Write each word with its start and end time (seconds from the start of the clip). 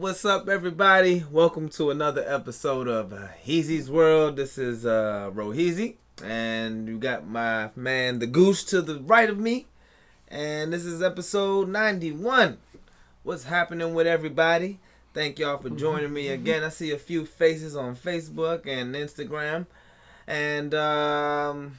what's 0.00 0.24
up? 0.24 0.48
Everybody? 0.48 1.24
Welcome 1.30 1.68
to 1.70 1.90
another 1.90 2.24
episode 2.26 2.88
of 2.88 3.12
uh, 3.12 3.28
Heezy's 3.44 3.90
World. 3.90 4.36
This 4.36 4.56
is 4.56 4.86
uh, 4.86 5.30
Roheezy, 5.34 5.96
and 6.24 6.88
you 6.88 6.96
got 6.96 7.28
my 7.28 7.68
man, 7.76 8.18
the 8.18 8.26
Goose, 8.26 8.64
to 8.64 8.80
the 8.80 8.98
right 9.00 9.28
of 9.28 9.38
me, 9.38 9.66
and 10.26 10.72
this 10.72 10.86
is 10.86 11.02
episode 11.02 11.68
ninety-one. 11.68 12.56
What's 13.24 13.44
happening 13.44 13.92
with 13.92 14.06
everybody? 14.06 14.78
Thank 15.12 15.38
y'all 15.38 15.58
for 15.58 15.68
joining 15.68 16.14
me 16.14 16.28
again. 16.28 16.64
I 16.64 16.70
see 16.70 16.92
a 16.92 16.98
few 16.98 17.26
faces 17.26 17.76
on 17.76 17.94
Facebook 17.94 18.66
and 18.66 18.94
Instagram 18.94 19.66
and 20.26 20.72
um 20.72 21.78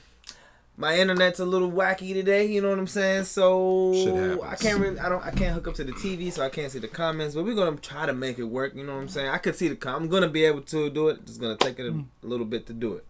my 0.81 0.97
internet's 0.97 1.39
a 1.39 1.45
little 1.45 1.71
wacky 1.71 2.11
today 2.11 2.43
you 2.47 2.59
know 2.59 2.69
what 2.71 2.79
i'm 2.79 2.87
saying? 2.87 3.23
So 3.25 3.93
Shit 3.93 4.39
i 4.43 4.55
can't 4.55 4.79
really 4.79 4.99
i 4.99 5.07
don't 5.09 5.23
i 5.23 5.29
can't 5.29 5.53
hook 5.53 5.67
up 5.67 5.75
to 5.75 5.83
the 5.83 5.91
tv 5.91 6.33
so 6.33 6.43
i 6.43 6.49
can't 6.49 6.71
see 6.71 6.79
the 6.79 6.87
comments 6.87 7.35
but 7.35 7.45
we're 7.45 7.53
gonna 7.53 7.77
try 7.77 8.07
to 8.07 8.13
make 8.13 8.39
it 8.39 8.45
work 8.45 8.73
you 8.73 8.83
know 8.83 8.95
what 8.95 9.01
i'm 9.01 9.07
saying? 9.07 9.29
I 9.29 9.37
could 9.37 9.55
see 9.55 9.67
the 9.67 9.75
com- 9.75 10.01
i'm 10.01 10.09
gonna 10.09 10.27
be 10.27 10.43
able 10.43 10.61
to 10.63 10.89
do 10.89 11.09
it 11.09 11.23
just 11.27 11.39
gonna 11.39 11.55
take 11.55 11.77
it 11.77 11.85
a, 11.85 11.91
a 11.91 12.27
little 12.27 12.47
bit 12.47 12.65
to 12.65 12.73
do 12.73 12.95
it. 12.95 13.05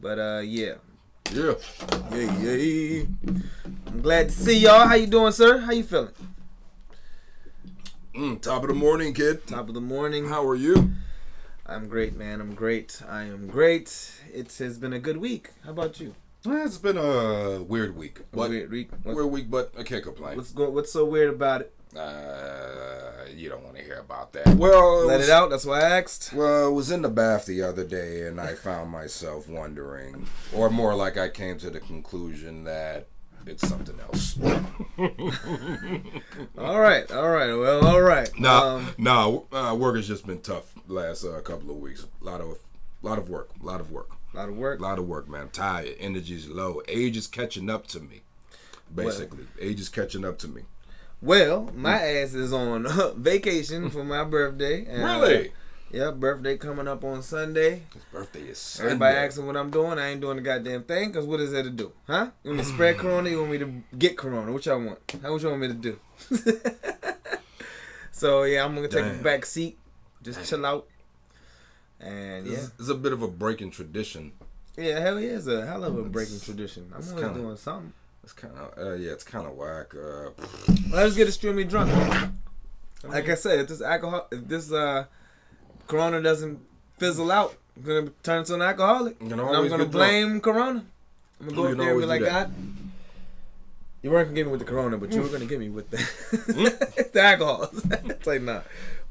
But 0.00 0.20
uh 0.20 0.42
yeah. 0.44 0.74
Yeah. 1.32 1.54
yeah 2.12 2.54
yeah. 2.54 3.04
I'm 3.88 4.00
glad 4.00 4.28
to 4.28 4.34
see 4.34 4.58
y'all. 4.60 4.86
How 4.86 4.94
you 4.94 5.08
doing 5.08 5.32
sir? 5.32 5.58
How 5.58 5.72
you 5.72 5.82
feeling? 5.82 6.14
Mm, 8.14 8.40
top 8.40 8.62
of 8.62 8.68
the 8.68 8.74
morning, 8.74 9.12
kid. 9.12 9.44
top 9.46 9.68
of 9.68 9.74
the 9.74 9.80
morning. 9.80 10.28
How 10.28 10.46
are 10.46 10.54
you? 10.54 10.92
i'm 11.66 11.88
great 11.88 12.16
man. 12.16 12.40
I'm 12.40 12.54
great. 12.54 13.02
I 13.08 13.22
am 13.22 13.48
great. 13.48 14.12
It 14.32 14.52
has 14.58 14.78
been 14.78 14.92
a 14.92 15.00
good 15.00 15.16
week. 15.16 15.50
How 15.64 15.70
about 15.70 15.98
you 15.98 16.14
It's 16.44 16.78
been 16.78 16.96
a 16.96 17.62
weird 17.62 17.96
week. 17.96 18.20
But 18.32 18.50
weird 18.50 18.70
week 18.70 18.90
what's, 19.02 19.16
weird 19.16 19.30
week, 19.30 19.50
but 19.50 19.72
I 19.78 19.82
can't 19.84 20.02
complain. 20.02 20.36
what's, 20.36 20.52
go, 20.52 20.70
what's 20.70 20.92
so 20.92 21.04
weird 21.04 21.34
about 21.34 21.60
it 21.62 21.72
Uh, 21.96 23.26
you 23.34 23.48
don't 23.48 23.62
want 23.62 23.76
to 23.76 23.82
hear 23.82 23.98
about 23.98 24.32
that. 24.32 24.46
Well, 24.56 25.06
Let 25.06 25.18
was, 25.18 25.28
it 25.28 25.32
out. 25.32 25.50
That's 25.50 25.64
why 25.64 25.80
I 25.80 25.98
asked. 26.00 26.32
Well, 26.32 26.66
I 26.66 26.68
was 26.68 26.90
in 26.90 27.02
the 27.02 27.08
bath 27.08 27.46
the 27.46 27.62
other 27.62 27.84
day, 27.84 28.26
and 28.26 28.40
I 28.40 28.54
found 28.54 28.90
myself 28.90 29.48
wondering, 29.48 30.26
or 30.54 30.70
more 30.70 30.94
like 30.94 31.16
I 31.16 31.28
came 31.28 31.58
to 31.58 31.70
the 31.70 31.80
conclusion 31.80 32.64
that 32.64 33.06
it's 33.46 33.66
something 33.68 33.98
else. 34.00 34.38
All 36.58 36.80
right. 36.80 37.10
All 37.12 37.28
right. 37.28 37.52
Well. 37.54 37.86
All 37.86 38.02
right. 38.02 38.28
Nah, 38.38 38.76
Um, 38.76 38.88
nah. 38.98 39.40
Uh, 39.52 39.74
work 39.74 39.96
has 39.96 40.08
just 40.08 40.26
been 40.26 40.40
tough 40.40 40.74
last 40.88 41.24
uh, 41.24 41.40
couple 41.40 41.70
of 41.70 41.76
weeks. 41.76 42.06
A 42.20 42.24
lot 42.24 42.40
of, 42.40 42.58
lot 43.02 43.18
of 43.18 43.28
work. 43.28 43.50
A 43.62 43.66
lot 43.66 43.80
of 43.80 43.90
work. 43.90 44.10
A 44.32 44.36
lot 44.36 44.48
of 44.48 44.56
work. 44.56 44.80
A 44.80 44.82
lot 44.82 44.98
of 44.98 45.06
work, 45.06 45.28
man. 45.28 45.42
I'm 45.42 45.48
tired. 45.50 45.94
Energy's 45.98 46.48
low. 46.48 46.82
Age 46.88 47.16
is 47.16 47.26
catching 47.26 47.68
up 47.70 47.86
to 47.88 48.00
me. 48.00 48.22
Basically, 48.94 49.46
age 49.60 49.80
is 49.80 49.88
catching 49.88 50.24
up 50.24 50.38
to 50.40 50.48
me. 50.48 50.62
Well, 51.20 51.70
my 51.74 51.94
ass 52.02 52.34
is 52.34 52.52
on 52.52 52.86
vacation 53.16 53.90
for 53.90 54.04
my 54.04 54.24
birthday. 54.24 54.84
and, 54.86 55.02
uh, 55.02 55.06
Really? 55.06 55.52
yeah, 55.90 56.10
birthday 56.10 56.56
coming 56.58 56.88
up 56.88 57.04
on 57.04 57.22
Sunday. 57.22 57.82
His 57.94 58.02
birthday 58.12 58.40
is 58.40 58.58
Sunday. 58.58 58.90
Everybody 58.92 59.16
asking 59.16 59.46
what 59.46 59.56
I'm 59.56 59.70
doing. 59.70 59.98
I 59.98 60.08
ain't 60.10 60.20
doing 60.20 60.36
the 60.36 60.42
goddamn 60.42 60.82
thing. 60.82 61.12
Cause 61.12 61.24
what 61.24 61.40
is 61.40 61.52
there 61.52 61.62
to 61.62 61.70
do? 61.70 61.92
Huh? 62.06 62.30
You 62.42 62.50
want 62.50 62.58
me 62.58 62.64
to 62.64 62.70
spread 62.70 62.98
corona? 62.98 63.30
You 63.30 63.38
want 63.38 63.52
me 63.52 63.58
to 63.58 63.72
get 63.96 64.18
corona? 64.18 64.52
What 64.52 64.66
y'all 64.66 64.82
want? 64.82 64.98
How 65.22 65.32
what 65.32 65.40
you 65.42 65.48
want 65.48 65.60
me 65.60 65.68
to 65.68 65.74
do? 65.74 65.98
so 68.10 68.42
yeah, 68.42 68.64
I'm 68.64 68.74
gonna 68.74 68.88
take 68.88 69.04
a 69.06 69.22
back 69.22 69.46
seat, 69.46 69.78
just 70.22 70.44
chill 70.48 70.64
out, 70.66 70.86
and 72.02 72.46
yeah. 72.46 72.54
It's, 72.58 72.70
it's 72.80 72.88
a 72.88 72.94
bit 72.94 73.12
of 73.12 73.22
a 73.22 73.28
breaking 73.28 73.70
tradition. 73.70 74.32
Yeah, 74.76 75.00
hell 75.00 75.20
yeah, 75.20 75.30
it's 75.36 75.46
a 75.46 75.64
hell 75.66 75.84
of 75.84 75.96
a 75.98 76.02
breaking 76.02 76.40
tradition. 76.40 76.86
I'm 76.94 77.02
always 77.06 77.12
kinda- 77.12 77.38
doing 77.40 77.56
something. 77.56 77.92
It's 78.24 78.32
kind 78.32 78.54
of, 78.56 78.78
uh, 78.78 78.92
yeah, 78.94 79.10
it's 79.10 79.24
kind 79.24 79.46
of 79.48 79.54
whack. 79.56 79.94
Uh, 79.96 80.30
let's 80.92 81.16
get 81.16 81.26
extremely 81.26 81.64
drunk. 81.64 81.90
Like 83.02 83.28
I 83.28 83.34
said, 83.34 83.58
if 83.58 83.66
this 83.68 83.82
alcohol, 83.82 84.28
if 84.30 84.46
this 84.46 84.70
uh, 84.70 85.06
Corona 85.88 86.22
doesn't 86.22 86.60
fizzle 86.98 87.32
out, 87.32 87.56
I'm 87.76 87.82
gonna 87.82 88.10
turn 88.22 88.38
into 88.38 88.54
an 88.54 88.62
alcoholic, 88.62 89.20
You 89.20 89.28
can 89.28 89.40
and 89.40 89.48
I'm 89.48 89.68
gonna 89.68 89.68
get 89.70 89.76
drunk. 89.78 89.92
blame 89.92 90.40
Corona. 90.40 90.84
I'm 91.40 91.46
gonna 91.48 91.56
go 91.56 91.62
You 91.66 91.72
up 91.72 91.78
there 91.78 91.90
and 91.90 92.00
be 92.00 92.06
like, 92.06 92.20
that. 92.22 92.30
God, 92.48 92.54
you 94.02 94.10
weren't 94.12 94.28
gonna 94.28 94.36
get 94.36 94.46
me 94.46 94.52
with 94.52 94.60
the 94.60 94.66
Corona, 94.66 94.98
but 94.98 95.12
you 95.12 95.20
were 95.22 95.28
gonna 95.28 95.46
get 95.46 95.58
me 95.58 95.68
with 95.68 95.90
the 95.90 95.96
Hmm? 95.98 96.64
the 97.12 97.20
alcohol. 97.20 97.70
it's 97.74 98.26
like 98.26 98.42
nah, 98.42 98.60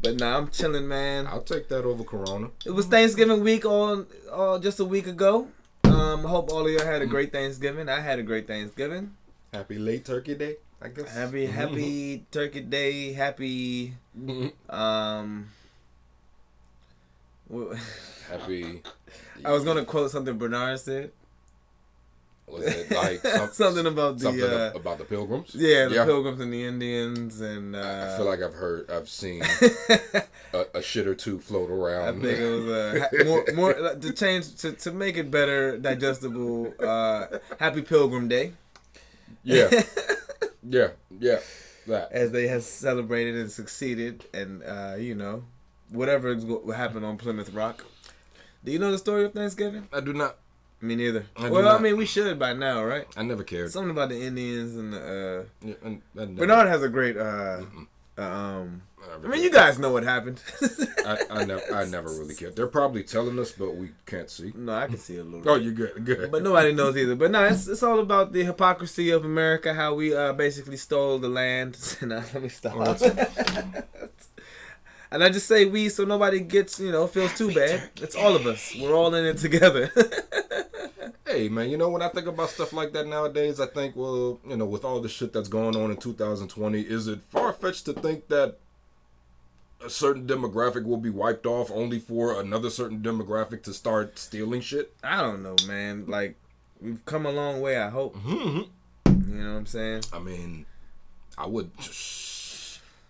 but 0.01 0.17
nah, 0.17 0.37
I'm 0.37 0.49
chilling, 0.49 0.87
man. 0.87 1.27
I'll 1.27 1.43
take 1.43 1.67
that 1.69 1.85
over 1.85 2.03
Corona. 2.03 2.49
It 2.65 2.71
was 2.71 2.87
Thanksgiving 2.87 3.41
week 3.41 3.65
on 3.65 4.07
all 4.31 4.59
just 4.59 4.79
a 4.79 4.85
week 4.85 5.07
ago. 5.07 5.47
Um, 5.83 6.25
I 6.25 6.29
hope 6.29 6.51
all 6.51 6.65
of 6.65 6.71
y'all 6.71 6.85
had 6.85 7.01
a 7.01 7.05
great 7.05 7.31
Thanksgiving. 7.31 7.87
I 7.89 7.99
had 7.99 8.17
a 8.17 8.23
great 8.23 8.47
Thanksgiving. 8.47 9.15
Happy 9.53 9.77
late 9.77 10.05
Turkey 10.05 10.35
Day, 10.35 10.55
I 10.81 10.87
guess. 10.87 11.13
Happy 11.13 11.45
Happy 11.45 12.25
Turkey 12.31 12.61
Day. 12.61 13.13
Happy 13.13 13.93
um. 14.69 15.49
Happy. 18.29 18.81
I 19.45 19.51
was 19.51 19.63
gonna 19.63 19.85
quote 19.85 20.09
something 20.09 20.37
Bernard 20.37 20.79
said. 20.79 21.11
Was 22.51 22.65
it 22.65 22.91
like 22.91 23.21
some, 23.21 23.49
something 23.53 23.85
about 23.85 24.17
the 24.17 24.23
something 24.25 24.43
uh, 24.43 24.71
about 24.75 24.97
the 24.97 25.05
Pilgrims? 25.05 25.55
yeah 25.55 25.85
the 25.87 26.03
Pilgrims 26.05 26.39
and 26.41 26.51
the 26.51 26.63
Indians 26.65 27.39
and 27.41 27.75
uh, 27.75 28.09
I 28.13 28.17
feel 28.17 28.25
like 28.25 28.41
I've 28.41 28.53
heard, 28.53 28.89
I've 28.91 29.09
seen 29.09 29.41
a, 30.53 30.65
a 30.75 30.81
shit 30.81 31.07
or 31.07 31.15
two 31.15 31.39
float 31.39 31.69
around. 31.69 32.07
I 32.07 32.11
think 32.11 32.39
it 32.39 32.49
was 32.49 32.65
uh, 32.67 33.07
more 33.25 33.45
more 33.55 33.75
uh, 33.77 33.95
to 33.95 34.13
change 34.13 34.55
to, 34.57 34.73
to 34.73 34.91
make 34.91 35.17
it 35.17 35.31
better 35.31 35.77
digestible. 35.77 36.73
Uh, 36.79 37.39
Happy 37.59 37.81
Pilgrim 37.81 38.27
Day. 38.27 38.53
yeah, 39.43 39.69
yeah, 40.67 40.89
yeah. 41.19 41.39
That. 41.87 42.11
as 42.11 42.31
they 42.31 42.47
have 42.47 42.63
celebrated 42.63 43.35
and 43.35 43.51
succeeded, 43.51 44.25
and 44.33 44.61
uh, 44.63 44.95
you 44.97 45.15
know, 45.15 45.45
whatever 45.89 46.35
what 46.35 46.75
happened 46.75 47.05
on 47.05 47.17
Plymouth 47.17 47.53
Rock. 47.53 47.85
Do 48.63 48.71
you 48.71 48.77
know 48.77 48.91
the 48.91 48.99
story 48.99 49.25
of 49.25 49.33
Thanksgiving? 49.33 49.87
I 49.91 50.01
do 50.01 50.13
not. 50.13 50.37
Me 50.81 50.95
neither. 50.95 51.25
I 51.37 51.49
well, 51.49 51.67
I 51.67 51.79
mean, 51.79 51.95
we 51.95 52.05
should 52.07 52.39
by 52.39 52.53
now, 52.53 52.83
right? 52.83 53.05
I 53.15 53.21
never 53.23 53.43
cared. 53.43 53.71
Something 53.71 53.91
about 53.91 54.09
the 54.09 54.19
Indians 54.21 54.75
and 54.75 54.93
the. 54.93 54.99
Uh, 54.99 55.67
Yeah, 55.67 55.73
and- 55.83 56.01
I 56.17 56.19
never- 56.25 56.33
Bernard 56.33 56.67
has 56.69 56.81
a 56.83 56.89
great. 56.89 57.17
Uh, 57.17 57.61
uh, 58.17 58.21
um, 58.21 58.81
I 59.01 59.15
I 59.15 59.27
mean, 59.27 59.41
you 59.43 59.51
guys 59.51 59.79
know 59.79 59.91
what 59.91 60.03
happened. 60.03 60.41
I, 61.05 61.17
I 61.29 61.45
never, 61.45 61.61
I 61.73 61.85
never 61.85 62.09
really 62.09 62.35
cared. 62.35 62.55
They're 62.55 62.67
probably 62.67 63.03
telling 63.03 63.37
us, 63.39 63.51
but 63.51 63.75
we 63.75 63.91
can't 64.05 64.29
see. 64.29 64.53
no, 64.55 64.73
I 64.73 64.87
can 64.87 64.97
see 64.97 65.17
a 65.17 65.23
little. 65.23 65.49
Oh, 65.49 65.55
you're 65.55 65.73
good, 65.73 66.03
good. 66.05 66.31
But 66.31 66.43
nobody 66.43 66.73
knows 66.73 66.97
either. 66.97 67.15
But 67.15 67.31
no, 67.31 67.43
it's, 67.45 67.67
it's 67.67 67.83
all 67.83 67.99
about 67.99 68.31
the 68.33 68.43
hypocrisy 68.43 69.09
of 69.11 69.23
America, 69.25 69.73
how 69.73 69.93
we 69.95 70.15
uh, 70.15 70.33
basically 70.33 70.77
stole 70.77 71.17
the 71.19 71.29
land. 71.29 71.77
nah, 72.01 72.23
let 72.33 72.41
me 72.43 72.49
stop. 72.49 72.99
and 75.11 75.23
I 75.23 75.29
just 75.29 75.47
say 75.47 75.65
we 75.65 75.89
so 75.89 76.05
nobody 76.05 76.39
gets, 76.39 76.79
you 76.79 76.91
know, 76.91 77.07
feels 77.07 77.33
too 77.37 77.53
bad. 77.53 77.89
It's 77.97 78.15
all 78.15 78.35
of 78.35 78.45
us. 78.47 78.75
We're 78.79 78.95
all 78.95 79.13
in 79.13 79.25
it 79.25 79.37
together. 79.37 79.91
Hey 81.31 81.47
man, 81.47 81.69
you 81.69 81.77
know 81.77 81.87
when 81.87 82.01
I 82.01 82.09
think 82.09 82.27
about 82.27 82.49
stuff 82.49 82.73
like 82.73 82.91
that 82.91 83.07
nowadays, 83.07 83.61
I 83.61 83.65
think, 83.65 83.95
well, 83.95 84.41
you 84.45 84.57
know, 84.57 84.65
with 84.65 84.83
all 84.83 84.99
the 84.99 85.07
shit 85.07 85.31
that's 85.31 85.47
going 85.47 85.77
on 85.77 85.89
in 85.89 85.95
2020, 85.95 86.81
is 86.81 87.07
it 87.07 87.21
far 87.21 87.53
fetched 87.53 87.85
to 87.85 87.93
think 87.93 88.27
that 88.27 88.57
a 89.81 89.89
certain 89.89 90.27
demographic 90.27 90.83
will 90.83 90.97
be 90.97 91.09
wiped 91.09 91.45
off 91.45 91.71
only 91.71 91.99
for 91.99 92.37
another 92.37 92.69
certain 92.69 92.99
demographic 92.99 93.63
to 93.63 93.73
start 93.73 94.19
stealing 94.19 94.59
shit? 94.59 94.93
I 95.05 95.21
don't 95.21 95.41
know, 95.41 95.55
man. 95.65 96.03
Like 96.05 96.35
we've 96.81 97.05
come 97.05 97.25
a 97.25 97.31
long 97.31 97.61
way. 97.61 97.77
I 97.77 97.89
hope. 97.89 98.17
Mm-hmm. 98.17 99.31
You 99.31 99.37
know 99.37 99.51
what 99.53 99.57
I'm 99.57 99.65
saying? 99.67 100.03
I 100.11 100.19
mean, 100.19 100.65
I 101.37 101.47
would. 101.47 101.71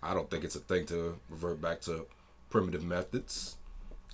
I 0.02 0.14
don't 0.14 0.30
think 0.30 0.44
it's 0.44 0.56
a 0.56 0.60
thing 0.60 0.86
to 0.86 1.18
revert 1.30 1.60
back 1.60 1.80
to 1.82 2.06
primitive 2.50 2.82
methods. 2.84 3.56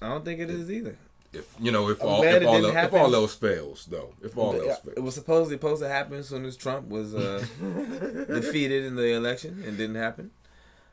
I 0.03 0.09
don't 0.09 0.25
think 0.25 0.41
it 0.41 0.51
is 0.51 0.71
either. 0.71 0.97
if 1.33 1.55
you 1.61 1.71
know 1.73 1.89
if 1.91 2.01
I'm 2.03 2.09
all 2.09 2.23
if 2.23 2.47
all, 2.47 2.65
else, 2.67 2.75
if 2.77 2.93
all 2.95 3.15
else 3.15 3.35
fails 3.35 3.87
though 3.91 4.15
if 4.23 4.37
all 4.39 4.55
Yeah, 4.57 4.71
else 4.71 4.81
it 4.97 5.01
was 5.01 5.15
supposedly 5.15 5.57
supposed 5.57 5.83
to 5.83 5.89
happen 5.89 6.15
as 6.19 6.29
soon 6.29 6.45
as 6.47 6.57
Trump 6.57 6.89
was 6.89 7.15
uh, 7.15 7.45
defeated 8.29 8.85
in 8.85 8.97
the 8.97 9.13
election. 9.15 9.63
and 9.67 9.77
didn't 9.77 9.97
happen. 9.97 10.31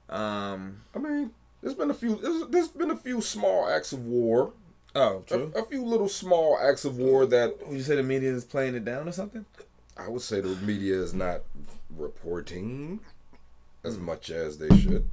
Um, 0.10 0.82
I 0.96 1.00
mean, 1.00 1.32
there's 1.62 1.74
been 1.76 1.90
a 1.90 1.94
few. 1.94 2.16
There's, 2.18 2.48
there's 2.50 2.68
been 2.68 2.92
a 2.92 2.98
few 2.98 3.22
small 3.22 3.68
acts 3.70 3.92
of 3.94 4.06
war. 4.06 4.54
oh, 4.96 5.24
A, 5.26 5.30
true. 5.30 5.54
a 5.56 5.64
few 5.66 5.84
little 5.86 6.10
small 6.10 6.58
acts 6.62 6.86
of 6.86 6.98
war 6.98 7.26
that 7.28 7.68
Would 7.68 7.78
you 7.78 7.84
say 7.84 7.96
the 7.96 8.04
media 8.04 8.32
is 8.32 8.46
playing 8.46 8.76
it 8.76 8.86
down 8.86 9.08
or 9.08 9.12
something? 9.12 9.46
I 9.98 10.10
would 10.10 10.22
say 10.22 10.42
the 10.42 10.50
media 10.58 10.96
is 11.02 11.14
not 11.14 11.42
reporting. 11.90 13.00
As 13.86 13.98
much 13.98 14.30
as 14.30 14.58
they 14.58 14.70
should, 14.78 15.08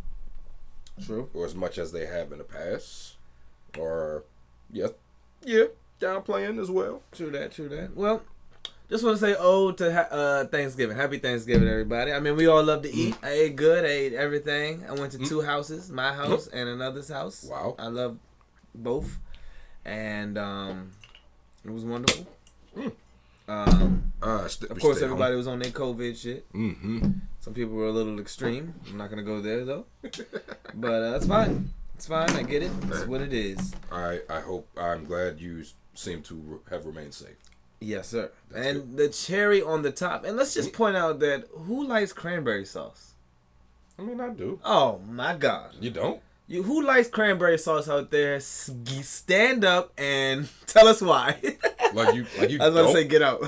True. 1.05 1.29
or 1.35 1.45
as 1.47 1.55
much 1.55 1.79
as 1.79 1.93
they 1.93 2.07
have 2.07 2.33
in 2.33 2.39
the 2.39 2.45
past, 2.45 3.17
or 3.79 4.25
yeah, 4.71 4.89
yeah, 5.45 5.65
downplaying 6.01 6.61
as 6.61 6.71
well. 6.71 7.03
True 7.13 7.31
that. 7.31 7.53
True 7.53 7.69
that. 7.69 7.95
Well, 7.97 8.23
just 8.91 9.05
want 9.05 9.19
to 9.19 9.25
say 9.27 9.35
oh 9.39 9.73
to 9.73 9.93
ha- 9.93 10.09
uh, 10.15 10.45
Thanksgiving. 10.47 10.97
Happy 10.97 11.19
Thanksgiving, 11.19 11.69
everybody. 11.69 12.13
I 12.13 12.21
mean, 12.21 12.37
we 12.37 12.47
all 12.47 12.63
love 12.63 12.83
to 12.83 12.93
eat. 12.93 13.17
I 13.23 13.31
ate 13.31 13.57
good. 13.57 13.85
I 13.85 13.89
ate 13.89 14.13
everything. 14.15 14.85
I 14.89 14.93
went 14.93 15.13
to 15.13 15.19
two 15.19 15.41
houses, 15.43 15.91
my 15.91 16.13
house 16.13 16.47
and 16.49 16.69
another's 16.69 17.09
house. 17.09 17.45
Wow. 17.49 17.75
I 17.79 17.87
love 17.89 18.19
both, 18.75 19.19
and 19.85 20.37
um, 20.39 20.91
it 21.65 21.71
was 21.71 21.85
wonderful. 21.85 22.27
Um, 23.49 24.13
Uh, 24.23 24.47
st- 24.47 24.71
of 24.71 24.79
course, 24.79 25.03
everybody 25.03 25.35
was 25.35 25.49
on 25.49 25.59
their 25.59 25.73
COVID 25.73 26.17
shit. 26.17 26.51
Mm-hmm. 26.53 27.11
Some 27.43 27.55
people 27.55 27.75
were 27.75 27.89
a 27.89 27.91
little 27.93 28.21
extreme. 28.21 28.73
I'm 28.89 28.97
not 28.97 29.11
gonna 29.11 29.25
go 29.25 29.41
there 29.41 29.65
though, 29.65 29.85
but 30.75 30.93
uh, 30.93 31.11
that's 31.11 31.27
fine. 31.27 31.71
It's 31.97 32.07
fine. 32.07 32.31
I 32.31 32.45
get 32.45 32.63
it. 32.63 32.71
It's 32.85 33.05
what 33.05 33.21
it 33.21 33.33
is. 33.33 33.75
I 33.91 34.21
I 34.31 34.39
hope 34.39 34.69
I'm 34.79 35.05
glad 35.07 35.41
you 35.41 35.65
seem 35.93 36.23
to 36.23 36.61
have 36.71 36.87
remained 36.87 37.15
safe. 37.15 37.35
Yes, 37.81 38.11
sir. 38.11 38.31
That's 38.49 38.65
and 38.67 38.97
the 38.97 39.09
cherry 39.09 39.61
on 39.61 39.83
the 39.83 39.91
top. 39.91 40.25
And 40.25 40.37
let's 40.37 40.55
just 40.55 40.73
point 40.73 40.97
out 40.97 41.19
that 41.19 41.49
who 41.67 41.85
likes 41.85 42.13
cranberry 42.13 42.65
sauce? 42.65 43.15
I 43.99 44.03
mean, 44.03 44.21
I 44.21 44.29
do. 44.29 44.61
Oh 44.65 45.01
my 45.11 45.35
God! 45.35 45.75
You 45.81 45.91
don't? 45.91 46.21
You 46.47 46.63
who 46.63 46.81
likes 46.81 47.09
cranberry 47.09 47.59
sauce 47.59 47.89
out 47.89 48.13
there? 48.13 48.39
Stand 48.39 49.65
up 49.65 49.93
and 49.99 50.49
tell 50.67 50.87
us 50.87 51.03
why. 51.03 51.39
Like 51.93 52.15
you? 52.15 52.25
Like 52.39 52.51
you 52.51 52.59
I 52.63 52.69
was 52.69 52.75
about 52.77 52.83
don't? 52.83 52.95
to 52.95 53.01
say 53.03 53.05
get 53.09 53.23
out. 53.23 53.41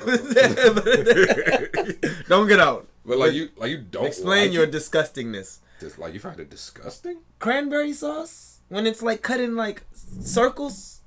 don't 2.29 2.49
get 2.49 2.58
out. 2.58 2.88
but 3.06 3.19
like 3.19 3.33
you? 3.35 3.51
Like 3.56 3.71
you 3.71 3.79
don't? 3.79 4.06
Explain 4.06 4.47
like 4.47 4.53
your 4.53 4.65
it? 4.65 4.73
disgustingness. 4.73 5.59
Just 5.81 5.99
like 5.99 6.15
you 6.15 6.21
find 6.21 6.39
it 6.41 6.51
disgusting. 6.51 7.19
Cranberry 7.39 7.93
sauce 7.93 8.61
when 8.69 8.87
it's 8.87 9.03
like 9.03 9.23
cut 9.23 9.41
in 9.41 9.56
like 9.56 9.83
circles. 10.21 11.01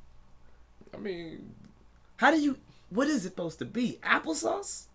I 0.94 0.97
mean, 0.97 1.53
How 2.17 2.31
do 2.31 2.39
you? 2.39 2.57
What 2.89 3.07
is 3.07 3.25
it 3.25 3.29
supposed 3.29 3.59
to 3.59 3.65
be? 3.65 3.99
Applesauce? 4.03 4.85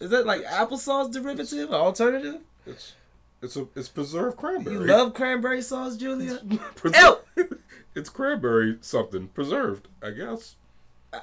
Is 0.00 0.10
that 0.10 0.26
like 0.26 0.42
applesauce 0.44 1.12
derivative 1.12 1.70
or 1.70 1.74
alternative? 1.76 2.40
it's 2.66 2.94
it's 3.40 3.56
a 3.56 3.66
it's 3.74 3.88
preserved 3.88 4.36
cranberry. 4.36 4.76
You 4.76 4.84
love 4.84 5.14
cranberry 5.14 5.62
sauce, 5.62 5.96
Julia? 5.96 6.38
Preser- 6.76 7.18
it's 7.94 8.08
cranberry 8.08 8.78
something 8.80 9.28
preserved, 9.28 9.88
I 10.02 10.10
guess. 10.10 10.56
Uh, 11.12 11.20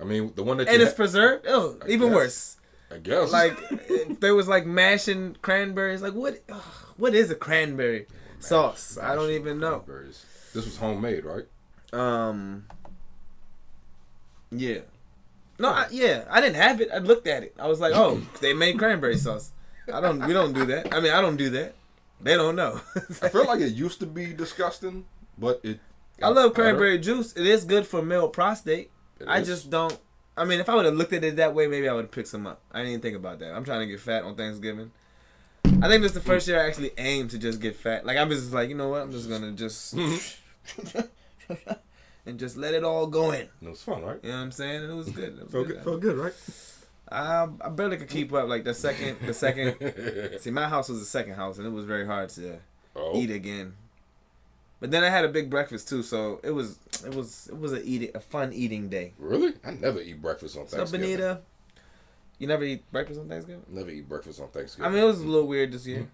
I 0.00 0.04
mean, 0.04 0.32
the 0.34 0.42
one 0.42 0.56
that 0.58 0.68
and 0.68 0.80
it's 0.82 0.92
ha- 0.92 0.96
preserved. 0.96 1.46
Oh, 1.48 1.78
even 1.88 2.08
guess. 2.08 2.14
worse. 2.16 2.56
I 2.94 2.98
guess 2.98 3.32
Like 3.32 3.58
there 4.20 4.34
was 4.34 4.46
like 4.46 4.66
mashing 4.66 5.36
cranberries. 5.42 6.00
Like 6.00 6.14
what? 6.14 6.40
ugh, 6.48 6.62
what 6.96 7.14
is 7.14 7.30
a 7.30 7.34
cranberry 7.34 8.06
sauce? 8.38 8.96
I 9.00 9.14
don't 9.14 9.30
even 9.30 9.58
know. 9.58 9.84
This 10.54 10.64
was 10.64 10.76
homemade, 10.76 11.24
right? 11.24 11.44
Um. 11.92 12.66
Yeah. 14.52 14.80
No. 15.58 15.70
I, 15.70 15.86
yeah. 15.90 16.24
I 16.30 16.40
didn't 16.40 16.56
have 16.56 16.80
it. 16.80 16.88
I 16.94 16.98
looked 16.98 17.26
at 17.26 17.42
it. 17.42 17.54
I 17.58 17.66
was 17.66 17.80
like, 17.80 17.94
oh, 17.94 18.22
they 18.40 18.54
made 18.54 18.78
cranberry 18.78 19.16
sauce. 19.16 19.50
I 19.92 20.00
don't. 20.00 20.24
We 20.24 20.32
don't 20.32 20.52
do 20.52 20.64
that. 20.66 20.94
I 20.94 21.00
mean, 21.00 21.12
I 21.12 21.20
don't 21.20 21.36
do 21.36 21.50
that. 21.50 21.74
They 22.20 22.36
don't 22.36 22.54
know. 22.56 22.80
I 23.22 23.28
feel 23.28 23.46
like 23.46 23.60
it 23.60 23.72
used 23.74 23.98
to 24.00 24.06
be 24.06 24.32
disgusting, 24.32 25.04
but 25.36 25.60
it. 25.64 25.80
I 26.22 26.28
love 26.28 26.54
cranberry 26.54 26.98
juice. 26.98 27.32
It 27.32 27.44
is 27.44 27.64
good 27.64 27.86
for 27.88 28.00
male 28.00 28.28
prostate. 28.28 28.92
It 29.18 29.26
I 29.26 29.40
is. 29.40 29.48
just 29.48 29.68
don't. 29.68 29.98
I 30.36 30.44
mean, 30.44 30.60
if 30.60 30.68
I 30.68 30.74
would 30.74 30.84
have 30.84 30.94
looked 30.94 31.12
at 31.12 31.22
it 31.24 31.36
that 31.36 31.54
way, 31.54 31.66
maybe 31.68 31.88
I 31.88 31.92
would 31.92 32.06
have 32.06 32.10
picked 32.10 32.28
some 32.28 32.46
up. 32.46 32.60
I 32.72 32.78
didn't 32.78 32.90
even 32.90 33.02
think 33.02 33.16
about 33.16 33.38
that. 33.38 33.54
I'm 33.54 33.64
trying 33.64 33.80
to 33.80 33.86
get 33.86 34.00
fat 34.00 34.24
on 34.24 34.34
Thanksgiving. 34.34 34.90
I 35.64 35.88
think 35.88 36.02
this 36.02 36.10
is 36.10 36.14
the 36.14 36.20
first 36.20 36.48
year 36.48 36.60
I 36.60 36.66
actually 36.66 36.90
aim 36.98 37.28
to 37.28 37.38
just 37.38 37.60
get 37.60 37.76
fat. 37.76 38.04
Like 38.06 38.16
I'm 38.18 38.28
just 38.30 38.52
like, 38.52 38.68
you 38.68 38.74
know 38.74 38.88
what? 38.88 39.02
I'm 39.02 39.12
just 39.12 39.28
gonna 39.28 39.52
just 39.52 39.94
and 42.26 42.38
just 42.38 42.56
let 42.56 42.74
it 42.74 42.84
all 42.84 43.06
go 43.06 43.30
in. 43.32 43.48
It 43.62 43.68
was 43.68 43.82
fun, 43.82 44.02
right? 44.02 44.18
You 44.22 44.30
know 44.30 44.36
what 44.36 44.42
I'm 44.44 44.52
saying? 44.52 44.82
And 44.82 44.90
it 44.90 44.94
was 44.94 45.08
good. 45.10 45.36
It 45.38 45.42
was 45.44 45.52
Felt 45.52 45.66
good. 45.66 45.74
good, 45.76 45.84
felt 45.84 46.00
good, 46.00 46.16
right? 46.16 46.34
I, 47.10 47.48
I 47.60 47.68
barely 47.68 47.98
could 47.98 48.08
keep 48.08 48.32
up. 48.32 48.48
Like 48.48 48.64
the 48.64 48.74
second, 48.74 49.18
the 49.24 49.34
second. 49.34 50.38
see, 50.40 50.50
my 50.50 50.68
house 50.68 50.88
was 50.88 51.00
the 51.00 51.06
second 51.06 51.34
house, 51.34 51.58
and 51.58 51.66
it 51.66 51.70
was 51.70 51.84
very 51.84 52.06
hard 52.06 52.30
to 52.30 52.58
Oh, 52.96 53.16
eat 53.18 53.30
again. 53.30 53.74
But 54.84 54.90
then 54.90 55.02
I 55.02 55.08
had 55.08 55.24
a 55.24 55.30
big 55.30 55.48
breakfast 55.48 55.88
too, 55.88 56.02
so 56.02 56.40
it 56.42 56.50
was 56.50 56.78
it 57.06 57.14
was 57.14 57.48
it 57.50 57.58
was 57.58 57.72
a 57.72 57.82
eating 57.82 58.10
a 58.14 58.20
fun 58.20 58.52
eating 58.52 58.90
day. 58.90 59.14
really? 59.18 59.54
I 59.64 59.70
never 59.70 59.98
eat 59.98 60.20
breakfast 60.20 60.58
on 60.58 60.68
So 60.68 60.76
Thanksgiving. 60.76 61.06
Benita, 61.16 61.40
you 62.38 62.46
never 62.46 62.64
eat 62.64 62.92
breakfast 62.92 63.18
on 63.18 63.26
Thanksgiving? 63.26 63.62
Never 63.70 63.88
eat 63.88 64.06
breakfast 64.06 64.42
on 64.42 64.48
Thanksgiving. 64.48 64.86
I 64.86 64.94
mean, 64.94 65.02
it 65.02 65.06
was 65.06 65.20
a 65.22 65.26
little 65.26 65.48
weird 65.48 65.72
this 65.72 65.86
year. 65.86 66.06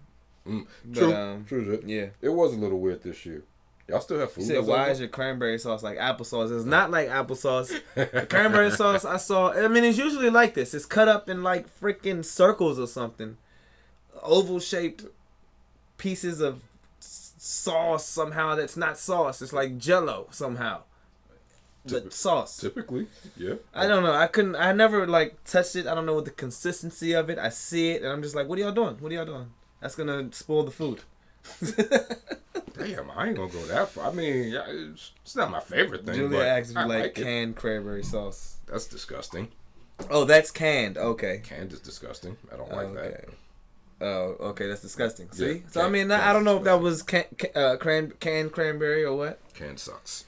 Mm. 0.47 0.65
But, 0.85 0.97
True, 0.97 1.13
um, 1.13 1.43
true. 1.43 1.83
Yeah. 1.85 2.05
It 2.21 2.29
was 2.29 2.53
a 2.53 2.55
little 2.55 2.79
weird 2.79 3.03
this 3.03 3.25
year. 3.25 3.43
Y'all 3.89 3.99
still 3.99 4.19
have 4.19 4.31
food? 4.31 4.43
You 4.45 4.55
said, 4.55 4.65
why 4.65 4.89
is 4.89 5.01
your 5.01 5.09
cranberry 5.09 5.59
sauce 5.59 5.83
like 5.83 5.97
applesauce? 5.97 6.55
It's 6.55 6.63
not 6.63 6.91
like 6.91 7.09
applesauce. 7.09 7.77
The 7.95 8.25
cranberry 8.29 8.71
sauce 8.71 9.03
I 9.03 9.17
saw, 9.17 9.51
I 9.51 9.67
mean, 9.67 9.83
it's 9.83 9.97
usually 9.97 10.29
like 10.29 10.53
this. 10.53 10.73
It's 10.73 10.85
cut 10.85 11.09
up 11.09 11.27
in 11.27 11.43
like 11.43 11.67
freaking 11.81 12.23
circles 12.23 12.79
or 12.79 12.87
something. 12.87 13.35
Oval 14.23 14.61
shaped 14.61 15.07
pieces 15.97 16.39
of 16.39 16.61
sauce 17.43 18.05
somehow 18.05 18.53
that's 18.53 18.77
not 18.77 18.99
sauce. 18.99 19.41
It's 19.41 19.51
like 19.51 19.79
jello 19.79 20.27
somehow. 20.29 20.83
But 21.83 22.05
Typ- 22.05 22.13
sauce. 22.13 22.57
Typically, 22.57 23.07
yeah. 23.35 23.55
I 23.73 23.87
don't 23.87 24.03
know. 24.03 24.13
I 24.13 24.27
couldn't. 24.27 24.55
I 24.55 24.71
never 24.71 25.07
like 25.07 25.43
touched 25.43 25.75
it. 25.75 25.87
I 25.87 25.95
don't 25.95 26.05
know 26.05 26.13
what 26.13 26.25
the 26.25 26.31
consistency 26.31 27.13
of 27.13 27.31
it. 27.31 27.39
I 27.39 27.49
see 27.49 27.91
it, 27.91 28.03
and 28.03 28.11
I'm 28.11 28.21
just 28.21 28.35
like, 28.35 28.47
"What 28.47 28.59
are 28.59 28.61
y'all 28.61 28.71
doing? 28.71 28.97
What 28.99 29.11
are 29.11 29.15
y'all 29.15 29.25
doing? 29.25 29.49
That's 29.79 29.95
gonna 29.95 30.31
spoil 30.31 30.63
the 30.63 30.71
food." 30.71 31.01
Damn, 32.77 33.09
I 33.11 33.27
ain't 33.27 33.37
gonna 33.37 33.51
go 33.51 33.65
that 33.65 33.89
far. 33.89 34.11
I 34.11 34.13
mean, 34.13 34.53
it's, 34.53 35.35
not 35.35 35.49
my 35.49 35.59
favorite 35.59 36.05
thing. 36.05 36.15
Julia 36.15 36.37
but 36.37 36.47
asked 36.47 36.69
you 36.69 36.75
like, 36.75 36.87
like 36.87 37.15
canned 37.15 37.55
cranberry 37.55 38.03
sauce. 38.03 38.57
That's 38.67 38.85
disgusting. 38.85 39.47
Oh, 40.11 40.25
that's 40.25 40.51
canned. 40.51 40.99
Okay. 40.99 41.41
Canned 41.43 41.73
is 41.73 41.79
disgusting. 41.79 42.37
I 42.53 42.57
don't 42.57 42.71
like 42.71 42.87
okay. 42.87 43.09
that. 43.09 43.29
Oh, 44.01 44.35
okay. 44.39 44.67
That's 44.67 44.81
disgusting. 44.81 45.31
See. 45.31 45.51
Yeah, 45.51 45.59
so 45.69 45.85
I 45.85 45.89
mean, 45.89 46.11
I 46.11 46.17
canned 46.19 46.33
don't 46.33 46.43
know 46.43 46.57
if 46.57 46.63
that 46.63 46.81
was 46.81 47.03
can, 47.03 47.25
can, 47.37 47.49
uh, 47.55 47.77
cran, 47.77 48.11
canned 48.19 48.51
cranberry 48.51 49.03
or 49.03 49.15
what. 49.15 49.39
Canned 49.53 49.79
sucks. 49.79 50.25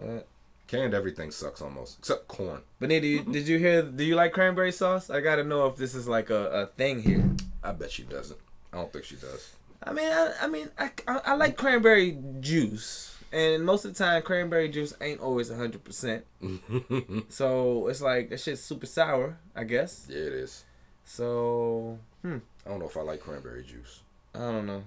Uh, 0.00 0.20
Canned 0.66 0.94
everything 0.94 1.30
sucks 1.30 1.62
almost, 1.62 2.00
except 2.00 2.26
corn. 2.26 2.62
Benita, 2.80 3.06
you, 3.06 3.22
did 3.22 3.46
you 3.46 3.58
hear? 3.58 3.82
Do 3.82 4.02
you 4.02 4.16
like 4.16 4.32
cranberry 4.32 4.72
sauce? 4.72 5.10
I 5.10 5.20
gotta 5.20 5.44
know 5.44 5.66
if 5.66 5.76
this 5.76 5.94
is 5.94 6.08
like 6.08 6.28
a, 6.28 6.50
a 6.50 6.66
thing 6.66 7.02
here. 7.02 7.30
I 7.62 7.70
bet 7.70 7.92
she 7.92 8.02
doesn't. 8.02 8.38
I 8.72 8.78
don't 8.78 8.92
think 8.92 9.04
she 9.04 9.14
does. 9.14 9.54
I 9.80 9.92
mean, 9.92 10.10
I, 10.10 10.32
I 10.42 10.46
mean, 10.48 10.68
I, 10.76 10.90
I, 11.06 11.20
I 11.26 11.34
like 11.34 11.56
cranberry 11.56 12.18
juice, 12.40 13.16
and 13.32 13.64
most 13.64 13.84
of 13.84 13.94
the 13.94 14.04
time, 14.04 14.22
cranberry 14.22 14.68
juice 14.68 14.92
ain't 15.00 15.20
always 15.20 15.52
hundred 15.52 15.84
percent. 15.84 16.24
So 17.28 17.86
it's 17.86 18.02
like 18.02 18.30
that 18.30 18.40
shit's 18.40 18.60
super 18.60 18.86
sour, 18.86 19.38
I 19.54 19.62
guess. 19.62 20.08
Yeah, 20.10 20.18
it 20.18 20.32
is. 20.32 20.64
So 21.06 21.98
hmm, 22.22 22.38
I 22.66 22.68
don't 22.70 22.80
know 22.80 22.86
if 22.86 22.96
I 22.96 23.00
like 23.00 23.20
cranberry 23.20 23.62
juice. 23.62 24.00
I 24.34 24.40
don't 24.40 24.66
know. 24.66 24.82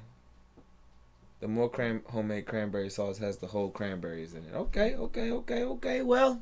The 1.39 1.47
more 1.47 1.69
cran 1.69 2.01
homemade 2.07 2.45
cranberry 2.45 2.89
sauce 2.89 3.17
has 3.19 3.37
the 3.37 3.47
whole 3.47 3.69
cranberries 3.71 4.33
in 4.33 4.43
it. 4.43 4.53
Okay, 4.53 4.95
okay, 4.95 5.31
okay, 5.31 5.63
okay. 5.63 6.01
Well, 6.01 6.41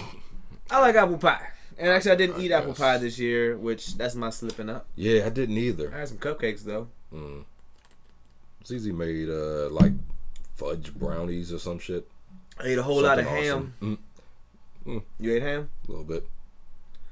I 0.70 0.80
like 0.80 0.96
apple 0.96 1.18
pie, 1.18 1.46
and 1.78 1.88
actually, 1.90 2.10
I 2.10 2.16
didn't 2.16 2.36
I 2.36 2.40
eat 2.40 2.50
apple 2.52 2.74
pie 2.74 2.98
this 2.98 3.18
year, 3.20 3.56
which 3.56 3.96
that's 3.96 4.16
my 4.16 4.30
slipping 4.30 4.68
up. 4.68 4.86
Yeah, 4.96 5.24
I 5.24 5.28
didn't 5.28 5.56
either. 5.56 5.94
I 5.94 6.00
had 6.00 6.08
some 6.08 6.18
cupcakes 6.18 6.64
though. 6.64 6.88
Mm. 7.14 7.44
Zizi 8.66 8.90
made 8.90 9.28
uh 9.28 9.70
like 9.70 9.92
fudge 10.56 10.92
brownies 10.92 11.52
or 11.52 11.60
some 11.60 11.78
shit. 11.78 12.08
I 12.58 12.68
ate 12.68 12.78
a 12.78 12.82
whole 12.82 13.02
lot 13.02 13.20
of 13.20 13.26
Something 13.26 13.44
ham. 13.44 13.74
awesome. 13.80 13.98
Mm, 14.86 15.02
You 15.20 15.34
ate 15.34 15.42
ham? 15.42 15.70
a 15.86 15.90
little 15.92 16.04
bit. 16.04 16.26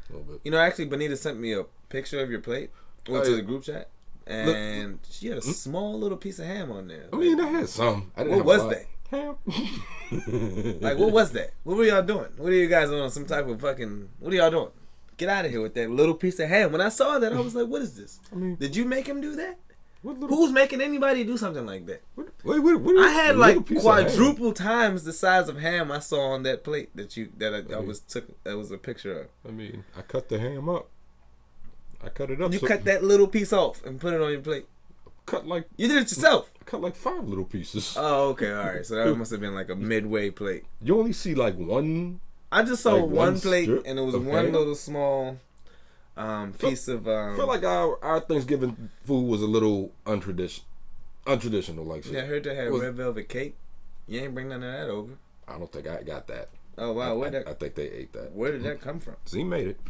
A 0.09 0.13
little 0.13 0.33
bit. 0.33 0.41
You 0.43 0.51
know, 0.51 0.59
actually, 0.59 0.87
Benita 0.87 1.17
sent 1.17 1.39
me 1.39 1.53
a 1.53 1.65
picture 1.95 2.21
of 2.21 2.31
your 2.31 2.41
plate. 2.41 2.71
Went 3.09 3.25
Oh, 3.25 3.29
to 3.31 3.37
the 3.37 3.43
group 3.43 3.63
chat, 3.63 3.89
and 4.27 4.99
she 5.09 5.29
had 5.29 5.39
a 5.39 5.41
hmm? 5.41 5.51
small 5.51 5.99
little 5.99 6.17
piece 6.17 6.39
of 6.39 6.47
ham 6.47 6.73
on 6.73 6.89
there. 6.89 7.07
I 7.13 7.17
mean, 7.17 7.41
I 7.41 7.49
had 7.49 7.69
some. 7.69 8.11
I 8.17 8.25
What 8.25 8.45
was 8.45 8.69
that? 8.69 8.87
Ham. 9.11 9.37
Like, 10.81 10.99
what 10.99 11.13
was 11.13 11.33
that? 11.33 11.51
What 11.65 11.77
were 11.77 11.85
y'all 11.85 12.03
doing? 12.03 12.31
What 12.37 12.51
are 12.51 12.57
you 12.57 12.69
guys 12.69 12.91
on? 12.91 13.11
Some 13.11 13.27
type 13.27 13.47
of 13.47 13.61
fucking? 13.61 14.09
What 14.19 14.33
are 14.33 14.37
y'all 14.37 14.51
doing? 14.51 14.71
Get 15.17 15.29
out 15.29 15.45
of 15.45 15.51
here 15.51 15.61
with 15.61 15.75
that 15.75 15.91
little 15.91 16.15
piece 16.15 16.41
of 16.41 16.49
ham. 16.49 16.73
When 16.73 16.81
I 16.81 16.89
saw 16.89 17.19
that, 17.19 17.33
I 17.33 17.41
was 17.41 17.55
like, 17.55 17.69
"What 17.69 17.83
is 17.83 17.97
this? 17.97 18.21
I 18.33 18.35
mean, 18.37 18.57
Did 18.57 18.75
you 18.75 18.85
make 18.85 19.07
him 19.07 19.21
do 19.21 19.37
that?" 19.37 19.59
Who's 20.05 20.53
making 20.53 20.83
anybody 20.83 21.25
do 21.25 21.39
something 21.39 21.65
like 21.65 21.87
that? 21.87 22.03
what, 22.15 22.29
what, 22.43 22.81
what, 22.81 22.99
I 22.99 23.09
had 23.09 23.37
like 23.37 23.57
little 23.57 23.63
piece 23.63 23.87
of 23.87 23.95
ham. 23.95 24.05
quadruple 24.05 24.53
times 24.53 25.05
the 25.05 25.15
size 25.15 25.49
of 25.49 25.59
ham 25.59 25.91
I 25.91 26.01
saw 26.01 26.33
on 26.33 26.43
that 26.43 26.63
plate 26.63 26.95
that 26.95 27.17
you 27.17 27.31
that 27.39 27.55
I, 27.55 27.77
I 27.77 27.79
was 27.79 28.01
took 28.01 28.27
that 28.45 28.59
was 28.59 28.71
a 28.71 28.77
picture 28.77 29.19
of. 29.19 29.27
I 29.49 29.53
mean, 29.53 29.85
I 29.97 30.03
cut 30.03 30.29
the 30.29 30.39
ham 30.39 30.69
up. 30.69 30.91
I 32.05 32.09
cut 32.11 32.31
it 32.31 32.41
up. 32.41 32.53
You 32.53 32.59
so- 32.59 32.67
cut 32.67 32.85
that 32.85 33.03
little 33.05 33.27
piece 33.27 33.53
off 33.53 33.85
and 33.85 34.01
put 34.01 34.13
it 34.15 34.21
on 34.21 34.31
your 34.31 34.41
plate. 34.41 34.67
cut 35.27 35.47
like 35.47 35.65
You 35.77 35.89
did 35.89 35.97
it 35.99 36.11
yourself. 36.11 36.51
cut 36.67 36.81
like 36.81 36.97
five 36.97 37.25
little 37.29 37.45
pieces. 37.45 37.97
Oh, 37.99 38.31
okay, 38.31 38.53
all 38.53 38.65
right. 38.67 38.85
So 38.87 38.95
that 38.97 39.15
must 39.17 39.31
have 39.31 39.41
been 39.41 39.55
like 39.55 39.71
a 39.71 39.77
midway 39.77 40.31
plate. 40.31 40.65
you 40.83 40.99
only 40.99 41.13
see 41.13 41.35
like 41.35 41.57
one. 41.57 42.21
I 42.53 42.63
just 42.63 42.83
saw 42.83 42.93
Like 42.95 43.03
one 43.05 43.13
one 43.15 43.41
plate 43.41 43.69
and 43.87 43.99
it 43.99 44.03
was 44.03 44.15
one 44.17 44.45
ham? 44.45 44.53
little 44.53 44.75
small 44.77 45.39
um, 46.17 46.53
piece 46.53 46.87
of. 46.89 47.09
Um, 47.09 47.33
I 47.33 47.37
feel 47.37 47.47
like 47.49 47.65
our 47.65 47.99
our 48.05 48.21
Thanksgiving 48.21 48.91
food 49.05 49.27
was 49.29 49.43
a 49.43 49.47
little 49.47 49.91
untraditional, 50.07 50.63
untraditional. 51.27 51.85
Like 51.87 52.05
shit. 52.05 52.13
yeah, 52.13 52.23
I 52.23 52.27
heard 52.27 52.45
they 52.45 52.55
had 52.55 52.71
Was- 52.71 52.83
red 52.83 52.95
velvet 52.95 53.29
cake. 53.29 53.57
You 54.07 54.21
ain't 54.21 54.35
bring 54.35 54.49
none 54.51 54.63
of 54.63 54.73
that 54.73 54.89
over. 54.89 55.15
I 55.49 55.59
don't 55.59 55.73
think 55.73 55.89
I 55.89 56.03
got 56.03 56.27
that. 56.29 56.51
Oh 56.79 56.93
wow, 56.93 57.17
where 57.17 57.29
I, 57.29 57.31
that? 57.31 57.49
I 57.49 57.55
think 57.55 57.75
they 57.75 57.89
ate 57.91 58.13
that. 58.13 58.33
Where 58.33 58.53
did 58.53 58.63
that 58.65 58.81
come 58.81 59.01
from? 59.01 59.17
Z 59.29 59.43
made 59.45 59.69
it. 59.69 59.81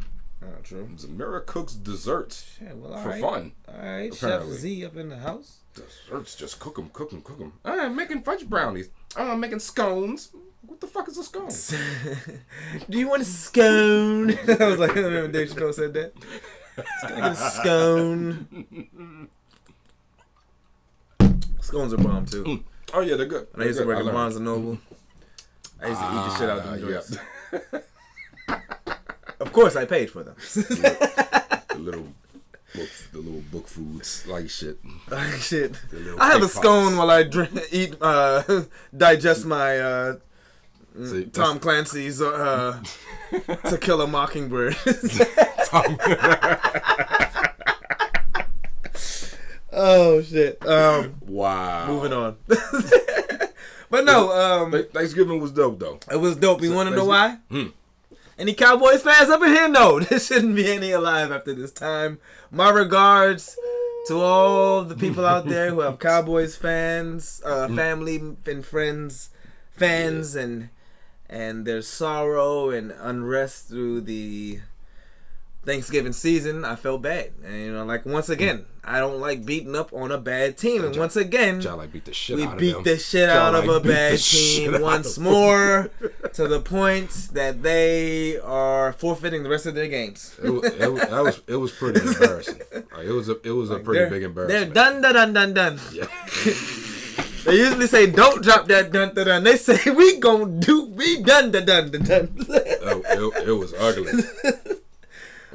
Oh, 0.43 0.47
true. 0.63 0.89
Zamira 0.97 1.45
cooks 1.45 1.73
desserts 1.73 2.57
Yeah, 2.61 2.73
well, 2.73 2.97
for 3.01 3.09
right. 3.09 3.21
fun. 3.21 3.51
All 3.67 3.79
right, 3.83 4.13
Chef 4.13 4.43
Z 4.45 4.85
up 4.85 4.95
in 4.97 5.09
the 5.09 5.17
house. 5.17 5.59
Desserts, 5.73 6.35
just 6.35 6.59
cook 6.59 6.75
them, 6.75 6.89
cook 6.93 7.09
them, 7.09 7.21
cook 7.21 7.39
them. 7.39 7.53
I'm 7.63 7.79
uh, 7.79 7.89
making 7.89 8.21
fudge 8.23 8.47
brownies. 8.47 8.89
I'm 9.15 9.39
making 9.39 9.59
scones. 9.59 10.31
What 10.65 10.81
the 10.81 10.87
fuck 10.87 11.07
is 11.07 11.17
a 11.17 11.23
scone? 11.23 11.49
Do 12.89 12.97
you 12.99 13.07
want 13.07 13.21
a 13.21 13.25
scone? 13.25 14.31
I 14.59 14.65
was 14.65 14.79
like, 14.79 14.95
I 14.97 15.01
remember 15.01 15.27
Dave 15.31 15.49
Chappelle 15.49 15.73
said 15.73 15.93
that. 15.93 16.13
Let's 16.77 17.03
go 17.03 17.15
get 17.15 17.31
a 17.31 17.35
scone. 17.35 19.27
Scones 21.61 21.93
are 21.93 21.97
bomb 21.97 22.25
too. 22.25 22.43
Mm. 22.43 22.63
Oh 22.93 22.99
yeah, 23.01 23.15
they're 23.15 23.25
good. 23.25 23.47
And 23.53 23.63
I 23.63 23.65
used 23.67 23.79
to 23.79 23.85
work 23.85 24.05
at. 24.05 24.11
Barnes 24.13 24.35
and 24.35 24.45
Noble. 24.45 24.77
I 25.81 25.87
used 25.89 25.99
to 26.01 26.07
eat 26.07 26.13
the 26.13 26.37
shit 26.37 26.49
out 26.49 26.57
of 26.59 26.65
Ah, 26.65 26.71
them 26.71 26.79
joints. 26.81 27.17
yeah. 27.51 27.59
Of 29.39 29.51
course, 29.51 29.75
I 29.75 29.85
paid 29.85 30.09
for 30.09 30.23
them. 30.23 30.35
the 30.37 31.77
little 31.77 32.07
book, 32.73 32.89
the 33.11 33.17
little 33.19 33.43
book 33.51 33.67
foods, 33.67 34.25
like 34.27 34.49
shit. 34.49 34.77
Like, 35.09 35.33
shit. 35.35 35.75
I 36.19 36.31
have 36.31 36.41
a 36.41 36.47
scone 36.47 36.85
pops. 36.93 36.97
while 36.97 37.11
I 37.11 37.23
drink, 37.23 37.51
eat, 37.71 37.95
uh, 38.01 38.43
digest 38.97 39.45
my 39.45 39.79
uh, 39.79 40.15
See, 41.03 41.25
Tom 41.25 41.59
Clancy's 41.59 42.21
uh, 42.21 42.81
To 43.69 43.77
Kill 43.77 44.01
a 44.01 44.07
Mockingbird. 44.07 44.77
Tom- 45.65 45.97
oh 49.73 50.21
shit. 50.21 50.65
Um, 50.65 51.15
wow. 51.27 51.87
moving 51.87 52.13
on. 52.13 52.37
but 53.89 54.05
no, 54.05 54.31
um, 54.31 54.85
Thanksgiving 54.93 55.41
was 55.41 55.51
dope 55.51 55.79
though. 55.79 55.99
it 56.11 56.17
was 56.17 56.35
dope. 56.37 56.61
You 56.61 56.73
want 56.73 56.89
to 56.89 56.95
know 56.95 57.05
why? 57.05 57.37
Hmm. 57.49 57.67
Any 58.37 58.53
Cowboys 58.53 59.01
fans 59.01 59.29
up 59.29 59.41
in 59.43 59.49
here? 59.49 59.69
No, 59.69 59.99
there 60.01 60.19
shouldn't 60.19 60.55
be 60.55 60.71
any 60.71 60.91
alive 60.91 61.31
after 61.31 61.53
this 61.53 61.71
time. 61.71 62.19
My 62.51 62.69
regards 62.69 63.55
to 64.07 64.21
all 64.21 64.83
the 64.83 64.95
people 64.95 65.25
out 65.25 65.47
there 65.47 65.69
who 65.69 65.79
have 65.79 65.99
Cowboys 66.09 66.55
fans, 66.55 67.41
uh, 67.45 67.67
Hmm. 67.67 67.75
family 67.75 68.21
and 68.45 68.65
friends, 68.65 69.29
fans, 69.71 70.35
and 70.35 70.69
and 71.29 71.65
their 71.65 71.81
sorrow 71.81 72.69
and 72.69 72.91
unrest 72.99 73.67
through 73.67 74.01
the 74.01 74.59
Thanksgiving 75.65 76.13
season. 76.13 76.63
I 76.63 76.75
felt 76.75 77.01
bad, 77.01 77.31
and 77.43 77.59
you 77.59 77.73
know, 77.73 77.85
like 77.85 78.05
once 78.05 78.27
hmm. 78.27 78.33
again, 78.33 78.65
I 78.83 78.99
don't 78.99 79.19
like 79.19 79.45
beating 79.45 79.75
up 79.75 79.91
on 79.93 80.11
a 80.11 80.17
bad 80.17 80.57
team, 80.57 80.85
and 80.85 80.95
once 80.95 81.15
again, 81.15 81.61
Y'all 81.61 81.77
like 81.77 81.91
beat 81.91 82.05
the 82.05 82.13
shit 82.13 82.37
we 82.37 82.43
out 82.43 82.53
of 82.53 82.59
beat 82.59 82.83
the 82.83 82.97
shit 82.97 83.29
Y'all 83.29 83.37
out 83.37 83.55
of 83.55 83.65
like 83.65 83.83
a 83.83 83.87
bad 83.87 84.19
team 84.19 84.81
once 84.81 85.17
more 85.17 85.89
to 86.33 86.47
the 86.47 86.59
point 86.59 87.09
that 87.33 87.63
they 87.63 88.39
are 88.39 88.93
forfeiting 88.93 89.43
the 89.43 89.49
rest 89.49 89.65
of 89.65 89.75
their 89.75 89.87
games. 89.87 90.35
It 90.43 90.49
was, 90.49 90.63
it 90.65 90.91
was, 90.91 91.01
that 91.01 91.23
was 91.23 91.41
it 91.47 91.55
was 91.55 91.71
pretty 91.71 92.01
embarrassing. 92.01 92.61
Like, 92.71 93.05
it 93.05 93.11
was 93.11 93.29
a 93.29 93.41
it 93.41 93.51
was 93.51 93.71
a 93.71 93.79
pretty 93.79 93.99
they're, 93.99 94.09
big 94.09 94.21
They're 94.21 94.63
embarrassment. 94.63 94.73
done, 94.73 95.01
done, 95.01 95.33
done, 95.33 95.53
done, 95.53 95.53
done. 95.53 95.79
Yeah. 95.91 96.07
They 97.45 97.57
usually 97.57 97.85
say, 97.85 98.07
"Don't 98.07 98.41
drop 98.41 98.67
that 98.69 98.91
dun 98.91 99.13
dun 99.13 99.27
dun." 99.27 99.43
They 99.43 99.55
say, 99.57 99.77
"We 99.91 100.19
gon' 100.19 100.59
do, 100.59 100.85
we 100.85 101.21
done, 101.21 101.51
dun 101.51 101.65
dun 101.65 101.91
dun 101.91 102.03
dun." 102.03 102.45
Oh, 102.49 103.03
it, 103.05 103.49
it 103.49 103.51
was 103.51 103.71
ugly. 103.75 104.23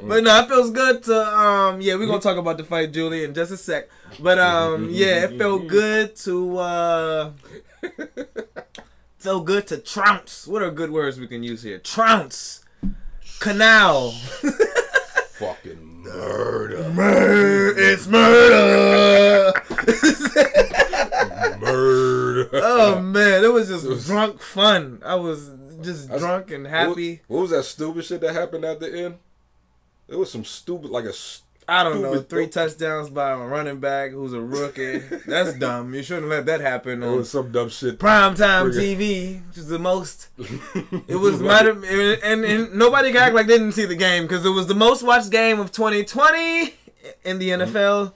But 0.03 0.23
no, 0.23 0.39
it 0.39 0.47
feels 0.47 0.71
good 0.71 1.03
to 1.03 1.37
um 1.37 1.81
yeah, 1.81 1.95
we're 1.95 2.07
gonna 2.07 2.19
talk 2.19 2.37
about 2.37 2.57
the 2.57 2.63
fight, 2.63 2.91
Julie, 2.91 3.23
in 3.23 3.33
just 3.33 3.51
a 3.51 3.57
sec. 3.57 3.89
But 4.19 4.39
um 4.39 4.89
yeah, 4.91 5.25
it 5.25 5.37
felt 5.37 5.67
good 5.67 6.15
to 6.17 6.57
uh 6.57 7.31
felt 9.17 9.45
good 9.45 9.67
to 9.67 9.77
trounce. 9.77 10.47
What 10.47 10.61
are 10.61 10.71
good 10.71 10.91
words 10.91 11.19
we 11.19 11.27
can 11.27 11.43
use 11.43 11.63
here? 11.63 11.79
Trounce. 11.79 12.63
Canal. 13.39 14.11
Fucking 15.33 16.03
murder. 16.03 16.89
Murder. 16.89 17.79
It's 17.79 18.07
murder. 18.07 19.53
Murder. 21.59 22.49
oh 22.53 22.99
man, 23.01 23.43
it 23.43 23.53
was 23.53 23.67
just 23.67 24.07
drunk 24.07 24.41
fun. 24.41 25.01
I 25.05 25.15
was 25.15 25.51
just 25.81 26.09
drunk 26.09 26.51
and 26.51 26.65
happy. 26.65 27.21
What, 27.27 27.35
what 27.35 27.41
was 27.41 27.51
that 27.51 27.63
stupid 27.63 28.03
shit 28.05 28.21
that 28.21 28.33
happened 28.33 28.65
at 28.65 28.79
the 28.79 29.05
end? 29.05 29.17
It 30.11 30.17
was 30.17 30.31
some 30.31 30.45
stupid, 30.45 30.91
like 30.91 31.05
a. 31.05 31.13
I 31.67 31.83
don't 31.85 32.01
know, 32.01 32.19
three 32.21 32.47
touchdowns 32.47 33.09
by 33.09 33.31
a 33.31 33.37
running 33.37 33.79
back 33.79 34.11
who's 34.11 34.33
a 34.33 34.41
rookie. 34.41 34.97
That's 35.25 35.53
dumb. 35.59 35.93
You 35.93 36.03
shouldn't 36.03 36.27
let 36.27 36.45
that 36.47 36.59
happen 36.59 37.01
It 37.01 37.07
was 37.09 37.29
some 37.29 37.51
dumb 37.51 37.69
shit. 37.69 37.97
primetime 37.97 38.73
Friggin- 38.73 38.97
TV, 38.97 39.47
which 39.47 39.57
is 39.57 39.67
the 39.67 39.79
most. 39.79 40.27
It 41.07 41.15
was 41.15 41.39
might 41.41 41.65
have, 41.65 41.81
and, 41.83 42.43
and 42.43 42.73
nobody 42.73 43.13
can 43.13 43.21
act 43.21 43.35
like 43.35 43.47
they 43.47 43.57
didn't 43.57 43.71
see 43.71 43.85
the 43.85 43.95
game 43.95 44.23
because 44.23 44.45
it 44.45 44.49
was 44.49 44.67
the 44.67 44.75
most 44.75 45.01
watched 45.01 45.29
game 45.29 45.61
of 45.61 45.71
2020 45.71 46.73
in 47.23 47.39
the 47.39 47.49
mm-hmm. 47.49 47.75
NFL 47.77 48.13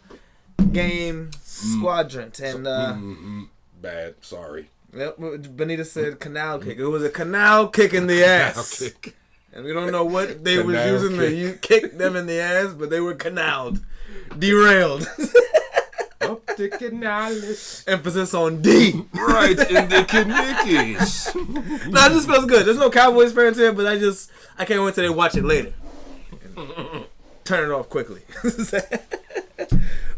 game 0.74 1.30
mm. 1.32 1.78
squadrant. 1.78 2.42
And 2.42 2.68
uh. 2.68 2.98
Bad. 3.82 4.16
Sorry. 4.22 4.70
yep, 4.94 5.18
Benita 5.18 5.86
said 5.86 6.14
mm. 6.14 6.20
canal 6.20 6.60
kick. 6.60 6.78
It 6.78 6.88
was 6.88 7.04
a 7.04 7.10
canal 7.10 7.70
kick 7.70 7.94
in 7.94 8.08
the 8.08 8.26
ass. 8.26 8.84
Okay. 9.56 9.60
And 9.60 9.66
we 9.66 9.74
don't 9.74 9.92
know 9.92 10.04
what 10.06 10.44
they 10.44 10.58
were 10.58 10.74
Canal 10.74 10.88
using 10.94 11.18
to 11.18 11.28
kick. 11.30 11.36
you 11.38 11.54
kick 11.54 11.98
them 11.98 12.16
in 12.16 12.26
the 12.28 12.40
ass, 12.40 12.74
but 12.74 12.90
they 12.90 13.00
were 13.00 13.16
canaled, 13.16 13.80
derailed. 14.38 15.08
Up 16.22 16.46
the 16.58 16.70
canales. 16.70 17.84
Emphasis 17.88 18.34
on 18.34 18.62
D. 18.62 19.04
Right 19.14 19.50
in 19.52 19.90
the 19.90 20.06
knickies. 20.26 21.36
no, 21.92 22.06
it 22.06 22.10
just 22.14 22.28
feels 22.28 22.46
good. 22.46 22.66
There's 22.66 22.80
no 22.80 22.90
Cowboys 22.90 23.32
fans 23.32 23.58
here, 23.58 23.72
but 23.72 23.86
I 23.86 23.98
just 24.00 24.32
I 24.58 24.66
can't 24.66 24.82
wait 24.84 24.96
till 24.96 25.04
they 25.04 25.10
watch 25.10 25.36
it 25.36 25.44
later. 25.46 25.74
Turn 27.44 27.70
it 27.70 27.74
off 27.74 27.90
quickly. 27.90 28.22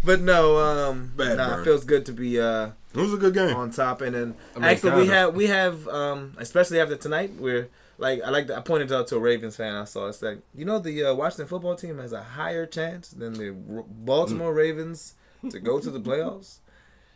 but 0.03 0.21
no, 0.21 0.57
um, 0.57 1.11
Bad 1.17 1.37
nah, 1.37 1.49
burn. 1.49 1.59
it 1.61 1.63
feels 1.65 1.83
good 1.83 2.05
to 2.05 2.11
be 2.13 2.39
uh 2.39 2.67
It 2.93 2.99
was 2.99 3.13
a 3.13 3.17
good 3.17 3.33
game. 3.33 3.55
on 3.55 3.71
top. 3.71 4.01
And 4.01 4.15
then 4.15 4.35
I 4.55 4.59
mean, 4.59 4.69
actually, 4.69 4.91
we 4.91 4.97
kinda. 5.01 5.13
have 5.15 5.35
we 5.35 5.47
have 5.47 5.87
um 5.89 6.33
especially 6.37 6.79
after 6.79 6.95
tonight, 6.95 7.33
we're 7.37 7.67
like 7.97 8.21
I 8.23 8.29
like 8.29 8.49
I 8.51 8.61
pointed 8.61 8.91
out 8.91 9.07
to 9.07 9.15
a 9.15 9.19
Ravens 9.19 9.55
fan 9.55 9.73
I 9.75 9.83
saw. 9.85 10.07
It's 10.07 10.21
like 10.21 10.39
you 10.55 10.65
know 10.65 10.79
the 10.79 11.03
uh, 11.05 11.13
Washington 11.15 11.47
football 11.47 11.75
team 11.75 11.97
has 11.99 12.13
a 12.13 12.23
higher 12.23 12.65
chance 12.65 13.09
than 13.09 13.33
the 13.33 13.49
R- 13.49 13.83
Baltimore 13.87 14.53
Mm. 14.53 14.57
Ravens 14.57 15.15
to 15.49 15.59
go 15.59 15.79
to 15.79 15.89
the 15.89 15.99
playoffs, 15.99 16.57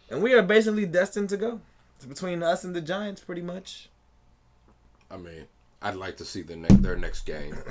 and 0.10 0.22
we 0.24 0.34
are 0.34 0.42
basically 0.42 0.86
destined 0.86 1.30
to 1.30 1.38
go. 1.38 1.62
It's 1.98 2.06
between 2.06 2.42
us 2.44 2.64
and 2.64 2.76
the 2.76 2.82
Giants, 2.82 3.22
pretty 3.24 3.42
much. 3.44 3.90
I 5.10 5.18
mean, 5.18 5.46
I'd 5.82 5.96
like 5.96 6.18
to 6.18 6.26
see 6.26 6.42
the 6.42 6.56
ne- 6.56 6.68
their 6.76 6.96
next 6.96 7.22
game. 7.26 7.58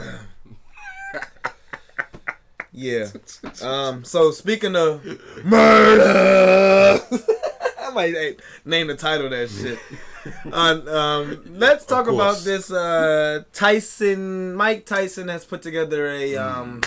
Yeah. 2.73 3.09
Um. 3.63 4.05
So 4.05 4.31
speaking 4.31 4.77
of 4.77 5.05
murder, 5.45 7.01
I 7.91 7.95
might 7.95 8.41
name 8.65 8.87
the 8.87 8.97
title 8.97 9.27
of 9.27 9.33
that 9.33 9.51
shit. 9.51 9.79
On 10.53 10.89
um, 10.89 11.43
let's 11.59 11.85
talk 11.85 12.07
about 12.07 12.39
this. 12.45 12.71
Uh, 12.71 13.43
Tyson, 13.53 14.55
Mike 14.55 14.87
Tyson 14.87 15.29
has 15.29 15.45
put 15.45 15.63
together 15.63 16.09
a 16.09 16.37
um, 16.37 16.81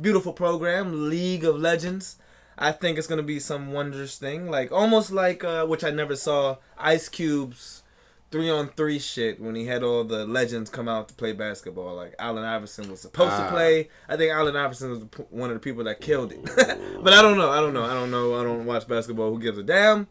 beautiful 0.00 0.32
program, 0.32 1.08
League 1.08 1.44
of 1.44 1.56
Legends. 1.58 2.16
I 2.58 2.70
think 2.72 2.98
it's 2.98 3.06
gonna 3.06 3.22
be 3.22 3.40
some 3.40 3.72
wondrous 3.72 4.18
thing, 4.18 4.50
like 4.50 4.70
almost 4.72 5.10
like 5.10 5.42
uh, 5.42 5.64
which 5.66 5.84
I 5.84 5.90
never 5.90 6.16
saw 6.16 6.58
Ice 6.78 7.08
Cube's 7.08 7.82
three 8.30 8.48
on 8.50 8.68
three 8.68 8.98
shit 8.98 9.40
when 9.40 9.54
he 9.54 9.66
had 9.66 9.82
all 9.82 10.04
the 10.04 10.26
legends 10.26 10.70
come 10.70 10.88
out 10.88 11.06
to 11.08 11.14
play 11.14 11.32
basketball. 11.32 11.94
Like 11.94 12.14
Allen 12.18 12.44
Iverson 12.44 12.90
was 12.90 13.00
supposed 13.00 13.30
to 13.36 13.44
Ah. 13.44 13.50
play. 13.50 13.88
I 14.08 14.16
think 14.16 14.32
Allen 14.32 14.56
Iverson 14.56 14.90
was 14.90 15.26
one 15.30 15.50
of 15.50 15.54
the 15.56 15.60
people 15.60 15.84
that 15.84 16.00
killed 16.00 16.32
it. 16.32 16.42
but 17.02 17.12
I 17.12 17.20
don't 17.22 17.36
know. 17.38 17.50
I 17.50 17.60
don't 17.60 17.74
know. 17.74 17.84
I 17.84 17.94
don't 17.94 18.10
know. 18.10 18.40
I 18.40 18.42
don't 18.42 18.64
watch 18.66 18.86
basketball. 18.88 19.30
Who 19.30 19.38
gives 19.38 19.58
a 19.58 19.62
damn? 19.62 20.08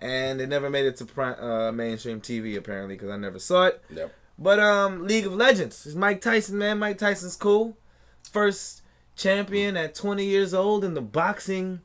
And 0.00 0.40
it 0.40 0.48
never 0.48 0.70
made 0.70 0.86
it 0.86 0.96
to 0.96 1.22
uh, 1.22 1.72
mainstream 1.72 2.20
TV 2.20 2.56
apparently 2.56 2.94
because 2.94 3.10
I 3.10 3.16
never 3.16 3.38
saw 3.38 3.66
it. 3.66 3.82
Yep. 3.94 4.14
But 4.38 4.58
um, 4.58 5.06
League 5.06 5.26
of 5.26 5.34
Legends 5.34 5.84
is 5.84 5.94
Mike 5.94 6.22
Tyson, 6.22 6.56
man. 6.56 6.78
Mike 6.78 6.96
Tyson's 6.96 7.36
cool. 7.36 7.76
First 8.32 8.82
champion 9.14 9.76
at 9.76 9.94
20 9.94 10.24
years 10.24 10.54
old 10.54 10.82
in 10.82 10.94
the 10.94 11.02
boxing 11.02 11.82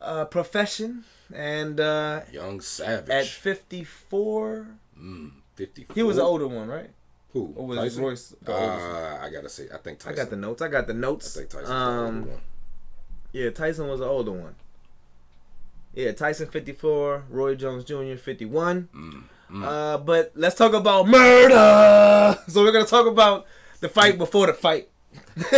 uh, 0.00 0.24
profession, 0.26 1.04
and 1.34 1.80
uh, 1.80 2.20
Young 2.30 2.60
Savage. 2.60 3.10
at 3.10 3.26
54, 3.26 4.68
mm, 5.00 5.30
54. 5.54 5.94
he 5.94 6.02
was 6.02 6.16
the 6.16 6.22
older 6.22 6.46
one, 6.46 6.68
right? 6.68 6.90
Who? 7.32 7.52
Or 7.56 7.66
was 7.66 7.78
Tyson? 7.78 8.04
Royce? 8.04 8.34
Uh, 8.46 9.18
I 9.20 9.30
gotta 9.30 9.48
say, 9.48 9.66
I 9.72 9.78
think 9.78 10.06
I 10.06 10.12
got 10.12 10.30
the 10.30 10.36
notes. 10.36 10.60
I 10.62 10.68
got 10.68 10.86
the 10.86 10.94
notes. 10.94 11.36
I 11.36 11.40
think 11.40 11.50
Tyson. 11.50 11.72
Um, 11.72 12.28
yeah, 13.32 13.50
Tyson 13.50 13.88
was 13.88 14.00
the 14.00 14.06
older 14.06 14.32
one. 14.32 14.54
Yeah, 15.94 16.12
Tyson 16.12 16.48
54, 16.48 17.24
Roy 17.28 17.54
Jones 17.54 17.84
Jr. 17.84 18.16
51. 18.16 18.88
Mm, 18.94 19.24
Uh, 19.64 19.98
but 19.98 20.32
let's 20.34 20.54
talk 20.54 20.72
about 20.72 21.06
murder. 21.08 22.38
So 22.48 22.62
we're 22.62 22.72
gonna 22.72 22.86
talk 22.86 23.06
about 23.06 23.46
the 23.80 23.88
fight 23.88 24.16
before 24.18 24.46
the 24.46 24.54
fight. 24.54 24.88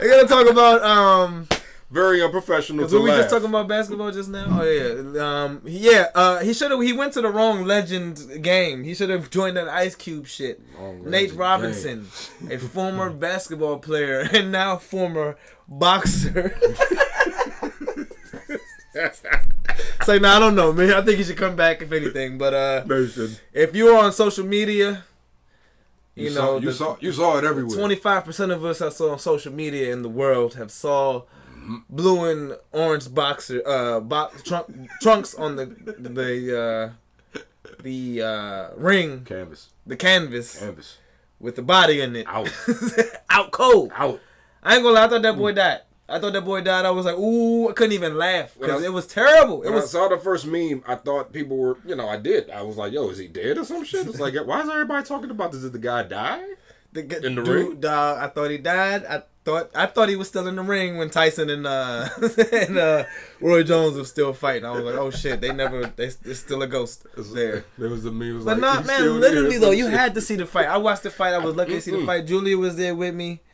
we're 0.00 0.10
gonna 0.10 0.28
talk 0.28 0.50
about 0.50 0.82
um. 0.82 1.46
Very 1.90 2.22
unprofessional. 2.22 2.88
Were 2.88 3.00
we 3.02 3.10
laugh. 3.10 3.18
just 3.20 3.30
talking 3.34 3.50
about 3.50 3.68
basketball 3.68 4.10
just 4.10 4.30
now? 4.30 4.46
Oh 4.48 4.64
yeah, 4.64 5.22
um, 5.44 5.60
yeah. 5.66 6.06
Uh, 6.14 6.38
he 6.38 6.54
should 6.54 6.70
have. 6.70 6.80
He 6.80 6.94
went 6.94 7.12
to 7.12 7.20
the 7.20 7.28
wrong 7.28 7.64
legend 7.64 8.42
game. 8.42 8.82
He 8.82 8.94
should 8.94 9.10
have 9.10 9.28
joined 9.28 9.58
that 9.58 9.68
Ice 9.68 9.94
Cube 9.94 10.26
shit. 10.26 10.62
Wrong 10.78 11.04
Nate 11.10 11.34
Robinson, 11.34 12.08
a 12.50 12.56
former 12.56 13.10
basketball 13.28 13.78
player 13.78 14.26
and 14.32 14.50
now 14.50 14.78
former 14.78 15.36
boxer. 15.68 16.56
so 20.04 20.18
no, 20.18 20.28
I 20.28 20.38
don't 20.38 20.54
know, 20.54 20.72
man. 20.72 20.92
I 20.92 21.02
think 21.02 21.18
he 21.18 21.24
should 21.24 21.36
come 21.36 21.56
back 21.56 21.82
if 21.82 21.92
anything. 21.92 22.38
But 22.38 22.54
uh, 22.54 22.84
if 23.52 23.74
you're 23.74 23.96
on 23.98 24.12
social 24.12 24.44
media, 24.46 25.04
you, 26.14 26.24
You, 26.28 26.30
know 26.34 26.40
saw, 26.40 26.54
you 26.58 26.66
the- 26.66 26.72
saw 26.74 26.96
you 27.00 27.12
saw 27.12 27.38
it 27.38 27.44
everywhere. 27.44 27.76
Twenty 27.76 27.94
five 27.96 28.24
percent 28.24 28.52
of 28.52 28.64
us 28.64 28.80
I 28.82 28.90
saw 28.90 29.12
on 29.12 29.18
social 29.18 29.52
media 29.52 29.92
in 29.92 30.02
the 30.02 30.08
world 30.08 30.54
have 30.54 30.70
saw 30.70 31.22
blue 31.88 32.24
and 32.24 32.56
orange 32.72 33.14
boxer 33.14 33.62
uh 33.66 34.00
box 34.00 34.42
trunk, 34.42 34.66
trunks 35.00 35.32
on 35.34 35.56
the 35.56 35.66
the 35.66 36.60
uh 36.60 37.40
the 37.82 38.20
uh 38.20 38.68
ring 38.76 39.24
Canvas. 39.24 39.70
the 39.86 39.96
canvas 39.96 40.58
Canvas. 40.58 40.98
with 41.38 41.54
the 41.56 41.62
body 41.62 42.00
in 42.00 42.16
it 42.16 42.26
Out. 42.26 42.52
out 43.30 43.52
cold. 43.52 43.92
Out. 43.94 44.20
I 44.62 44.74
ain't 44.74 44.82
gonna 44.82 44.94
lie, 44.96 45.04
I 45.04 45.08
thought 45.08 45.22
that 45.22 45.36
boy 45.36 45.52
died. 45.52 45.80
I 46.12 46.18
thought 46.20 46.32
that 46.34 46.44
boy 46.44 46.60
died. 46.60 46.84
I 46.84 46.90
was 46.90 47.06
like, 47.06 47.16
ooh, 47.16 47.70
I 47.70 47.72
couldn't 47.72 47.92
even 47.94 48.16
laugh 48.18 48.54
because 48.60 48.82
it 48.84 48.92
was 48.92 49.06
terrible. 49.06 49.62
It 49.62 49.66
When 49.66 49.72
I 49.74 49.76
was 49.82 49.90
saw 49.90 50.08
the 50.08 50.18
first 50.18 50.46
meme, 50.46 50.82
I 50.86 50.94
thought 50.96 51.32
people 51.32 51.56
were, 51.56 51.78
you 51.86 51.96
know, 51.96 52.08
I 52.08 52.16
did. 52.18 52.50
I 52.50 52.62
was 52.62 52.76
like, 52.76 52.92
yo, 52.92 53.08
is 53.08 53.18
he 53.18 53.28
dead 53.28 53.58
or 53.58 53.64
some 53.64 53.84
shit? 53.84 54.06
It's 54.06 54.20
like, 54.20 54.34
why 54.46 54.60
is 54.60 54.68
everybody 54.68 55.04
talking 55.06 55.30
about 55.30 55.52
this? 55.52 55.62
Did 55.62 55.72
the 55.72 55.78
guy 55.78 56.02
die? 56.04 56.44
the 56.92 57.02
g- 57.02 57.16
in 57.26 57.34
the 57.34 57.42
dude, 57.42 57.48
ring? 57.48 57.80
Dog, 57.80 58.18
I 58.18 58.26
thought 58.28 58.50
he 58.50 58.58
died. 58.58 59.04
I 59.06 59.22
thought 59.44 59.70
I 59.74 59.86
thought 59.86 60.08
he 60.10 60.14
was 60.16 60.28
still 60.28 60.46
in 60.46 60.54
the 60.56 60.62
ring 60.62 60.98
when 60.98 61.08
Tyson 61.10 61.48
and 61.50 61.66
uh 61.66 62.08
and 62.52 62.78
uh 62.78 63.04
Roy 63.40 63.62
Jones 63.62 63.96
was 63.96 64.08
still 64.10 64.32
fighting. 64.34 64.66
I 64.66 64.70
was 64.72 64.84
like, 64.84 64.94
oh 64.96 65.10
shit, 65.10 65.40
they 65.40 65.52
never. 65.52 65.86
They, 65.86 66.10
there's 66.22 66.38
still 66.40 66.62
a 66.62 66.66
ghost 66.66 67.06
there. 67.16 67.64
There 67.78 67.88
was 67.88 68.02
the 68.04 68.12
meme. 68.12 68.36
Was 68.36 68.44
But 68.44 68.58
like, 68.58 68.60
not 68.60 68.78
"He's 68.80 68.86
man, 68.88 69.20
literally 69.20 69.56
though, 69.58 69.70
you 69.70 69.86
shit. 69.86 69.98
had 69.98 70.14
to 70.14 70.20
see 70.20 70.36
the 70.36 70.44
fight. 70.46 70.66
I 70.66 70.76
watched 70.76 71.02
the 71.04 71.10
fight. 71.10 71.32
I 71.34 71.38
was 71.38 71.56
lucky 71.56 71.72
to 71.72 71.80
see 71.80 71.90
the 71.92 72.04
fight. 72.04 72.26
Julia 72.26 72.58
was 72.58 72.76
there 72.76 72.94
with 72.94 73.14
me. 73.14 73.40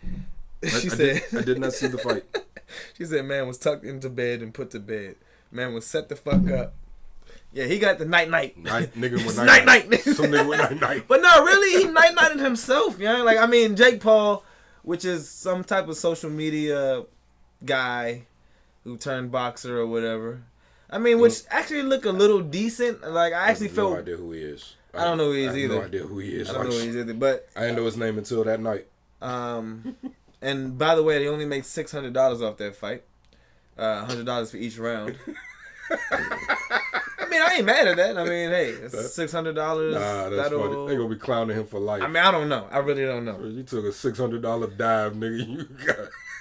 She 0.60 0.68
I, 0.88 0.90
said, 0.90 1.22
did, 1.30 1.38
I 1.38 1.42
did 1.44 1.58
not 1.60 1.72
see 1.72 1.86
the 1.86 1.98
fight. 1.98 2.24
She 2.96 3.04
said, 3.04 3.24
"Man 3.24 3.46
was 3.46 3.58
tucked 3.58 3.84
into 3.84 4.08
bed 4.10 4.42
and 4.42 4.52
put 4.52 4.70
to 4.72 4.80
bed. 4.80 5.16
Man 5.50 5.72
was 5.74 5.86
set 5.86 6.08
the 6.08 6.16
fuck 6.16 6.48
up. 6.50 6.74
Yeah, 7.52 7.64
he 7.64 7.78
got 7.78 7.98
the 7.98 8.04
night 8.04 8.28
night. 8.30 8.58
Night, 8.58 8.94
nigga 8.94 9.12
with 9.26 9.36
night 9.38 9.64
night 9.64 9.88
night. 9.88 10.02
Some 10.02 10.26
nigga 10.26 10.48
with 10.48 10.58
night 10.58 10.80
night. 10.80 11.04
But 11.08 11.22
no, 11.22 11.44
really, 11.44 11.82
he 11.84 11.90
night 11.90 12.14
nighted 12.14 12.40
himself. 12.40 12.98
You 12.98 13.06
know, 13.06 13.24
like 13.24 13.38
I 13.38 13.46
mean, 13.46 13.74
Jake 13.76 14.00
Paul, 14.00 14.44
which 14.82 15.04
is 15.04 15.28
some 15.28 15.64
type 15.64 15.88
of 15.88 15.96
social 15.96 16.28
media 16.30 17.04
guy 17.64 18.22
who 18.84 18.96
turned 18.96 19.30
boxer 19.32 19.78
or 19.78 19.86
whatever. 19.86 20.42
I 20.90 20.98
mean, 20.98 21.18
which 21.20 21.42
actually 21.50 21.82
look 21.82 22.04
a 22.04 22.10
little 22.10 22.40
decent. 22.40 23.02
Like 23.02 23.32
I 23.32 23.48
actually 23.50 23.66
I 23.66 23.70
have 23.70 23.76
felt. 23.76 23.92
no 23.92 23.98
idea 23.98 24.16
who 24.16 24.32
he 24.32 24.40
is. 24.42 24.74
I 24.94 25.04
don't 25.04 25.18
know 25.18 25.26
who 25.26 25.32
he 25.32 25.42
is 25.44 25.48
I 25.48 25.50
have 25.52 25.58
either. 25.58 25.74
No 25.74 25.82
idea 25.84 26.02
who 26.02 26.18
he 26.18 26.28
is. 26.30 26.48
I 26.48 26.52
don't 26.54 26.62
know 26.64 26.68
Like, 26.70 26.78
what 26.78 26.86
he's 26.86 26.96
either, 26.96 27.14
but 27.14 27.48
I 27.56 27.60
didn't 27.60 27.76
know 27.76 27.84
his 27.84 27.96
name 27.96 28.18
until 28.18 28.44
that 28.44 28.60
night. 28.60 28.86
um, 29.20 29.96
and 30.40 30.78
by 30.78 30.94
the 30.94 31.02
way, 31.02 31.18
they 31.18 31.28
only 31.28 31.44
made 31.44 31.64
six 31.64 31.92
hundred 31.92 32.12
dollars 32.12 32.42
off 32.42 32.56
that 32.58 32.76
fight. 32.76 33.04
Uh, 33.76 34.04
hundred 34.04 34.26
dollars 34.26 34.50
for 34.50 34.56
each 34.56 34.78
round. 34.78 35.16
I 35.90 37.28
mean, 37.30 37.42
I 37.42 37.54
ain't 37.56 37.64
mad 37.64 37.88
at 37.88 37.96
that. 37.96 38.16
I 38.16 38.24
mean, 38.24 38.50
hey, 38.50 38.70
it's 38.70 39.14
six 39.14 39.32
hundred 39.32 39.54
dollars. 39.54 39.94
Nah, 39.94 40.30
that's 40.30 40.48
funny. 40.50 40.86
They 40.86 40.96
gonna 40.96 41.08
be 41.08 41.16
clowning 41.16 41.56
him 41.56 41.66
for 41.66 41.78
life. 41.78 42.02
I 42.02 42.06
mean, 42.06 42.16
I 42.22 42.30
don't 42.30 42.48
know. 42.48 42.66
I 42.70 42.78
really 42.78 43.04
don't 43.04 43.24
know. 43.24 43.38
you 43.44 43.62
took 43.62 43.84
a 43.84 43.92
six 43.92 44.18
hundred 44.18 44.42
dollar 44.42 44.68
dive, 44.68 45.14
nigga. 45.14 45.68
You 45.68 45.86
got 45.86 45.96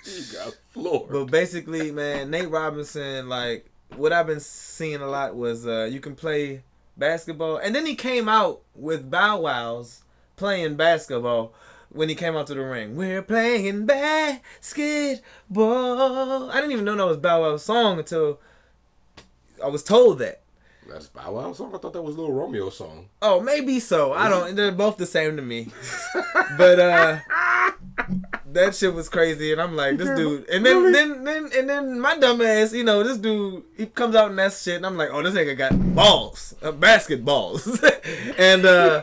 you 0.05 0.23
got 0.33 0.55
floored. 0.69 1.11
But 1.11 1.25
basically, 1.25 1.91
man, 1.91 2.29
Nate 2.31 2.49
Robinson, 2.49 3.27
like 3.27 3.69
what 3.95 4.13
I've 4.13 4.27
been 4.27 4.39
seeing 4.39 5.01
a 5.01 5.07
lot 5.07 5.35
was 5.35 5.67
uh, 5.67 5.89
you 5.91 5.99
can 5.99 6.15
play 6.15 6.63
basketball, 6.95 7.57
and 7.57 7.75
then 7.75 7.85
he 7.85 7.95
came 7.95 8.29
out 8.29 8.61
with 8.73 9.09
Bow 9.11 9.41
Wows 9.41 10.03
playing 10.37 10.75
basketball 10.75 11.53
when 11.89 12.09
he 12.09 12.15
came 12.15 12.35
out 12.35 12.47
to 12.47 12.53
the 12.53 12.61
ring. 12.61 12.95
We're 12.95 13.21
playing 13.21 13.85
basketball. 13.85 16.49
I 16.49 16.55
didn't 16.55 16.71
even 16.71 16.85
know 16.85 16.95
that 16.95 17.05
was 17.05 17.17
Bow 17.17 17.41
Wow's 17.41 17.63
song 17.63 17.99
until 17.99 18.39
I 19.63 19.67
was 19.67 19.83
told 19.83 20.19
that. 20.19 20.41
That's 20.89 21.07
Bow 21.07 21.33
Wow 21.33 21.53
song. 21.53 21.73
I 21.73 21.77
thought 21.77 21.93
that 21.93 22.01
was 22.01 22.15
Little 22.15 22.33
Romeo 22.33 22.69
song. 22.69 23.09
Oh, 23.21 23.41
maybe 23.41 23.79
so. 23.79 24.13
I 24.13 24.29
don't. 24.29 24.55
They're 24.55 24.71
both 24.71 24.97
the 24.97 25.05
same 25.05 25.35
to 25.35 25.41
me. 25.41 25.67
but 26.57 26.79
uh, 26.79 27.19
that 28.53 28.75
shit 28.75 28.93
was 28.93 29.09
crazy, 29.09 29.51
and 29.51 29.61
I'm 29.61 29.75
like, 29.75 29.97
this 29.97 30.09
dude. 30.17 30.47
And 30.49 30.65
then, 30.65 30.91
then, 30.91 31.23
then, 31.23 31.49
and 31.55 31.69
then 31.69 31.99
my 31.99 32.17
dumb 32.17 32.41
ass, 32.41 32.73
you 32.73 32.83
know, 32.83 33.03
this 33.03 33.17
dude, 33.17 33.63
he 33.75 33.85
comes 33.87 34.15
out 34.15 34.29
and 34.29 34.39
that 34.39 34.53
shit, 34.53 34.77
and 34.77 34.85
I'm 34.85 34.97
like, 34.97 35.09
oh, 35.11 35.21
this 35.21 35.33
nigga 35.33 35.57
got 35.57 35.95
balls, 35.95 36.55
uh, 36.61 36.71
basketballs, 36.71 37.83
and 38.37 38.65
uh, 38.65 39.01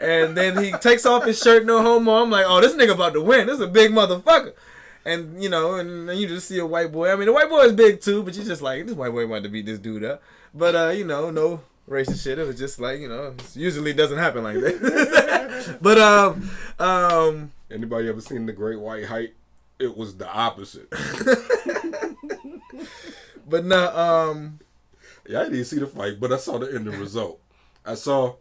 and 0.00 0.36
then 0.36 0.62
he 0.62 0.72
takes 0.72 1.04
off 1.06 1.24
his 1.24 1.40
shirt, 1.40 1.66
no 1.66 1.82
homo. 1.82 2.22
I'm 2.22 2.30
like, 2.30 2.46
oh, 2.46 2.60
this 2.60 2.74
nigga 2.74 2.92
about 2.92 3.14
to 3.14 3.20
win. 3.20 3.46
This 3.46 3.56
is 3.56 3.62
a 3.62 3.68
big 3.68 3.90
motherfucker. 3.90 4.52
And 5.04 5.42
you 5.42 5.48
know, 5.48 5.74
and 5.76 6.08
then 6.08 6.16
you 6.16 6.26
just 6.26 6.48
see 6.48 6.58
a 6.58 6.66
white 6.66 6.90
boy. 6.90 7.12
I 7.12 7.16
mean, 7.16 7.26
the 7.26 7.32
white 7.32 7.48
boy 7.48 7.60
is 7.60 7.72
big 7.72 8.00
too, 8.00 8.22
but 8.22 8.36
you 8.36 8.42
just 8.42 8.62
like 8.62 8.86
this 8.86 8.96
white 8.96 9.12
boy 9.12 9.26
wanted 9.26 9.44
to 9.44 9.48
beat 9.50 9.66
this 9.66 9.78
dude 9.78 10.04
up. 10.04 10.22
But 10.56 10.74
uh, 10.74 10.88
you 10.88 11.04
know, 11.04 11.30
no 11.30 11.60
racist 11.88 12.24
shit. 12.24 12.38
It 12.38 12.46
was 12.46 12.58
just 12.58 12.80
like 12.80 13.00
you 13.00 13.08
know, 13.08 13.34
it 13.38 13.56
usually 13.56 13.92
doesn't 13.92 14.18
happen 14.18 14.42
like 14.42 14.56
that. 14.56 15.78
but 15.82 15.98
um, 15.98 16.50
um, 16.78 17.52
Anybody 17.70 18.08
ever 18.08 18.20
seen 18.20 18.46
the 18.46 18.52
Great 18.52 18.80
White 18.80 19.06
Hype? 19.06 19.34
It 19.78 19.96
was 19.96 20.16
the 20.16 20.28
opposite. 20.28 20.88
but 23.48 23.64
no, 23.64 23.96
um, 23.96 24.60
Yeah, 25.28 25.40
I 25.40 25.44
didn't 25.44 25.64
see 25.66 25.78
the 25.78 25.86
fight, 25.86 26.18
but 26.18 26.32
I 26.32 26.38
saw 26.38 26.58
the 26.58 26.74
end 26.74 26.86
result. 26.86 27.38
I 27.84 27.94
saw, 27.94 28.36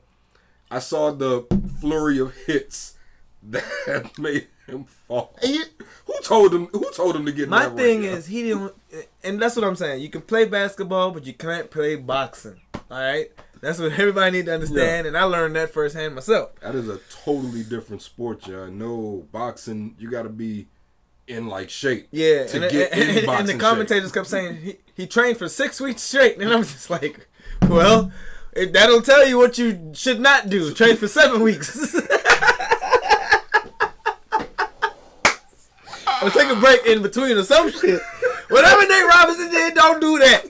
I 0.71 0.79
saw 0.79 1.11
the 1.11 1.45
flurry 1.81 2.19
of 2.19 2.33
hits 2.45 2.95
that 3.51 4.11
made 4.19 4.47
him 4.67 4.85
fall. 4.85 5.35
he, 5.41 5.61
Who 6.05 6.13
told 6.23 6.53
him? 6.53 6.67
Who 6.67 6.89
told 6.91 7.15
him 7.15 7.25
to 7.25 7.31
get? 7.31 7.49
my 7.49 7.67
thing 7.69 8.03
is 8.03 8.25
he 8.27 8.43
didn't, 8.43 8.73
and 9.23 9.41
that's 9.41 9.55
what 9.55 9.65
I'm 9.65 9.75
saying. 9.75 10.01
You 10.01 10.09
can 10.09 10.21
play 10.21 10.45
basketball, 10.45 11.11
but 11.11 11.25
you 11.25 11.33
can't 11.33 11.69
play 11.69 11.95
boxing. 11.95 12.61
All 12.73 12.99
right, 12.99 13.31
that's 13.61 13.79
what 13.79 13.91
everybody 13.99 14.31
need 14.37 14.45
to 14.47 14.53
understand, 14.53 15.07
and 15.07 15.17
I 15.17 15.23
learned 15.23 15.55
that 15.55 15.71
firsthand 15.71 16.15
myself. 16.15 16.51
that 16.61 16.75
is 16.75 16.89
a 16.89 16.99
totally 17.23 17.63
different 17.63 18.01
sport, 18.01 18.47
y'all. 18.47 18.67
No 18.67 19.27
boxing, 19.31 19.95
you 19.99 20.09
got 20.11 20.23
to 20.23 20.29
be 20.29 20.67
in 21.27 21.47
like 21.47 21.69
shape. 21.69 22.07
Yeah, 22.11 22.45
to 22.47 22.61
and, 22.63 22.71
get 22.71 22.91
and- 22.91 23.01
in 23.01 23.09
and- 23.09 23.17
and 23.19 23.25
boxing 23.27 23.45
the 23.47 23.51
shape. 23.53 23.61
commentators 23.61 24.11
kept 24.11 24.27
saying 24.27 24.57
he, 24.57 24.75
he 24.95 25.07
trained 25.07 25.37
for 25.37 25.47
six 25.49 25.79
weeks 25.81 26.01
straight, 26.01 26.37
and 26.41 26.51
I'm 26.53 26.61
just 26.63 26.89
like, 26.89 27.27
well, 27.67 28.11
it, 28.53 28.73
that'll 28.73 29.01
tell 29.01 29.27
you 29.27 29.37
what 29.37 29.57
you 29.57 29.91
should 29.93 30.19
not 30.19 30.49
do. 30.49 30.73
Train 30.73 30.95
for 30.97 31.07
seven 31.07 31.41
weeks. 31.41 31.95
Or 36.25 36.29
take 36.31 36.49
a 36.49 36.55
break 36.59 36.85
in 36.85 37.01
between 37.01 37.37
or 37.37 37.43
some 37.43 37.71
shit. 37.71 38.01
Whatever 38.49 38.81
Nate 38.87 39.07
Robinson 39.07 39.49
did, 39.51 39.73
don't 39.75 39.99
do 40.01 40.19
that. 40.19 40.45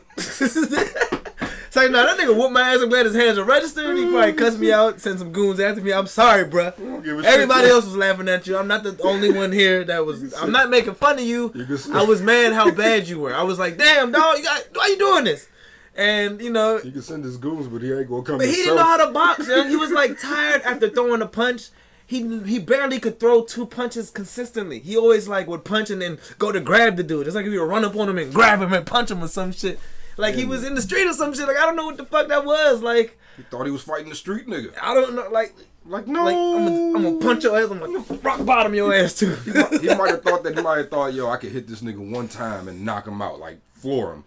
It's 1.68 1.76
like, 1.76 1.92
no, 1.92 2.06
that 2.06 2.18
nigga 2.18 2.34
whooped 2.34 2.54
my 2.54 2.74
ass. 2.74 2.80
I'm 2.82 2.88
glad 2.88 3.06
his 3.06 3.16
hands 3.16 3.38
are 3.38 3.44
registered. 3.44 3.98
He 3.98 4.10
probably 4.10 4.32
cussed 4.32 4.60
me 4.60 4.72
out, 4.72 5.02
sent 5.02 5.20
some 5.20 5.34
goons 5.34 5.60
after 5.60 5.82
me. 5.82 5.92
I'm 5.92 6.08
sorry, 6.08 6.46
bruh. 6.46 6.74
don't 6.78 7.04
give 7.04 7.20
a 7.20 7.28
Everybody 7.28 7.68
else 7.68 7.84
was 7.84 7.98
laughing 7.98 8.30
at 8.30 8.48
you. 8.48 8.58
I'm 8.58 8.68
not 8.70 8.84
the 8.84 8.98
only 9.04 9.30
one 9.30 9.52
here 9.52 9.84
that 9.84 10.06
was. 10.06 10.34
I'm 10.36 10.54
not 10.54 10.70
making 10.70 10.96
fun 10.96 11.20
of 11.20 11.26
you. 11.26 11.52
I 11.92 12.04
was 12.04 12.22
mad 12.22 12.54
how 12.54 12.72
bad 12.72 13.10
you 13.10 13.20
were. 13.20 13.34
I 13.36 13.44
was 13.44 13.60
like, 13.60 13.78
damn, 13.78 14.14
dog, 14.14 14.38
you 14.38 14.44
got, 14.46 14.64
why 14.74 14.88
you 14.88 14.98
doing 14.98 15.26
this? 15.26 15.50
And 15.98 16.42
you 16.42 16.50
know, 16.50 16.80
You 16.82 16.92
can 16.92 17.02
send 17.02 17.26
his 17.26 17.36
goons, 17.36 17.68
but 17.68 17.82
he 17.82 17.92
ain't 17.92 18.08
gonna 18.10 18.24
come. 18.24 18.38
but 18.38 18.48
he 18.48 18.54
didn't 18.54 18.78
know 18.78 18.84
how 18.84 19.06
to 19.06 19.12
box. 19.12 19.46
Man. 19.48 19.70
He 19.70 19.76
was 19.76 19.92
like 19.92 20.18
tired 20.20 20.62
after 20.62 20.90
throwing 20.90 21.22
a 21.22 21.28
punch. 21.28 21.70
He 22.08 22.40
he 22.46 22.60
barely 22.60 23.00
could 23.00 23.20
throw 23.20 23.44
two 23.44 23.66
punches 23.66 24.12
consistently. 24.12 24.80
He 24.80 24.96
always 24.96 25.28
like 25.28 25.48
would 25.48 25.66
punch 25.66 25.90
and 25.90 26.02
then 26.02 26.20
go 26.38 26.52
to 26.52 26.60
grab 26.60 26.98
the 26.98 27.04
dude. 27.04 27.26
It's 27.26 27.36
like 27.36 27.46
if 27.46 27.52
you 27.52 27.62
would 27.62 27.70
run 27.70 27.84
up 27.84 27.96
on 27.96 28.10
him 28.10 28.18
and 28.18 28.34
grab 28.34 28.62
him 28.62 28.74
and 28.74 28.86
punch 28.86 29.10
him 29.10 29.24
or 29.24 29.28
some 29.28 29.52
shit. 29.52 29.80
Like 30.18 30.36
he 30.36 30.46
was 30.46 30.64
in 30.64 30.76
the 30.76 30.82
street 30.82 31.08
or 31.08 31.14
some 31.14 31.34
shit. 31.34 31.48
Like 31.48 31.58
I 31.58 31.66
don't 31.66 31.76
know 31.76 31.88
what 31.88 31.98
the 31.98 32.06
fuck 32.06 32.28
that 32.28 32.46
was. 32.46 32.82
Like 32.82 33.18
He 33.38 33.44
thought 33.44 33.66
he 33.66 33.72
was 33.72 33.82
fighting 33.82 34.10
the 34.10 34.16
street 34.16 34.48
nigga. 34.48 34.74
I 34.82 34.94
don't 34.94 35.16
know. 35.16 35.30
Like 35.30 35.56
Like 35.86 36.08
no, 36.08 36.26
Like 36.26 36.36
I'm 36.36 36.66
gonna, 36.66 36.98
I'm 36.98 37.04
gonna 37.04 37.18
punch 37.26 37.44
your 37.44 37.58
ass. 37.60 37.72
I'm 37.72 37.80
gonna 37.80 38.20
rock 38.22 38.46
bottom 38.46 38.76
your 38.76 38.94
ass 38.94 39.16
too. 39.16 39.36
he 39.36 39.52
might, 39.52 39.82
he 39.82 39.88
might 39.96 40.12
have 40.12 40.22
thought 40.22 40.44
that 40.44 40.56
he 40.56 40.62
might 40.62 40.78
have 40.78 40.90
thought, 40.90 41.14
yo, 41.14 41.30
I 41.30 41.38
could 41.38 41.52
hit 41.52 41.68
this 41.68 41.82
nigga 41.82 41.98
one 41.98 42.28
time 42.28 42.68
and 42.68 42.86
knock 42.86 43.08
him 43.08 43.22
out, 43.22 43.40
like 43.40 43.60
floor 43.74 44.14
him. 44.14 44.24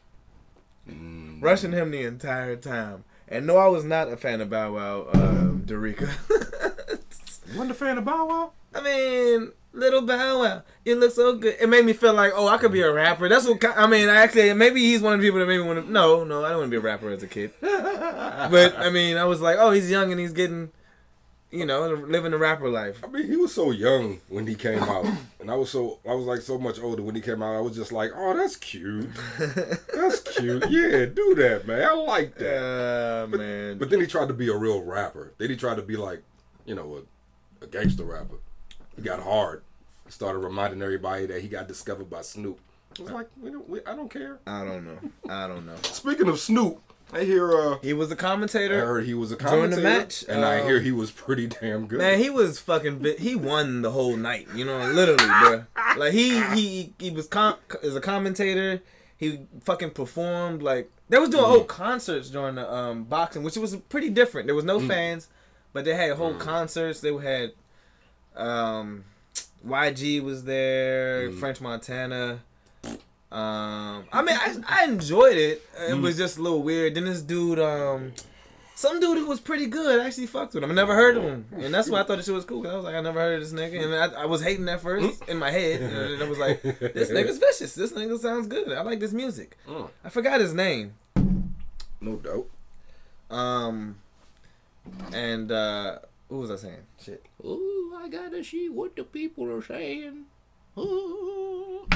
Mm. 0.90 1.42
Rushing 1.42 1.72
him 1.72 1.90
the 1.90 2.02
entire 2.02 2.56
time. 2.56 3.04
And 3.28 3.46
no, 3.46 3.56
I 3.56 3.68
was 3.68 3.84
not 3.84 4.10
a 4.12 4.16
fan 4.16 4.40
of 4.40 4.50
Bow 4.50 4.72
Wow, 4.74 5.08
um, 5.12 5.62
Dorica. 5.66 6.08
You 7.50 7.58
wasn't 7.58 7.70
a 7.70 7.74
fan 7.74 7.98
of 7.98 8.04
Bow 8.04 8.26
Wow? 8.26 8.52
I 8.74 8.82
mean, 8.82 9.52
little 9.72 10.02
Bow 10.02 10.40
Wow, 10.42 10.62
you 10.84 10.96
look 10.96 11.12
so 11.12 11.36
good. 11.36 11.56
It 11.60 11.68
made 11.68 11.84
me 11.84 11.92
feel 11.92 12.12
like, 12.12 12.32
oh, 12.34 12.48
I 12.48 12.58
could 12.58 12.72
be 12.72 12.82
a 12.82 12.92
rapper. 12.92 13.28
That's 13.28 13.46
what 13.46 13.64
I 13.76 13.86
mean. 13.86 14.08
Actually, 14.08 14.52
maybe 14.54 14.80
he's 14.80 15.00
one 15.00 15.14
of 15.14 15.20
the 15.20 15.26
people 15.26 15.40
that 15.40 15.46
made 15.46 15.58
me 15.58 15.64
want 15.64 15.86
to. 15.86 15.90
No, 15.90 16.24
no, 16.24 16.44
I 16.44 16.50
don't 16.50 16.58
want 16.58 16.70
to 16.70 16.70
be 16.70 16.76
a 16.76 16.80
rapper 16.80 17.10
as 17.10 17.22
a 17.22 17.28
kid. 17.28 17.52
But 18.50 18.78
I 18.78 18.88
mean, 18.90 19.16
I 19.16 19.24
was 19.24 19.40
like, 19.40 19.56
oh, 19.58 19.72
he's 19.72 19.90
young 19.90 20.10
and 20.10 20.20
he's 20.20 20.32
getting, 20.32 20.70
you 21.50 21.66
know, 21.66 21.88
living 21.92 22.30
the 22.30 22.38
rapper 22.38 22.68
life. 22.68 23.02
I 23.04 23.08
mean, 23.08 23.26
he 23.26 23.36
was 23.36 23.52
so 23.52 23.72
young 23.72 24.20
when 24.28 24.46
he 24.46 24.54
came 24.54 24.82
out, 24.82 25.06
and 25.40 25.50
I 25.50 25.54
was 25.54 25.70
so 25.70 25.98
I 26.08 26.14
was 26.14 26.24
like 26.26 26.40
so 26.40 26.58
much 26.58 26.78
older 26.80 27.02
when 27.02 27.14
he 27.14 27.20
came 27.20 27.42
out. 27.42 27.56
I 27.56 27.60
was 27.60 27.74
just 27.74 27.92
like, 27.92 28.10
oh, 28.14 28.36
that's 28.36 28.56
cute, 28.56 29.10
that's 29.38 30.20
cute. 30.20 30.64
Yeah, 30.70 31.06
do 31.06 31.34
that, 31.36 31.64
man. 31.66 31.82
I 31.82 31.94
like 31.94 32.36
that. 32.36 33.26
Uh, 33.32 33.36
man. 33.36 33.78
But 33.78 33.90
then 33.90 34.00
he 34.00 34.06
tried 34.06 34.28
to 34.28 34.34
be 34.34 34.48
a 34.48 34.56
real 34.56 34.82
rapper. 34.82 35.32
Then 35.38 35.50
he 35.50 35.56
tried 35.56 35.76
to 35.76 35.82
be 35.82 35.96
like, 35.96 36.22
you 36.64 36.74
know, 36.74 36.96
a, 36.96 37.02
a 37.60 37.66
gangster 37.66 38.04
rapper. 38.04 38.36
He 38.96 39.02
got 39.02 39.20
hard. 39.22 39.62
He 40.06 40.12
started 40.12 40.38
reminding 40.38 40.82
everybody 40.82 41.26
that 41.26 41.42
he 41.42 41.48
got 41.48 41.68
discovered 41.68 42.08
by 42.10 42.22
Snoop. 42.22 42.58
I 42.98 43.02
was 43.02 43.10
like, 43.12 43.28
we 43.40 43.50
don't, 43.50 43.68
we, 43.68 43.80
I 43.86 43.94
don't 43.94 44.10
care. 44.10 44.38
I 44.46 44.64
don't 44.64 44.84
know. 44.84 44.98
I 45.28 45.46
don't 45.46 45.66
know. 45.66 45.76
Speaking 45.82 46.28
of 46.28 46.40
Snoop, 46.40 46.80
I 47.12 47.24
hear 47.24 47.52
uh, 47.52 47.78
He 47.82 47.92
was 47.92 48.10
a 48.10 48.14
I 48.14 48.16
commentator. 48.16 48.82
I 48.82 48.86
heard 48.86 49.04
he 49.06 49.14
was 49.14 49.30
a 49.32 49.36
commentator 49.36 49.60
During 49.68 49.70
the 49.70 49.76
commentator, 49.88 50.04
match, 50.04 50.24
and 50.28 50.44
I 50.44 50.60
um, 50.60 50.66
hear 50.66 50.80
he 50.80 50.92
was 50.92 51.10
pretty 51.10 51.46
damn 51.46 51.86
good. 51.86 51.98
Man, 51.98 52.18
he 52.18 52.28
was 52.30 52.58
fucking. 52.58 52.98
bi- 52.98 53.16
He 53.18 53.36
won 53.36 53.82
the 53.82 53.90
whole 53.92 54.16
night. 54.16 54.48
You 54.54 54.64
know, 54.64 54.78
literally, 54.90 55.24
bro. 55.24 55.64
Like 55.96 56.12
he 56.12 56.40
he 56.54 56.92
he 56.98 57.10
was 57.10 57.26
com- 57.26 57.56
as 57.82 57.94
a 57.96 58.00
commentator. 58.00 58.82
He 59.16 59.40
fucking 59.64 59.90
performed 59.90 60.62
like 60.62 60.90
they 61.08 61.18
was 61.18 61.30
doing 61.30 61.44
whole 61.44 61.64
concerts 61.64 62.30
during 62.30 62.56
the 62.56 62.70
um 62.72 63.04
boxing, 63.04 63.42
which 63.42 63.56
was 63.56 63.74
pretty 63.76 64.10
different. 64.10 64.46
There 64.46 64.54
was 64.54 64.64
no 64.64 64.78
fans, 64.80 65.28
but 65.78 65.84
they 65.84 65.94
had 65.94 66.10
whole 66.16 66.34
concerts. 66.34 67.00
They 67.00 67.14
had 67.14 67.52
um 68.34 69.04
YG 69.64 70.20
was 70.20 70.42
there, 70.42 71.30
French 71.30 71.60
Montana. 71.60 72.40
Um, 73.30 74.04
I 74.12 74.22
mean, 74.22 74.34
I, 74.36 74.56
I 74.66 74.84
enjoyed 74.86 75.36
it. 75.36 75.62
It 75.88 76.00
was 76.00 76.16
just 76.16 76.36
a 76.36 76.42
little 76.42 76.64
weird. 76.64 76.96
Then 76.96 77.04
this 77.04 77.22
dude, 77.22 77.60
um, 77.60 78.12
some 78.74 78.98
dude 78.98 79.18
who 79.18 79.26
was 79.26 79.38
pretty 79.38 79.66
good, 79.66 80.00
I 80.00 80.04
actually 80.06 80.26
fucked 80.26 80.54
with 80.54 80.64
him. 80.64 80.70
I 80.72 80.74
never 80.74 80.96
heard 80.96 81.16
of 81.16 81.22
him, 81.22 81.46
and 81.52 81.72
that's 81.72 81.88
why 81.88 82.00
I 82.00 82.02
thought 82.02 82.16
the 82.16 82.24
shit 82.24 82.34
was 82.34 82.44
cool. 82.44 82.60
Cause 82.64 82.72
I 82.72 82.76
was 82.76 82.84
like, 82.84 82.96
I 82.96 83.00
never 83.00 83.20
heard 83.20 83.40
of 83.40 83.48
this 83.48 83.52
nigga, 83.52 83.84
and 83.84 83.94
I, 83.94 84.22
I 84.22 84.26
was 84.26 84.42
hating 84.42 84.64
that 84.64 84.80
first 84.80 85.28
in 85.28 85.36
my 85.38 85.52
head, 85.52 85.80
and 85.80 86.20
I 86.20 86.28
was 86.28 86.38
like, 86.38 86.60
this 86.60 87.12
nigga's 87.12 87.38
vicious. 87.46 87.76
This 87.76 87.92
nigga 87.92 88.18
sounds 88.18 88.48
good. 88.48 88.72
I 88.72 88.82
like 88.82 88.98
this 88.98 89.12
music. 89.12 89.56
Mm. 89.68 89.90
I 90.04 90.08
forgot 90.08 90.40
his 90.40 90.52
name. 90.54 90.94
no 92.00 92.16
doubt. 92.16 92.46
Um, 93.30 93.98
and 95.12 95.50
uh, 95.52 95.98
what 96.28 96.38
was 96.40 96.50
I 96.50 96.56
saying? 96.56 96.82
Shit. 97.02 97.24
Ooh, 97.44 97.94
I 97.96 98.08
gotta 98.08 98.42
see 98.44 98.68
what 98.68 98.96
the 98.96 99.04
people 99.04 99.50
are 99.50 99.62
saying. 99.62 100.24
Ooh. 100.78 101.86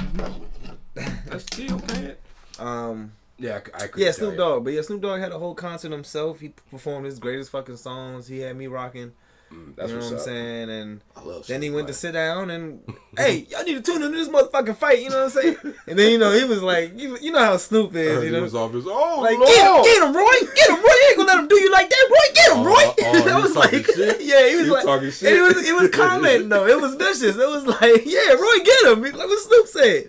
That's 0.95 1.45
still 1.45 1.79
bad. 1.79 2.17
Um, 2.59 3.13
Yeah, 3.39 3.61
I, 3.75 3.85
I 3.85 3.87
could. 3.89 4.03
yeah, 4.03 4.11
Snoop 4.11 4.37
Dogg. 4.37 4.65
But 4.65 4.73
yeah, 4.75 4.83
Snoop 4.83 5.01
Dogg 5.01 5.21
had 5.21 5.33
a 5.33 5.39
whole 5.39 5.55
concert 5.55 5.91
himself. 5.93 6.41
He 6.41 6.49
performed 6.71 7.07
his 7.07 7.19
greatest 7.19 7.51
fucking 7.51 7.77
songs. 7.77 8.27
He 8.29 8.41
had 8.41 8.57
me 8.57 8.67
rocking. 8.67 9.13
Mm, 9.53 9.77
that's 9.77 9.91
you 9.91 9.97
know 9.97 10.01
what's 10.01 10.11
what 10.11 10.13
I'm 10.13 10.19
up. 10.19 10.25
saying? 10.25 10.71
And 10.71 11.01
I 11.17 11.21
love 11.23 11.47
Then 11.47 11.61
he 11.63 11.69
Snoop 11.69 11.77
went 11.77 11.89
to 11.89 11.95
sit 11.95 12.13
down 12.13 12.51
and, 12.51 12.81
hey, 13.17 13.47
y'all 13.51 13.65
need 13.65 13.75
to 13.75 13.83
tune 13.83 14.03
into 14.03 14.17
this 14.17 14.29
motherfucking 14.29 14.77
fight. 14.77 15.01
You 15.01 15.11
know 15.11 15.25
what 15.25 15.37
I'm 15.37 15.43
saying? 15.43 15.57
And 15.87 15.99
then 15.99 16.11
you 16.13 16.19
know 16.19 16.31
he 16.33 16.45
was 16.45 16.63
like, 16.63 16.99
you, 16.99 17.19
you 17.21 17.33
know 17.33 17.41
how 17.41 17.57
Snoop 17.59 17.95
is, 17.95 18.09
heard 18.09 18.21
you 18.23 18.27
he 18.29 18.31
know. 18.37 18.43
was 18.43 18.55
off 18.55 18.73
his. 18.73 18.85
Oh 18.87 19.21
Like 19.21 19.37
Lord! 19.37 19.49
get 19.49 19.77
him, 19.77 19.83
get 19.85 20.03
him, 20.09 20.17
Roy, 20.17 20.55
get 20.55 20.69
him, 20.71 20.77
Roy. 20.77 20.83
You 20.89 21.07
ain't 21.09 21.17
gonna 21.19 21.29
let 21.29 21.39
him 21.41 21.49
do 21.49 21.57
you 21.61 21.71
like 21.73 21.91
that, 21.91 22.09
Roy. 22.09 22.35
Get 22.35 22.53
him, 22.53 22.59
Oh, 22.59 22.65
Roy. 22.65 22.75
oh, 23.05 23.23
he 23.25 23.31
I 23.31 23.35
was 23.41 23.45
was 23.45 23.57
like, 23.57 23.85
shit? 23.87 24.21
yeah, 24.23 24.49
he 24.49 24.55
was 24.57 24.65
He 24.65 24.71
was 24.71 24.71
like, 24.71 24.85
talking 24.85 25.05
and 25.07 25.13
shit? 25.15 25.33
it 25.35 25.43
was, 25.43 25.69
it 25.69 25.75
was 25.75 25.91
commenting 25.91 26.49
though. 26.49 26.67
It 26.67 26.81
was 26.81 26.95
vicious. 26.95 27.37
It 27.37 27.49
was 27.49 27.67
like, 27.67 28.03
yeah, 28.07 28.33
Roy, 28.33 28.59
get 28.65 28.93
him. 28.93 29.03
Like 29.03 29.15
what 29.15 29.39
Snoop 29.41 29.67
said. 29.67 30.05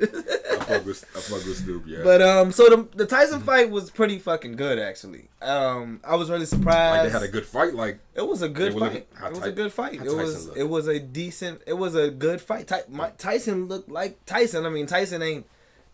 I 0.53 0.63
fuck 0.65 0.85
with 0.85 1.05
I 1.15 1.19
fuck 1.19 1.45
with 1.45 1.57
Snoop. 1.57 1.83
Yeah. 1.87 1.99
but 2.03 2.21
um, 2.21 2.51
so 2.51 2.69
the 2.69 2.87
the 2.95 3.05
Tyson 3.05 3.41
fight 3.41 3.69
was 3.71 3.89
pretty 3.89 4.19
fucking 4.19 4.55
good 4.55 4.77
actually. 4.79 5.27
Um, 5.41 5.99
I 6.05 6.15
was 6.15 6.29
really 6.29 6.45
surprised. 6.45 7.03
like 7.03 7.03
they 7.03 7.09
had 7.19 7.23
a 7.23 7.27
good 7.31 7.45
fight. 7.45 7.73
Like 7.73 7.99
It 8.15 8.25
was 8.25 8.41
a 8.43 8.49
good 8.49 8.71
fight. 8.73 8.81
looking- 8.81 9.03
how 9.15 9.29
It 9.33 9.39
was 9.39 9.47
a 9.47 9.51
good 9.51 9.73
fight. 9.73 9.93
It 9.95 9.99
was 10.23 10.47
it 10.57 10.63
was 10.69 10.87
a 10.87 10.99
decent. 10.99 11.61
It 11.67 11.73
was 11.73 11.95
a 11.95 12.09
good 12.09 12.39
fight. 12.41 12.67
Ty, 12.67 12.83
my, 12.89 13.09
Tyson 13.17 13.67
looked 13.67 13.89
like 13.89 14.23
Tyson. 14.25 14.65
I 14.65 14.69
mean, 14.69 14.85
Tyson 14.87 15.21
ain't 15.21 15.45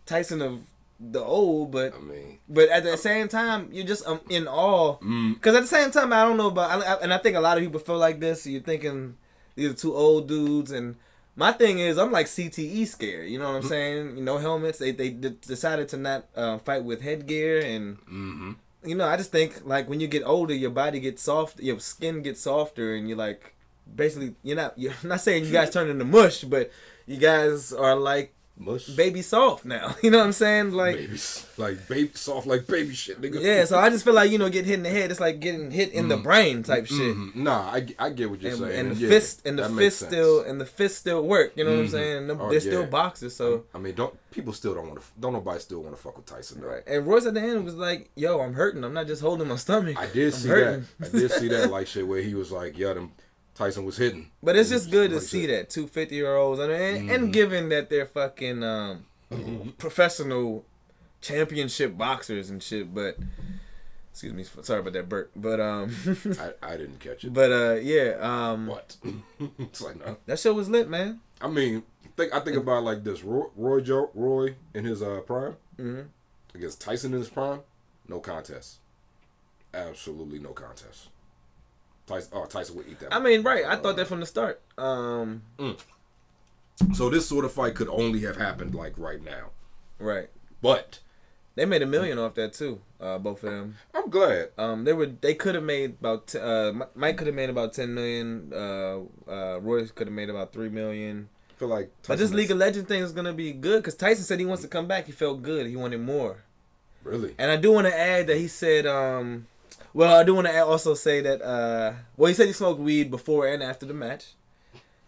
Tyson 0.06 0.42
of 0.42 0.60
the 1.00 1.22
old, 1.24 1.72
but 1.72 1.94
I 1.96 2.00
mean, 2.00 2.40
but 2.50 2.68
at 2.70 2.84
the 2.84 2.98
same 2.98 3.28
time, 3.30 3.70
you're 3.72 3.86
just 3.88 4.06
um, 4.06 4.20
in 4.30 4.48
awe. 4.48 4.98
mm, 4.98 5.34
Because 5.36 5.56
at 5.56 5.62
the 5.62 5.68
same 5.68 5.92
time, 5.92 6.12
I 6.12 6.24
don't 6.24 6.36
know 6.36 6.48
about, 6.48 6.72
I, 6.84 6.96
I- 6.96 7.02
and 7.02 7.14
I 7.14 7.18
think 7.20 7.38
a 7.38 7.40
lot 7.40 7.58
of 7.58 7.64
people 7.64 7.80
feel 7.80 7.98
like 7.98 8.20
this. 8.20 8.46
You're 8.46 8.62
thinking 8.62 9.16
these 9.56 9.72
are 9.72 9.74
two 9.74 9.96
old 9.96 10.28
dudes, 10.28 10.72
and 10.72 10.96
my 11.38 11.54
thing 11.54 11.80
is, 11.80 11.98
I'm 11.98 12.12
like 12.12 12.26
CTE 12.26 12.86
scared. 12.88 13.30
You 13.30 13.40
know 13.40 13.48
what 13.50 13.64
I'm 13.64 13.70
saying? 13.70 14.18
You 14.18 14.24
know, 14.24 14.40
helmets. 14.40 14.78
They 14.80 14.92
they 14.92 15.10
d- 15.12 15.38
decided 15.48 15.88
to 15.90 15.98
not 15.98 16.26
uh, 16.36 16.58
fight 16.58 16.84
with 16.84 17.02
headgear, 17.02 17.60
and 17.62 17.96
hmm 18.00 18.52
you 18.84 18.96
know, 18.96 19.08
I 19.08 19.18
just 19.18 19.32
think 19.32 19.66
like 19.66 19.90
when 19.90 20.00
you 20.00 20.08
get 20.08 20.24
older, 20.24 20.54
your 20.54 20.72
body 20.72 21.00
gets 21.00 21.24
soft, 21.24 21.60
your 21.60 21.80
skin 21.80 22.22
gets 22.22 22.42
softer, 22.42 22.96
and 22.96 23.08
you're 23.08 23.18
like, 23.18 23.56
basically, 23.94 24.36
you're 24.44 24.56
not. 24.56 24.78
You're 24.78 24.94
not 25.04 25.22
saying 25.22 25.46
you 25.46 25.52
guys 25.52 25.70
turn 25.70 25.90
into 25.90 26.06
mush, 26.06 26.44
but 26.44 26.72
you 27.06 27.18
guys 27.18 27.74
are 27.74 27.96
like 27.96 28.34
mush, 28.60 28.88
baby 28.90 29.22
soft 29.22 29.66
now. 29.66 29.96
You 30.04 30.12
know 30.12 30.20
what 30.20 30.26
I'm 30.26 30.32
saying? 30.34 30.72
Like, 30.74 30.96
baby, 30.98 31.20
like 31.58 31.88
baby, 31.88 32.12
soft 32.14 32.46
like 32.46 32.68
baby 32.68 32.94
shit, 32.94 33.20
nigga. 33.22 33.42
yeah. 33.42 33.66
So 33.66 33.78
I 33.80 33.90
just 33.90 34.04
feel 34.04 34.14
like 34.14 34.30
you 34.32 34.38
know, 34.38 34.50
get 34.50 34.66
hit 34.66 34.76
in 34.76 34.84
the 34.84 34.90
head. 34.90 35.10
It's 35.12 35.20
like 35.20 35.40
getting 35.40 35.72
hit 35.72 35.92
in 35.94 36.08
the 36.10 36.18
brain 36.18 36.62
type 36.64 36.86
shit. 36.86 37.16
Mhm. 37.16 37.36
Nah, 37.36 37.62
I, 37.72 37.88
I 37.98 38.10
get 38.12 38.30
what 38.30 38.42
you're 38.42 38.52
And, 38.52 38.60
saying. 38.60 38.80
and 38.80 38.92
the 38.92 38.96
yeah, 38.96 39.10
fist 39.10 39.42
and 39.46 39.58
the 39.58 39.70
fist 39.70 40.06
still 40.06 40.42
and 40.42 40.60
the 40.60 40.66
fist 40.66 40.98
still 40.98 41.24
work. 41.26 41.54
You 41.56 41.64
know 41.64 41.72
what 41.72 41.80
I'm 41.80 41.86
Mhm. 41.88 41.92
saying? 41.92 42.28
Them- 42.28 42.42
Oh, 42.42 42.50
they're 42.50 42.60
still 42.60 42.82
yeah. 42.82 42.88
boxers. 42.88 43.36
So 43.36 43.64
I 43.74 43.78
mean, 43.80 43.96
don't 43.96 44.14
people 44.32 44.54
still 44.54 44.74
don't 44.76 44.88
want 44.88 45.00
to? 45.00 45.06
Don't 45.20 45.34
nobody 45.34 45.60
still 45.60 45.82
want 45.82 45.96
to 45.96 46.02
fuck 46.02 46.16
with 46.18 46.26
Tyson? 46.26 46.62
Though. 46.62 46.68
right. 46.68 46.84
And 46.88 47.06
Royce 47.08 47.26
at 47.26 47.34
the 47.34 47.42
end 47.42 47.66
was 47.66 47.76
like, 47.76 48.10
"Yo, 48.16 48.40
I'm 48.40 48.54
hurting. 48.54 48.84
I'm 48.84 48.94
not 48.94 49.08
just 49.08 49.22
holding 49.22 49.48
my 49.48 49.56
stomach. 49.56 49.98
I 49.98 50.06
did 50.08 50.34
I'm 50.34 50.40
see 50.40 50.48
hurting." 50.50 50.86
that. 51.00 51.08
I 51.16 51.18
did 51.18 51.32
see 51.32 51.48
that 51.50 51.72
like 51.78 51.88
shit 51.88 52.08
where 52.08 52.22
he 52.22 52.34
was 52.36 52.52
like, 52.52 52.78
yeah, 52.78 52.94
them 52.94 53.12
Tyson 53.60 53.84
was 53.84 53.98
hitting. 53.98 54.32
But 54.42 54.56
it's 54.56 54.70
just 54.70 54.90
good 54.90 55.12
to 55.12 55.20
see 55.20 55.46
that 55.48 55.70
two 55.70 55.86
50 55.86 56.16
year 56.16 56.34
olds, 56.36 56.60
and, 56.62 56.72
and, 56.72 56.98
Mm-hmm. 56.98 57.10
and 57.14 57.34
given 57.34 57.68
that 57.70 57.90
they're 57.90 58.06
fucking 58.06 58.64
um, 58.64 59.06
professional 59.78 60.66
championship 61.22 61.98
boxers 61.98 62.50
and 62.50 62.64
shit. 62.64 62.94
But 62.96 63.18
excuse 64.12 64.34
me, 64.34 64.46
sorry 64.64 64.80
about 64.80 64.94
that, 64.94 65.10
Bert. 65.10 65.32
But 65.36 65.60
um, 65.60 65.94
I, 66.40 66.54
I 66.74 66.78
didn't 66.78 67.00
catch 67.00 67.26
it. 67.26 67.34
but 67.34 67.52
uh, 67.52 67.74
yeah, 67.82 68.16
um, 68.22 68.68
what? 68.68 68.96
it's 69.60 69.82
like 69.82 70.00
no. 70.00 70.16
that 70.26 70.40
show 70.40 70.54
was 70.54 70.70
lit, 70.70 70.90
man. 70.90 71.20
I 71.42 71.50
mean, 71.50 71.84
think 72.16 72.34
I 72.34 72.40
think 72.40 72.56
about 72.56 72.84
like 72.84 73.04
this: 73.04 73.24
Roy, 73.24 73.48
Roy, 73.58 73.82
Joe, 73.82 74.10
Roy 74.14 74.56
in 74.74 74.86
his 74.86 75.02
uh, 75.04 75.20
prime 75.26 75.58
hmm 75.76 76.02
against 76.56 76.82
Tyson 76.82 77.14
in 77.14 77.20
his 77.20 77.30
prime, 77.30 77.60
no 78.08 78.20
contest. 78.20 78.78
Absolutely 79.74 80.40
no 80.40 80.50
contest. 80.50 81.10
Tyson, 82.10 82.32
oh, 82.34 82.46
Tyson 82.46 82.76
would 82.76 82.88
eat 82.90 83.00
that. 83.00 83.14
I 83.14 83.20
mean, 83.20 83.44
right? 83.44 83.64
I 83.66 83.76
thought 83.76 83.96
that 83.98 84.08
from 84.08 84.20
the 84.20 84.26
start. 84.26 84.60
Um, 84.78 85.44
So 86.94 87.10
this 87.10 87.28
sort 87.28 87.46
of 87.46 87.52
fight 87.52 87.76
could 87.76 87.90
only 87.90 88.22
have 88.22 88.38
happened 88.38 88.74
like 88.74 88.94
right 88.98 89.24
now. 89.24 89.52
right. 90.00 90.30
But 90.62 91.00
They 91.56 91.66
made 91.66 91.82
a 91.82 91.86
million 91.86 92.18
off 92.18 92.36
that 92.36 92.54
too. 92.54 92.82
Uh, 93.02 93.18
both 93.18 93.44
of 93.44 93.52
them. 93.52 93.76
I'm 93.94 94.10
glad. 94.10 94.50
Um, 94.58 94.84
they 94.86 94.94
were 94.94 95.06
they 95.08 95.34
could 95.34 95.56
have 95.56 95.64
made 95.64 95.92
about 96.02 96.28
t- 96.28 96.40
uh 96.40 96.74
Mike 96.96 97.18
could 97.18 97.28
have 97.28 97.36
made 97.36 97.50
about 97.50 97.74
ten 97.74 97.94
million. 97.94 98.52
Uh, 98.54 99.00
uh, 99.30 99.60
Royce 99.62 99.92
could 99.92 100.08
have 100.08 100.14
made 100.14 100.30
about 100.30 100.52
three 100.54 100.70
million. 100.70 101.30
I 101.50 101.54
feel 101.60 101.68
like 101.70 101.92
But 102.08 102.18
this 102.18 102.28
Tyson 102.30 102.38
League 102.38 102.52
of 102.52 102.58
Legends 102.58 102.88
thing 102.88 103.02
is 103.04 103.12
gonna 103.12 103.34
be 103.34 103.52
good 103.54 103.80
because 103.84 103.96
Tyson 103.96 104.24
said 104.24 104.40
he 104.40 104.46
wants 104.46 104.64
to 104.64 104.70
come 104.70 104.88
back. 104.88 105.06
He 105.06 105.12
felt 105.12 105.42
good. 105.44 105.66
He 105.68 105.76
wanted 105.76 106.02
more. 106.02 106.38
really. 107.04 107.36
And 107.38 107.52
I 107.52 107.58
do 107.58 107.72
want 107.72 107.88
to 107.88 107.98
add 107.98 108.28
that 108.28 108.38
he 108.38 108.48
said, 108.48 108.86
um, 108.86 109.48
well, 109.94 110.20
I 110.20 110.24
do 110.24 110.36
want 110.36 110.48
to 110.48 110.66
also 110.66 110.94
say 110.94 111.22
that, 111.22 111.42
uh, 111.42 111.94
well, 112.18 112.28
he 112.28 112.34
said 112.34 112.48
he 112.48 112.54
smoked 112.54 112.80
weed 112.80 113.10
before 113.10 113.48
and 113.48 113.64
after 113.64 113.86
the 113.86 113.94
match, 113.94 114.34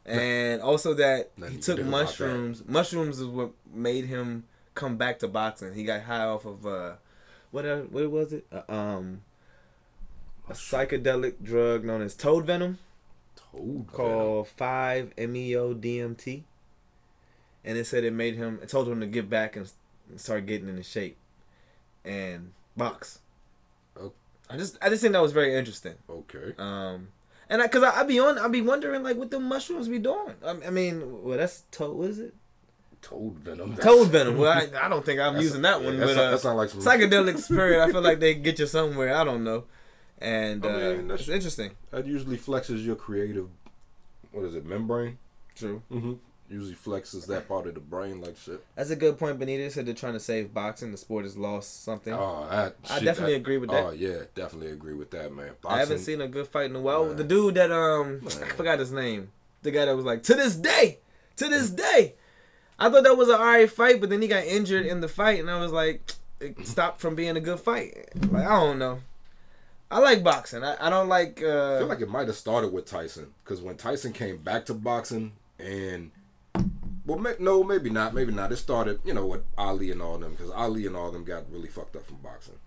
and 0.06 0.62
also 0.62 0.94
that 0.96 1.38
Nothing 1.38 1.56
he 1.56 1.62
took 1.62 1.78
can 1.78 1.86
do 1.86 1.90
about 1.90 2.06
mushrooms. 2.06 2.64
Mushrooms 2.68 3.20
is 3.20 3.28
what 3.28 3.52
made 3.74 4.06
him 4.06 4.46
come 4.76 4.98
back 4.98 5.20
to 5.20 5.28
boxing. 5.28 5.74
He 5.74 5.84
got 5.84 6.02
high 6.02 6.26
off 6.26 6.46
of 6.46 6.66
uh, 6.66 6.94
what 7.52 7.66
uh, 7.66 7.82
what 7.82 8.10
was 8.10 8.34
it? 8.34 8.46
Uh, 8.52 8.72
um, 8.72 9.22
a 10.50 10.54
psychedelic 10.54 11.44
drug 11.44 11.84
known 11.84 12.02
as 12.02 12.16
toad 12.16 12.46
venom 12.46 12.80
Toad 13.36 13.88
called 13.88 14.48
five 14.48 15.14
meo 15.18 15.74
DMT, 15.74 16.44
and 17.64 17.78
it 17.78 17.86
said 17.86 18.04
it 18.04 18.14
made 18.14 18.36
him. 18.36 18.60
It 18.62 18.70
told 18.70 18.88
him 18.88 19.00
to 19.00 19.08
get 19.08 19.30
back 19.30 19.56
and, 19.56 19.72
and 20.10 20.20
start 20.20 20.46
getting 20.46 20.70
into 20.70 20.84
shape 20.84 21.18
and 22.04 22.54
box. 22.76 23.20
I 24.52 24.58
just 24.58 24.78
I 24.82 24.90
just 24.90 25.02
think 25.02 25.14
that 25.14 25.22
was 25.22 25.32
very 25.32 25.56
interesting. 25.56 25.96
Okay. 26.10 26.54
Um, 26.58 27.10
And 27.50 27.62
I, 27.62 27.68
cause 27.68 27.84
I, 27.84 28.02
I 28.02 28.04
be 28.04 28.20
on, 28.20 28.38
I 28.38 28.48
be 28.48 28.62
wondering 28.62 29.04
like 29.04 29.18
what 29.18 29.30
the 29.32 29.40
mushrooms 29.40 29.88
be 29.88 30.00
doing. 30.00 30.36
I, 30.46 30.52
I 30.68 30.70
mean, 30.70 31.24
well, 31.24 31.38
that's 31.38 31.64
toad. 31.72 31.96
What 31.98 32.10
is 32.10 32.20
it? 32.20 32.34
Toad 33.02 33.34
venom. 33.40 33.76
Toad 33.88 34.10
venom. 34.10 34.38
Well, 34.38 34.52
I, 34.52 34.68
I 34.86 34.88
don't 34.88 35.04
think 35.06 35.20
I'm 35.20 35.36
using 35.38 35.64
that 35.64 35.84
one, 35.84 35.96
yeah, 35.96 36.06
but 36.06 36.14
that 36.16 36.34
uh, 36.34 36.38
that 36.38 36.54
like 36.54 36.70
some- 36.70 36.82
psychedelic 36.82 37.40
spirit. 37.50 37.82
I 37.82 37.92
feel 37.92 38.02
like 38.02 38.20
they 38.20 38.36
get 38.36 38.60
you 38.60 38.68
somewhere. 38.68 39.16
I 39.16 39.24
don't 39.24 39.44
know, 39.44 39.64
and 40.20 40.64
I 40.66 40.70
uh, 40.70 40.80
that's- 41.02 41.22
it's 41.22 41.30
interesting. 41.30 41.72
That 41.90 42.06
usually 42.06 42.38
flexes 42.38 42.86
your 42.86 42.96
creative. 42.96 43.48
What 44.32 44.46
is 44.46 44.56
it? 44.56 44.66
Membrane. 44.66 45.18
True. 45.56 45.82
Mm-hmm. 45.92 46.14
Usually 46.52 46.76
flexes 46.76 47.28
that 47.28 47.48
part 47.48 47.66
of 47.68 47.76
the 47.76 47.80
brain 47.80 48.20
like 48.20 48.36
shit. 48.36 48.62
That's 48.76 48.90
a 48.90 48.98
good 48.98 49.18
point. 49.18 49.40
Benita 49.40 49.72
said 49.72 49.86
they're 49.86 49.94
trying 49.94 50.14
to 50.14 50.20
save 50.20 50.54
boxing. 50.54 50.92
The 50.92 50.98
sport 50.98 51.24
has 51.24 51.38
lost 51.38 51.86
something. 51.86 52.14
Oh, 52.14 52.46
that. 52.52 52.76
I 52.90 52.96
shit, 52.96 53.06
definitely 53.06 53.36
agree 53.36 53.58
with 53.58 53.70
that. 53.70 53.86
Oh 53.86 53.92
yeah, 53.92 54.24
definitely 54.36 54.72
agree 54.72 54.94
with 54.94 55.12
that, 55.12 55.34
man. 55.34 55.52
I 55.66 55.80
haven't 55.80 56.00
seen 56.00 56.20
a 56.20 56.28
good 56.28 56.48
fight 56.48 56.66
in 56.66 56.76
a 56.76 56.82
while. 56.82 57.06
Man. 57.06 57.16
The 57.16 57.24
dude 57.24 57.56
that 57.56 57.72
um, 57.72 58.20
I 58.26 58.50
forgot 58.50 58.80
his 58.80 58.92
name. 58.92 59.32
The 59.62 59.72
guy 59.72 59.86
that 59.86 59.96
was 59.96 60.04
like, 60.04 60.24
to 60.24 60.34
this 60.34 60.58
day, 60.58 61.00
to 61.38 61.48
this 61.48 61.70
day. 61.70 62.16
I 62.78 62.90
thought 62.90 63.04
that 63.04 63.16
was 63.16 63.30
an 63.30 63.36
alright 63.36 63.72
fight, 63.72 64.02
but 64.02 64.10
then 64.10 64.22
he 64.22 64.28
got 64.28 64.44
injured 64.44 64.86
in 64.86 65.00
the 65.00 65.08
fight, 65.08 65.40
and 65.40 65.50
I 65.50 65.58
was 65.58 65.72
like, 65.72 66.02
it 66.42 66.68
stopped 66.68 67.00
from 67.00 67.16
being 67.16 67.38
a 67.38 67.42
good 67.42 67.62
fight. 67.62 68.10
Like 68.30 68.46
I 68.46 68.60
don't 68.60 68.78
know. 68.78 69.00
I 69.90 70.00
like 70.00 70.22
boxing. 70.22 70.64
I, 70.66 70.88
I 70.88 70.90
don't 70.90 71.08
like. 71.08 71.42
Uh, 71.42 71.76
I 71.76 71.80
feel 71.80 71.88
like 71.88 72.02
it 72.02 72.10
might 72.10 72.28
have 72.28 72.36
started 72.36 72.74
with 72.74 72.88
Tyson 72.88 73.28
because 73.44 73.62
when 73.62 73.78
Tyson 73.78 74.12
came 74.12 74.38
back 74.38 74.66
to 74.66 74.74
boxing 74.74 75.32
and 75.60 76.12
well, 77.06 77.20
may, 77.20 77.34
no, 77.40 77.64
maybe 77.64 77.90
not, 77.90 78.14
maybe 78.14 78.32
not. 78.32 78.52
It 78.52 78.58
started, 78.58 79.00
you 79.04 79.14
know, 79.14 79.26
with 79.26 79.42
Ali 79.58 79.92
and 79.92 80.02
all 80.02 80.18
them 80.18 80.32
because 80.32 80.52
Ali 80.52 80.86
and 80.86 80.96
all 80.96 81.12
them 81.12 81.24
got 81.24 81.52
really 81.52 81.68
fucked 81.68 81.96
up 81.96 82.06
from 82.06 82.18
boxing. 82.18 82.60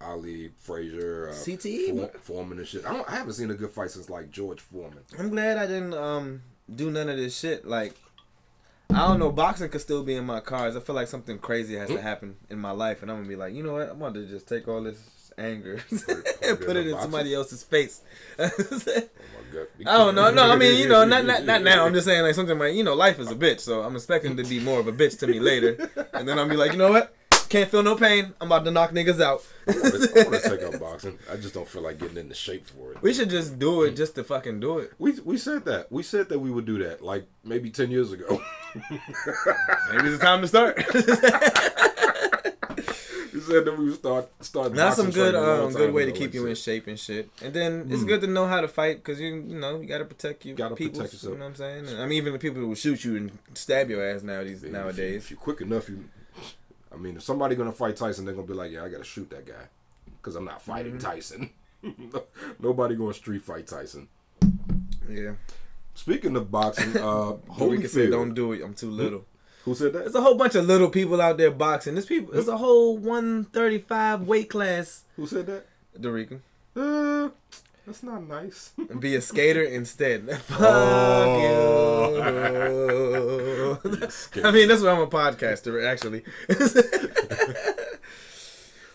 Ali, 0.00 0.50
Frazier, 0.58 1.30
uh, 1.30 1.32
CTE, 1.32 2.12
For- 2.12 2.18
Foreman 2.18 2.58
and 2.58 2.66
shit. 2.66 2.84
I, 2.84 2.92
don't, 2.92 3.08
I 3.08 3.16
haven't 3.16 3.32
seen 3.34 3.50
a 3.50 3.54
good 3.54 3.70
fight 3.70 3.90
since 3.90 4.10
like 4.10 4.30
George 4.30 4.60
Foreman. 4.60 5.00
I'm 5.18 5.30
glad 5.30 5.56
I 5.56 5.66
didn't 5.66 5.94
um 5.94 6.42
do 6.74 6.90
none 6.90 7.08
of 7.08 7.16
this 7.16 7.38
shit. 7.38 7.66
Like 7.66 7.94
I 8.90 9.08
don't 9.08 9.18
know, 9.18 9.32
boxing 9.32 9.68
could 9.68 9.80
still 9.80 10.02
be 10.04 10.14
in 10.14 10.24
my 10.24 10.40
cards. 10.40 10.76
I 10.76 10.80
feel 10.80 10.94
like 10.94 11.08
something 11.08 11.38
crazy 11.38 11.76
has 11.76 11.88
to 11.88 12.00
happen 12.00 12.36
in 12.50 12.58
my 12.58 12.70
life, 12.70 13.02
and 13.02 13.10
I'm 13.10 13.18
gonna 13.18 13.28
be 13.28 13.36
like, 13.36 13.54
you 13.54 13.62
know 13.62 13.74
what? 13.74 13.90
I'm 13.90 13.98
going 13.98 14.14
to 14.14 14.26
just 14.26 14.48
take 14.48 14.68
all 14.68 14.82
this 14.82 15.32
anger 15.38 15.82
and 15.90 16.60
put 16.60 16.76
it 16.76 16.86
in 16.86 16.98
somebody 17.00 17.34
else's 17.34 17.62
face. 17.62 18.02
Oh! 19.56 19.66
I 19.86 19.98
don't 19.98 20.14
know. 20.14 20.30
No, 20.30 20.50
I 20.50 20.56
mean, 20.56 20.78
you 20.78 20.88
know, 20.88 21.04
not 21.04 21.24
not 21.24 21.44
not 21.44 21.62
now. 21.62 21.86
I'm 21.86 21.94
just 21.94 22.06
saying 22.06 22.22
like 22.22 22.34
something 22.34 22.58
like 22.58 22.74
you 22.74 22.84
know, 22.84 22.94
life 22.94 23.18
is 23.18 23.30
a 23.30 23.34
bitch, 23.34 23.60
so 23.60 23.82
I'm 23.82 23.94
expecting 23.96 24.36
to 24.36 24.44
be 24.44 24.60
more 24.60 24.80
of 24.80 24.88
a 24.88 24.92
bitch 24.92 25.18
to 25.20 25.26
me 25.26 25.40
later, 25.40 25.90
and 26.12 26.28
then 26.28 26.38
I'll 26.38 26.48
be 26.48 26.56
like, 26.56 26.72
you 26.72 26.78
know 26.78 26.90
what? 26.92 27.14
Can't 27.48 27.70
feel 27.70 27.82
no 27.84 27.94
pain. 27.94 28.34
I'm 28.40 28.48
about 28.48 28.64
to 28.64 28.72
knock 28.72 28.90
niggas 28.90 29.20
out. 29.20 29.40
I 29.68 29.72
want 30.28 30.42
to 30.42 30.50
take 30.50 30.62
up 30.64 30.80
boxing. 30.80 31.16
I 31.30 31.36
just 31.36 31.54
don't 31.54 31.68
feel 31.68 31.82
like 31.82 31.98
getting 31.98 32.16
into 32.16 32.34
shape 32.34 32.66
for 32.66 32.92
it. 32.92 33.02
we 33.02 33.14
should 33.14 33.30
just 33.30 33.58
do 33.58 33.84
it 33.84 33.94
just 33.94 34.16
to 34.16 34.24
fucking 34.24 34.58
do 34.58 34.78
it. 34.78 34.92
We 34.98 35.12
we 35.20 35.38
said 35.38 35.64
that. 35.66 35.90
We 35.92 36.02
said 36.02 36.28
that 36.30 36.40
we 36.40 36.50
would 36.50 36.66
do 36.66 36.78
that 36.84 37.02
like 37.02 37.26
maybe 37.44 37.70
ten 37.70 37.90
years 37.90 38.12
ago. 38.12 38.42
Maybe 38.74 40.08
it's 40.08 40.20
time 40.22 40.42
to 40.42 40.48
start. 40.48 40.76
we 43.36 43.42
said 43.42 43.64
that 43.66 43.78
we 43.78 43.92
start 43.92 44.28
start. 44.44 44.74
That's 44.74 44.96
some 44.96 45.10
good 45.10 45.32
training 45.32 45.48
a 45.48 45.54
long 45.58 45.66
um 45.66 45.72
good 45.72 45.92
way 45.92 46.06
to 46.06 46.12
keep 46.12 46.32
you 46.34 46.46
in 46.46 46.54
shape 46.54 46.86
and 46.86 46.98
shit. 46.98 47.28
And 47.42 47.52
then 47.52 47.86
it's 47.90 48.04
good 48.04 48.20
to 48.22 48.26
know 48.26 48.46
how 48.46 48.60
to 48.62 48.68
fight 48.68 48.96
because 48.96 49.20
you 49.20 49.28
you 49.34 49.58
know 49.58 49.80
you 49.80 49.86
got 49.86 49.98
to 49.98 50.04
protect 50.06 50.44
you. 50.46 50.54
Gotta 50.54 50.74
people. 50.74 50.94
protect 51.00 51.12
yourself. 51.14 51.32
You 51.34 51.38
know 51.38 51.44
what 51.44 51.50
I'm 51.50 51.56
saying? 51.56 51.88
And, 51.88 52.00
I 52.02 52.06
mean, 52.06 52.16
even 52.18 52.32
the 52.32 52.38
people 52.38 52.60
who 52.62 52.68
will 52.68 52.74
shoot 52.74 53.04
you 53.04 53.16
and 53.16 53.38
stab 53.54 53.90
your 53.90 54.02
ass 54.08 54.22
nowadays. 54.22 54.62
If 54.62 54.68
you- 54.68 54.72
nowadays. 54.72 55.16
if 55.24 55.30
you're 55.30 55.38
quick 55.38 55.60
enough, 55.60 55.88
you. 55.88 56.04
I 56.92 56.96
mean, 56.96 57.16
if 57.16 57.22
somebody 57.22 57.54
gonna 57.56 57.72
fight 57.72 57.96
Tyson, 57.96 58.24
they're 58.24 58.34
gonna 58.34 58.46
be 58.46 58.54
like, 58.54 58.72
yeah, 58.72 58.84
I 58.84 58.88
gotta 58.88 59.04
shoot 59.04 59.28
that 59.30 59.44
guy, 59.46 59.66
because 60.16 60.34
I'm 60.34 60.44
not 60.46 60.62
fighting 60.62 60.94
Mm-hmm. 60.98 61.10
Tyson. 61.10 61.50
Nobody 62.60 62.94
gonna 62.96 63.12
street 63.14 63.42
fight 63.42 63.66
Tyson. 63.66 64.08
Yeah. 65.08 65.32
Speaking 65.94 66.36
of 66.36 66.50
boxing, 66.50 66.96
uh, 66.96 67.36
Holyfield. 67.58 68.10
"Don't 68.10 68.34
do 68.34 68.52
it. 68.52 68.62
I'm 68.62 68.74
too 68.74 68.90
little." 68.90 69.24
Who 69.66 69.74
said 69.74 69.92
that? 69.94 69.98
There's 70.04 70.14
a 70.14 70.20
whole 70.22 70.36
bunch 70.36 70.54
of 70.54 70.64
little 70.64 70.88
people 70.88 71.20
out 71.20 71.36
there 71.38 71.50
boxing. 71.50 71.94
There's 71.94 72.06
people. 72.06 72.32
There's 72.32 72.46
a 72.48 72.56
whole 72.56 72.96
135 72.96 74.22
weight 74.22 74.48
class. 74.48 75.02
Who 75.16 75.26
said 75.26 75.46
that? 75.48 75.66
Dorica. 76.00 76.40
Uh, 76.76 77.30
that's 77.84 78.02
not 78.04 78.22
nice. 78.28 78.72
And 78.78 79.00
be 79.06 79.16
a 79.16 79.20
skater 79.20 79.62
instead. 79.64 80.30
Fuck 80.42 80.60
Oh. 80.60 81.40
you. 83.82 83.90
I 84.44 84.50
mean, 84.52 84.68
that's 84.68 84.82
why 84.82 84.90
I'm 84.90 85.00
a 85.00 85.06
podcaster, 85.08 85.84
actually. 85.84 86.22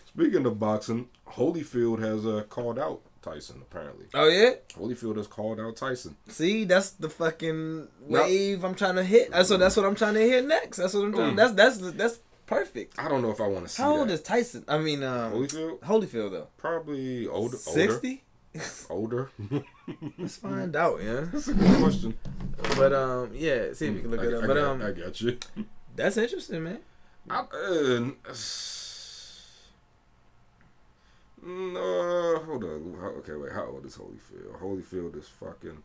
Speaking 0.06 0.46
of 0.46 0.60
boxing, 0.60 1.10
Holyfield 1.28 2.00
has 2.02 2.26
uh, 2.26 2.44
called 2.50 2.78
out 2.80 3.02
Tyson. 3.22 3.62
Apparently, 3.62 4.06
oh 4.14 4.28
yeah. 4.28 4.52
Holyfield 4.74 5.18
has 5.18 5.28
called 5.28 5.60
out 5.60 5.76
Tyson. 5.76 6.16
See, 6.28 6.64
that's 6.66 6.92
the 6.92 7.10
fucking 7.10 7.88
wave 8.02 8.64
I'm 8.64 8.76
trying 8.76 8.96
to 8.96 9.04
hit. 9.04 9.32
That's 9.32 9.50
what 9.50 9.60
that's 9.60 9.78
what 9.78 9.86
I'm 9.86 9.96
trying 9.96 10.16
to 10.16 10.22
hit 10.22 10.46
next. 10.46 10.78
That's 10.78 10.94
what 10.94 11.06
I'm 11.06 11.14
trying. 11.14 11.36
That's 11.36 11.54
that's 11.54 11.78
that's 11.92 12.20
perfect. 12.46 13.00
I 13.00 13.08
don't 13.08 13.22
know 13.22 13.32
if 13.32 13.40
I 13.40 13.48
want 13.48 13.68
to 13.68 13.72
see 13.72 13.82
How 13.82 13.98
old 13.98 14.10
that. 14.10 14.14
is 14.14 14.22
Tyson? 14.22 14.66
I 14.68 14.78
mean, 14.78 15.04
um, 15.04 15.34
Holyfield? 15.34 15.80
Holyfield 15.80 16.32
though. 16.32 16.48
Probably 16.58 17.28
older. 17.28 17.58
Sixty. 17.58 18.24
Older. 18.90 19.32
Let's 20.18 20.36
find 20.36 20.76
out, 20.76 21.02
yeah. 21.02 21.26
That's 21.32 21.48
a 21.48 21.54
good 21.54 21.80
question. 21.80 22.18
But 22.76 22.92
um, 22.92 23.32
yeah. 23.34 23.72
See 23.74 23.88
if 23.88 23.96
you 23.96 24.02
can 24.02 24.12
look 24.12 24.20
I, 24.20 24.26
it 24.26 24.34
I 24.34 24.38
up. 24.38 24.48
But 24.48 24.54
got, 24.56 24.64
um, 24.64 24.82
I 24.82 24.92
got 24.92 25.22
you. 25.22 25.38
that's 25.96 26.18
interesting, 26.18 26.64
man. 26.64 26.80
I, 27.30 27.40
uh, 27.40 28.34
no, 31.44 32.44
hold 32.46 32.64
on. 32.64 32.98
How- 33.00 33.08
Okay, 33.20 33.34
wait. 33.34 33.52
How 33.52 33.66
old 33.66 33.86
is 33.86 33.98
Holyfield? 33.98 34.60
Holyfield 34.62 35.18
is 35.18 35.28
fucking. 35.28 35.82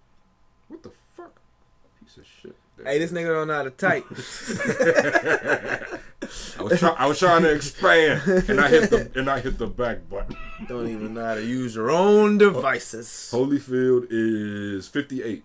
What 0.69 0.83
the 0.83 0.91
fuck? 1.17 1.41
Piece 2.01 2.19
of 2.19 2.27
shit. 2.27 2.55
Hey, 2.85 2.99
this 2.99 3.11
nigga 3.11 3.29
don't 3.29 3.49
know 3.49 3.55
how 3.55 3.63
to 3.63 3.71
type. 3.71 4.05
I 6.59 6.63
was 6.63 6.79
trying. 6.79 6.97
I 6.99 7.07
was 7.07 7.19
trying 7.19 7.43
to 7.43 7.53
expand, 7.55 8.23
and 8.49 8.61
I 8.61 8.69
hit 8.69 8.91
the 8.91 9.11
and 9.15 9.31
I 9.31 9.41
hit 9.41 9.59
the 9.59 9.67
back 9.67 10.09
button. 10.09 10.37
don't 10.69 10.89
even 10.89 11.15
know 11.15 11.25
how 11.25 11.35
to 11.37 11.45
use 11.45 11.75
your 11.75 11.91
own 11.91 12.39
devices. 12.39 13.31
Holyfield 13.33 14.07
is 14.11 14.89
fifty 14.89 15.23
eight. 15.23 15.45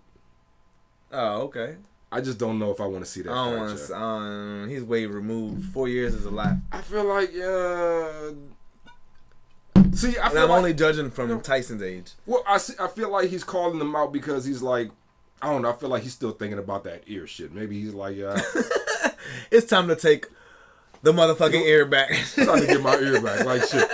Oh, 1.11 1.43
okay. 1.43 1.75
I 2.11 2.19
just 2.19 2.37
don't 2.37 2.59
know 2.59 2.71
if 2.71 2.81
I 2.81 2.85
want 2.85 3.05
to 3.05 3.09
see 3.09 3.21
that. 3.21 3.31
I 3.31 3.49
don't 3.51 3.59
want 3.59 3.77
to. 3.79 3.95
Um, 3.95 4.69
he's 4.69 4.83
way 4.83 5.05
removed. 5.05 5.65
Four 5.71 5.87
years 5.87 6.13
is 6.13 6.25
a 6.25 6.31
lot. 6.31 6.55
I 6.71 6.81
feel 6.81 7.05
like 7.05 7.29
uh. 7.35 8.31
See, 9.93 10.17
I 10.17 10.27
I'm 10.27 10.35
like, 10.35 10.49
only 10.49 10.73
judging 10.73 11.09
from 11.11 11.41
Tyson's 11.41 11.81
age. 11.83 12.11
Well, 12.25 12.43
I 12.47 12.57
see, 12.57 12.73
I 12.79 12.87
feel 12.87 13.09
like 13.11 13.29
he's 13.29 13.43
calling 13.43 13.79
them 13.79 13.95
out 13.95 14.11
because 14.13 14.45
he's 14.45 14.61
like, 14.61 14.89
I 15.41 15.49
don't 15.51 15.63
know. 15.63 15.69
I 15.69 15.73
feel 15.73 15.89
like 15.89 16.03
he's 16.03 16.13
still 16.13 16.31
thinking 16.31 16.59
about 16.59 16.83
that 16.85 17.03
ear 17.07 17.25
shit. 17.27 17.51
Maybe 17.53 17.81
he's 17.81 17.93
like, 17.93 18.15
yeah, 18.15 18.39
uh, 18.55 19.09
It's 19.51 19.67
time 19.67 19.87
to 19.87 19.95
take 19.95 20.27
the 21.01 21.11
motherfucking 21.11 21.65
ear 21.65 21.85
back. 21.85 22.11
I'm 22.37 22.45
trying 22.45 22.61
to 22.61 22.67
get 22.67 22.81
my 22.81 22.95
ear 22.97 23.21
back. 23.21 23.45
Like 23.45 23.63
shit. 23.67 23.89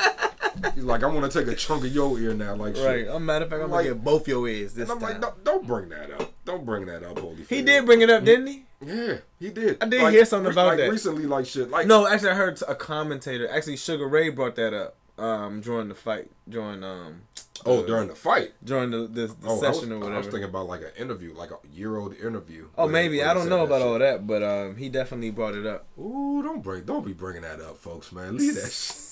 He's 0.73 0.83
like, 0.83 1.03
I 1.03 1.07
want 1.07 1.31
to 1.31 1.39
take 1.39 1.47
a 1.51 1.55
chunk 1.55 1.86
of 1.86 1.93
your 1.93 2.19
ear 2.19 2.33
now. 2.33 2.55
Like 2.55 2.75
shit. 2.75 3.07
right. 3.07 3.21
Matter 3.21 3.45
of 3.45 3.51
fact, 3.51 3.63
I'm 3.63 3.69
Like- 3.71 3.86
gonna 3.86 3.95
get 3.95 4.03
both 4.03 4.27
your 4.27 4.47
ears 4.47 4.73
this 4.73 4.89
I'm 4.89 4.99
time. 4.99 5.10
like, 5.13 5.21
don't, 5.21 5.43
don't 5.43 5.67
bring 5.67 5.89
that 5.89 6.12
up. 6.19 6.33
Don't 6.45 6.65
bring 6.65 6.86
that 6.88 7.03
up, 7.03 7.19
holy. 7.19 7.43
he 7.49 7.62
did 7.62 7.86
bring 7.86 8.01
it 8.01 8.10
up, 8.10 8.23
didn't 8.23 8.47
he? 8.47 8.65
Yeah, 8.81 9.17
he 9.39 9.49
did. 9.49 9.81
I 9.81 9.88
did 9.88 10.12
hear 10.13 10.25
something 10.25 10.51
about 10.51 10.67
like 10.67 10.77
that. 10.77 10.89
recently. 10.91 11.25
Like 11.25 11.45
shit. 11.45 11.69
Like 11.69 11.88
No, 11.88 12.07
actually, 12.07 12.29
I 12.31 12.33
heard 12.36 12.62
a 12.67 12.75
commentator. 12.75 13.47
Actually, 13.49 13.77
Sugar 13.77 14.07
Ray 14.07 14.29
brought 14.29 14.55
that 14.55 14.73
up 14.73 14.95
um, 15.17 15.62
during 15.62 15.88
the 15.89 15.95
fight, 15.95 16.30
during 16.47 16.84
um, 16.84 17.21
Oh, 17.65 17.84
uh, 17.84 17.88
during 17.88 18.08
the 18.08 18.15
fight. 18.15 18.51
during 18.63 18.91
the 18.91 19.08
the, 19.08 19.27
the 19.27 19.36
Oh, 19.45 19.49
I 19.49 19.51
was, 19.69 19.77
session 19.80 19.91
or 19.91 20.13
I 20.13 20.17
was 20.17 20.27
thinking 20.27 20.43
about 20.43 20.67
like 20.67 20.82
an 20.82 20.91
interview, 20.97 21.34
like 21.34 21.49
a 21.51 21.58
year 21.73 21.97
old 21.97 22.15
interview. 22.15 22.67
oh, 22.77 22.88
maybe 22.88 23.23
I 23.23 23.34
don't 23.34 23.49
know 23.49 23.63
about 23.63 23.80
shit. 23.82 23.88
all 23.88 23.99
that, 23.99 24.27
but 24.27 24.43
um, 24.43 24.75
he 24.75 24.89
definitely 24.89 25.32
brought 25.32 25.56
it 25.56 25.65
up. 25.65 25.88
Ooh, 25.99 26.41
don't 26.43 26.62
bring, 26.62 26.84
don't 26.84 27.06
be 27.06 27.13
bringing 27.13 27.41
that 27.41 27.60
up, 27.60 27.77
folks, 27.77 28.12
man. 28.12 28.38
Leave 28.38 28.56
that. 28.56 28.71
shit. 28.71 29.03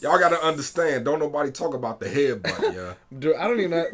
Y'all 0.00 0.18
gotta 0.18 0.40
understand. 0.44 1.04
Don't 1.04 1.18
nobody 1.18 1.50
talk 1.50 1.74
about 1.74 1.98
the 1.98 2.06
headbutt, 2.06 2.72
yeah. 3.20 3.32
I 3.36 3.48
don't 3.48 3.58
even 3.58 3.70
know. 3.72 3.86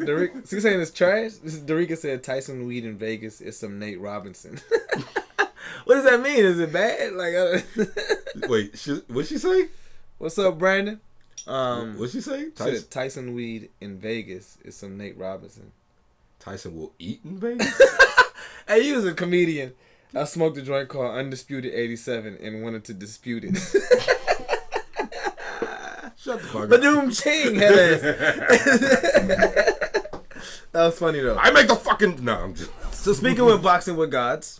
So 0.45 0.55
you 0.55 0.61
saying 0.61 0.79
it's 0.79 0.91
trash? 0.91 1.31
Dorica 1.33 1.97
said 1.97 2.23
Tyson 2.23 2.67
weed 2.67 2.85
in 2.85 2.95
Vegas 2.97 3.41
is 3.41 3.57
some 3.57 3.79
Nate 3.79 3.99
Robinson. 3.99 4.59
what 5.85 5.95
does 5.95 6.03
that 6.03 6.21
mean? 6.21 6.37
Is 6.45 6.59
it 6.59 6.71
bad? 6.71 7.13
Like, 7.13 7.33
I, 7.35 8.47
Wait, 8.47 8.77
she, 8.77 9.01
what 9.07 9.25
she 9.25 9.39
say? 9.39 9.69
what's 10.19 10.37
up, 10.37 10.59
Brandon? 10.59 11.01
Um, 11.47 11.97
What 11.99 12.09
she 12.09 12.21
say? 12.21 12.49
Tyson, 12.51 12.87
Tyson 12.89 13.33
weed 13.35 13.69
in 13.79 13.99
Vegas 13.99 14.57
is 14.63 14.75
some 14.75 14.97
Nate 14.97 15.17
Robinson. 15.17 15.71
Tyson 16.39 16.75
will 16.75 16.93
eat 16.99 17.21
in 17.23 17.37
Vegas. 17.39 17.81
Hey, 18.67 18.81
he 18.81 18.93
was 18.93 19.05
a 19.05 19.13
comedian. 19.13 19.73
I 20.15 20.23
smoked 20.23 20.57
a 20.57 20.61
joint 20.63 20.89
called 20.89 21.15
Undisputed 21.15 21.71
87 21.71 22.37
and 22.41 22.63
wanted 22.63 22.83
to 22.85 22.95
dispute 22.95 23.43
it. 23.45 23.55
Shut 26.17 26.41
the 26.41 26.47
fuck 26.47 26.63
up. 26.63 26.69
Badoom 26.69 27.11
ching, 27.15 27.55
head. 27.55 28.01
That 30.71 30.85
was 30.87 30.97
funny 30.99 31.19
though. 31.21 31.37
I 31.37 31.51
make 31.51 31.67
the 31.67 31.75
fucking 31.75 32.23
no. 32.25 32.33
I'm 32.35 32.53
just, 32.55 32.71
So 32.91 33.13
speaking 33.13 33.45
with 33.45 33.61
boxing 33.63 33.95
with 33.95 34.11
gods, 34.11 34.59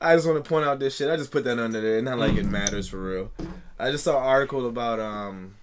I 0.00 0.14
just 0.14 0.26
want 0.26 0.42
to 0.42 0.48
point 0.48 0.66
out 0.66 0.78
this 0.80 0.96
shit. 0.96 1.08
I 1.08 1.16
just 1.16 1.30
put 1.30 1.44
that 1.44 1.58
under 1.58 1.80
there. 1.80 2.02
Not 2.02 2.18
like 2.18 2.34
it 2.34 2.44
matters 2.44 2.88
for 2.88 2.98
real. 2.98 3.30
I 3.78 3.90
just 3.90 4.04
saw 4.04 4.18
an 4.18 4.24
article 4.24 4.66
about 4.66 4.98
um, 5.00 5.54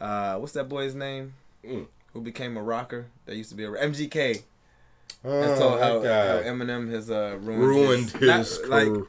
uh, 0.00 0.36
what's 0.36 0.52
that 0.52 0.68
boy's 0.68 0.94
name? 0.94 1.34
Mm. 1.64 1.86
who 2.12 2.20
became 2.20 2.56
a 2.56 2.62
rocker 2.62 3.06
that 3.26 3.34
used 3.36 3.50
to 3.50 3.56
be 3.56 3.64
a 3.64 3.68
MGK. 3.70 4.42
Oh, 5.24 5.40
That's 5.40 5.60
all 5.60 5.76
how, 5.78 6.00
how. 6.00 6.42
Eminem 6.42 6.90
has 6.92 7.10
uh, 7.10 7.36
ruined, 7.40 7.60
ruined 7.62 8.10
his, 8.12 8.20
his, 8.20 8.60
not, 8.60 8.68
like 8.70 8.86
career. 8.88 9.04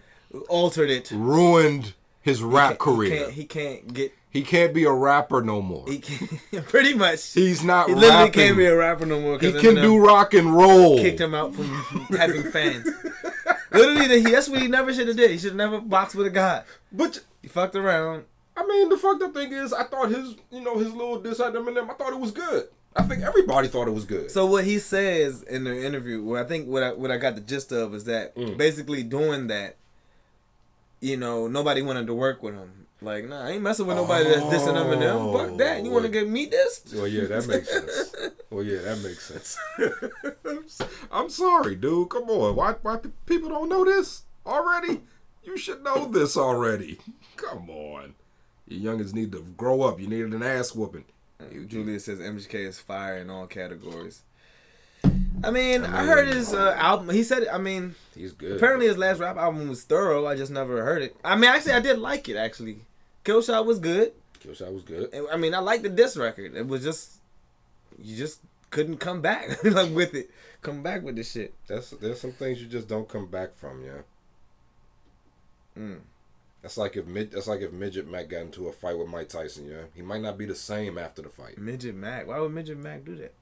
altered 0.50 0.90
it. 0.90 1.12
ruined 1.12 1.94
his 2.22 2.42
rap 2.42 2.72
He 2.72 2.78
career. 2.78 3.18
can't, 3.20 3.32
he 3.34 3.46
can't 3.46 3.94
get. 3.94 4.14
He 4.32 4.44
can't 4.44 4.74
be 4.76 4.84
a 4.84 4.92
rapper 4.92 5.42
no 5.42 5.60
more. 5.62 5.86
He 5.88 6.00
can't, 6.00 6.40
pretty 6.68 6.94
much. 6.94 7.34
He's 7.34 7.64
not 7.64 7.88
He 7.90 7.96
literally 7.96 8.16
rapping. 8.26 8.34
can't 8.34 8.58
be 8.58 8.66
a 8.66 8.76
rapper 8.76 9.06
no 9.06 9.20
more. 9.20 9.40
He 9.40 9.52
can 9.54 9.76
Eminem 9.76 9.82
do 9.82 9.98
rock 9.98 10.34
and 10.36 10.56
roll. 10.56 10.98
Kicked 10.98 11.20
him 11.22 11.34
out 11.34 11.56
from 11.56 11.66
having 12.18 12.44
fans. 12.52 12.88
literally, 13.72 14.08
the- 14.08 14.20
he, 14.20 14.32
that's 14.32 14.48
what 14.50 14.62
he 14.62 14.68
never 14.68 14.94
should 14.94 15.08
have 15.08 15.18
did. 15.18 15.32
He 15.32 15.38
should 15.38 15.50
have 15.52 15.58
never 15.58 15.80
boxed 15.82 16.16
with 16.16 16.28
a 16.28 16.32
guy. 16.32 16.64
But 16.92 17.22
He 17.42 17.48
fucked 17.48 17.76
around. 17.76 18.26
I 18.60 18.66
mean, 18.68 18.90
the 18.90 18.98
fucked 18.98 19.24
up 19.24 19.34
thing 19.34 19.54
is, 19.54 19.72
I 19.72 19.86
thought 19.86 20.10
his, 20.10 20.36
you 20.52 20.60
know, 20.62 20.78
his 20.78 20.92
little 20.94 21.20
diss 21.22 21.40
at 21.40 21.54
Eminem. 21.54 21.90
I 21.90 21.94
thought 21.94 22.12
it 22.14 22.20
was 22.20 22.32
good. 22.32 22.68
I 22.96 23.04
think 23.04 23.24
everybody 23.24 23.68
thought 23.68 23.88
it 23.88 23.92
was 23.92 24.04
good. 24.06 24.32
So 24.32 24.46
what 24.48 24.66
he 24.66 24.80
says 24.80 25.44
in 25.44 25.64
the 25.64 25.86
interview, 25.86 26.22
what 26.24 26.44
I 26.44 26.48
think 26.48 26.68
what 26.68 26.84
I 26.84 26.92
what 26.94 27.12
I 27.12 27.18
got 27.18 27.36
the 27.36 27.42
gist 27.42 27.72
of 27.72 27.94
is 27.94 28.04
that 28.06 28.36
Mm. 28.36 28.58
basically 28.58 29.04
doing 29.04 29.48
that, 29.48 29.78
you 31.00 31.16
know, 31.16 31.48
nobody 31.48 31.82
wanted 31.82 32.08
to 32.08 32.14
work 32.14 32.44
with 32.44 32.56
him. 32.56 32.88
Like, 33.02 33.30
nah, 33.30 33.46
I 33.46 33.52
ain't 33.52 33.62
messing 33.62 33.86
with 33.88 33.96
nobody 33.96 34.26
that's 34.28 34.42
dissing 34.42 34.76
Eminem. 34.76 35.32
Fuck 35.50 35.58
that. 35.60 35.86
You 35.86 35.92
want 35.92 36.04
to 36.04 36.10
Oh, 36.10 36.12
get 36.12 36.28
me 36.28 36.50
dissed? 36.50 36.94
Well, 36.94 37.08
yeah, 37.08 37.28
that 37.28 37.48
makes 37.48 37.70
sense. 37.70 38.16
well, 38.50 38.64
yeah, 38.64 38.82
that 38.82 38.98
makes 39.02 39.26
sense. 39.26 39.58
I'm 41.12 41.30
sorry, 41.30 41.76
dude. 41.76 42.10
Come 42.10 42.30
on. 42.30 42.56
Why, 42.58 42.74
why 42.82 43.00
people 43.26 43.50
don't 43.50 43.70
know 43.70 43.86
this 43.86 44.24
already? 44.46 45.00
You 45.44 45.58
should 45.58 45.82
know 45.84 46.06
this 46.12 46.36
already. 46.36 47.00
Come 47.38 47.70
on. 47.70 48.16
You 48.70 48.90
youngins 48.90 49.14
need 49.14 49.32
to 49.34 49.42
grow 49.58 49.82
up. 49.82 50.00
You 50.00 50.08
needed 50.08 50.34
an 50.34 50.44
ass 50.44 50.74
whooping. 50.74 51.06
Julius 51.68 52.06
says 52.06 52.20
MGK 52.20 52.54
is 52.68 52.80
fire 52.80 53.18
in 53.18 53.30
all 53.30 53.48
categories. 53.48 54.22
I 55.42 55.52
mean, 55.52 55.86
I, 55.86 56.06
heard 56.06 56.28
his 56.28 56.54
uh, 56.54 56.76
album. 56.78 57.10
He 57.10 57.24
said, 57.24 57.48
I 57.48 57.58
mean, 57.58 57.96
He's 58.14 58.34
good. 58.34 58.58
apparently 58.58 58.88
his 58.88 58.98
last 58.98 59.20
rap 59.20 59.38
album 59.38 59.70
was 59.70 59.84
thorough. 59.84 60.28
I 60.28 60.36
just 60.36 60.52
never 60.52 60.84
heard 60.84 61.02
it. 61.02 61.16
I 61.24 61.36
mean, 61.36 61.50
actually, 61.50 61.74
I 61.74 61.80
did 61.80 61.98
like 61.98 62.28
it. 62.28 62.36
Actually, 62.36 62.80
Killshot 63.24 63.66
was 63.66 63.80
good. 63.80 64.12
Killshot 64.44 64.74
was 64.74 64.84
good. 64.84 65.14
I 65.32 65.38
mean, 65.38 65.54
I 65.56 65.60
like 65.60 65.82
the 65.82 65.90
diss 65.90 66.18
record. 66.18 66.56
It 66.56 66.68
was 66.68 66.84
just 66.84 67.20
you 68.04 68.18
just 68.18 68.40
couldn't 68.70 68.98
come 68.98 69.22
back 69.22 69.64
like 69.64 69.94
with 69.94 70.14
it. 70.14 70.30
Come 70.62 70.84
back 70.84 71.04
with 71.04 71.16
the 71.16 71.24
shit. 71.24 71.54
That's 71.68 71.92
there's 71.92 72.20
some 72.20 72.34
things 72.34 72.62
you 72.62 72.68
just 72.68 72.88
don't 72.90 73.08
come 73.08 73.28
back 73.28 73.56
from, 73.56 73.84
yeah. 73.84 74.02
Mm. 75.78 76.00
That's 76.62 76.78
like 76.78 76.98
if 76.98 77.06
mid, 77.06 77.32
that's 77.32 77.48
like 77.48 77.62
if 77.62 77.72
midget 77.72 78.10
Mac 78.10 78.28
got 78.30 78.42
into 78.42 78.68
a 78.68 78.72
fight 78.74 78.98
with 78.98 79.08
Mike 79.08 79.30
Tyson, 79.30 79.66
yeah. 79.68 79.84
He 79.96 80.02
might 80.02 80.22
not 80.22 80.38
be 80.38 80.46
the 80.46 80.56
same 80.56 80.98
after 80.98 81.22
the 81.22 81.30
fight. 81.30 81.58
Midget 81.58 81.96
Mac. 81.96 82.28
Why 82.28 82.40
would 82.40 82.52
Midget 82.54 82.78
Mac 82.78 83.06
do 83.06 83.16
that? 83.16 83.34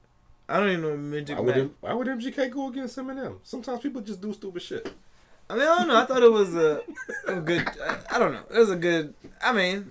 I 0.48 0.60
don't 0.60 0.68
even 0.70 0.82
know 0.82 0.96
Midget 0.96 1.36
Why 1.38 1.44
Mac. 1.44 1.54
would, 1.56 1.64
M- 1.64 1.74
why 1.80 1.92
would 1.94 2.06
MGK 2.06 2.50
go 2.50 2.68
against 2.68 2.96
Eminem? 2.96 3.38
Sometimes 3.42 3.80
people 3.80 4.00
just 4.02 4.20
do 4.20 4.32
stupid 4.32 4.62
shit. 4.62 4.92
I 5.50 5.54
mean, 5.54 5.62
I 5.62 5.78
don't 5.78 5.88
know. 5.88 5.96
I 5.96 6.04
thought 6.04 6.22
it 6.22 6.30
was 6.30 6.54
a, 6.54 6.82
a 7.26 7.40
good. 7.40 7.66
I, 7.82 7.98
I 8.12 8.18
don't 8.18 8.32
know. 8.32 8.42
It 8.50 8.58
was 8.58 8.70
a 8.70 8.76
good. 8.76 9.14
I 9.42 9.52
mean, 9.52 9.90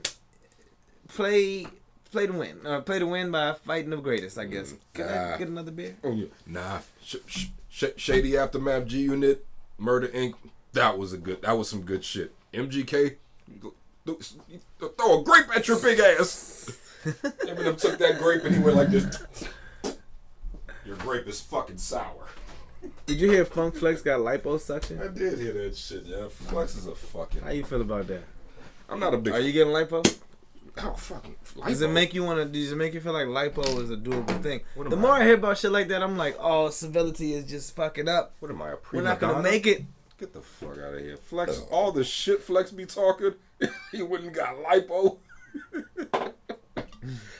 play 1.07 1.65
play 2.11 2.27
to 2.27 2.33
win. 2.33 2.59
Uh, 2.65 2.81
play 2.81 2.99
to 2.99 3.05
win 3.07 3.31
by 3.31 3.53
fighting 3.65 3.89
the 3.89 3.97
greatest. 3.97 4.37
I 4.37 4.45
guess. 4.45 4.73
Can 4.93 5.07
I 5.07 5.37
get 5.37 5.47
another 5.47 5.71
beer? 5.71 5.95
Oh, 6.03 6.11
yeah. 6.11 6.27
Nah, 6.45 6.79
sh- 7.03 7.15
sh- 7.25 7.45
sh- 7.69 7.85
Shady 7.97 8.37
Aftermath 8.37 8.85
G 8.85 9.01
Unit, 9.01 9.45
Murder 9.77 10.07
Inc. 10.09 10.35
That 10.73 10.97
was 10.97 11.11
a 11.13 11.17
good. 11.17 11.41
That 11.41 11.57
was 11.57 11.69
some 11.69 11.81
good 11.81 12.03
shit. 12.05 12.33
MGK, 12.53 13.15
th- 13.61 13.73
th- 14.05 14.91
throw 14.97 15.21
a 15.21 15.23
grape 15.23 15.45
at 15.55 15.67
your 15.67 15.79
big 15.79 15.99
ass. 15.99 16.71
Eminem 17.05 17.79
took 17.79 17.97
that 17.99 18.19
grape 18.19 18.43
and 18.43 18.55
he 18.55 18.61
went 18.61 18.77
like 18.77 18.89
this. 18.89 19.05
Your 20.85 20.95
grape 20.97 21.27
is 21.27 21.41
fucking 21.41 21.77
sour. 21.77 22.27
Did 23.05 23.19
you 23.19 23.29
hear 23.29 23.45
Funk 23.45 23.75
Flex 23.75 24.01
got 24.01 24.19
liposuction? 24.19 25.01
I 25.03 25.13
did 25.13 25.39
hear 25.39 25.53
that 25.53 25.75
shit, 25.75 26.03
yeah. 26.05 26.27
Flex 26.29 26.75
is 26.75 26.87
a 26.87 26.95
fucking. 26.95 27.41
How 27.41 27.51
you 27.51 27.63
feel 27.63 27.81
about 27.81 28.07
that? 28.07 28.23
I'm 28.89 28.99
not 28.99 29.13
a 29.13 29.17
big. 29.17 29.33
Are 29.33 29.39
you 29.39 29.51
getting 29.51 29.73
lipo? 29.73 30.17
Oh 30.79 30.93
fucking. 30.93 31.35
Does 31.65 31.81
it 31.81 31.89
make 31.89 32.13
you 32.13 32.23
want 32.23 32.39
to? 32.39 32.45
Does 32.45 32.71
it 32.71 32.75
make 32.75 32.93
you 32.93 33.01
feel 33.01 33.13
like 33.13 33.27
lipo 33.27 33.81
is 33.81 33.89
a 33.89 33.97
doable 33.97 34.41
thing? 34.41 34.61
The 34.77 34.95
more 34.95 35.11
I? 35.11 35.21
I 35.21 35.25
hear 35.25 35.33
about 35.35 35.57
shit 35.57 35.71
like 35.71 35.87
that, 35.87 36.03
I'm 36.03 36.17
like, 36.17 36.37
oh, 36.39 36.69
civility 36.69 37.33
is 37.33 37.45
just 37.45 37.75
fucking 37.75 38.07
up. 38.07 38.33
What 38.39 38.51
am 38.51 38.61
I 38.61 38.71
a 38.71 38.75
We're 38.93 39.01
not 39.01 39.19
gonna 39.19 39.41
make 39.41 39.65
it. 39.65 39.83
Get 40.17 40.33
the 40.33 40.41
fuck 40.41 40.79
out 40.79 40.95
of 40.95 40.99
here. 40.99 41.17
Flex, 41.17 41.61
all 41.69 41.91
the 41.91 42.03
shit 42.03 42.41
Flex 42.41 42.71
be 42.71 42.85
talking, 42.85 43.35
he 43.91 44.01
wouldn't 44.01 44.33
got 44.33 44.55
lipo. 44.63 45.17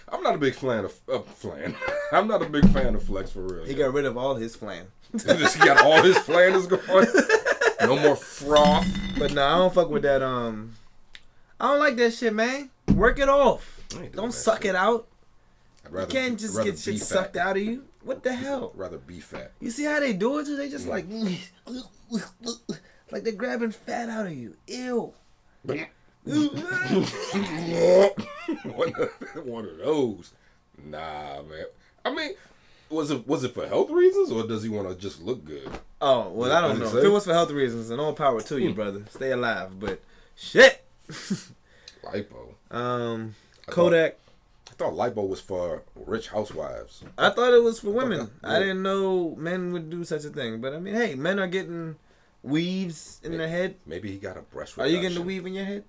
I'm 0.10 0.24
not 0.24 0.36
a 0.36 0.38
big 0.38 0.54
fan 0.54 0.86
of 0.86 0.94
uh, 1.12 1.20
flan. 1.20 1.76
I'm 2.12 2.28
not 2.28 2.42
a 2.42 2.50
big 2.50 2.70
fan 2.70 2.96
of 2.96 3.04
Flex 3.04 3.32
for 3.32 3.42
real. 3.42 3.66
He 3.66 3.74
got 3.74 3.94
rid 3.94 4.06
of 4.06 4.16
all 4.16 4.36
his 4.36 4.56
flan. 4.56 4.88
he 5.12 5.60
got 5.66 5.84
all 5.84 6.02
his 6.04 6.18
flanders 6.20 6.68
gone. 6.68 7.08
No 7.82 7.98
more 7.98 8.16
froth. 8.16 8.88
But 9.18 9.34
no, 9.34 9.44
I 9.46 9.58
don't 9.58 9.74
fuck 9.74 9.90
with 9.90 10.04
that. 10.04 10.22
Um, 10.22 10.76
I 11.60 11.70
don't 11.72 11.80
like 11.80 11.96
that 11.98 12.14
shit, 12.14 12.34
man. 12.34 12.70
Work 12.94 13.20
it 13.20 13.30
off. 13.30 13.82
I 13.94 14.04
ain't 14.04 14.12
doing 14.12 14.12
Don't 14.26 14.32
suck 14.34 14.62
shit. 14.62 14.72
it 14.72 14.76
out. 14.76 15.08
I'd 15.86 16.00
You 16.00 16.06
can't 16.08 16.40
just 16.40 16.62
get 16.64 16.78
shit 16.78 16.96
be 16.96 17.00
sucked 17.00 17.38
out 17.38 17.58
of 17.58 17.64
you. 17.64 17.86
What 18.04 18.24
the 18.24 18.34
hell? 18.34 18.72
I'd 18.74 18.80
rather 18.80 18.98
be 18.98 19.20
fat. 19.20 19.52
You 19.60 19.72
see 19.72 19.86
how 19.86 20.00
they 20.00 20.14
do 20.14 20.40
it? 20.40 20.46
They 20.46 20.70
just 20.70 20.88
like, 20.88 21.06
like 23.12 23.24
they're 23.24 23.34
grabbing 23.34 23.72
fat 23.72 24.10
out 24.10 24.28
of 24.28 24.34
you. 24.34 24.56
Ew. 24.68 25.14
one, 25.66 25.88
of, 28.96 29.46
one 29.46 29.66
of 29.66 29.78
those. 29.78 30.32
Nah, 30.84 31.42
man. 31.44 31.66
I 32.06 32.14
mean, 32.14 32.34
was 32.90 33.12
it 33.12 33.28
was 33.28 33.44
it 33.44 33.54
for 33.54 33.68
health 33.68 33.90
reasons 33.90 34.32
or 34.32 34.48
does 34.48 34.64
he 34.64 34.70
want 34.70 34.90
to 34.90 34.96
just 34.96 35.22
look 35.22 35.44
good? 35.44 35.70
Oh 36.02 36.30
well, 36.30 36.52
I 36.52 36.62
don't 36.62 36.80
know. 36.80 36.88
Say? 36.88 37.00
If 37.00 37.06
it 37.06 37.10
was 37.10 37.26
for 37.26 37.34
health 37.34 37.52
reasons, 37.52 37.90
then 37.90 38.00
all 38.00 38.14
power 38.14 38.42
to 38.42 38.58
you, 38.58 38.74
brother. 38.74 39.04
Stay 39.10 39.32
alive. 39.32 39.80
But 39.80 40.02
shit. 40.36 40.84
Lipo. 42.04 42.54
Um, 42.72 43.36
Kodak. 43.66 44.18
I 44.80 44.84
thought 44.84 44.94
lipo 44.94 45.28
was 45.28 45.42
for 45.42 45.82
rich 45.96 46.28
housewives. 46.30 47.04
I 47.18 47.32
thought 47.32 47.54
it 47.54 47.64
was 47.64 47.80
for 47.80 47.90
women. 47.90 48.20
Okay. 48.22 48.30
I 48.44 48.60
didn't 48.60 48.84
know 48.84 49.36
men 49.36 49.72
would 49.74 49.90
do 49.90 50.04
such 50.04 50.24
a 50.24 50.30
thing. 50.30 50.62
But 50.62 50.74
I 50.74 50.80
mean, 50.80 50.94
hey, 50.94 51.16
men 51.16 51.40
are 51.40 51.48
getting 51.48 51.96
weaves 52.44 53.20
in 53.24 53.38
their 53.38 53.48
head. 53.48 53.76
Maybe 53.88 54.12
he 54.12 54.18
got 54.18 54.38
a 54.38 54.42
breast 54.42 54.78
Reduction. 54.78 54.94
Are 54.94 54.96
you 54.96 55.02
getting 55.02 55.18
the 55.18 55.26
weave 55.26 55.46
in 55.48 55.54
your 55.56 55.66
head? 55.66 55.84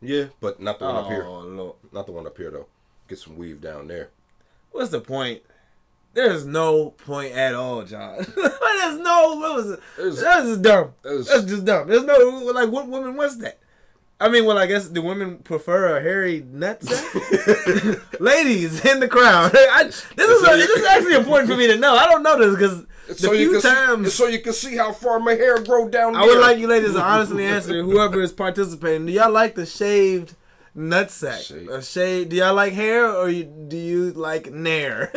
Yeah, 0.00 0.26
but 0.40 0.58
not 0.60 0.78
the 0.78 0.86
one 0.86 0.96
up 0.96 1.08
here. 1.08 1.24
Oh 1.24 1.40
lord. 1.40 1.76
Not 1.92 2.06
the 2.06 2.12
one 2.12 2.26
up 2.26 2.36
here 2.38 2.50
though. 2.50 2.66
Get 3.08 3.18
some 3.18 3.36
weave 3.36 3.60
down 3.60 3.88
there. 3.88 4.08
What's 4.72 4.90
the 4.90 5.00
point? 5.00 5.42
There's 6.14 6.46
no 6.46 6.90
point 6.90 7.34
at 7.34 7.54
all, 7.54 7.82
John. 7.82 8.16
There's 8.36 8.98
no. 9.00 9.34
What 9.36 9.54
was 9.56 9.70
it? 9.72 9.80
There's- 9.98 10.20
That's 10.22 10.46
just 10.46 10.62
dumb. 10.62 10.92
That's 11.02 11.28
just 11.44 11.64
dumb. 11.64 11.88
There's 11.88 12.04
no 12.04 12.16
like. 12.54 12.70
What 12.70 12.88
woman 12.88 13.16
wants 13.16 13.36
that? 13.36 13.58
I 14.20 14.28
mean, 14.28 14.44
well, 14.44 14.58
I 14.58 14.66
guess 14.66 14.88
the 14.88 15.02
women 15.02 15.38
prefer 15.38 15.96
a 15.96 16.00
hairy 16.00 16.40
nutsack. 16.42 18.00
Ladies 18.20 18.84
in 18.84 19.00
the 19.00 19.08
crowd, 19.08 19.52
I, 19.54 19.84
this 19.84 20.30
is 20.30 20.40
So 20.42 20.52
a, 20.52 20.56
this 20.56 20.70
is 20.70 20.86
actually 20.86 21.16
important 21.16 21.50
for 21.50 21.56
me 21.56 21.66
to 21.66 21.76
know. 21.76 21.94
I 21.94 22.06
don't 22.06 22.22
know 22.22 22.38
this 22.38 22.54
because 22.54 22.86
the 23.08 23.14
so 23.14 23.32
you 23.32 23.50
few 23.50 23.60
can 23.60 23.70
times 23.70 24.12
see, 24.12 24.16
so 24.16 24.26
you 24.28 24.40
can 24.40 24.52
see 24.52 24.76
how 24.76 24.92
far 24.92 25.18
my 25.18 25.34
hair 25.34 25.62
grow 25.62 25.88
down. 25.88 26.14
I 26.14 26.24
would 26.24 26.38
like 26.38 26.58
you 26.58 26.68
ladies 26.68 26.92
to 26.92 27.02
honestly 27.02 27.44
answer 27.44 27.82
whoever 27.82 28.22
is 28.22 28.32
participating. 28.32 29.06
Do 29.06 29.12
y'all 29.12 29.32
like 29.32 29.56
the 29.56 29.66
shaved 29.66 30.36
nutsack? 30.76 31.42
Shave. 31.42 31.68
A 31.68 31.82
shave? 31.82 32.28
Do 32.28 32.36
y'all 32.36 32.54
like 32.54 32.72
hair 32.72 33.10
or 33.10 33.28
you, 33.28 33.44
do 33.44 33.76
you 33.76 34.12
like 34.12 34.50
nair? 34.50 35.12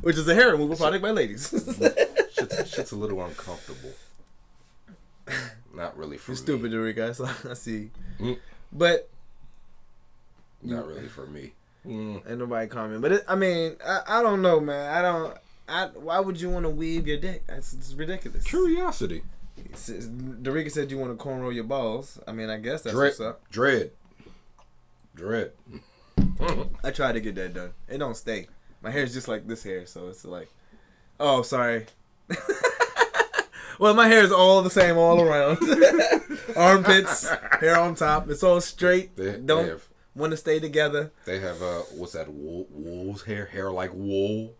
Which 0.00 0.16
is 0.16 0.26
a 0.28 0.34
hair 0.34 0.52
removal 0.52 0.76
product 0.76 1.02
by 1.02 1.10
ladies. 1.10 1.50
shit's, 2.32 2.70
shit's 2.70 2.92
a 2.92 2.96
little 2.96 3.22
uncomfortable. 3.22 3.92
Not 5.76 5.96
really 5.96 6.16
for 6.16 6.32
You're 6.32 6.36
me. 6.40 6.42
stupid, 6.42 6.72
Eureka. 6.72 7.14
I 7.50 7.54
see. 7.54 7.90
Mm. 8.18 8.38
But 8.72 9.08
Not 10.62 10.86
really 10.86 11.08
for 11.08 11.26
me. 11.26 11.52
Mm. 11.86 12.28
ain't 12.28 12.38
nobody 12.38 12.66
comment. 12.66 13.00
But 13.02 13.12
it, 13.12 13.24
I 13.28 13.36
mean, 13.36 13.76
I, 13.86 14.00
I 14.08 14.22
don't 14.22 14.42
know, 14.42 14.58
man. 14.58 14.92
I 14.92 15.02
don't. 15.02 15.36
I, 15.68 15.86
why 15.94 16.18
would 16.20 16.40
you 16.40 16.48
want 16.50 16.64
to 16.64 16.70
weave 16.70 17.06
your 17.06 17.18
dick? 17.18 17.44
That's 17.46 17.72
it's 17.72 17.92
ridiculous. 17.94 18.44
Curiosity. 18.44 19.22
Dorica 19.72 20.70
said 20.70 20.90
you 20.90 20.98
want 20.98 21.16
to 21.18 21.22
cornrow 21.24 21.54
your 21.54 21.64
balls. 21.64 22.18
I 22.26 22.32
mean, 22.32 22.50
I 22.50 22.58
guess 22.58 22.82
that's 22.82 22.94
Dread. 22.94 23.08
what's 23.10 23.20
up. 23.20 23.48
Dread. 23.50 23.90
Dread. 25.14 25.52
I 26.84 26.90
tried 26.90 27.12
to 27.12 27.20
get 27.20 27.34
that 27.36 27.54
done. 27.54 27.72
It 27.88 27.98
don't 27.98 28.16
stay. 28.16 28.48
My 28.82 28.90
hair's 28.90 29.12
just 29.14 29.28
like 29.28 29.46
this 29.46 29.62
hair, 29.62 29.86
so 29.86 30.08
it's 30.08 30.24
like, 30.24 30.48
oh, 31.18 31.42
sorry. 31.42 31.86
well, 33.78 33.94
my 33.94 34.08
hair 34.08 34.22
is 34.22 34.32
all 34.32 34.62
the 34.62 34.70
same 34.70 34.96
all 34.96 35.20
around. 35.20 35.58
Armpits, 36.56 37.28
hair 37.60 37.78
on 37.78 37.94
top. 37.94 38.30
It's 38.30 38.42
all 38.42 38.60
straight. 38.60 39.16
They, 39.16 39.38
don't 39.38 39.80
want 40.14 40.30
to 40.32 40.36
stay 40.36 40.58
together. 40.58 41.12
they 41.26 41.38
have 41.40 41.60
uh 41.60 41.80
what's 41.94 42.12
that 42.12 42.32
wool 42.32 42.66
wool's 42.70 43.24
hair 43.24 43.46
hair 43.46 43.70
like 43.70 43.92
wool. 43.92 44.54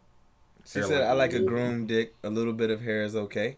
She 0.67 0.81
Hair 0.81 0.89
said, 0.89 1.03
"I 1.03 1.12
like 1.12 1.33
a 1.33 1.41
groomed 1.41 1.89
dick. 1.89 2.14
A 2.25 2.31
little 2.31 2.53
bit 2.53 2.71
of 2.71 2.83
hair 2.83 3.05
is 3.05 3.14
okay." 3.14 3.57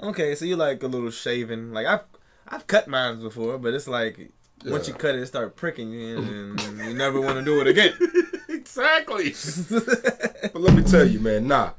Okay, 0.00 0.34
so 0.34 0.44
you 0.44 0.56
like 0.56 0.82
a 0.82 0.86
little 0.86 1.10
shaven. 1.10 1.72
Like 1.72 1.86
I've 1.86 2.04
I've 2.48 2.66
cut 2.66 2.86
mine 2.86 3.20
before, 3.20 3.58
but 3.58 3.74
it's 3.74 3.88
like 3.88 4.30
once 4.64 4.88
you 4.88 4.94
cut 4.94 5.14
it, 5.14 5.22
it 5.22 5.26
start 5.26 5.56
pricking 5.56 5.90
you, 5.92 6.18
and 6.18 6.60
you 6.78 6.94
never 6.94 7.20
want 7.20 7.38
to 7.38 7.44
do 7.44 7.60
it 7.60 7.66
again. 7.66 7.92
exactly. 8.48 9.30
but 9.70 10.60
let 10.60 10.74
me 10.74 10.82
tell 10.82 11.06
you, 11.06 11.20
man, 11.20 11.48
nah. 11.48 11.70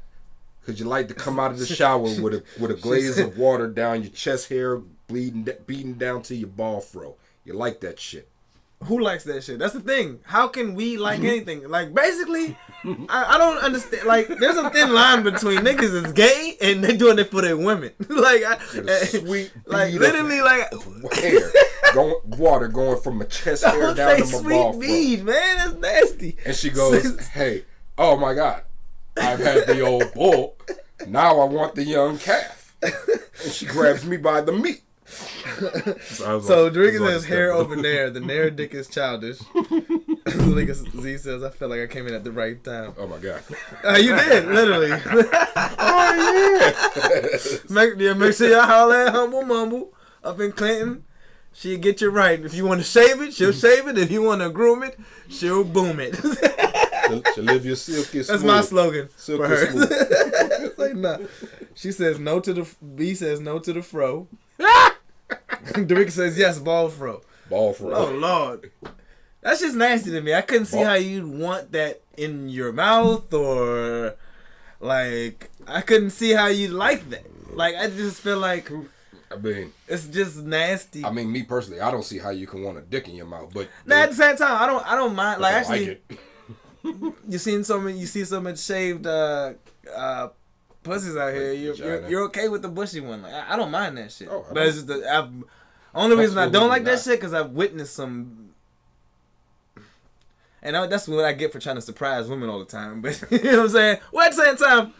Cause 0.68 0.78
you 0.78 0.84
like 0.84 1.08
to 1.08 1.14
come 1.14 1.40
out 1.40 1.50
of 1.50 1.58
the 1.58 1.64
shower 1.80 2.02
with 2.02 2.34
a 2.34 2.42
with 2.60 2.70
a 2.70 2.74
glaze 2.74 3.16
of 3.18 3.38
water 3.38 3.66
down 3.68 4.02
your 4.02 4.12
chest 4.12 4.50
hair, 4.50 4.76
bleeding, 5.06 5.48
beating 5.66 5.94
down 5.94 6.20
to 6.24 6.34
your 6.34 6.48
ball 6.48 6.82
fro. 6.82 7.16
You 7.46 7.54
like 7.54 7.80
that 7.80 7.98
shit. 7.98 8.28
Who 8.84 9.00
likes 9.00 9.24
that 9.24 9.42
shit? 9.42 9.58
That's 9.60 9.72
the 9.72 9.80
thing. 9.80 10.20
How 10.24 10.46
can 10.46 10.74
we 10.74 10.98
like 10.98 11.20
mm-hmm. 11.20 11.26
anything? 11.26 11.68
Like 11.70 11.94
basically, 11.94 12.54
I, 12.84 12.98
I 13.08 13.38
don't 13.38 13.56
understand. 13.56 14.06
Like 14.06 14.28
there's 14.28 14.58
a 14.58 14.68
thin 14.68 14.92
line 14.92 15.22
between 15.22 15.60
niggas 15.60 16.04
is 16.04 16.12
gay 16.12 16.58
and 16.60 16.84
they 16.84 16.94
doing 16.94 17.18
it 17.18 17.30
for 17.30 17.40
their 17.40 17.56
women. 17.56 17.92
like 18.10 18.44
I, 18.44 18.58
a 18.74 18.90
eh, 18.90 19.04
sweet 19.06 19.50
like 19.64 19.94
literally 19.94 20.42
like 20.42 20.70
Hair, 21.14 21.50
going 21.94 22.14
water 22.26 22.68
going 22.68 23.00
from 23.00 23.16
my 23.16 23.24
chest 23.24 23.64
hair 23.64 23.94
down 23.94 24.18
to 24.18 24.42
my 24.42 24.50
ball 24.50 24.74
sweet 24.74 24.86
bead, 24.86 25.24
man. 25.24 25.56
That's 25.56 25.74
nasty. 25.76 26.36
And 26.44 26.54
she 26.54 26.68
goes, 26.68 27.26
"Hey, 27.28 27.64
oh 27.96 28.18
my 28.18 28.34
God, 28.34 28.64
I've 29.20 29.38
had 29.40 29.66
the 29.66 29.80
old 29.80 30.12
bull. 30.14 30.56
Now 31.06 31.40
I 31.40 31.44
want 31.44 31.74
the 31.74 31.84
young 31.84 32.18
calf." 32.18 32.74
And 32.82 33.52
she 33.52 33.66
grabs 33.66 34.04
me 34.04 34.16
by 34.16 34.40
the 34.40 34.52
meat. 34.52 34.82
So, 35.06 36.40
So 36.40 36.64
like- 36.64 36.72
Drinking 36.74 37.00
I 37.02 37.04
was 37.04 37.12
says 37.14 37.22
like, 37.22 37.32
hair 37.32 37.52
over 37.52 37.76
there. 37.76 38.10
The 38.10 38.20
Nair 38.20 38.50
dick 38.50 38.74
is 38.74 38.88
childish. 38.88 39.38
Like 40.28 40.68
Z 40.74 41.18
says, 41.18 41.42
I 41.42 41.48
feel 41.50 41.68
like 41.68 41.80
I 41.80 41.86
came 41.86 42.06
in 42.06 42.12
at 42.14 42.22
the 42.22 42.30
right 42.32 42.62
time. 42.62 42.92
Oh 42.98 43.06
my 43.06 43.16
God. 43.18 43.42
Uh, 43.82 43.92
you 43.96 44.14
did, 44.14 44.44
literally. 44.46 44.90
Oh 45.80 46.60
yeah. 46.60 47.58
make, 47.70 47.94
yeah, 47.96 48.12
make 48.12 48.34
sure 48.34 48.50
y'all 48.50 48.62
holler 48.66 49.06
at 49.06 49.12
Humble 49.14 49.42
Mumble 49.44 49.94
up 50.22 50.38
in 50.40 50.52
Clinton. 50.52 51.04
She'll 51.54 51.78
get 51.78 52.00
you 52.02 52.10
right. 52.10 52.38
If 52.44 52.52
you 52.54 52.66
want 52.66 52.80
to 52.80 52.84
shave 52.86 53.22
it, 53.22 53.32
she'll 53.32 53.52
shave 53.52 53.88
it. 53.88 53.96
If 53.96 54.10
you 54.10 54.20
want 54.22 54.42
to 54.42 54.50
groom 54.50 54.82
it, 54.82 54.98
she'll 55.30 55.64
boom 55.64 55.98
it. 56.00 56.18
She 57.34 57.40
live 57.42 57.64
your 57.64 57.76
silky 57.76 58.22
That's 58.22 58.42
my 58.42 58.60
slogan 58.60 59.08
Silky 59.16 59.42
for 59.42 59.48
her. 59.48 59.70
smooth. 59.70 59.88
it's 59.92 60.78
like, 60.78 60.94
nah. 60.94 61.18
She 61.74 61.92
says 61.92 62.18
no 62.18 62.40
to 62.40 62.52
the 62.52 62.68
B 62.94 63.14
says 63.14 63.40
no 63.40 63.58
to 63.58 63.72
the 63.72 63.82
fro. 63.82 64.26
Dorica 65.28 66.10
says 66.10 66.38
yes, 66.38 66.58
ball 66.58 66.88
fro. 66.88 67.22
Ball 67.48 67.72
fro. 67.72 67.94
Oh 67.94 68.10
lord, 68.12 68.70
that's 69.40 69.60
just 69.60 69.76
nasty 69.76 70.10
to 70.10 70.20
me. 70.20 70.34
I 70.34 70.42
couldn't 70.42 70.66
see 70.66 70.78
Ball- 70.78 70.86
how 70.86 70.94
you'd 70.94 71.26
want 71.26 71.72
that 71.72 72.02
in 72.16 72.48
your 72.48 72.72
mouth 72.72 73.32
or 73.32 74.16
like 74.80 75.50
I 75.66 75.80
couldn't 75.82 76.10
see 76.10 76.32
how 76.32 76.46
you 76.48 76.68
like 76.68 77.08
that. 77.10 77.24
Like 77.56 77.76
I 77.76 77.88
just 77.88 78.20
feel 78.20 78.38
like 78.38 78.70
I 79.30 79.36
mean, 79.36 79.72
it's 79.86 80.06
just 80.06 80.38
nasty. 80.38 81.04
I 81.04 81.10
mean, 81.10 81.30
me 81.30 81.42
personally, 81.42 81.80
I 81.80 81.90
don't 81.90 82.04
see 82.04 82.18
how 82.18 82.30
you 82.30 82.46
can 82.46 82.62
want 82.62 82.78
a 82.78 82.80
dick 82.80 83.08
in 83.08 83.14
your 83.14 83.26
mouth, 83.26 83.50
but 83.52 83.68
now 83.86 84.02
at 84.02 84.10
the 84.10 84.16
same 84.16 84.36
time, 84.36 84.60
I 84.62 84.66
don't 84.66 84.86
I 84.86 84.96
don't 84.96 85.14
mind. 85.14 85.40
Like 85.40 85.54
I 85.54 85.58
actually, 85.58 85.88
like 85.88 86.10
it. 86.10 86.18
you 87.28 87.38
seen 87.38 87.64
so 87.64 87.80
many 87.80 87.98
you 87.98 88.06
see 88.06 88.24
so 88.24 88.40
much 88.40 88.58
shaved 88.58 89.06
uh 89.06 89.52
uh 89.94 90.28
pussies 90.82 91.16
out 91.16 91.32
here. 91.32 91.52
You're, 91.52 91.74
you're 91.74 92.08
you're 92.08 92.22
okay 92.24 92.48
with 92.48 92.62
the 92.62 92.68
bushy 92.68 93.00
one. 93.00 93.22
Like 93.22 93.32
I, 93.32 93.54
I 93.54 93.56
don't 93.56 93.70
mind 93.70 93.98
that 93.98 94.12
shit. 94.12 94.28
Oh, 94.30 94.44
but 94.52 94.66
it's 94.66 94.76
just 94.76 94.86
the 94.86 95.04
I've, 95.10 95.30
only 95.94 96.16
reason 96.16 96.38
I 96.38 96.48
don't 96.48 96.68
like 96.68 96.84
that 96.84 97.00
shit 97.00 97.18
because 97.18 97.34
I've 97.34 97.50
witnessed 97.50 97.94
some. 97.94 98.50
And 100.60 100.76
I, 100.76 100.86
that's 100.86 101.06
what 101.06 101.24
I 101.24 101.32
get 101.32 101.52
for 101.52 101.60
trying 101.60 101.76
to 101.76 101.82
surprise 101.82 102.28
women 102.28 102.48
all 102.48 102.58
the 102.58 102.64
time. 102.64 103.00
But 103.00 103.22
you 103.30 103.42
know 103.42 103.58
what 103.58 103.60
I'm 103.60 103.68
saying? 103.68 103.98
Well, 104.12 104.26
at 104.26 104.34
the 104.34 104.44
same 104.44 104.56
time, 104.56 104.94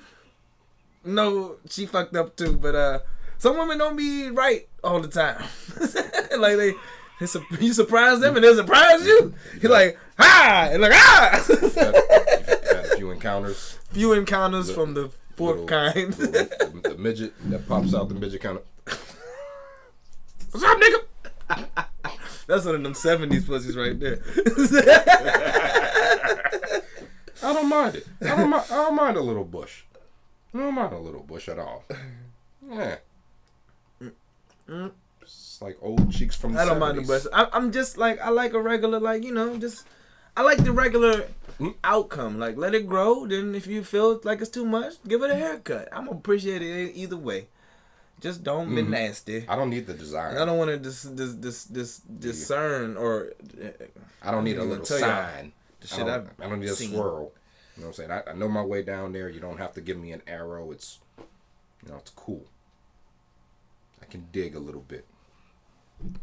no, 1.05 1.57
she 1.69 1.87
fucked 1.87 2.15
up 2.17 2.37
too. 2.37 2.57
But 2.57 2.75
uh, 2.75 2.99
some 3.39 3.57
women 3.57 3.79
don't 3.79 3.97
be 3.97 4.31
right 4.31 4.69
all 4.85 5.01
the 5.01 5.09
time. 5.09 5.43
like 6.39 6.57
they, 6.57 6.75
you 7.21 7.73
surprise 7.73 8.21
them 8.21 8.37
and 8.37 8.45
they 8.45 8.55
surprise 8.55 9.05
you. 9.07 9.35
You're 9.61 9.73
like 9.73 9.99
ah, 10.19 10.69
and 10.71 10.83
like 10.83 10.93
ah. 10.95 11.45
Had, 11.75 11.95
had 11.95 12.85
a 12.93 12.97
few 12.97 13.11
encounters. 13.11 13.79
Few 13.93 14.13
encounters 14.13 14.71
from 14.71 14.95
the 14.95 15.11
fourth 15.37 15.61
Little- 15.61 15.67
kind. 15.67 16.19
little- 16.19 16.33
the, 16.33 16.81
the 16.91 16.97
midget 16.99 17.33
that 17.51 17.67
pops 17.69 17.95
out 17.95 18.09
the 18.09 18.15
midget 18.15 18.41
kind 18.43 18.59
of. 18.59 18.65
What's 20.51 20.65
up, 20.65 20.79
nigga? 20.79 21.05
That's 22.47 22.65
one 22.65 22.77
of 22.77 22.83
them 22.83 22.95
seventies 22.95 23.45
pussies 23.45 23.77
right 23.77 23.99
there. 23.99 24.23
I 27.41 27.53
don't 27.53 27.69
mind 27.69 27.97
it. 27.97 28.07
I 28.23 28.37
don't 28.37 28.51
mind. 28.51 28.65
I 28.71 28.75
don't 28.77 28.95
mind 28.97 29.17
a 29.17 29.21
little 29.21 29.45
bush. 29.45 29.83
I 30.55 30.59
don't 30.59 30.75
mind 30.75 30.93
a 30.95 30.99
little 30.99 31.23
bush 31.23 31.49
at 31.49 31.59
all. 31.59 31.85
Yeah. 32.71 32.97
Like 35.61 35.77
old 35.83 36.11
cheeks 36.13 36.37
from 36.37 36.53
the 36.55 36.61
I 36.61 36.65
don't 36.65 36.79
mind 36.79 36.99
the 36.99 37.03
70s. 37.03 37.07
breast. 37.07 37.27
I, 37.33 37.49
I'm 37.53 37.73
just 37.73 37.99
like 37.99 38.21
I 38.21 38.31
like 38.31 38.53
a 38.53 38.61
regular, 38.61 39.01
like 39.01 39.25
you 39.25 39.33
know, 39.33 39.57
just 39.59 39.87
I 40.37 40.43
like 40.43 40.63
the 40.65 40.73
regular 40.73 41.27
Mm. 41.59 41.75
outcome. 41.83 42.39
Like 42.39 42.57
let 42.57 42.73
it 42.75 42.87
grow. 42.87 43.27
Then 43.27 43.55
if 43.57 43.67
you 43.67 43.83
feel 43.83 44.21
like 44.23 44.41
it's 44.41 44.51
too 44.51 44.65
much, 44.65 44.95
give 45.09 45.23
it 45.25 45.31
a 45.31 45.35
haircut. 45.35 45.89
I'm 45.93 46.05
gonna 46.07 46.17
appreciate 46.19 46.63
it 46.63 46.93
either 46.95 47.17
way. 47.17 47.49
Just 48.21 48.45
don't 48.45 48.73
be 48.73 48.83
Mhm. 48.83 48.91
nasty. 48.91 49.45
I 49.49 49.57
don't 49.57 49.71
need 49.71 49.87
the 49.89 49.95
design. 49.95 50.37
I 50.37 50.45
don't 50.45 50.59
want 50.59 50.71
to 50.71 50.77
dis, 50.77 51.03
dis, 51.03 51.35
dis, 51.35 51.65
dis, 51.65 51.99
discern 51.99 52.97
or 52.97 53.33
uh, 53.61 53.69
I 54.23 54.31
don't 54.31 54.45
need 54.45 54.59
a 54.59 54.63
little 54.65 54.85
sign. 54.85 55.53
the 55.81 55.87
I 55.87 55.97
shit 55.97 56.07
don't, 56.07 56.09
I've 56.11 56.31
I 56.41 56.49
don't 56.49 56.61
need 56.61 56.69
a 56.71 56.75
seen. 56.77 56.91
swirl. 56.91 57.33
You 57.77 57.83
know 57.83 57.89
what 57.91 57.99
I'm 57.99 58.09
saying? 58.09 58.11
I, 58.13 58.23
I 58.31 58.35
know 58.35 58.49
my 58.49 58.63
way 58.63 58.83
down 58.83 59.13
there. 59.13 59.29
You 59.29 59.41
don't 59.41 59.59
have 59.59 59.73
to 59.75 59.81
give 59.81 59.97
me 59.99 60.13
an 60.13 60.23
arrow. 60.29 60.71
It's, 60.71 60.99
you 61.85 61.91
know, 61.91 61.97
it's 61.97 62.11
cool. 62.11 62.45
I 64.01 64.07
can 64.07 64.29
dig 64.31 64.55
a 64.55 64.61
little 64.61 64.81
bit. 64.83 65.07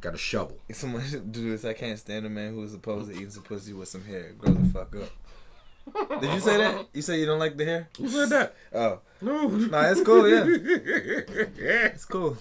Got 0.01 0.15
a 0.15 0.17
shovel. 0.17 0.57
If 0.69 0.75
someone 0.81 1.03
should 1.05 1.31
do 1.33 1.51
this, 1.51 1.65
I 1.65 1.73
can't 1.73 1.99
stand 1.99 2.25
a 2.25 2.29
man 2.29 2.53
who 2.53 2.63
is 2.63 2.73
opposed 2.73 3.09
to 3.09 3.15
eating 3.15 3.29
some 3.29 3.43
pussy 3.43 3.73
with 3.73 3.89
some 3.89 4.03
hair. 4.03 4.33
Grow 4.37 4.53
the 4.53 4.69
fuck 4.69 4.95
up. 4.95 6.19
Did 6.21 6.33
you 6.33 6.39
say 6.39 6.57
that? 6.57 6.87
You 6.93 7.01
say 7.03 7.19
you 7.19 7.25
don't 7.27 7.37
like 7.39 7.57
the 7.57 7.65
hair? 7.65 7.89
Who 7.97 8.07
said 8.09 8.29
that? 8.29 8.55
Oh, 8.73 8.99
No. 9.21 9.47
nah, 9.49 9.89
it's 9.91 10.01
cool. 10.01 10.27
Yeah, 10.27 10.43
yeah. 10.45 11.85
it's 11.93 12.05
cool. 12.05 12.37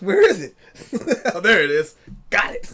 Where 0.00 0.26
is 0.30 0.40
it? 0.42 0.54
oh, 1.34 1.40
there 1.40 1.62
it 1.62 1.70
is. 1.70 1.94
Got 2.30 2.54
it. 2.54 2.70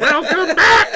Welcome 0.00 0.56
back. 0.56 0.92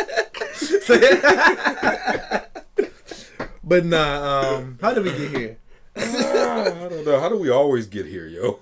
but 3.64 3.84
nah, 3.86 4.56
um, 4.56 4.78
how 4.80 4.92
did 4.92 5.04
we 5.04 5.10
get 5.10 5.30
here? 5.36 5.58
Ah, 5.96 6.62
I 6.62 6.88
don't 6.88 7.04
know. 7.06 7.20
How 7.20 7.28
do 7.28 7.36
we 7.38 7.48
always 7.50 7.86
get 7.86 8.06
here, 8.06 8.26
yo? 8.26 8.58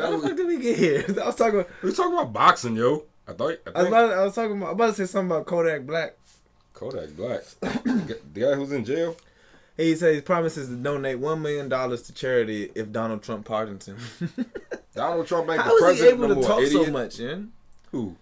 How 0.00 0.10
the 0.16 0.18
fuck 0.28 0.36
did 0.36 0.46
we 0.46 0.58
get 0.58 0.78
here? 0.78 1.04
I 1.22 1.26
was 1.26 1.36
talking. 1.36 1.60
About, 1.60 1.70
We 1.82 1.92
talking 1.92 2.12
about 2.12 2.32
boxing, 2.32 2.76
yo. 2.76 3.04
I 3.26 3.32
thought. 3.32 3.58
I, 3.66 3.70
I 3.70 3.78
was, 3.82 3.88
about, 3.88 4.12
I 4.12 4.24
was 4.24 4.34
talking 4.34 4.56
about. 4.56 4.66
I 4.66 4.72
was 4.72 4.74
about 4.74 4.86
to 4.86 4.94
say 4.94 5.06
something 5.10 5.30
about 5.30 5.46
Kodak 5.46 5.86
Black. 5.86 6.14
Kodak 6.74 7.10
Black, 7.16 7.42
the 7.60 8.18
guy 8.34 8.54
who's 8.54 8.72
in 8.72 8.84
jail. 8.84 9.16
He 9.76 9.94
says 9.96 10.16
he 10.16 10.20
promises 10.20 10.68
to 10.68 10.76
donate 10.76 11.18
one 11.18 11.40
million 11.42 11.68
dollars 11.68 12.02
to 12.02 12.12
charity 12.12 12.70
if 12.74 12.90
Donald 12.92 13.22
Trump 13.22 13.44
pardons 13.46 13.86
him. 13.86 13.96
Donald 14.94 15.26
Trump 15.26 15.48
ain't 15.50 15.58
the 15.58 15.62
How 15.64 15.76
is 15.76 15.80
he 15.80 15.84
president 15.86 16.14
able 16.24 16.28
no 16.28 16.34
to 16.42 16.46
talk 16.46 16.60
idiot. 16.62 16.84
so 16.86 16.92
much, 16.92 17.18
man? 17.20 17.52
Who? 17.92 18.16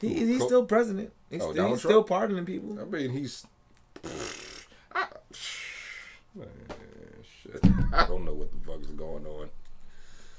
He, 0.00 0.08
Who? 0.18 0.26
he's 0.26 0.38
Co- 0.40 0.46
still 0.46 0.64
president. 0.66 1.12
He's, 1.30 1.42
Oh, 1.42 1.52
still, 1.52 1.68
he's 1.68 1.78
still 1.80 2.02
pardoning 2.04 2.44
people. 2.46 2.78
I 2.80 2.84
mean, 2.84 3.10
he's. 3.10 3.46
I, 4.94 5.06
man, 6.34 6.46
shit. 7.42 7.60
I 7.92 8.06
don't 8.06 8.24
know 8.24 8.34
what 8.34 8.50
the 8.50 8.58
fuck 8.66 8.80
is 8.80 8.86
going 8.88 9.26
on. 9.26 9.48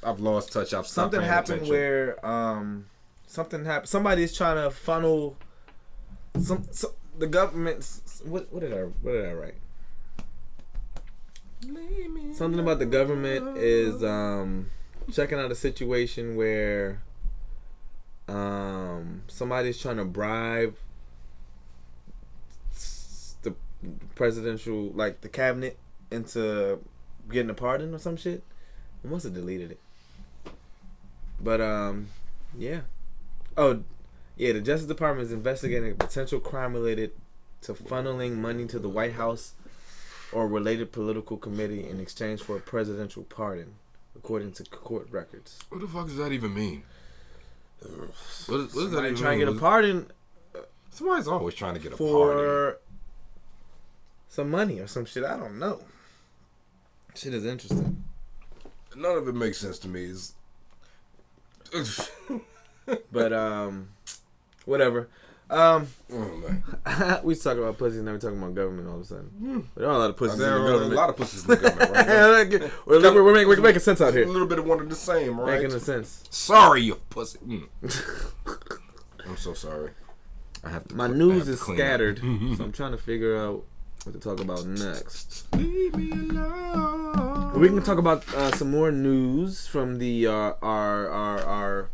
I've 0.04 0.20
lost 0.20 0.52
touch. 0.54 0.74
I've 0.74 0.88
Something 0.88 1.22
happened 1.22 1.64
attention. 1.64 1.74
where 1.74 2.26
um 2.26 2.86
something 3.28 3.66
happened. 3.66 3.90
Somebody's 3.90 4.36
trying 4.36 4.64
to 4.64 4.72
funnel 4.72 5.38
some, 6.40 6.66
some 6.72 6.92
the 7.18 7.28
government. 7.28 7.86
What 8.24 8.52
what 8.52 8.62
did 8.62 8.74
I 8.74 8.84
what 8.84 9.12
did 9.12 9.26
I 9.26 9.34
write? 9.34 9.56
Something 12.34 12.60
about 12.60 12.80
the 12.80 12.86
government 12.86 13.58
is 13.58 14.04
um 14.04 14.72
checking 15.12 15.38
out 15.40 15.52
a 15.52 15.56
situation 15.56 16.36
where 16.36 17.02
um 18.30 19.24
somebody's 19.28 19.80
trying 19.80 19.98
to 19.98 20.06
bribe 20.06 20.76
the 23.42 23.54
presidential 24.16 24.90
like 24.92 25.22
the 25.22 25.30
cabinet 25.30 25.78
into 26.12 26.80
getting 27.30 27.50
a 27.50 27.54
pardon 27.54 27.94
or 27.94 28.00
some 28.00 28.16
shit. 28.16 28.44
I 29.04 29.08
must 29.08 29.26
have 29.26 29.34
deleted 29.34 29.72
it. 29.72 29.80
But 31.42 31.62
um 31.62 32.08
yeah. 32.58 32.82
Oh 33.58 33.82
yeah, 34.38 34.54
the 34.54 34.62
Justice 34.62 34.88
Department 34.88 35.28
is 35.28 35.34
investigating 35.34 35.92
a 35.92 35.96
potential 35.96 36.40
crime 36.40 36.74
related 36.74 37.12
to 37.62 37.74
funneling 37.74 38.36
money 38.38 38.66
to 38.68 38.80
the 38.80 38.88
White 38.90 39.14
House 39.14 39.54
or 40.32 40.48
related 40.48 40.92
political 40.92 41.36
committee 41.38 41.88
in 41.88 42.00
exchange 42.00 42.42
for 42.42 42.56
a 42.56 42.60
presidential 42.60 43.24
pardon, 43.24 43.74
according 44.16 44.54
to 44.54 44.64
court 44.66 45.08
records. 45.12 45.60
What 45.70 45.82
the 45.82 45.88
fuck 45.88 46.08
does 46.08 46.18
that 46.18 46.32
even 46.32 46.54
mean? 46.54 46.84
What, 47.82 47.92
is- 47.92 48.48
what 48.48 48.58
does 48.58 48.74
that 48.74 48.80
Somebody 48.82 49.08
even 49.10 49.22
trying 49.22 49.40
to 49.40 49.46
get 49.46 49.56
a 49.56 49.60
pardon 49.60 50.12
Somebody's 50.92 51.28
always 51.28 51.54
trying 51.56 51.76
to 51.76 51.80
get 51.80 51.94
a 51.94 51.98
pardon. 51.98 52.38
for 52.38 52.78
some 54.28 54.50
money 54.50 54.80
or 54.80 54.88
some 54.88 55.06
shit. 55.06 55.24
I 55.24 55.38
don't 55.38 55.58
know. 55.60 55.82
Shit 57.16 57.34
is 57.34 57.46
interesting. 57.46 58.04
None 58.96 59.18
of 59.18 59.28
it 59.28 59.36
makes 59.36 59.58
sense 59.60 59.80
to 59.80 59.88
me. 59.88 60.06
It's, 60.06 60.34
But 63.12 63.34
um, 63.34 63.90
whatever. 64.66 65.10
Um, 65.50 65.88
Oh 66.12 67.22
we 67.24 67.36
talk 67.36 67.58
about 67.58 67.78
pussy 67.78 68.00
and 68.00 68.08
then 68.08 68.16
we 68.16 68.20
talking 68.20 68.38
about 68.38 68.56
government 68.56 68.88
all 68.88 68.96
of 68.96 69.02
a 69.02 69.06
sudden. 69.06 69.70
But 69.76 69.82
there 69.82 69.90
are 69.90 69.94
a 69.94 69.98
lot 69.98 70.10
of 70.10 70.18
pussies 70.18 70.34
in 70.36 70.40
there 70.40 70.60
the 70.60 70.66
are 70.66 70.82
a 70.82 70.88
lot 70.88 71.10
of 71.10 71.18
pussies 71.18 71.44
in 71.44 71.50
the 71.50 71.56
government 71.58 71.92
right 71.92 72.72
we're, 72.86 73.02
we're, 73.02 73.24
we're, 73.24 73.34
making, 73.34 73.48
we're 73.48 73.62
making 73.62 73.82
sense 73.82 74.02
out 74.02 74.14
here. 74.14 74.24
A 74.24 74.28
little 74.28 74.48
bit 74.48 74.60
of 74.60 74.66
one 74.66 74.80
of 74.80 74.90
the 74.90 74.96
same, 74.96 75.40
right? 75.40 75.62
Making 75.62 75.76
a 75.76 75.80
sense. 75.80 76.24
Sorry, 76.30 76.82
you 76.82 76.96
pussy. 77.10 77.40
Mm. 77.40 77.68
I'm 79.26 79.38
so 79.38 79.54
sorry. 79.54 79.92
I 80.64 80.70
have 80.70 80.88
to. 80.88 80.96
My 80.96 81.06
I 81.06 81.10
news 81.10 81.48
is 81.48 81.60
scattered, 81.62 82.20
so 82.20 82.64
I'm 82.64 82.72
trying 82.72 82.92
to 82.92 82.98
figure 82.98 83.38
out 83.38 83.64
what 84.04 84.14
to 84.14 84.20
talk 84.20 84.40
about 84.40 84.66
next. 84.66 85.48
Leave 85.56 85.96
me 85.96 86.12
alone. 86.12 87.19
We 87.60 87.68
can 87.68 87.84
talk 87.84 87.98
about 87.98 88.26
uh, 88.34 88.52
some 88.56 88.72
more 88.72 88.90
news 88.90 89.68
from 89.68 90.00
the 90.00 90.28
uh, 90.28 90.54
our 90.62 91.10
our 91.10 91.40
our 91.42 91.90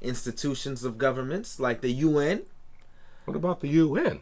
institutions 0.00 0.82
of 0.82 0.96
governments, 0.96 1.60
like 1.60 1.82
the 1.82 1.92
UN. 1.92 2.44
What 3.26 3.36
about 3.36 3.60
the 3.60 3.68
UN? 3.68 4.20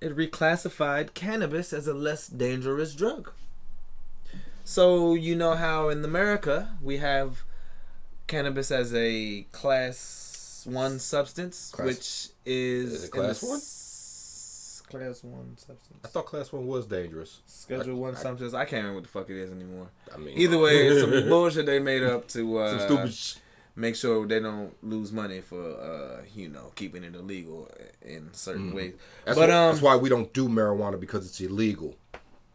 It 0.00 0.16
reclassified 0.16 1.12
cannabis 1.12 1.74
as 1.74 1.86
a 1.86 1.92
less 1.92 2.26
dangerous 2.26 2.94
drug. 2.94 3.32
So 4.64 5.12
you 5.12 5.36
know 5.36 5.54
how 5.56 5.90
in 5.90 6.02
America 6.02 6.78
we 6.82 6.96
have 6.98 7.42
cannabis 8.26 8.70
as 8.70 8.94
a 8.94 9.42
class 9.52 10.64
one 10.66 11.00
substance, 11.00 11.70
Class- 11.70 11.86
which 11.86 12.28
is, 12.46 12.92
Is 12.94 13.04
it 13.04 13.10
class 13.10 13.42
one? 13.42 13.60
Class 14.90 15.22
one 15.22 15.56
substance. 15.58 16.00
I 16.04 16.08
thought 16.08 16.26
class 16.26 16.52
one 16.52 16.66
was 16.66 16.86
dangerous. 16.86 17.40
Schedule 17.46 17.96
I- 17.96 17.98
one 17.98 18.14
I- 18.14 18.18
substance. 18.18 18.54
I 18.54 18.64
can't 18.64 18.84
remember 18.84 18.94
what 18.96 19.02
the 19.04 19.08
fuck 19.10 19.30
it 19.30 19.36
is 19.36 19.50
anymore. 19.50 19.88
I 20.14 20.16
mean, 20.18 20.38
Either 20.38 20.58
way, 20.58 20.86
it's 20.88 21.00
some 21.02 21.10
bullshit 21.28 21.66
they 21.66 21.78
made 21.78 22.02
up 22.02 22.26
to 22.28 22.58
uh, 22.58 22.78
some 22.78 22.88
stupid. 22.88 23.14
Sh- 23.14 23.34
make 23.76 23.94
sure 23.94 24.26
they 24.26 24.40
don't 24.40 24.72
lose 24.82 25.12
money 25.12 25.40
for 25.40 25.62
uh, 25.62 26.22
you 26.34 26.48
know 26.48 26.72
keeping 26.74 27.04
it 27.04 27.14
illegal 27.14 27.70
in 28.02 28.32
certain 28.32 28.74
ways. 28.74 28.94
that's, 29.24 29.38
but 29.38 29.48
why, 29.50 29.54
um, 29.54 29.72
that's 29.72 29.82
why 29.82 29.96
we 29.96 30.08
don't 30.08 30.32
do 30.32 30.48
marijuana 30.48 30.98
because 30.98 31.26
it's 31.26 31.40
illegal. 31.40 31.94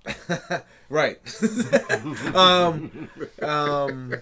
right. 0.89 1.17
um, 2.35 3.09
um, 3.41 4.13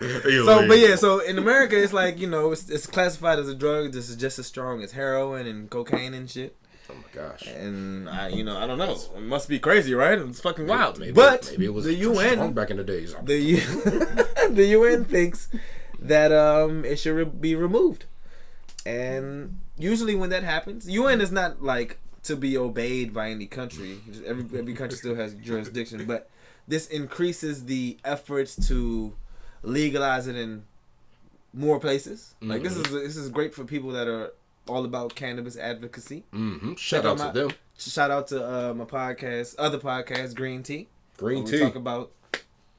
so, 0.00 0.66
but 0.68 0.78
yeah, 0.78 0.96
so 0.96 1.20
in 1.20 1.38
America, 1.38 1.80
it's 1.80 1.92
like 1.92 2.18
you 2.18 2.26
know, 2.26 2.50
it's, 2.52 2.68
it's 2.68 2.86
classified 2.86 3.38
as 3.38 3.48
a 3.48 3.54
drug. 3.54 3.92
This 3.92 4.08
is 4.08 4.16
just 4.16 4.38
as 4.38 4.46
strong 4.46 4.82
as 4.82 4.92
heroin 4.92 5.46
and 5.46 5.70
cocaine 5.70 6.12
and 6.14 6.28
shit. 6.28 6.56
Oh 6.88 6.94
my 6.94 7.08
gosh. 7.12 7.46
And 7.48 8.08
I, 8.08 8.28
you 8.28 8.44
know, 8.44 8.56
I 8.56 8.66
don't 8.66 8.78
know. 8.78 8.92
It 9.16 9.22
must 9.22 9.48
be 9.48 9.58
crazy, 9.58 9.92
right? 9.94 10.18
It's 10.18 10.40
fucking 10.40 10.66
wild. 10.66 10.98
Maybe, 10.98 11.12
but 11.12 11.48
maybe 11.50 11.64
it 11.66 11.74
was 11.74 11.84
the 11.84 11.94
UN, 11.94 12.52
back 12.52 12.70
in 12.70 12.76
the 12.76 12.84
days. 12.84 13.14
the 13.24 13.36
U- 13.36 13.60
the 14.50 14.66
UN 14.78 15.04
thinks 15.04 15.48
that 15.98 16.30
um 16.32 16.84
it 16.84 16.96
should 16.98 17.14
re- 17.16 17.24
be 17.24 17.54
removed, 17.56 18.04
and 18.84 19.58
usually 19.78 20.14
when 20.14 20.30
that 20.30 20.42
happens, 20.42 20.88
UN 20.88 21.20
is 21.20 21.32
not 21.32 21.62
like 21.62 21.98
to 22.24 22.36
be 22.36 22.56
obeyed 22.56 23.12
by 23.12 23.30
any 23.30 23.46
country. 23.46 23.98
Every 24.24 24.58
every 24.58 24.74
country 24.74 24.96
still 24.98 25.14
has 25.16 25.34
jurisdiction, 25.34 26.04
but 26.06 26.28
this 26.68 26.86
increases 26.88 27.64
the 27.64 27.96
efforts 28.04 28.68
to 28.68 29.14
legalize 29.62 30.26
it 30.26 30.36
in 30.36 30.64
more 31.52 31.80
places. 31.80 32.34
Like 32.40 32.62
this 32.62 32.76
is 32.76 32.84
this 32.92 33.16
is 33.16 33.28
great 33.28 33.54
for 33.54 33.64
people 33.64 33.90
that 33.92 34.06
are 34.08 34.32
all 34.68 34.84
about 34.84 35.14
cannabis 35.14 35.56
advocacy. 35.56 36.24
hmm 36.32 36.74
Shout 36.74 37.06
out 37.06 37.18
them 37.18 37.32
to 37.32 37.40
them. 37.40 37.50
Shout 37.78 38.10
out 38.10 38.28
to 38.28 38.44
uh, 38.44 38.74
my 38.74 38.84
podcast, 38.84 39.54
other 39.58 39.78
podcast, 39.78 40.34
Green 40.34 40.62
Tea. 40.62 40.88
Green 41.18 41.44
tea. 41.44 41.52
We 41.52 41.60
talk 41.60 41.74
about 41.76 42.10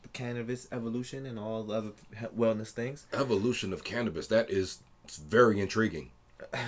the 0.03 0.09
cannabis 0.09 0.67
evolution 0.71 1.25
and 1.25 1.37
all 1.39 1.63
the 1.63 1.73
other 1.73 1.91
wellness 2.35 2.71
things. 2.71 3.05
Evolution 3.13 3.73
of 3.73 3.83
cannabis. 3.83 4.27
That 4.27 4.49
is 4.49 4.79
very 5.07 5.59
intriguing. 5.59 6.11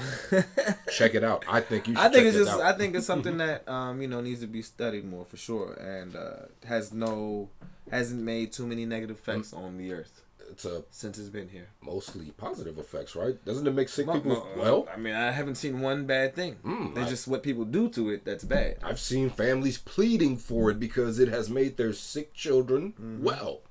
Check 0.92 1.14
it 1.16 1.24
out. 1.24 1.46
I 1.48 1.62
think 1.62 1.88
you. 1.88 1.96
Should 1.96 2.04
I 2.04 2.10
think 2.10 2.26
it's 2.28 2.36
it 2.36 2.46
just 2.46 2.52
out. 2.52 2.62
I 2.62 2.74
think 2.74 2.96
it's 2.96 3.06
something 3.06 3.38
that 3.46 3.68
um 3.70 4.02
you 4.02 4.08
know 4.08 4.22
needs 4.22 4.42
to 4.42 4.48
be 4.48 4.62
studied 4.62 5.06
more 5.06 5.26
for 5.26 5.38
sure 5.38 5.74
and 5.74 6.16
uh, 6.16 6.48
has 6.68 6.92
no 6.92 7.50
hasn't 7.92 8.22
made 8.22 8.52
too 8.52 8.66
many 8.66 8.86
negative 8.86 9.18
effects 9.18 9.54
on 9.54 9.78
the 9.78 9.94
earth 9.94 10.22
it's 10.52 10.66
a 10.66 10.84
since 10.92 11.18
it's 11.18 11.30
been 11.30 11.50
here. 11.50 11.68
mostly 11.82 12.32
positive 12.38 12.78
effects, 12.78 13.16
right? 13.16 13.44
Doesn't 13.46 13.66
it 13.68 13.74
make 13.74 13.90
sick 13.90 14.06
Mo- 14.08 14.14
people 14.14 14.32
mo- 14.36 14.48
well? 14.58 14.88
I 14.94 14.98
mean, 14.98 15.14
I 15.14 15.32
haven't 15.32 15.56
seen 15.56 15.82
one 15.82 16.06
bad 16.06 16.36
thing. 16.36 16.58
Mm, 16.66 16.98
It's 16.98 17.10
just 17.10 17.28
what 17.28 17.44
people 17.44 17.66
do 17.66 17.90
to 17.90 18.10
it 18.10 18.26
that's 18.26 18.44
bad. 18.44 18.78
I've 18.84 19.00
seen 19.00 19.30
families 19.30 19.78
pleading 19.78 20.38
for 20.38 20.70
it 20.72 20.80
because 20.80 21.20
it 21.20 21.28
has 21.30 21.50
made 21.50 21.78
their 21.78 21.94
sick 21.94 22.34
children 22.34 22.94
Mm-hmm. 23.00 23.24
well. 23.24 23.62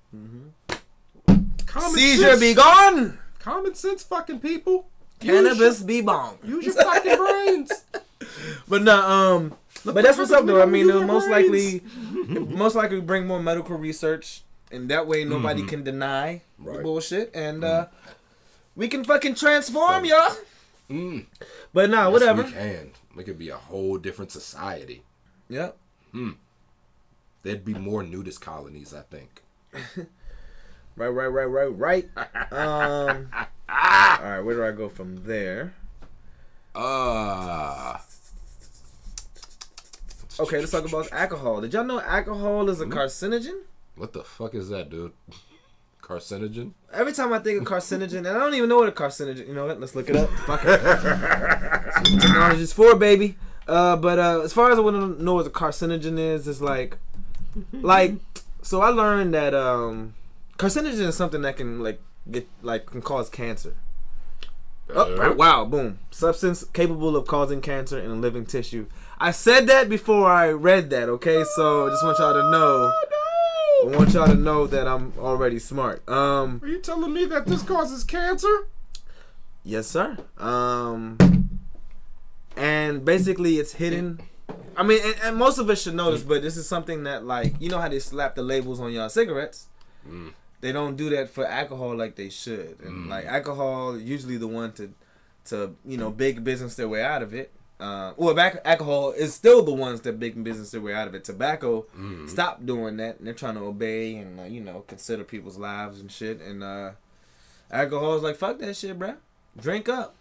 Common 1.66 1.90
Seizure 1.94 2.22
sense. 2.28 2.40
be 2.40 2.54
gone. 2.54 3.18
Common 3.38 3.74
sense, 3.74 4.02
fucking 4.02 4.40
people. 4.40 4.88
Cannabis 5.20 5.82
be 5.82 6.00
bomb. 6.00 6.38
Use 6.44 6.64
your, 6.66 6.74
fucking 6.74 7.16
brains. 7.16 7.72
But 8.68 8.82
no, 8.82 9.00
um, 9.00 9.54
but 9.84 10.02
that's 10.02 10.18
what's 10.18 10.30
up 10.32 10.44
though. 10.44 10.60
I 10.62 10.66
mean, 10.66 10.88
it'll 10.88 11.04
most 11.04 11.28
likely, 11.30 11.82
most 12.28 12.74
likely 12.76 13.00
bring 13.00 13.26
more 13.26 13.40
medical 13.42 13.76
research, 13.78 14.42
and 14.70 14.88
that 14.90 15.06
way 15.06 15.24
nobody 15.24 15.62
can 15.64 15.82
deny 15.84 16.42
the 16.58 16.64
Mm-hmm. 16.70 16.82
Bullshit, 16.82 17.30
and 17.34 17.62
uh, 17.64 17.86
we 18.74 18.88
can 18.88 19.04
fucking 19.04 19.34
transform 19.36 20.04
y'all. 20.04 20.36
Mm. 20.90 21.26
But 21.72 21.90
nah, 21.90 22.04
Yes, 22.04 22.12
whatever. 22.12 22.42
we 22.44 22.50
can. 22.52 22.90
We 23.14 23.24
could 23.24 23.38
be 23.38 23.48
a 23.50 23.56
whole 23.56 23.98
different 23.98 24.30
society. 24.32 25.02
Yep. 25.48 25.76
Hmm. 26.12 26.30
There'd 27.42 27.64
be 27.64 27.74
more 27.74 28.02
nudist 28.02 28.40
colonies, 28.40 28.94
I 28.94 29.02
think. 29.02 29.42
Right, 30.96 31.06
right, 31.10 31.28
right, 31.28 31.44
right, 31.44 31.78
right. 31.78 32.52
Um. 32.52 33.28
all 33.34 33.46
right, 33.68 34.40
where 34.40 34.56
do 34.56 34.64
I 34.64 34.72
go 34.72 34.88
from 34.88 35.22
there? 35.26 35.74
Uh 36.74 37.98
Okay, 40.40 40.58
let's 40.58 40.72
talk 40.72 40.88
about 40.88 41.10
alcohol. 41.12 41.60
Did 41.60 41.72
y'all 41.74 41.84
know 41.84 42.00
alcohol 42.00 42.68
is 42.68 42.80
a 42.80 42.84
Hmm? 42.84 42.92
carcinogen? 42.94 43.60
What 43.98 44.12
the 44.12 44.22
fuck 44.24 44.54
is 44.54 44.68
that, 44.70 44.90
dude? 44.90 45.12
Carcinogen? 46.02 46.72
Every 46.92 47.12
time 47.12 47.34
I 47.34 47.38
think 47.38 47.60
of 47.60 47.66
carcinogen, 47.68 48.18
and 48.18 48.28
I 48.28 48.32
don't 48.38 48.54
even 48.54 48.70
know 48.70 48.78
what 48.78 48.88
a 48.88 48.92
carcinogen. 48.92 49.46
You 49.46 49.52
know 49.52 49.66
what? 49.66 49.78
Let's 49.78 49.94
look 49.94 50.08
it 50.08 50.16
up. 50.16 50.30
Fuck 50.46 50.62
it. 50.64 50.80
Technology's 52.20 52.72
for 52.72 52.94
baby. 52.96 53.36
Uh, 53.66 53.94
but 53.96 54.18
uh, 54.18 54.40
as 54.40 54.54
far 54.54 54.70
as 54.72 54.78
I 54.78 54.80
want 54.80 55.18
to 55.18 55.22
know 55.22 55.34
what 55.34 55.46
a 55.46 55.50
carcinogen 55.50 56.18
is, 56.18 56.48
it's 56.48 56.62
like, 56.62 56.96
like, 57.72 58.14
so 58.62 58.80
I 58.80 58.88
learned 58.88 59.34
that 59.34 59.52
um, 59.54 60.14
carcinogen 60.56 61.00
is 61.00 61.14
something 61.14 61.42
that 61.42 61.58
can 61.58 61.82
like 61.82 62.00
get 62.30 62.48
like 62.62 62.86
can 62.86 63.02
cause 63.02 63.28
cancer. 63.28 63.74
Oh, 64.88 65.14
Uh, 65.14 65.34
wow, 65.34 65.66
boom. 65.66 65.98
Substance 66.10 66.64
capable 66.72 67.16
of 67.16 67.26
causing 67.26 67.60
cancer 67.60 67.98
in 67.98 68.22
living 68.22 68.46
tissue. 68.46 68.86
I 69.18 69.32
said 69.32 69.66
that 69.66 69.90
before 69.90 70.30
I 70.30 70.48
read 70.48 70.88
that, 70.88 71.10
okay? 71.10 71.44
So 71.54 71.86
I 71.88 71.90
just 71.90 72.02
want 72.02 72.18
y'all 72.18 72.32
to 72.32 72.50
know. 72.50 72.90
I 73.84 73.86
want 73.96 74.12
y'all 74.12 74.26
to 74.26 74.34
know 74.34 74.66
that 74.66 74.88
I'm 74.88 75.12
already 75.18 75.58
smart. 75.58 76.06
Um, 76.08 76.60
Are 76.62 76.68
you 76.68 76.78
telling 76.80 77.12
me 77.12 77.24
that 77.26 77.46
this 77.46 77.62
causes 77.62 78.04
cancer? 78.04 78.66
yes, 79.64 79.86
sir. 79.86 80.16
Um, 80.38 81.18
and 82.56 83.04
basically 83.04 83.58
it's 83.58 83.72
hidden. 83.74 84.20
I 84.76 84.82
mean, 84.82 85.00
and, 85.04 85.14
and 85.22 85.36
most 85.36 85.58
of 85.58 85.68
us 85.70 85.82
should 85.82 85.94
know 85.94 86.10
this, 86.10 86.22
but 86.22 86.40
this 86.42 86.56
is 86.56 86.68
something 86.68 87.04
that, 87.04 87.24
like, 87.24 87.54
you 87.60 87.68
know 87.68 87.78
how 87.78 87.88
they 87.88 87.98
slap 87.98 88.34
the 88.34 88.42
labels 88.42 88.80
on 88.80 88.92
y'all 88.92 89.08
cigarettes? 89.08 89.66
They 90.60 90.72
don't 90.72 90.96
do 90.96 91.10
that 91.10 91.28
for 91.30 91.46
alcohol 91.46 91.94
like 91.96 92.16
they 92.16 92.30
should. 92.30 92.78
And, 92.80 93.08
like, 93.08 93.26
alcohol, 93.26 93.98
usually 93.98 94.38
the 94.38 94.48
one 94.48 94.72
to, 94.72 94.92
to 95.46 95.74
you 95.84 95.98
know, 95.98 96.10
big 96.10 96.42
business 96.42 96.74
their 96.76 96.88
way 96.88 97.02
out 97.02 97.22
of 97.22 97.34
it. 97.34 97.52
Uh, 97.80 98.12
well, 98.16 98.34
back, 98.34 98.60
alcohol 98.64 99.12
is 99.12 99.34
still 99.34 99.62
the 99.62 99.72
ones 99.72 100.00
that 100.00 100.18
big 100.18 100.42
business 100.42 100.72
their 100.72 100.80
way 100.80 100.94
out 100.94 101.06
of 101.06 101.14
it. 101.14 101.24
Tobacco 101.24 101.86
stopped 102.26 102.66
doing 102.66 102.96
that, 102.96 103.18
and 103.18 103.26
they're 103.26 103.34
trying 103.34 103.54
to 103.54 103.60
obey 103.60 104.16
and 104.16 104.40
uh, 104.40 104.44
you 104.44 104.60
know 104.60 104.84
consider 104.88 105.22
people's 105.22 105.58
lives 105.58 106.00
and 106.00 106.10
shit. 106.10 106.40
And 106.40 106.64
uh, 106.64 106.92
alcohol 107.70 108.16
is 108.16 108.22
like 108.22 108.36
fuck 108.36 108.58
that 108.58 108.76
shit, 108.76 108.98
bro. 108.98 109.14
Drink 109.56 109.88
up. 109.88 110.16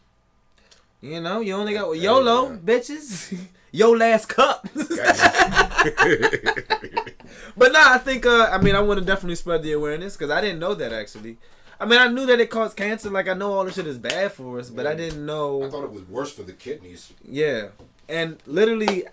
You 1.01 1.22
know, 1.22 1.41
you 1.41 1.53
only 1.53 1.74
got 1.74 1.91
YOLO, 1.91 2.51
yeah. 2.51 2.58
bitches. 2.58 3.38
Yo 3.72 3.91
last 3.91 4.28
cup. 4.28 4.68
but 4.74 4.88
nah, 7.72 7.93
I 7.93 7.99
think 8.03 8.26
uh, 8.26 8.49
I 8.51 8.60
mean 8.60 8.76
I 8.76 8.80
want 8.80 8.99
to 8.99 9.05
definitely 9.05 9.36
spread 9.36 9.62
the 9.62 9.74
awareness 9.74 10.16
because 10.16 10.32
I 10.32 10.41
didn't 10.41 10.60
know 10.60 10.74
that 10.74 10.93
actually. 10.93 11.38
I 11.80 11.86
mean, 11.86 11.99
I 11.99 12.07
knew 12.07 12.25
that 12.25 12.39
it 12.39 12.49
caused 12.49 12.75
cancer. 12.75 13.09
Like 13.09 13.28
I 13.28 13.34
know 13.34 13.53
all 13.53 13.65
this 13.65 13.75
shit 13.75 13.88
is 13.88 13.97
bad 13.97 14.32
for 14.32 14.59
us, 14.59 14.69
but 14.69 14.88
I 14.88 14.95
didn't 14.95 15.25
know. 15.25 15.63
I 15.63 15.69
thought 15.69 15.84
it 15.84 15.91
was 15.91 16.03
worse 16.03 16.32
for 16.32 16.43
the 16.43 16.53
kidneys. 16.53 17.13
Yeah, 17.28 17.69
and 18.09 18.38
literally, 18.45 19.05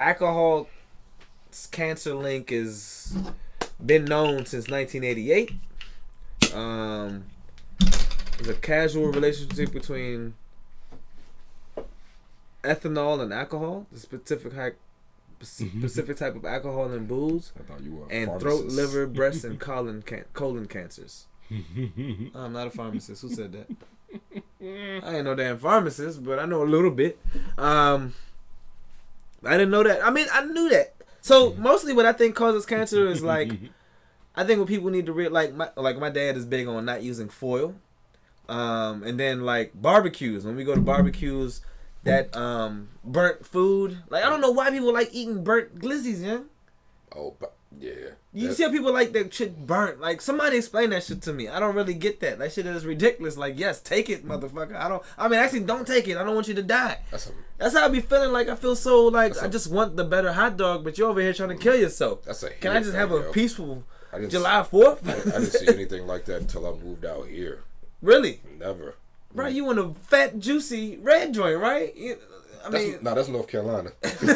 alcohol 0.00 0.68
cancer 1.70 2.14
link 2.14 2.50
is 2.50 3.16
been 3.84 4.04
known 4.04 4.46
since 4.46 4.68
1988. 4.68 5.52
Um, 6.54 7.24
there's 8.36 8.48
a 8.48 8.54
casual 8.54 9.12
relationship 9.12 9.72
between 9.72 10.34
ethanol 12.62 13.20
and 13.20 13.32
alcohol, 13.32 13.86
the 13.92 13.98
specific 14.00 14.52
hype, 14.54 14.78
specific 15.40 16.16
type 16.16 16.36
of 16.36 16.44
alcohol 16.44 16.90
and 16.90 17.06
booze, 17.08 17.52
I 17.58 17.62
thought 17.62 17.82
you 17.82 17.94
were 17.94 18.06
a 18.06 18.08
and 18.08 18.40
throat, 18.40 18.66
liver, 18.66 19.06
breast, 19.06 19.44
and 19.44 19.58
colon 19.58 20.02
can- 20.02 20.24
colon 20.32 20.66
cancers. 20.66 21.26
I'm 22.34 22.52
not 22.52 22.68
a 22.68 22.70
pharmacist. 22.70 23.22
Who 23.22 23.28
said 23.28 23.52
that? 23.52 23.70
I 24.60 25.16
ain't 25.16 25.24
no 25.24 25.34
damn 25.34 25.58
pharmacist, 25.58 26.24
but 26.24 26.38
I 26.38 26.44
know 26.44 26.62
a 26.62 26.64
little 26.64 26.90
bit. 26.90 27.18
Um, 27.58 28.14
I 29.44 29.52
didn't 29.52 29.70
know 29.70 29.82
that. 29.82 30.04
I 30.04 30.10
mean, 30.10 30.26
I 30.32 30.44
knew 30.44 30.68
that. 30.70 30.94
So 31.20 31.54
mostly, 31.54 31.92
what 31.92 32.06
I 32.06 32.12
think 32.12 32.34
causes 32.34 32.66
cancer 32.66 33.08
is 33.08 33.22
like, 33.22 33.52
I 34.36 34.44
think 34.44 34.58
what 34.58 34.68
people 34.68 34.90
need 34.90 35.06
to 35.06 35.12
real 35.12 35.30
like 35.30 35.54
my 35.54 35.68
like 35.76 35.98
my 35.98 36.10
dad 36.10 36.36
is 36.36 36.44
big 36.46 36.66
on 36.68 36.84
not 36.84 37.02
using 37.02 37.28
foil, 37.28 37.74
um, 38.48 39.02
and 39.02 39.18
then 39.18 39.42
like 39.42 39.72
barbecues. 39.74 40.44
When 40.44 40.56
we 40.56 40.64
go 40.64 40.74
to 40.74 40.80
barbecues, 40.80 41.60
that 42.04 42.34
um 42.36 42.88
burnt 43.04 43.46
food. 43.46 43.98
Like 44.08 44.24
I 44.24 44.28
don't 44.28 44.40
know 44.40 44.50
why 44.50 44.70
people 44.70 44.92
like 44.92 45.10
eating 45.12 45.44
burnt 45.44 45.78
glizzies, 45.78 46.24
yeah. 46.24 46.40
Oh, 47.14 47.34
but 47.38 47.54
yeah. 47.78 48.10
You 48.34 48.52
see 48.54 48.62
how 48.62 48.70
people 48.70 48.92
like 48.94 49.12
that 49.12 49.34
shit 49.34 49.66
burnt. 49.66 50.00
Like 50.00 50.22
somebody 50.22 50.56
explain 50.56 50.90
that 50.90 51.02
shit 51.04 51.20
to 51.22 51.32
me. 51.34 51.48
I 51.48 51.60
don't 51.60 51.74
really 51.74 51.92
get 51.92 52.20
that. 52.20 52.38
That 52.38 52.50
shit 52.52 52.64
is 52.64 52.86
ridiculous. 52.86 53.36
Like 53.36 53.58
yes, 53.58 53.80
take 53.80 54.08
it, 54.08 54.24
motherfucker. 54.26 54.74
I 54.74 54.88
don't. 54.88 55.02
I 55.18 55.28
mean, 55.28 55.38
actually, 55.38 55.60
don't 55.60 55.86
take 55.86 56.08
it. 56.08 56.16
I 56.16 56.24
don't 56.24 56.34
want 56.34 56.48
you 56.48 56.54
to 56.54 56.62
die. 56.62 56.98
That's 57.10 57.26
a 57.26 57.32
That's 57.58 57.74
how 57.76 57.84
I 57.84 57.88
be 57.88 58.00
feeling. 58.00 58.32
Like 58.32 58.48
I 58.48 58.56
feel 58.56 58.74
so 58.74 59.04
like 59.08 59.36
I 59.42 59.46
a- 59.46 59.50
just 59.50 59.70
want 59.70 59.96
the 59.96 60.04
better 60.04 60.32
hot 60.32 60.56
dog, 60.56 60.82
but 60.82 60.96
you're 60.96 61.08
over 61.10 61.20
here 61.20 61.34
trying 61.34 61.50
to 61.50 61.56
kill 61.56 61.76
yourself. 61.76 62.24
that's 62.24 62.42
a. 62.42 62.50
Can 62.50 62.72
I 62.74 62.80
just 62.80 62.94
have 62.94 63.12
a 63.12 63.16
yo. 63.16 63.32
peaceful 63.32 63.84
July 64.28 64.62
Fourth? 64.62 65.06
I, 65.06 65.12
I 65.12 65.16
didn't 65.38 65.44
see 65.52 65.68
anything 65.74 66.06
like 66.06 66.24
that 66.24 66.40
until 66.40 66.66
I 66.66 66.72
moved 66.82 67.04
out 67.04 67.26
here. 67.26 67.60
really, 68.00 68.40
Never. 68.58 68.94
Right, 69.34 69.52
You 69.54 69.64
want 69.64 69.78
a 69.78 69.94
fat, 70.08 70.38
juicy 70.38 70.98
red 70.98 71.32
joint, 71.32 71.58
right? 71.58 71.94
You- 72.62 72.66
I 72.66 72.70
That's, 72.70 72.84
mean, 72.84 72.98
no, 73.02 73.14
that's 73.14 73.28
North 73.28 73.48
Carolina. 73.48 73.90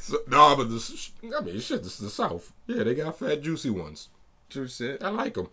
So, 0.00 0.18
no, 0.28 0.56
but 0.56 0.70
this, 0.70 1.10
I 1.36 1.40
mean, 1.40 1.58
shit, 1.60 1.82
this 1.82 1.94
is 1.94 1.98
the 2.00 2.10
South. 2.10 2.52
Yeah, 2.66 2.82
they 2.84 2.94
got 2.94 3.18
fat, 3.18 3.42
juicy 3.42 3.70
ones. 3.70 4.08
true 4.50 4.68
shit. 4.68 5.02
I 5.02 5.08
like 5.10 5.34
them. 5.34 5.48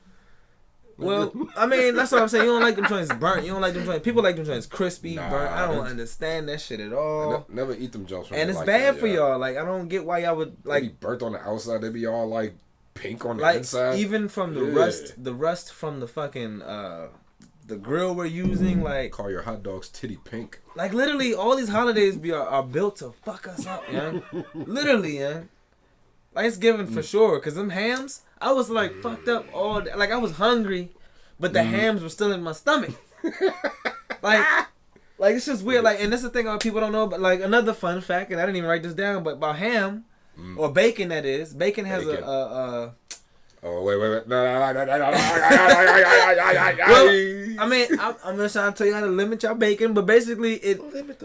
Well, 0.98 1.32
I 1.58 1.66
mean, 1.66 1.96
that's 1.96 2.12
what 2.14 2.22
I'm 2.22 2.30
saying. 2.30 2.46
You 2.46 2.52
don't 2.52 2.62
like 2.62 2.76
them 2.78 2.86
joints 2.88 3.12
burnt. 3.14 3.46
You 3.46 3.52
don't 3.52 3.62
like 3.62 3.74
them 3.74 3.84
joints. 3.86 4.04
People 4.04 4.24
like 4.24 4.38
them 4.38 4.46
joints 4.46 4.66
crispy, 4.66 5.16
Nah, 5.16 5.30
burnt. 5.30 5.52
I 5.52 5.68
don't 5.74 5.86
understand 5.86 6.48
that 6.50 6.62
shit 6.62 6.80
at 6.80 6.94
all. 6.94 7.46
ne- 7.50 7.56
never 7.56 7.74
eat 7.76 7.92
them 7.92 8.06
jumps. 8.06 8.32
and 8.32 8.50
it's 8.50 8.62
bad 8.62 8.98
for 8.98 9.08
y'all. 9.08 9.38
Like 9.38 9.58
I 9.58 9.66
don't 9.66 9.90
get 9.90 10.06
why 10.06 10.20
y'all 10.20 10.38
would 10.38 10.56
Like 10.64 10.84
like 10.84 11.00
burnt 11.02 11.22
on 11.24 11.34
the 11.34 11.40
outside, 11.42 11.82
they 11.82 11.90
be 11.90 12.06
all 12.08 12.28
like 12.28 12.56
pink 12.94 13.26
on 13.26 13.38
the 13.38 13.44
like 13.44 13.58
inside. 13.58 14.00
even 14.00 14.30
from 14.30 14.54
the 14.54 14.64
Yeah. 14.64 14.80
rust, 14.80 15.22
the 15.22 15.34
rust 15.34 15.74
from 15.74 16.00
the 16.00 16.08
fucking 16.08 16.62
uh 16.62 17.08
the 17.68 17.76
grill 17.78 18.13
we're 18.16 18.26
using. 18.26 18.82
Like 18.84 19.11
Call 19.11 19.30
your 19.32 19.41
hot 19.43 19.63
dogs 19.63 19.89
titty 19.89 20.18
pink. 20.24 20.59
like 20.76 20.93
literally 20.93 21.34
all 21.34 21.55
these 21.55 21.70
holidays 21.70 22.18
be 22.18 22.32
are, 22.32 22.47
are 22.47 22.63
built 22.63 22.97
to 22.97 23.13
fuck 23.24 23.47
us 23.47 23.66
up, 23.66 23.84
yeah. 23.91 24.20
literally, 24.53 25.20
yeah. 25.20 25.41
Thanksgiving 26.34 26.88
Mm. 26.88 26.93
for 26.93 27.01
sure, 27.03 27.39
cause 27.39 27.55
them 27.55 27.70
hams, 27.70 28.22
I 28.41 28.51
was 28.51 28.70
like 28.70 29.01
fucked 29.01 29.28
up 29.30 29.45
all 29.53 29.82
day. 29.82 29.93
Like 29.95 30.11
I 30.11 30.18
was 30.18 30.34
hungry, 30.34 30.89
but 31.39 31.53
the 31.53 31.59
Mm. 31.59 31.70
hams 31.70 32.03
were 32.03 32.09
still 32.09 32.32
in 32.32 32.43
my 32.43 32.51
stomach. 32.53 32.95
like. 34.22 34.45
Like 35.18 35.36
it's 35.38 35.45
just 35.45 35.63
weird. 35.63 35.86
Like, 35.86 36.01
and 36.01 36.11
this 36.11 36.24
is 36.26 36.30
the 36.30 36.43
thing 36.43 36.59
people 36.59 36.82
don't 36.82 36.91
know. 36.91 37.07
But 37.07 37.22
like 37.22 37.39
another 37.39 37.72
fun 37.74 38.01
fact, 38.01 38.32
and 38.32 38.39
I 38.41 38.45
didn't 38.45 38.57
even 38.57 38.70
write 38.70 38.84
this 38.84 38.93
down, 38.93 39.24
but 39.24 39.36
about 39.36 39.55
ham 39.55 40.03
or 40.57 40.70
bacon, 40.70 41.07
that 41.07 41.24
is, 41.24 41.53
bacon 41.53 41.86
has 41.86 42.03
Mm. 42.03 42.07
Bacon. 42.11 42.24
a, 42.26 42.28
a, 42.28 42.84
a 42.84 42.93
Oh 43.68 43.82
wait, 43.82 43.99
wait, 43.99 44.09
wait! 44.11 44.28
No, 44.28 44.43
no, 44.45 44.74
no, 44.74 44.86
no, 44.86 44.97
no, 44.99 45.05
I 47.59 47.68
mean, 47.68 47.88
I'm, 47.99 48.16
I'm 48.24 48.38
just 48.38 48.53
trying 48.53 48.72
to 48.72 48.78
tell 48.78 48.86
you 48.86 48.93
how 48.93 48.99
to 48.99 49.07
limit 49.07 49.41
your 49.41 49.55
bacon, 49.55 49.95
but 49.95 50.05
basically, 50.05 50.57
it 50.57 50.80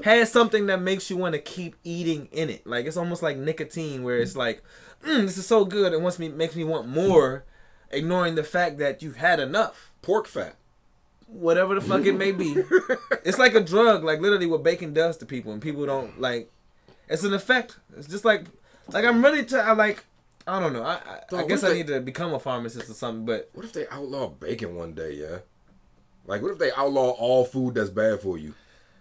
has 0.05 0.33
something 0.33 0.65
that 0.67 0.81
makes 0.81 1.11
you 1.11 1.19
want 1.19 1.35
to 1.35 1.39
keep 1.39 1.77
eating 1.85 2.29
in 2.33 2.49
it. 2.49 2.67
Like 2.67 2.87
it's 2.87 2.97
almost 2.97 3.23
like 3.23 3.37
nicotine, 3.37 4.05
where 4.05 4.17
it's 4.17 4.37
like, 4.37 4.63
mm, 5.05 5.27
this 5.27 5.37
is 5.37 5.47
so 5.47 5.67
good, 5.67 5.93
it 5.93 6.01
wants 6.01 6.19
me 6.19 6.31
makes 6.31 6.57
me 6.57 6.65
want 6.65 6.89
more, 6.89 7.45
ignoring 7.91 8.37
the 8.37 8.45
fact 8.45 8.79
that 8.79 9.03
you've 9.03 9.17
had 9.17 9.39
enough. 9.39 9.91
pork 10.01 10.27
fat. 10.27 10.57
Whatever 11.27 11.75
the 11.75 11.83
fuck 11.83 12.07
it 12.07 12.15
may 12.15 12.33
be, 12.33 12.57
it's 13.23 13.39
like 13.39 13.55
a 13.55 13.61
drug. 13.61 14.03
Like 14.03 14.21
literally, 14.21 14.47
what 14.47 14.63
bacon 14.63 14.95
does 14.95 15.19
to 15.19 15.27
people, 15.27 15.53
and 15.53 15.61
people 15.61 15.85
don't 15.85 16.19
like. 16.19 16.51
It's 17.07 17.23
an 17.23 17.35
effect. 17.35 17.77
It's 17.99 18.09
just 18.09 18.25
like, 18.25 18.47
like 18.89 19.05
I'm 19.05 19.23
really 19.23 19.45
trying. 19.45 19.77
Like, 19.77 20.07
I 20.47 20.59
don't 20.61 20.73
know. 20.73 20.83
I 20.83 20.95
I, 21.33 21.37
I 21.37 21.47
guess 21.47 21.63
I 21.65 21.71
if 21.71 21.77
need 21.77 21.87
to 21.89 22.01
become 22.01 22.33
a 22.35 22.41
pharmacist 22.41 22.91
or 22.91 22.95
something. 22.95 23.25
But 23.27 23.51
What 23.53 23.65
if 23.65 23.73
they 23.73 23.87
outlaw 23.89 24.29
bacon 24.29 24.75
one 24.75 24.95
day? 24.95 25.13
Yeah, 25.15 25.39
like 26.27 26.43
what 26.43 26.53
if 26.53 26.59
they 26.59 26.73
outlaw 26.73 27.11
all 27.11 27.45
food 27.45 27.75
that's 27.75 27.91
bad 27.91 28.21
for 28.21 28.39
you? 28.39 28.55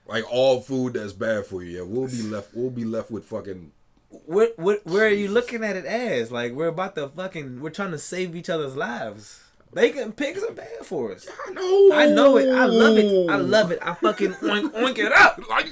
Like 0.05 0.25
all 0.31 0.59
food 0.61 0.93
that's 0.93 1.13
bad 1.13 1.45
for 1.45 1.63
you. 1.63 1.77
Yeah, 1.77 1.83
we'll 1.83 2.07
be 2.07 2.23
left. 2.23 2.49
We'll 2.53 2.71
be 2.71 2.83
left 2.85 3.11
with 3.11 3.25
fucking. 3.25 3.71
what 4.09 4.57
what 4.57 4.85
where 4.85 5.05
are 5.05 5.09
you 5.09 5.29
looking 5.29 5.63
at 5.63 5.75
it 5.75 5.85
as? 5.85 6.31
Like 6.31 6.53
we're 6.53 6.67
about 6.67 6.95
to 6.95 7.09
fucking 7.09 7.61
we're 7.61 7.69
trying 7.69 7.91
to 7.91 7.99
save 7.99 8.35
each 8.35 8.49
other's 8.49 8.75
lives. 8.75 9.43
Bacon 9.71 10.11
pigs 10.13 10.43
are 10.43 10.51
bad 10.51 10.83
for 10.83 11.13
us. 11.13 11.27
I 11.47 11.51
know. 11.51 11.91
I 11.93 12.05
know 12.07 12.37
it. 12.37 12.49
I 12.49 12.65
love 12.65 12.97
it. 12.97 13.29
I 13.29 13.35
love 13.35 13.71
it. 13.71 13.77
I 13.83 13.93
fucking 13.93 14.31
oink 14.41 14.71
oink 14.71 14.97
it 14.97 15.11
up. 15.11 15.39
Like, 15.47 15.67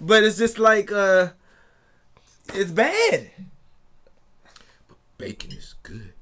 But 0.00 0.24
it's 0.24 0.36
just 0.36 0.58
like 0.58 0.90
uh 0.90 1.28
it's 2.52 2.72
bad. 2.72 3.30
Bacon 5.18 5.52
is 5.52 5.74
good. 5.82 6.12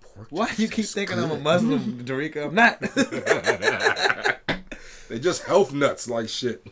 Pork 0.00 0.28
Why 0.30 0.48
you 0.56 0.68
keep 0.68 0.86
thinking 0.86 1.18
I'm 1.18 1.30
a. 1.30 1.38
Muslim, 1.38 1.80
Dorica? 2.04 2.46
I'm 2.46 2.54
not. 2.54 2.82
They 5.08 5.18
just 5.18 5.44
health 5.44 5.72
nuts 5.72 6.06
like 6.08 6.28
shit. 6.28 6.66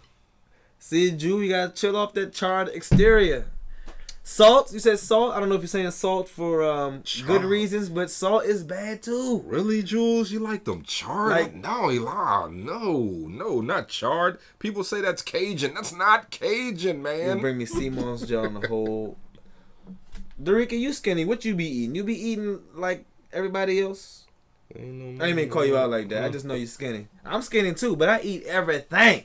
See, 0.79 1.11
Jew, 1.11 1.41
you 1.41 1.49
gotta 1.49 1.73
chill 1.73 1.97
off 1.97 2.13
that 2.15 2.35
charred 2.35 2.69
exterior. 2.69 3.47
Salt, 4.23 4.73
you 4.73 4.79
said 4.81 4.99
salt. 4.99 5.35
I 5.35 5.41
don't 5.41 5.49
know 5.49 5.55
if 5.55 5.63
you're 5.63 5.69
saying 5.69 5.91
salt 5.93 6.29
for 6.29 6.63
um 6.63 7.03
good 7.27 7.45
reasons, 7.45 7.89
but 7.89 8.11
salt 8.11 8.45
is 8.45 8.63
bad 8.63 9.03
too. 9.03 9.43
Really, 9.47 9.83
Jules? 9.83 10.31
You 10.33 10.41
like 10.41 10.65
them 10.65 10.83
charred? 10.83 11.31
Like- 11.31 11.55
no, 11.55 11.91
Eli, 11.91 12.51
no, 12.51 13.27
no, 13.29 13.61
not 13.61 13.89
charred. 13.89 14.39
People 14.59 14.85
say 14.85 15.01
that's 15.01 15.23
Cajun. 15.23 15.73
That's 15.75 15.95
not 15.95 16.31
Cajun, 16.31 17.01
man. 17.03 17.37
You 17.37 17.41
bring 17.41 17.57
me 17.57 17.89
moss 17.89 18.23
gel 18.27 18.45
on 18.45 18.55
the 18.61 18.69
whole. 18.69 19.17
Dorica, 20.43 20.79
you 20.79 20.93
skinny. 20.93 21.25
What 21.25 21.45
you 21.45 21.55
be 21.55 21.67
eating? 21.67 21.95
You 21.95 22.05
be 22.05 22.15
eating 22.15 22.61
like 22.75 23.05
everybody 23.33 23.81
else? 23.81 24.25
I 24.75 24.79
didn't 24.79 25.37
mean 25.37 25.49
call 25.49 25.65
you 25.65 25.77
out 25.77 25.91
like 25.91 26.09
that. 26.09 26.25
I 26.25 26.29
just 26.29 26.45
know 26.45 26.55
you're 26.55 26.67
skinny. 26.67 27.09
I'm 27.25 27.43
skinny 27.43 27.73
too, 27.75 27.97
but 27.97 28.09
I 28.09 28.21
eat 28.21 28.45
everything. 28.45 29.25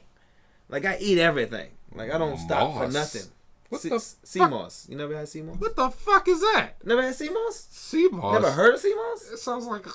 Like 0.70 0.86
I 0.86 0.98
eat 1.00 1.18
everything. 1.18 1.70
Like 1.94 2.12
I 2.12 2.18
don't 2.18 2.38
stop 2.38 2.78
for 2.78 2.88
nothing. 2.88 3.24
What 3.70 3.82
sea, 3.82 3.90
the 3.90 4.00
sea 4.00 4.40
moss. 4.40 4.86
You 4.90 4.98
never 4.98 5.16
had 5.16 5.30
sea 5.30 5.42
moss? 5.42 5.58
What 5.58 5.76
the 5.76 5.90
fuck 5.90 6.28
is 6.28 6.42
that? 6.42 6.74
Never 6.84 7.02
had 7.02 7.16
sea 7.16 7.30
moss? 7.30 7.68
Sea 7.72 8.10
moss. 8.10 8.34
Never 8.34 8.52
heard 8.52 8.74
of 8.76 8.82
sea 8.82 8.94
moss? 8.94 9.32
It 9.32 9.38
sounds 9.38 9.66
like 9.66 9.86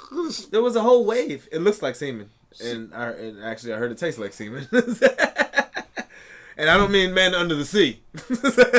There 0.51 0.63
was 0.63 0.77
a 0.77 0.83
whole 0.83 1.05
wave. 1.05 1.47
It 1.53 1.61
looks 1.61 1.83
like 1.83 1.95
semen, 1.95 2.31
and 2.63 2.93
I 2.95 3.11
and 3.11 3.45
actually 3.45 3.75
I 3.75 3.77
heard 3.77 3.93
it 3.93 3.99
tastes 3.99 4.19
like 4.19 4.33
semen. 4.33 4.67
and 6.57 6.71
I 6.71 6.77
don't 6.77 6.91
mean 6.91 7.13
men 7.13 7.35
under 7.35 7.55
the 7.55 7.65
sea. 7.65 8.01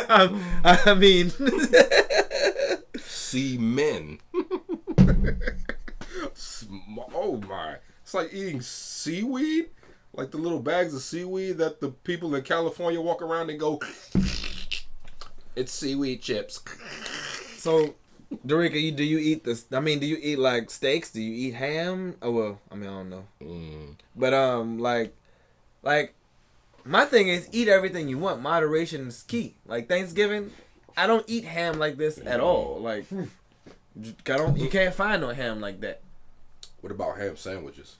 I, 0.10 0.80
I 0.86 0.94
mean, 0.96 1.32
sea 3.28 3.58
men. 3.58 4.20
Oh 7.14 7.42
my! 7.48 7.76
It's 8.04 8.14
like 8.14 8.34
eating 8.34 8.62
seaweed, 8.62 9.70
like 10.14 10.32
the 10.32 10.38
little 10.38 10.60
bags 10.60 10.94
of 10.94 11.02
seaweed 11.02 11.58
that 11.58 11.82
the 11.82 11.90
people 11.90 12.34
in 12.36 12.44
California 12.44 13.02
walk 13.02 13.22
around 13.22 13.50
and 13.50 13.60
go. 13.60 13.80
It's 15.56 15.72
seaweed 15.72 16.22
chips. 16.22 16.62
so 17.58 17.96
Dorica, 18.46 18.82
you 18.82 18.92
do 18.92 19.04
you 19.04 19.18
eat 19.18 19.44
this? 19.44 19.66
I 19.72 19.80
mean, 19.80 20.00
do 20.00 20.06
you 20.06 20.18
eat 20.22 20.40
like 20.40 20.70
steaks? 20.70 21.12
Do 21.12 21.22
you 21.22 21.48
eat 21.50 21.56
ham? 21.56 22.16
Oh 22.22 22.32
well, 22.32 22.60
I 22.72 22.76
mean 22.76 22.90
I 22.90 22.94
don't 22.94 23.10
know, 23.10 23.26
Mm. 23.42 23.96
but 24.16 24.34
um, 24.34 24.80
like, 24.80 25.14
like 25.84 26.14
my 26.86 27.06
thing 27.06 27.28
is 27.28 27.50
eat 27.52 27.68
everything 27.68 28.08
you 28.08 28.18
want. 28.18 28.42
Moderation 28.42 29.08
is 29.08 29.24
key. 29.24 29.56
Like 29.66 29.88
Thanksgiving, 29.90 30.52
I 30.98 31.08
don't 31.08 31.24
eat 31.28 31.46
ham 31.46 31.78
like 31.80 31.96
this 31.98 32.20
at 32.26 32.40
all. 32.40 32.80
Like, 32.82 33.06
I 33.12 34.38
don't. 34.38 34.58
You 34.58 34.68
can't 34.70 34.94
find 34.94 35.22
no 35.22 35.30
ham 35.30 35.62
like 35.62 35.80
that. 35.82 36.02
What 36.82 36.92
about 36.92 37.18
ham 37.18 37.38
sandwiches? 37.38 37.96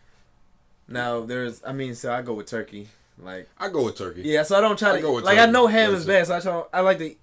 Now 0.88 1.22
there's, 1.22 1.62
I 1.66 1.74
mean, 1.74 1.96
so 1.96 2.12
I 2.12 2.22
go 2.22 2.34
with 2.34 2.48
turkey. 2.48 2.90
Like, 3.20 3.50
I 3.58 3.70
go 3.70 3.86
with 3.86 3.98
turkey. 3.98 4.22
yeah, 4.24 4.44
so 4.44 4.58
I 4.58 4.62
don't 4.62 4.78
try 4.78 4.92
I 4.92 4.96
to 4.98 5.02
go 5.02 5.14
with 5.16 5.24
like. 5.26 5.38
I 5.40 5.46
know 5.48 5.68
ham 5.68 5.94
is 5.94 6.06
Listen. 6.08 6.26
bad, 6.26 6.28
so 6.28 6.36
I 6.36 6.40
try. 6.72 6.80
I 6.80 6.82
like 6.82 6.98
to. 7.00 7.16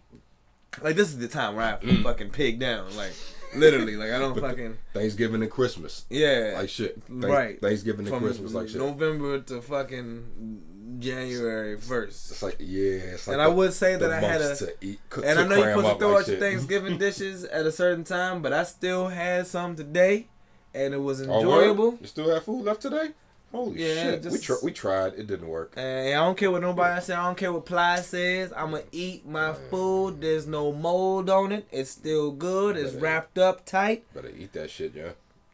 Like 0.82 0.96
this 0.96 1.08
is 1.08 1.18
the 1.18 1.28
time 1.28 1.54
where 1.56 1.64
I 1.80 1.84
Mm. 1.84 2.02
fucking 2.02 2.30
pig 2.30 2.58
down. 2.58 2.96
Like 2.96 3.12
literally, 3.54 3.96
like 3.96 4.10
I 4.10 4.18
don't 4.18 4.38
fucking 4.40 4.76
Thanksgiving 4.92 5.40
and 5.42 5.50
Christmas. 5.50 6.04
yeah. 6.10 6.54
Like 6.58 6.68
shit. 6.68 7.00
Thank- 7.08 7.24
right. 7.24 7.60
Thanksgiving 7.60 8.00
and 8.00 8.08
From 8.08 8.20
Christmas 8.24 8.52
like 8.54 8.68
shit. 8.68 8.78
November 8.78 9.38
to 9.40 9.62
fucking 9.62 10.62
January 11.00 11.78
first. 11.78 12.30
It's 12.30 12.42
like 12.42 12.56
yeah. 12.58 13.14
It's 13.14 13.26
like 13.26 13.34
And 13.34 13.42
I 13.42 13.48
would 13.48 13.72
say 13.72 13.96
that 13.96 14.12
I 14.12 14.20
had 14.20 14.40
a- 14.40 14.56
to 14.56 14.74
eat. 14.80 15.00
Cook, 15.10 15.24
And 15.26 15.38
I 15.38 15.46
know 15.46 15.56
you're 15.56 15.74
supposed 15.76 15.92
to 15.94 15.98
throw 15.98 16.18
out 16.18 16.28
your. 16.28 16.36
Thanksgiving 16.38 16.98
dishes 17.06 17.44
at 17.44 17.66
a 17.66 17.72
certain 17.72 18.04
time, 18.04 18.42
but 18.42 18.52
I 18.52 18.64
still 18.64 19.08
had 19.08 19.46
some 19.46 19.76
today, 19.76 20.28
and 20.74 20.94
it 20.94 20.98
was 21.02 21.20
Oh, 21.26 21.34
enjoyable. 21.40 21.98
You 22.00 22.06
still 22.06 22.30
have 22.32 22.44
food 22.44 22.64
left 22.64 22.82
today? 22.82 23.08
Holy 23.52 23.80
Yeah, 23.86 23.94
shit! 24.20 24.24
we 24.26 24.38
tr- 24.38 24.64
we 24.64 24.72
tried. 24.72 25.14
It 25.14 25.28
didn't 25.28 25.46
work. 25.46 25.74
And 25.76 26.08
I 26.08 26.24
don't 26.24 26.36
care 26.36 26.50
what 26.50 26.60
nobody 26.62 27.00
says. 27.00 27.10
I 27.16 27.24
don't 27.24 27.36
care 27.38 27.52
what 27.52 27.64
Ply 27.64 28.00
says. 28.00 28.52
I'ma 28.52 28.78
eat 28.90 29.24
my 29.28 29.52
food. 29.70 30.20
There's 30.20 30.46
no 30.48 30.72
mold 30.72 31.30
on 31.30 31.52
it. 31.52 31.64
It's 31.70 31.90
still 31.90 32.32
good. 32.32 32.76
It's 32.76 32.90
Better. 32.94 33.02
wrapped 33.04 33.38
up 33.38 33.64
tight. 33.64 34.12
Better 34.12 34.32
eat 34.36 34.52
that 34.54 34.70
shit, 34.70 34.94
yeah. 34.96 35.10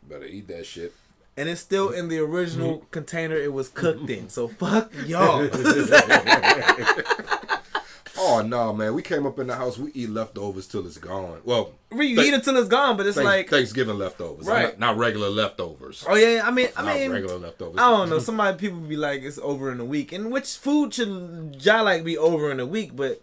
Better 0.08 0.24
eat 0.24 0.48
that 0.48 0.64
shit. 0.64 0.94
And 1.40 1.48
it's 1.48 1.60
still 1.60 1.88
in 1.88 2.08
the 2.08 2.18
original 2.18 2.76
mm-hmm. 2.76 2.90
container 2.90 3.34
it 3.34 3.52
was 3.52 3.68
cooked 3.68 4.10
in. 4.10 4.28
So 4.28 4.46
fuck 4.48 4.92
y'all. 5.06 5.48
Oh 8.22 8.42
no, 8.42 8.74
man. 8.74 8.92
We 8.92 9.00
came 9.00 9.24
up 9.24 9.38
in 9.38 9.46
the 9.46 9.56
house. 9.56 9.78
We 9.78 9.92
eat 9.92 10.10
leftovers 10.10 10.66
till 10.66 10.86
it's 10.86 10.98
gone. 10.98 11.40
Well, 11.42 11.72
you 11.90 12.16
Thank- 12.16 12.28
eat 12.28 12.34
it 12.34 12.44
till 12.44 12.54
it's 12.58 12.68
gone, 12.68 12.98
but 12.98 13.06
it's 13.06 13.16
thanks- 13.16 13.24
like, 13.26 13.48
Thanksgiving 13.48 13.96
leftovers, 13.96 14.46
Right. 14.46 14.78
Not, 14.78 14.94
not 14.94 14.98
regular 14.98 15.30
leftovers. 15.30 16.04
oh 16.06 16.14
yeah. 16.16 16.42
I 16.44 16.50
mean, 16.50 16.68
I 16.76 16.82
not 16.84 16.94
mean, 16.96 17.12
regular 17.12 17.38
leftovers. 17.38 17.76
I 17.78 17.88
don't 17.90 18.10
know. 18.10 18.18
Somebody 18.30 18.58
people 18.58 18.78
be 18.80 18.96
like 18.96 19.22
it's 19.22 19.38
over 19.38 19.72
in 19.72 19.80
a 19.80 19.86
week, 19.86 20.12
and 20.12 20.30
which 20.30 20.58
food 20.58 20.92
should 20.92 21.56
y'all 21.60 21.84
like 21.84 22.04
be 22.04 22.18
over 22.18 22.50
in 22.52 22.60
a 22.60 22.66
week? 22.66 22.94
But 22.94 23.22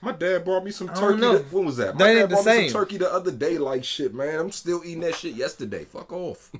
My 0.00 0.12
dad 0.12 0.42
brought 0.46 0.64
me 0.64 0.70
some 0.70 0.88
turkey. 0.88 1.00
don't 1.00 1.20
know. 1.20 1.38
the- 1.38 1.54
when 1.54 1.66
was 1.66 1.76
that? 1.76 1.98
That 1.98 2.04
My 2.04 2.08
ain't 2.08 2.18
dad 2.20 2.30
the 2.30 2.34
brought 2.36 2.46
me 2.46 2.52
same. 2.52 2.70
some 2.70 2.80
turkey 2.80 2.96
the 2.96 3.12
other 3.12 3.32
day. 3.32 3.58
Like 3.58 3.84
shit, 3.84 4.14
man. 4.14 4.38
I'm 4.38 4.52
still 4.52 4.80
eating 4.84 5.00
that 5.00 5.16
shit 5.16 5.34
yesterday. 5.34 5.84
Fuck 5.84 6.12
off. 6.14 6.50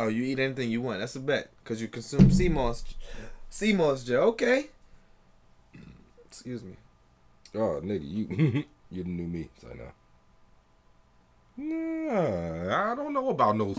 Oh, 0.00 0.08
you 0.08 0.24
eat 0.24 0.38
anything 0.38 0.70
you 0.70 0.80
want. 0.80 1.00
That's 1.00 1.16
a 1.16 1.20
bet 1.20 1.50
because 1.62 1.80
you 1.80 1.88
consume 1.88 2.30
sea 2.30 2.48
moss, 2.48 2.84
sea 3.48 3.72
moss 3.72 4.04
gel. 4.04 4.22
Okay. 4.24 4.66
Excuse 6.26 6.62
me. 6.62 6.76
oh, 7.54 7.80
nigga, 7.82 8.02
you 8.02 8.64
you 8.90 9.04
knew 9.04 9.24
new 9.24 9.26
me. 9.26 9.48
Say 9.60 9.68
now. 9.76 9.92
Nah, 11.56 12.92
I 12.92 12.94
don't 12.94 13.12
know 13.12 13.28
about 13.28 13.56
no. 13.56 13.74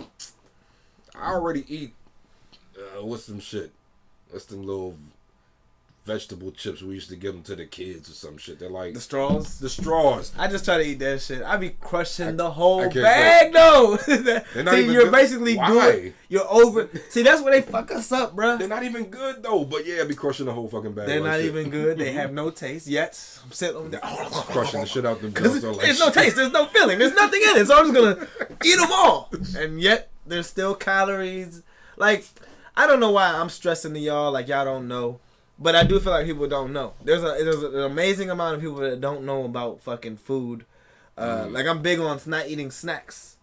I 1.15 1.31
already 1.31 1.65
eat. 1.67 1.93
Uh, 2.77 3.03
what's 3.05 3.25
some 3.25 3.39
shit? 3.39 3.71
That's 4.31 4.45
them 4.45 4.63
little 4.63 4.95
vegetable 6.03 6.51
chips 6.51 6.81
we 6.81 6.95
used 6.95 7.09
to 7.09 7.15
give 7.15 7.33
them 7.33 7.43
to 7.43 7.55
the 7.55 7.65
kids 7.65 8.09
or 8.09 8.13
some 8.13 8.37
shit? 8.37 8.59
They're 8.59 8.69
like 8.69 8.93
The 8.93 8.99
straws. 9.01 9.59
the 9.59 9.69
straws. 9.69 10.31
I 10.37 10.47
just 10.47 10.65
try 10.65 10.77
to 10.77 10.83
eat 10.83 10.99
that 10.99 11.21
shit. 11.21 11.43
I 11.43 11.57
be 11.57 11.69
crushing 11.79 12.37
the 12.37 12.49
whole 12.51 12.89
bag 12.89 13.53
though. 13.53 13.97
See, 14.05 14.13
you're 14.91 15.03
good. 15.03 15.11
basically 15.11 15.57
Why? 15.57 15.67
doing. 15.69 16.13
You're 16.29 16.47
over. 16.49 16.89
See, 17.09 17.23
that's 17.23 17.41
where 17.41 17.53
they 17.53 17.61
fuck 17.61 17.91
us 17.91 18.11
up, 18.11 18.35
bruh. 18.35 18.57
They're 18.57 18.67
not 18.67 18.83
even 18.83 19.05
good 19.05 19.43
though. 19.43 19.63
But 19.65 19.85
yeah, 19.85 20.01
I 20.01 20.05
be 20.05 20.15
crushing 20.15 20.45
the 20.47 20.53
whole 20.53 20.67
fucking 20.67 20.93
bag. 20.93 21.07
They're 21.07 21.19
like 21.19 21.29
not 21.31 21.37
shit. 21.37 21.45
even 21.45 21.69
good. 21.69 21.97
They 21.97 22.13
have 22.13 22.31
no 22.33 22.49
taste 22.49 22.87
yet. 22.87 23.11
I'm 23.43 23.51
sitting 23.51 23.75
on 23.77 23.91
there. 23.91 23.99
crushing 24.01 24.81
the 24.81 24.87
shit 24.87 25.05
out 25.05 25.21
them. 25.21 25.31
Because 25.41 25.63
like, 25.63 25.79
there's 25.81 25.99
no 25.99 26.09
taste, 26.09 26.35
there's 26.35 26.51
no 26.51 26.65
feeling, 26.67 26.99
there's 26.99 27.13
nothing 27.13 27.41
in 27.41 27.57
it. 27.57 27.65
So 27.67 27.77
I'm 27.77 27.93
just 27.93 27.95
gonna 27.95 28.27
eat 28.65 28.77
them 28.77 28.89
all, 28.91 29.29
and 29.57 29.79
yet 29.81 30.09
there's 30.25 30.47
still 30.47 30.75
calories. 30.75 31.63
Like 31.97 32.25
I 32.75 32.87
don't 32.87 32.99
know 32.99 33.11
why 33.11 33.27
I'm 33.27 33.49
stressing 33.49 33.93
to 33.93 33.99
y'all. 33.99 34.31
Like 34.31 34.47
y'all 34.47 34.65
don't 34.65 34.87
know, 34.87 35.19
but 35.61 35.75
I 35.75 35.83
do 35.83 35.99
feel 35.99 36.11
like 36.13 36.25
people 36.25 36.47
don't 36.47 36.73
know. 36.73 36.93
There's 37.03 37.23
a 37.23 37.31
there's 37.45 37.61
an 37.63 37.83
amazing 37.93 38.29
amount 38.29 38.55
of 38.55 38.61
people 38.61 38.77
that 38.77 38.99
don't 38.99 39.23
know 39.25 39.45
about 39.45 39.81
fucking 39.81 40.17
food. 40.17 40.65
Uh, 41.17 41.45
Mm. 41.45 41.51
Like 41.51 41.67
I'm 41.67 41.81
big 41.81 41.99
on 41.99 42.19
not 42.25 42.47
eating 42.47 42.71
snacks, 42.71 43.37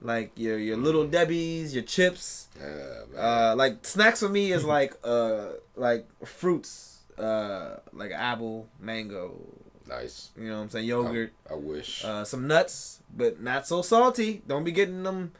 like 0.00 0.32
your 0.36 0.58
your 0.58 0.76
little 0.76 1.06
Debbie's, 1.06 1.74
your 1.74 1.84
chips. 1.84 2.48
Yeah, 2.58 2.66
man. 3.14 3.18
Uh, 3.18 3.54
like 3.56 3.84
snacks 3.86 4.20
for 4.20 4.28
me 4.28 4.50
is 4.52 4.64
like 4.64 4.94
uh 5.04 5.52
like 5.76 6.06
fruits, 6.24 6.98
uh 7.18 7.76
like 7.92 8.10
apple, 8.12 8.66
mango. 8.80 9.38
nice. 9.86 10.30
You 10.36 10.48
know 10.48 10.56
what 10.56 10.62
I'm 10.62 10.70
saying? 10.70 10.86
Yogurt 10.86 11.32
I, 11.48 11.54
I 11.54 11.56
wish. 11.56 12.04
uh, 12.04 12.24
some 12.24 12.46
nuts, 12.48 13.00
but 13.14 13.40
not 13.40 13.66
so 13.66 13.82
salty. 13.82 14.42
Don't 14.48 14.64
be 14.64 14.72
getting 14.72 15.02
them 15.02 15.32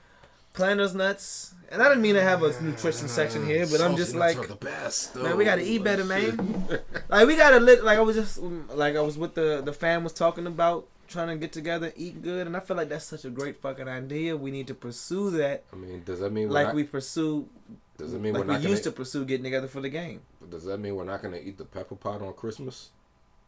planters 0.53 0.94
nuts. 0.94 1.55
And 1.70 1.82
I 1.82 1.88
didn't 1.88 2.03
mean 2.03 2.16
to 2.16 2.22
have 2.22 2.42
a 2.42 2.62
nutrition 2.62 3.09
section 3.09 3.46
here, 3.46 3.66
but 3.66 3.80
I'm 3.80 3.96
just 3.96 4.14
like, 4.14 4.46
the 4.46 4.57
best. 4.57 5.16
man, 5.16 5.38
we 5.38 5.44
gotta 5.44 5.62
eat 5.62 5.82
better, 5.82 6.05
man. 6.05 6.66
like 7.09 7.26
we 7.26 7.34
gotta 7.34 7.61
lit. 7.61 7.82
Like 7.82 7.98
I 7.98 8.03
was 8.03 8.16
just 8.16 8.38
like 8.38 8.94
I 8.94 9.00
was 9.00 9.16
with 9.16 9.34
the 9.34 9.62
the 9.64 9.72
fam 9.72 10.05
was 10.05 10.12
talking 10.12 10.46
about 10.46 10.86
trying 11.09 11.28
to 11.28 11.36
get 11.36 11.53
together, 11.53 11.92
eat 11.96 12.22
good, 12.22 12.46
and 12.46 12.57
I 12.57 12.61
feel 12.61 12.76
like 12.76 12.88
that's 12.88 13.05
such 13.05 13.24
a 13.24 13.30
great 13.30 13.61
fucking 13.61 13.88
idea. 13.88 14.36
We 14.36 14.50
need 14.50 14.66
to 14.68 14.74
pursue 14.74 15.30
that, 15.30 15.64
I 15.72 15.76
mean, 15.76 16.03
does 16.05 16.20
that 16.20 16.32
mean 16.32 16.50
like 16.50 16.68
not, 16.68 16.74
we 16.74 16.84
pursue, 16.84 17.48
Does 17.98 18.12
that 18.12 18.20
mean 18.20 18.34
like 18.34 18.44
we're 18.44 18.53
not 18.53 18.62
used 18.62 18.84
to 18.84 18.90
pursue 18.90 19.24
getting 19.24 19.44
together 19.44 19.68
for 19.68 19.80
the 19.80 19.88
game. 19.88 20.22
Does 20.50 20.64
that 20.64 20.78
mean 20.78 20.96
we're 20.96 21.05
not 21.05 21.22
gonna 21.22 21.36
eat 21.38 21.59
the 21.59 21.64
pepper 21.64 21.96
pot 21.96 22.22
on 22.22 22.32
Christmas? 22.34 22.90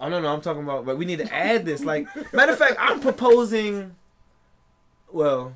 Oh 0.01 0.09
no, 0.09 0.21
no, 0.21 0.29
I'm 0.33 0.41
talking 0.41 0.63
about. 0.63 0.85
But 0.85 0.99
we 0.99 1.05
need 1.05 1.19
to 1.21 1.35
add 1.35 1.65
this. 1.65 1.85
Like, 1.85 2.07
matter 2.33 2.53
of 2.53 2.59
fact, 2.59 2.77
I'm 2.79 3.01
proposing. 3.01 3.97
Well, 5.11 5.55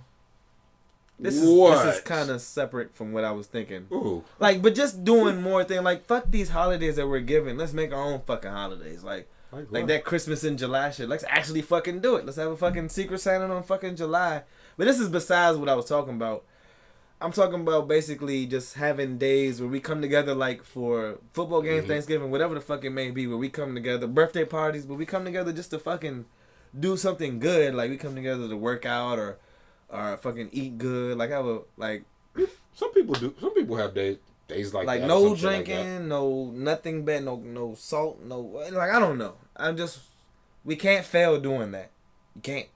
this 1.19 1.35
is 1.35 1.43
this 1.87 1.97
is 1.97 2.01
kind 2.03 2.31
of 2.31 2.41
separate 2.41 2.95
from 2.95 3.13
what 3.13 3.25
I 3.25 3.33
was 3.33 3.47
thinking. 3.47 3.87
Ooh, 3.93 4.25
Like, 4.39 4.63
but 4.63 4.75
just 4.75 5.05
doing 5.05 5.43
more 5.43 5.65
thing. 5.65 5.83
Like, 5.83 6.05
fuck 6.07 6.25
these 6.31 6.51
holidays 6.51 6.97
that 6.97 7.09
we're 7.09 7.21
given. 7.21 7.57
Let's 7.59 7.73
make 7.73 7.93
our 7.93 8.03
own 8.03 8.21
fucking 8.27 8.51
holidays. 8.51 9.03
Like, 9.03 9.29
like, 9.51 9.67
like 9.71 9.87
that 9.89 10.05
Christmas 10.05 10.45
in 10.45 10.57
July 10.57 10.91
shit. 10.91 11.09
Let's 11.09 11.25
actually 11.29 11.63
fucking 11.63 12.01
do 12.01 12.17
it. 12.17 12.25
Let's 12.27 12.37
have 12.39 12.51
a 12.51 12.57
fucking 12.57 12.89
Secret 12.91 13.19
Santa 13.21 13.53
on 13.53 13.63
fucking 13.63 13.97
July. 13.97 14.43
But 14.77 14.87
this 14.87 15.01
is 15.01 15.09
besides 15.09 15.59
what 15.59 15.69
I 15.69 15.75
was 15.75 15.87
talking 15.87 16.15
about. 16.15 16.45
I'm 17.21 17.33
talking 17.33 17.63
about 17.63 17.89
basically 17.89 18.47
just 18.47 18.75
having 18.75 19.19
days 19.19 19.61
where 19.61 19.69
we 19.69 19.81
come 19.81 20.01
together, 20.01 20.37
like 20.37 20.63
for 20.63 21.19
football 21.33 21.63
games, 21.63 21.85
Mhm. 21.85 21.89
Thanksgiving, 21.89 22.31
whatever 22.31 22.55
the 22.55 22.61
fuck 22.61 22.85
it 22.85 22.91
may 22.91 23.11
be, 23.11 23.27
where 23.27 23.37
we 23.37 23.49
come 23.49 23.75
together, 23.75 24.07
birthday 24.07 24.45
parties, 24.45 24.87
but 24.87 24.95
we 24.95 25.05
come 25.05 25.25
together 25.25 25.51
just 25.53 25.71
to 25.71 25.81
fucking 25.81 26.27
do 26.79 26.97
something 26.97 27.41
good. 27.41 27.75
Like 27.75 27.91
we 27.91 27.97
come 27.97 28.15
together 28.15 28.47
to 28.49 28.57
work 28.57 28.87
out 28.87 29.19
or 29.19 29.39
or 29.89 30.17
fucking 30.17 30.51
eat 30.53 30.79
good. 30.79 31.17
Like 31.19 31.31
have 31.31 31.47
a 31.47 31.61
like 31.77 32.05
Some 32.75 32.93
people 32.93 33.15
do. 33.15 33.35
Some 33.41 33.55
people 33.55 33.77
have 33.77 33.95
days 33.95 34.19
days 34.49 34.73
like 34.73 34.87
like 34.87 35.03
no 35.03 35.21
like 35.23 35.39
drinking, 35.39 35.85
that. 35.85 36.03
no 36.03 36.51
nothing 36.55 37.05
bad, 37.05 37.25
no 37.25 37.37
no 37.37 37.75
salt, 37.75 38.21
no 38.25 38.41
like 38.41 38.91
I 38.91 38.99
don't 38.99 39.19
know. 39.19 39.35
I'm 39.57 39.77
just 39.77 40.01
we 40.65 40.77
can't 40.77 41.05
fail 41.05 41.39
doing 41.41 41.73
that. 41.73 41.91
You 42.35 42.43
can't. 42.43 42.67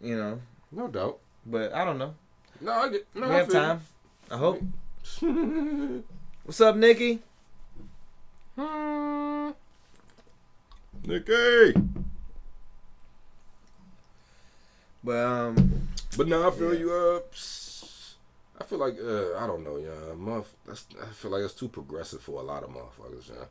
You 0.00 0.16
know, 0.16 0.40
no 0.70 0.88
doubt. 0.88 1.18
but 1.46 1.72
I 1.72 1.84
don't 1.84 1.98
know. 1.98 2.14
No, 2.60 2.72
I 2.72 2.88
get. 2.88 3.06
No, 3.14 3.28
we 3.28 3.34
I 3.34 3.36
have 3.38 3.48
time. 3.48 3.80
I 4.30 4.36
hope. 4.36 4.62
What's 6.44 6.60
up, 6.60 6.76
Nikki? 6.76 7.20
Hmm. 8.56 9.50
Nicky. 11.04 11.74
But 15.04 15.16
um, 15.24 15.88
But 16.16 16.28
now 16.28 16.46
I 16.48 16.50
feel 16.50 16.72
Yeah. 16.74 16.80
you. 16.80 16.92
Uh, 16.92 17.20
I 18.60 18.64
feel 18.64 18.78
like 18.78 18.96
uh, 19.00 19.36
I 19.38 19.46
don't 19.46 19.64
know, 19.64 19.76
yeah. 19.76 20.14
Month. 20.14 20.52
That's. 20.66 20.86
I 21.02 21.06
feel 21.06 21.30
like 21.32 21.42
it's 21.42 21.54
too 21.54 21.68
progressive 21.68 22.20
for 22.20 22.40
a 22.40 22.44
lot 22.44 22.62
of 22.62 22.70
motherfuckers, 22.70 23.28
yeah. 23.28 23.46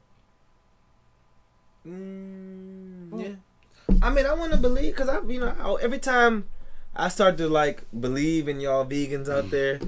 mm, 1.87 3.21
yeah. 3.21 3.35
I 4.01 4.09
mean, 4.09 4.25
I 4.25 4.33
want 4.33 4.51
to 4.53 4.57
believe 4.57 4.93
because 4.95 5.09
I, 5.09 5.19
you 5.27 5.39
know, 5.39 5.53
I, 5.59 5.83
every 5.83 5.99
time 5.99 6.45
I 6.95 7.09
start 7.09 7.37
to 7.37 7.49
like 7.49 7.83
believe 7.99 8.47
in 8.47 8.59
y'all 8.61 8.85
vegans 8.85 9.27
out 9.29 9.49
there, 9.51 9.79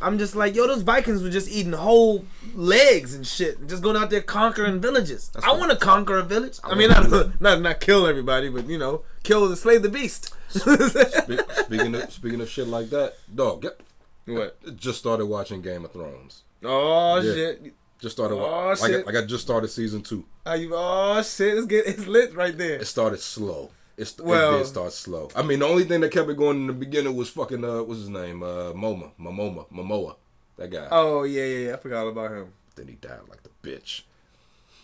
I'm 0.00 0.18
just 0.18 0.36
like, 0.36 0.54
yo, 0.54 0.66
those 0.66 0.82
Vikings 0.82 1.22
were 1.22 1.30
just 1.30 1.50
eating 1.50 1.72
whole 1.72 2.24
legs 2.54 3.14
and 3.14 3.26
shit, 3.26 3.66
just 3.68 3.82
going 3.82 3.96
out 3.96 4.10
there 4.10 4.20
conquering 4.20 4.80
villages. 4.80 5.30
That's 5.32 5.46
I 5.46 5.52
want 5.52 5.70
to 5.70 5.76
conquer 5.76 6.18
a 6.18 6.22
village. 6.22 6.58
I, 6.62 6.70
I 6.70 6.74
mean, 6.74 6.90
not, 6.90 7.40
not 7.40 7.60
not 7.60 7.80
kill 7.80 8.06
everybody, 8.06 8.48
but 8.48 8.66
you 8.66 8.78
know, 8.78 9.02
kill 9.22 9.48
the 9.48 9.56
slay 9.56 9.78
the 9.78 9.88
beast. 9.88 10.34
Spe- 10.48 11.40
speaking 11.64 11.94
of 11.94 12.12
speaking 12.12 12.40
of 12.40 12.48
shit 12.48 12.68
like 12.68 12.90
that, 12.90 13.14
dog. 13.34 13.62
Get, 13.62 13.80
what? 14.26 14.76
just 14.76 14.98
started 14.98 15.26
watching 15.26 15.62
Game 15.62 15.84
of 15.84 15.92
Thrones. 15.92 16.42
Oh 16.64 17.20
Yeah. 17.20 17.32
shit! 17.34 17.74
Just 18.00 18.16
started. 18.16 18.36
Oh, 18.36 18.68
like, 18.68 18.78
shit. 18.78 19.06
like 19.06 19.16
I 19.16 19.24
just 19.24 19.42
started 19.44 19.68
season 19.68 20.02
two. 20.02 20.24
Are 20.44 20.56
you? 20.56 20.72
Oh 20.74 21.22
shit! 21.22 21.56
It's 21.56 21.66
get 21.66 21.86
it's 21.86 22.06
lit 22.06 22.34
right 22.34 22.56
there. 22.56 22.76
It 22.80 22.86
started 22.86 23.20
slow. 23.20 23.70
It's, 23.96 24.18
Well- 24.18 24.56
it 24.56 24.58
did 24.58 24.66
start 24.66 24.92
slow. 24.92 25.30
I 25.34 25.42
mean, 25.42 25.60
the 25.60 25.66
only 25.66 25.84
thing 25.84 26.00
that 26.02 26.10
kept 26.12 26.28
it 26.28 26.36
going 26.36 26.58
in 26.58 26.66
the 26.66 26.72
beginning 26.72 27.16
was 27.16 27.30
fucking 27.30 27.64
uh, 27.64 27.82
what's 27.82 28.00
his 28.00 28.08
name? 28.10 28.42
Uh, 28.42 28.72
Moma, 28.72 29.10
Momoma, 29.18 29.66
Momoa, 29.72 30.16
that 30.58 30.70
guy. 30.70 30.88
Oh 30.90 31.22
yeah, 31.24 31.44
yeah, 31.44 31.68
yeah. 31.68 31.74
I 31.74 31.76
forgot 31.78 32.06
about 32.06 32.30
him. 32.32 32.52
Then 32.74 32.88
he 32.88 32.94
died 32.94 33.20
like 33.28 33.42
the 33.42 33.50
bitch. 33.62 34.02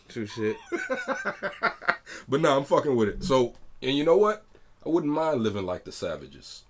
True 0.08 0.26
shit. 0.26 0.56
But 2.28 2.40
no, 2.40 2.56
I'm 2.56 2.64
fucking 2.64 2.94
with 2.94 3.08
it. 3.08 3.24
So, 3.24 3.54
and 3.82 3.96
you 3.96 4.04
know 4.04 4.16
what? 4.16 4.44
I 4.84 4.88
wouldn't 4.88 5.12
mind 5.12 5.42
living 5.42 5.64
like 5.64 5.84
the 5.84 5.92
savages. 5.92 6.62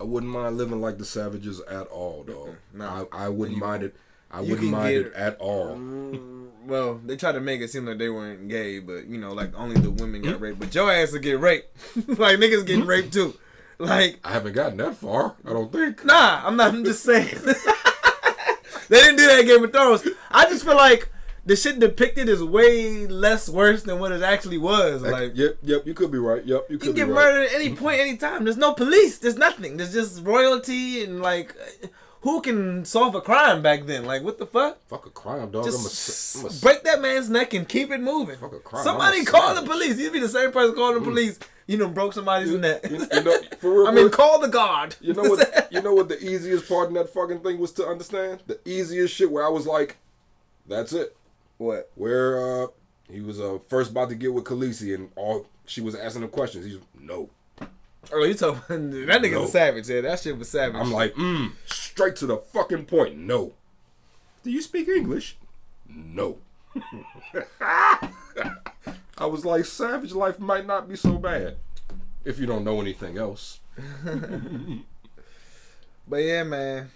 I 0.00 0.04
wouldn't 0.04 0.32
mind 0.32 0.56
living 0.56 0.80
like 0.80 0.98
the 0.98 1.04
savages 1.04 1.60
at 1.62 1.86
all, 1.88 2.22
dog. 2.24 2.56
Nah. 2.72 3.04
I, 3.12 3.24
I 3.26 3.28
wouldn't 3.28 3.58
mind 3.58 3.82
it. 3.82 3.96
I 4.30 4.40
you 4.40 4.50
wouldn't 4.52 4.70
mind 4.70 4.94
get- 4.94 5.06
it 5.06 5.12
at 5.14 5.38
all. 5.38 5.76
Mm, 5.76 6.48
well, 6.66 7.00
they 7.04 7.16
tried 7.16 7.32
to 7.32 7.40
make 7.40 7.60
it 7.60 7.70
seem 7.70 7.86
like 7.86 7.98
they 7.98 8.08
weren't 8.08 8.48
gay, 8.48 8.78
but 8.78 9.06
you 9.06 9.18
know, 9.18 9.32
like 9.32 9.52
only 9.56 9.80
the 9.80 9.90
women 9.90 10.22
got 10.22 10.36
hmm? 10.36 10.42
raped. 10.42 10.60
But 10.60 10.74
your 10.74 10.90
ass 10.90 11.12
will 11.12 11.18
get 11.18 11.40
raped. 11.40 11.68
like 12.18 12.38
niggas 12.38 12.66
getting 12.66 12.82
hmm? 12.82 12.88
raped 12.88 13.12
too. 13.12 13.34
Like, 13.78 14.20
I 14.22 14.32
haven't 14.32 14.52
gotten 14.52 14.76
that 14.76 14.96
far. 14.96 15.36
I 15.44 15.54
don't 15.54 15.72
think. 15.72 16.04
nah, 16.04 16.42
I'm 16.44 16.56
not. 16.56 16.74
I'm 16.74 16.84
just 16.84 17.02
saying. 17.02 17.38
they 18.88 19.00
didn't 19.00 19.16
do 19.16 19.26
that 19.26 19.40
in 19.40 19.46
Game 19.46 19.64
of 19.64 19.72
Thrones. 19.72 20.06
I 20.30 20.44
just 20.50 20.64
feel 20.66 20.76
like 20.76 21.10
the 21.46 21.56
shit 21.56 21.78
depicted 21.78 22.28
is 22.28 22.44
way 22.44 23.06
less 23.06 23.48
worse 23.48 23.82
than 23.82 23.98
what 23.98 24.12
it 24.12 24.22
actually 24.22 24.58
was. 24.58 25.00
Like, 25.02 25.32
yep, 25.34 25.56
yep. 25.62 25.86
You 25.86 25.94
could 25.94 26.10
be 26.10 26.18
right. 26.18 26.44
Yep, 26.44 26.66
you 26.68 26.74
you 26.74 26.78
could 26.78 26.94
be 26.94 27.00
get 27.00 27.08
right. 27.08 27.14
murdered 27.14 27.48
at 27.48 27.54
any 27.54 27.70
mm-hmm. 27.70 27.82
point, 27.82 28.00
any 28.00 28.16
time. 28.18 28.44
There's 28.44 28.58
no 28.58 28.74
police. 28.74 29.16
There's 29.18 29.36
nothing. 29.38 29.78
There's 29.78 29.94
just 29.94 30.22
royalty 30.24 31.02
and 31.02 31.22
like, 31.22 31.56
who 32.22 32.40
can 32.40 32.84
solve 32.84 33.14
a 33.14 33.20
crime 33.20 33.62
back 33.62 33.86
then? 33.86 34.04
Like, 34.04 34.22
what 34.22 34.38
the 34.38 34.46
fuck? 34.46 34.78
Fuck 34.88 35.06
a 35.06 35.10
crime, 35.10 35.50
dog. 35.50 35.64
Just 35.64 36.36
I'm 36.36 36.44
a, 36.44 36.48
I'm 36.48 36.56
a 36.56 36.60
break 36.60 36.82
that 36.84 37.00
man's 37.00 37.30
neck 37.30 37.54
and 37.54 37.68
keep 37.68 37.90
it 37.90 38.00
moving. 38.00 38.36
Fuck 38.36 38.52
a 38.52 38.58
crime. 38.58 38.84
Somebody 38.84 39.24
call 39.24 39.54
the 39.54 39.62
police. 39.62 39.98
You'd 39.98 40.12
be 40.12 40.20
the 40.20 40.28
same 40.28 40.52
person 40.52 40.74
calling 40.74 40.98
the 40.98 41.04
police 41.04 41.38
you 41.70 41.76
know 41.76 41.86
broke 41.88 42.12
somebody's 42.12 42.50
neck. 42.50 42.80
You, 42.90 43.06
you 43.12 43.22
know, 43.22 43.40
for 43.60 43.70
real. 43.70 43.86
I 43.88 43.92
mean, 43.92 44.10
call 44.10 44.40
the 44.40 44.48
guard. 44.48 44.96
you 45.00 45.14
know 45.14 45.22
what? 45.22 45.68
You 45.70 45.80
know 45.80 45.94
what? 45.94 46.08
The 46.08 46.18
easiest 46.18 46.68
part 46.68 46.88
in 46.88 46.94
that 46.94 47.10
fucking 47.10 47.40
thing 47.40 47.58
was 47.60 47.70
to 47.74 47.86
understand. 47.86 48.42
The 48.48 48.58
easiest 48.64 49.14
shit 49.14 49.30
where 49.30 49.46
I 49.46 49.48
was 49.48 49.68
like, 49.68 49.98
"That's 50.66 50.92
it." 50.92 51.16
what? 51.58 51.90
Where 51.94 52.64
uh, 52.64 52.66
he 53.08 53.20
was 53.20 53.40
uh 53.40 53.58
first 53.68 53.92
about 53.92 54.08
to 54.08 54.16
get 54.16 54.34
with 54.34 54.44
Khaleesi 54.44 54.94
and 54.94 55.10
all 55.14 55.46
she 55.66 55.80
was 55.80 55.94
asking 55.94 56.22
him 56.22 56.30
questions. 56.30 56.64
He's 56.64 56.78
no. 56.98 57.30
Oh, 58.12 58.24
you 58.24 58.34
talking? 58.34 58.90
That 59.06 59.22
nigga's 59.22 59.32
No. 59.32 59.44
a 59.44 59.48
savage. 59.48 59.88
Yeah, 59.88 60.00
that 60.02 60.20
shit 60.20 60.38
was 60.38 60.48
savage. 60.48 60.76
I'm 60.80 60.92
like, 60.92 61.14
mm, 61.14 61.52
straight 61.66 62.16
to 62.16 62.26
the 62.26 62.38
fucking 62.38 62.86
point. 62.86 63.16
No. 63.16 63.52
Do 64.42 64.50
you 64.50 64.62
speak 64.62 64.88
English? 64.88 65.36
No. 65.88 66.38
I 67.60 69.26
was 69.26 69.44
like, 69.44 69.64
savage 69.64 70.12
life 70.12 70.38
might 70.38 70.66
not 70.66 70.88
be 70.88 70.96
so 70.96 71.18
bad 71.18 71.56
if 72.24 72.38
you 72.38 72.46
don't 72.46 72.64
know 72.64 72.80
anything 72.80 73.18
else. 73.18 73.60
but 76.08 76.16
yeah, 76.16 76.42
man. 76.44 76.90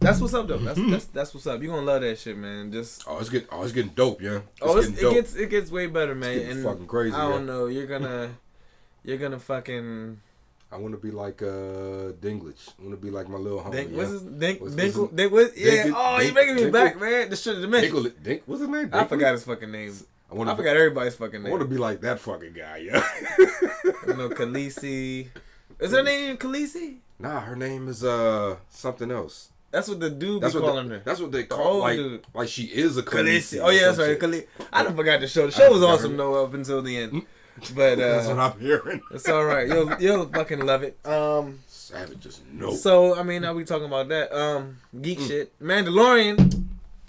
That's 0.00 0.20
what's 0.20 0.34
up 0.34 0.46
though. 0.46 0.58
That's 0.58 0.80
that's 0.90 1.04
that's 1.06 1.34
what's 1.34 1.46
up. 1.46 1.62
You 1.62 1.68
gonna 1.68 1.82
love 1.82 2.02
that 2.02 2.18
shit, 2.18 2.36
man. 2.36 2.70
Just 2.70 3.04
Oh, 3.06 3.18
it's 3.18 3.28
getting, 3.28 3.48
oh, 3.50 3.62
it's 3.62 3.72
getting 3.72 3.92
dope, 3.92 4.20
yeah. 4.22 4.36
It's 4.36 4.44
oh, 4.62 4.76
it's, 4.76 4.88
getting 4.88 5.10
it 5.10 5.14
gets 5.14 5.34
it 5.34 5.50
gets 5.50 5.70
way 5.70 5.86
better, 5.86 6.14
man. 6.14 6.38
and 6.38 6.64
fucking 6.64 6.86
crazy, 6.86 7.14
I 7.14 7.28
don't 7.28 7.46
yeah. 7.46 7.52
know. 7.52 7.66
You're 7.66 7.86
gonna 7.86 8.30
you're 9.04 9.18
gonna 9.18 9.38
fucking 9.38 10.20
I 10.70 10.76
want 10.76 10.92
to 10.94 10.98
be 10.98 11.10
like 11.10 11.40
uh. 11.42 11.46
I 11.48 12.30
want 12.82 12.90
to 12.90 12.96
be 13.00 13.10
like 13.10 13.28
my 13.28 13.38
little 13.38 13.60
homie. 13.60 13.72
Dink, 13.72 13.90
yeah. 13.92 13.96
what's 13.96 14.10
his 14.10 14.22
Dink 14.22 14.60
What's- 14.60 14.74
Dink, 14.74 14.94
what's 14.96 15.08
his- 15.10 15.16
Dink, 15.16 15.32
what, 15.32 15.56
yeah. 15.56 15.82
Dink- 15.84 15.94
oh, 15.96 16.16
you 16.18 16.22
Dink- 16.24 16.34
making 16.34 16.54
me 16.56 16.60
Dink- 16.62 16.72
back, 16.74 17.00
man. 17.00 17.30
The 17.30 17.36
shit 17.36 17.56
have 17.58 17.70
been. 17.70 17.84
Dinklage. 17.84 18.22
Dink, 18.22 18.42
what's 18.46 18.60
his 18.60 18.68
name? 18.68 18.90
I 18.92 19.04
forgot 19.04 19.32
his 19.32 19.44
fucking 19.44 19.70
name. 19.72 19.94
I 20.30 20.34
want 20.34 20.50
I 20.50 20.52
to. 20.52 20.56
forgot 20.58 20.76
everybody's 20.76 21.14
fucking 21.14 21.42
name. 21.42 21.46
I 21.46 21.50
want 21.50 21.62
to 21.62 21.68
be 21.68 21.78
like 21.78 22.02
that 22.02 22.20
fucking 22.20 22.52
guy, 22.52 22.76
yeah. 22.78 23.02
You 24.06 24.14
know, 24.14 24.28
Khaleesi. 24.28 25.28
Is 25.80 25.92
her 25.92 26.02
name 26.02 26.36
Khaleesi? 26.36 26.96
nah, 27.18 27.40
her 27.40 27.56
name 27.56 27.88
is 27.88 28.04
uh 28.04 28.56
something 28.68 29.10
else. 29.10 29.48
That's 29.70 29.88
what 29.88 30.00
the 30.00 30.08
dude 30.10 30.42
That's 30.42 30.54
be 30.54 30.60
calling 30.60 30.88
they, 30.88 30.94
her. 30.96 31.02
that's 31.04 31.20
what 31.20 31.30
they 31.32 31.44
call 31.44 31.66
old 31.66 31.80
like 31.80 31.96
dude. 31.96 32.26
like 32.34 32.48
she 32.48 32.64
is 32.64 32.96
a 32.98 33.02
Khaleesi. 33.02 33.58
Khaleesi. 33.58 33.60
Oh 33.64 33.70
yeah, 33.70 33.86
that's 33.86 33.98
right. 33.98 34.18
Khaleesi. 34.18 34.46
I 34.72 34.82
done 34.82 34.96
forgot 34.96 35.20
the 35.20 35.28
show. 35.28 35.46
The 35.46 35.52
show 35.52 35.70
was 35.72 35.82
awesome 35.82 36.12
her- 36.12 36.16
though 36.18 36.44
up 36.44 36.52
until 36.54 36.82
the 36.82 36.96
end. 36.96 37.22
But 37.74 37.92
uh, 37.94 37.96
That's 37.96 38.28
what 38.28 38.38
I'm 38.38 38.60
hearing. 38.60 39.00
it's 39.12 39.28
all 39.28 39.44
right. 39.44 39.66
You'll 39.68 39.92
you'll 40.00 40.26
fucking 40.26 40.60
love 40.60 40.82
it. 40.82 40.98
Um. 41.06 41.60
Savage 41.66 42.20
just 42.20 42.42
no. 42.52 42.74
So 42.74 43.18
I 43.18 43.22
mean, 43.22 43.44
are 43.44 43.54
we 43.54 43.64
talking 43.64 43.86
about 43.86 44.08
that? 44.08 44.30
Um, 44.36 44.76
geek 45.00 45.20
shit. 45.20 45.58
Mandalorian. 45.60 46.64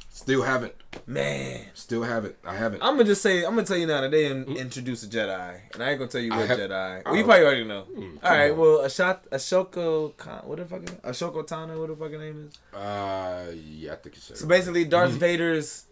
Still 0.09 0.41
haven't. 0.43 0.73
Man, 1.05 1.65
Still 1.75 2.03
haven't. 2.03 2.35
I 2.43 2.55
haven't. 2.55 2.81
I'm 2.83 2.93
gonna 2.95 3.03
just 3.05 3.21
say 3.21 3.43
I'm 3.45 3.55
gonna 3.55 3.63
tell 3.65 3.77
you 3.77 3.85
now 3.87 4.01
that 4.01 4.11
they 4.11 4.25
in- 4.25 4.45
introduced 4.57 5.03
a 5.03 5.07
Jedi, 5.07 5.59
and 5.73 5.83
I 5.83 5.91
ain't 5.91 5.99
gonna 5.99 6.09
tell 6.09 6.19
you 6.21 6.31
what 6.31 6.47
have- 6.47 6.57
Jedi. 6.57 7.05
Well, 7.05 7.15
you 7.15 7.23
probably 7.23 7.45
already 7.45 7.63
know. 7.63 7.85
Mm, 7.95 8.17
All 8.23 8.31
right. 8.31 8.51
on. 8.51 8.57
Well, 8.57 8.77
Ashot 8.79 9.19
Ashoko 9.31 10.15
Khan, 10.17 10.41
what 10.45 10.57
the 10.57 10.65
fuck? 10.65 10.83
is- 10.83 10.89
Ashoko 11.21 11.47
Tano, 11.47 11.79
what 11.79 11.89
the 11.89 11.95
fucking 11.95 12.19
name 12.19 12.49
is? 12.49 12.77
Uh, 12.77 13.51
yeah, 13.53 13.93
I 13.93 13.95
think 13.97 14.15
you 14.15 14.21
said. 14.21 14.37
So 14.37 14.47
basically, 14.47 14.85
Darth 14.85 15.11
Mm-hmm. 15.11 15.19
Vader's 15.19 15.85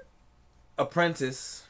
apprentice. 0.77 1.63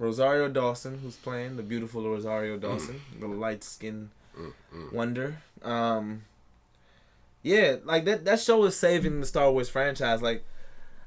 Rosario 0.00 0.48
Dawson, 0.48 0.98
who's 0.98 1.16
playing 1.16 1.56
the 1.56 1.62
beautiful 1.62 2.02
Rosario 2.02 2.56
Dawson, 2.56 3.00
the 3.20 3.28
light 3.28 3.62
skinned 3.62 4.08
Mm, 4.38 4.92
wonder. 4.92 5.36
Um, 5.62 6.22
yeah, 7.42 7.76
like 7.84 8.04
that. 8.04 8.24
That 8.24 8.40
show 8.40 8.64
is 8.64 8.76
saving 8.76 9.20
the 9.20 9.26
Star 9.26 9.50
Wars 9.50 9.68
franchise. 9.68 10.22
Like, 10.22 10.44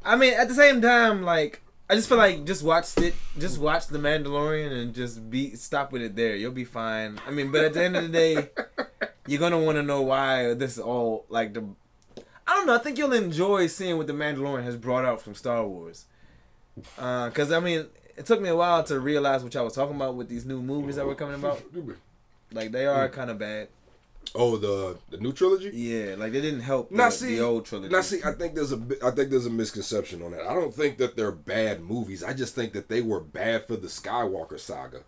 I 0.04 0.16
mean, 0.16 0.34
at 0.34 0.48
the 0.48 0.54
same 0.54 0.82
time, 0.82 1.24
like 1.24 1.62
I 1.90 1.96
just 1.96 2.10
feel 2.10 2.18
like 2.18 2.46
just 2.46 2.64
watch 2.64 2.98
it, 2.98 3.16
just 3.40 3.60
watch 3.60 3.88
The 3.88 3.98
Mandalorian, 3.98 4.72
and 4.72 4.94
just 4.94 5.30
be 5.30 5.56
stop 5.56 5.92
with 5.92 6.02
it 6.02 6.16
there. 6.16 6.36
You'll 6.36 6.52
be 6.52 6.66
fine. 6.66 7.20
I 7.26 7.32
mean, 7.32 7.52
but 7.52 7.64
at 7.64 7.74
the 7.74 7.84
end 7.84 7.96
of 7.96 8.04
the 8.04 8.10
day, 8.10 8.50
you're 9.28 9.40
gonna 9.40 9.60
want 9.60 9.78
to 9.78 9.84
know 9.84 10.02
why 10.02 10.54
this 10.54 10.74
is 10.74 10.80
all 10.80 11.26
like 11.30 11.54
the. 11.54 11.64
I 12.46 12.56
don't 12.56 12.68
know. 12.68 12.76
I 12.76 12.80
think 12.80 12.98
you'll 12.98 13.14
enjoy 13.14 13.68
seeing 13.68 13.98
what 13.98 14.08
The 14.08 14.14
Mandalorian 14.14 14.64
has 14.64 14.76
brought 14.76 15.06
out 15.06 15.22
from 15.22 15.34
Star 15.34 15.66
Wars. 15.66 16.06
Because 16.76 17.52
I 17.52 17.60
mean, 17.62 17.86
it 18.18 18.26
took 18.26 18.42
me 18.42 18.50
a 18.50 18.56
while 18.56 18.84
to 18.86 19.00
realize 19.00 19.44
what 19.44 19.54
y'all 19.54 19.66
was 19.66 19.74
talking 19.74 19.96
about 19.96 20.16
with 20.16 20.30
these 20.30 20.46
new 20.46 20.62
movies 20.62 20.96
that 20.96 21.06
were 21.06 21.16
coming 21.16 21.36
about. 21.36 21.62
Like 22.52 22.72
they 22.72 22.86
are 22.86 23.10
mm. 23.10 23.14
kind 23.14 23.30
of 23.30 23.40
bad. 23.40 23.70
Oh, 24.36 24.58
the 24.58 24.98
the 25.10 25.18
new 25.18 25.34
trilogy. 25.34 25.70
Yeah, 25.74 26.16
like 26.16 26.32
they 26.32 26.42
didn't 26.42 26.62
help 26.62 26.90
the, 26.90 26.96
Now 26.96 27.10
see, 27.10 27.36
the 27.36 27.44
old 27.44 27.66
trilogy. 27.66 27.92
Now 27.92 28.02
see, 28.02 28.22
I 28.24 28.32
think 28.32 28.56
there's 28.56 28.72
a 28.72 28.82
I 29.04 29.12
think 29.12 29.30
there's 29.30 29.46
a 29.46 29.52
misconception 29.52 30.22
on 30.22 30.32
that. 30.32 30.48
I 30.48 30.54
don't 30.54 30.74
think 30.74 30.98
that 30.98 31.16
they're 31.16 31.32
bad 31.32 31.82
movies. 31.82 32.24
I 32.24 32.34
just 32.34 32.56
think 32.56 32.74
that 32.74 32.88
they 32.88 33.02
were 33.02 33.20
bad 33.20 33.68
for 33.68 33.76
the 33.76 33.88
Skywalker 33.88 34.60
saga. 34.60 35.02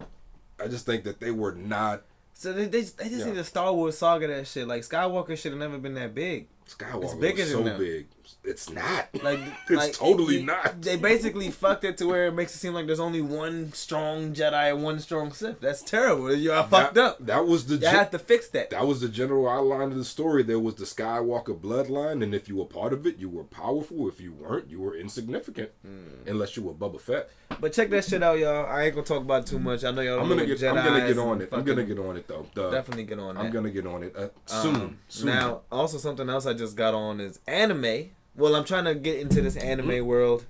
I 0.62 0.68
just 0.68 0.86
think 0.86 1.04
that 1.06 1.20
they 1.20 1.32
were 1.32 1.54
not 1.54 2.04
so 2.34 2.52
they, 2.52 2.66
they, 2.66 2.82
they 2.82 3.10
just 3.10 3.26
Yeah. 3.26 3.26
need 3.26 3.38
a 3.38 3.44
Star 3.44 3.74
Wars 3.74 3.98
saga 3.98 4.28
that 4.28 4.48
shit. 4.48 4.68
Like 4.68 4.82
Skywalker 4.82 5.38
should 5.38 5.54
have 5.54 5.60
never 5.60 5.78
been 5.78 5.96
that 5.96 6.14
big. 6.14 6.48
Skywalker 6.68 7.04
It's 7.06 7.14
bigger 7.16 7.44
was 7.44 7.52
so 7.52 7.78
big. 7.78 8.08
It's 8.44 8.70
not. 8.70 9.08
Like 9.24 9.40
it's 9.70 9.72
like, 9.72 9.94
totally 9.94 10.38
they- 10.40 10.44
not. 10.44 10.82
They 10.82 10.98
basically 10.98 11.50
fucked 11.52 11.84
it 11.84 11.98
to 11.98 12.06
where 12.06 12.28
it 12.28 12.34
makes 12.34 12.54
it 12.56 12.60
seem 12.60 12.74
like 12.74 12.86
there's 12.88 13.00
only 13.00 13.22
one 13.22 13.72
strong 13.74 14.34
Jedi 14.34 14.72
and 14.74 14.84
one 14.84 15.00
strong 15.00 15.32
Sith. 15.32 15.60
That's 15.62 15.82
terrible. 15.82 16.34
You 16.34 16.52
are 16.54 16.68
fucked 16.68 16.96
that, 16.96 17.04
up. 17.04 17.26
That 17.26 17.46
was 17.48 17.66
the 17.68 17.76
You 17.76 17.82
gen- 17.82 17.96
have 17.96 18.12
to 18.12 18.20
fix 18.20 18.48
that. 18.50 18.70
that 18.72 18.86
was 18.88 19.02
the 19.02 19.10
general 19.10 19.48
outline 19.50 19.92
of 19.92 19.98
the 19.98 20.06
story. 20.06 20.44
There 20.44 20.60
was 20.60 20.76
the 20.76 20.86
Skywalker 20.86 21.58
bloodline, 21.60 22.24
and 22.24 22.34
if 22.36 22.48
you 22.50 22.58
were 22.58 22.66
part 22.66 22.94
of 22.94 23.06
it, 23.08 23.18
you 23.18 23.30
were 23.30 23.44
powerful. 23.44 24.08
If 24.08 24.20
you 24.22 24.34
weren't, 24.34 24.70
you 24.70 24.80
were 24.80 24.96
insignificant, 24.96 25.70
Hmm. 25.84 26.28
unless 26.30 26.56
you 26.58 26.64
were 26.64 26.74
Boba 26.74 27.00
Fett. 27.02 27.30
But 27.60 27.74
check 27.74 27.90
that 27.92 28.04
shit 28.06 28.22
out, 28.24 28.40
y'all. 28.40 28.66
I 28.66 28.84
ain't 28.84 28.96
gonna 28.96 29.06
talk 29.06 29.22
about 29.22 29.44
it 29.44 29.48
too 29.48 29.60
much. 29.60 29.84
I 29.84 29.92
know 29.92 30.02
y'all. 30.02 30.20
I'm 30.20 30.28
gonna 30.28 30.46
get. 30.46 30.62
I'm 30.64 30.76
gonna 30.76 31.08
get 31.08 31.18
on 31.18 31.42
it. 31.42 31.50
I'm 31.52 31.64
gonna 31.64 31.84
get 31.84 32.00
on 32.00 32.18
it 32.18 32.28
though. 32.28 32.46
The- 32.54 32.72
definitely 32.72 33.04
get 33.06 33.20
on. 33.20 33.38
It. 33.38 33.40
I'm 33.40 33.52
gonna 33.52 33.70
get 33.70 33.86
on 33.86 34.04
it 34.04 34.16
uh, 34.16 34.30
soon. 34.46 34.76
Um, 34.76 34.98
soon. 35.08 35.28
Now, 35.28 35.62
also 35.72 35.98
something 35.98 36.28
else 36.30 36.46
I 36.46 36.54
just 36.54 36.76
got 36.76 36.94
on 36.94 37.20
is 37.20 37.40
anime. 37.48 38.10
Well, 38.36 38.56
I'm 38.56 38.66
trying 38.66 38.86
to 38.86 38.96
get 38.96 39.20
into 39.20 39.42
this 39.42 39.56
anime 39.56 40.06
world, 40.06 40.46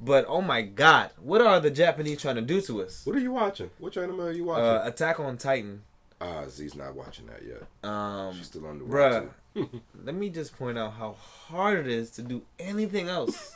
but 0.00 0.24
oh 0.28 0.40
my 0.40 0.62
god, 0.62 1.10
what 1.20 1.40
are 1.40 1.58
the 1.60 1.70
Japanese 1.70 2.20
trying 2.20 2.36
to 2.36 2.42
do 2.42 2.60
to 2.62 2.82
us? 2.82 3.02
what 3.04 3.16
are 3.16 3.20
you 3.20 3.32
watching? 3.32 3.70
Which 3.78 3.96
anime 3.96 4.20
are 4.20 4.30
you 4.32 4.44
watching? 4.44 4.64
Uh, 4.64 4.82
Attack 4.84 5.20
on 5.20 5.36
Titan. 5.36 5.82
Ah, 6.20 6.44
Z's 6.48 6.74
not 6.74 6.94
watching 6.94 7.26
that 7.26 7.42
yet. 7.46 7.62
Um, 7.88 8.34
She's 8.34 8.46
still 8.46 8.66
on 8.66 8.78
the 8.78 8.84
bruh, 8.84 9.28
let 10.04 10.14
me 10.14 10.30
just 10.30 10.56
point 10.56 10.78
out 10.78 10.92
how 10.94 11.12
hard 11.48 11.78
it 11.80 11.88
is 11.88 12.10
to 12.12 12.22
do 12.22 12.42
anything 12.58 13.08
else. 13.08 13.54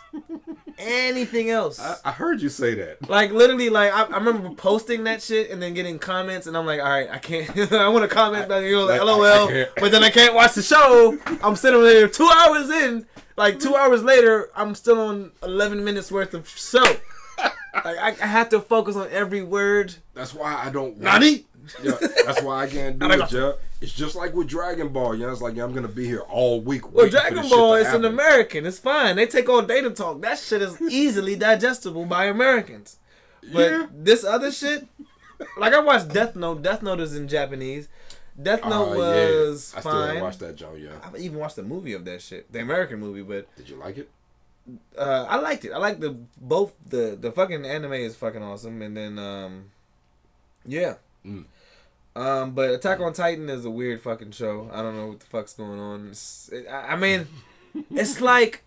anything 0.78 1.50
else. 1.50 1.80
I, 1.80 1.96
I 2.04 2.12
heard 2.12 2.40
you 2.42 2.48
say 2.48 2.74
that. 2.74 3.08
like 3.08 3.30
literally, 3.32 3.70
like 3.70 3.92
I, 3.92 4.04
I 4.04 4.18
remember 4.18 4.50
posting 4.50 5.04
that 5.04 5.22
shit 5.22 5.50
and 5.50 5.62
then 5.62 5.74
getting 5.74 5.98
comments, 5.98 6.46
and 6.46 6.56
I'm 6.56 6.66
like, 6.66 6.80
all 6.80 6.88
right, 6.88 7.08
I 7.10 7.18
can't. 7.18 7.50
I 7.72 7.88
want 7.88 8.08
to 8.08 8.14
comment 8.14 8.48
back, 8.48 8.64
you 8.64 8.72
know, 8.72 8.84
like, 8.86 9.00
LOL, 9.00 9.22
I 9.48 9.68
but 9.76 9.92
then 9.92 10.02
I 10.02 10.10
can't 10.10 10.34
watch 10.34 10.54
the 10.54 10.62
show. 10.62 11.18
I'm 11.42 11.56
sitting 11.56 11.82
there 11.82 12.08
two 12.08 12.28
hours 12.28 12.70
in, 12.70 13.06
like 13.40 13.58
two 13.58 13.74
hours 13.74 14.02
later, 14.04 14.50
I'm 14.54 14.74
still 14.74 15.00
on 15.00 15.32
11 15.42 15.82
minutes 15.82 16.12
worth 16.12 16.34
of 16.34 16.48
show. 16.48 16.84
Like 17.84 17.98
I, 17.98 18.08
I 18.22 18.26
have 18.26 18.48
to 18.50 18.60
focus 18.60 18.96
on 18.96 19.08
every 19.10 19.42
word. 19.42 19.94
That's 20.14 20.34
why 20.34 20.54
I 20.66 20.70
don't. 20.70 20.96
watch- 20.96 21.02
Nani? 21.20 21.46
Yeah, 21.82 21.92
that's 22.26 22.42
why 22.42 22.64
I 22.64 22.66
can't 22.66 22.98
do 22.98 23.10
it, 23.10 23.32
yeah. 23.32 23.52
It's 23.80 23.92
just 23.92 24.16
like 24.16 24.34
with 24.34 24.48
Dragon 24.48 24.88
Ball, 24.88 25.14
yeah. 25.14 25.30
It's 25.30 25.40
like 25.40 25.54
yeah, 25.54 25.64
I'm 25.64 25.72
gonna 25.72 25.86
be 25.88 26.04
here 26.04 26.20
all 26.20 26.60
week. 26.60 26.92
Well, 26.92 27.08
Dragon 27.08 27.48
Ball 27.48 27.74
is 27.74 27.86
an. 27.94 28.04
American. 28.04 28.66
It's 28.66 28.78
fine. 28.78 29.14
They 29.16 29.26
take 29.26 29.48
all 29.48 29.62
day 29.62 29.80
to 29.80 29.90
talk. 29.90 30.20
That 30.20 30.38
shit 30.38 30.60
is 30.62 30.80
easily 30.82 31.36
digestible 31.36 32.06
by 32.06 32.24
Americans. 32.26 32.96
But 33.52 33.70
Yeah. 33.70 33.86
this 33.94 34.24
other 34.24 34.50
shit, 34.50 34.86
like 35.56 35.72
I 35.72 35.78
watched 35.80 36.08
Death 36.08 36.34
Note. 36.36 36.62
Death 36.62 36.82
Note 36.82 37.00
is 37.00 37.14
in 37.16 37.28
Japanese. 37.28 37.88
Death 38.42 38.62
Note 38.64 38.92
Ah, 38.92 38.96
was 38.96 39.72
yeah. 39.72 39.78
I 39.78 39.80
still 39.80 40.02
haven't 40.02 40.22
watched 40.22 40.38
that, 40.40 40.56
Joe. 40.56 40.74
Yeah. 40.74 40.92
I 41.02 41.16
even 41.18 41.38
watched 41.38 41.56
the 41.56 41.62
movie 41.62 41.92
of 41.92 42.04
that 42.06 42.22
shit, 42.22 42.50
the 42.52 42.60
American 42.60 42.98
movie. 43.00 43.22
But 43.22 43.54
Did 43.56 43.68
you 43.68 43.76
like 43.76 43.98
it? 43.98 44.10
uh, 44.96 45.26
I 45.28 45.36
liked 45.36 45.64
it. 45.64 45.72
I 45.72 45.78
like 45.78 46.00
the 46.00 46.16
both 46.40 46.74
the 46.86 47.16
the 47.20 47.32
fucking 47.32 47.64
anime 47.64 47.94
is 47.94 48.16
fucking 48.16 48.42
awesome, 48.42 48.82
and 48.82 48.96
then 48.96 49.18
um, 49.18 49.70
yeah. 50.64 50.94
Mm. 51.24 51.44
Um, 52.16 52.52
but 52.52 52.70
Attack 52.70 53.00
on 53.00 53.12
Titan 53.12 53.48
is 53.48 53.64
a 53.64 53.70
weird 53.70 54.02
fucking 54.02 54.32
show. 54.32 54.68
I 54.72 54.82
don't 54.82 54.96
know 54.96 55.08
what 55.08 55.20
the 55.20 55.26
fuck's 55.26 55.52
going 55.54 55.78
on. 55.78 56.08
It's, 56.08 56.48
it, 56.52 56.66
I 56.68 56.92
I 56.92 56.96
mean, 56.96 57.26
it's 57.90 58.20
like 58.20 58.62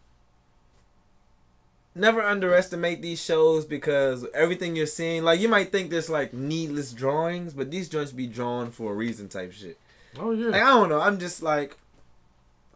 never 1.96 2.22
underestimate 2.22 3.02
these 3.02 3.22
shows 3.22 3.66
because 3.66 4.26
everything 4.34 4.76
you're 4.76 4.86
seeing, 4.86 5.24
like 5.24 5.40
you 5.40 5.48
might 5.48 5.72
think 5.72 5.90
there's 5.90 6.10
like 6.10 6.34
needless 6.34 6.92
drawings, 6.92 7.54
but 7.54 7.72
these 7.72 7.90
joints 7.90 8.12
be 8.12 8.28
drawn 8.28 8.72
for 8.72 8.92
a 8.92 8.96
reason 8.96 9.30
type 9.30 9.52
shit. 9.52 9.78
Oh 10.18 10.32
yeah. 10.32 10.48
Like 10.48 10.62
I 10.62 10.70
don't 10.70 10.90
know. 10.90 11.02
I'm 11.02 11.20
just 11.20 11.44
like, 11.44 11.78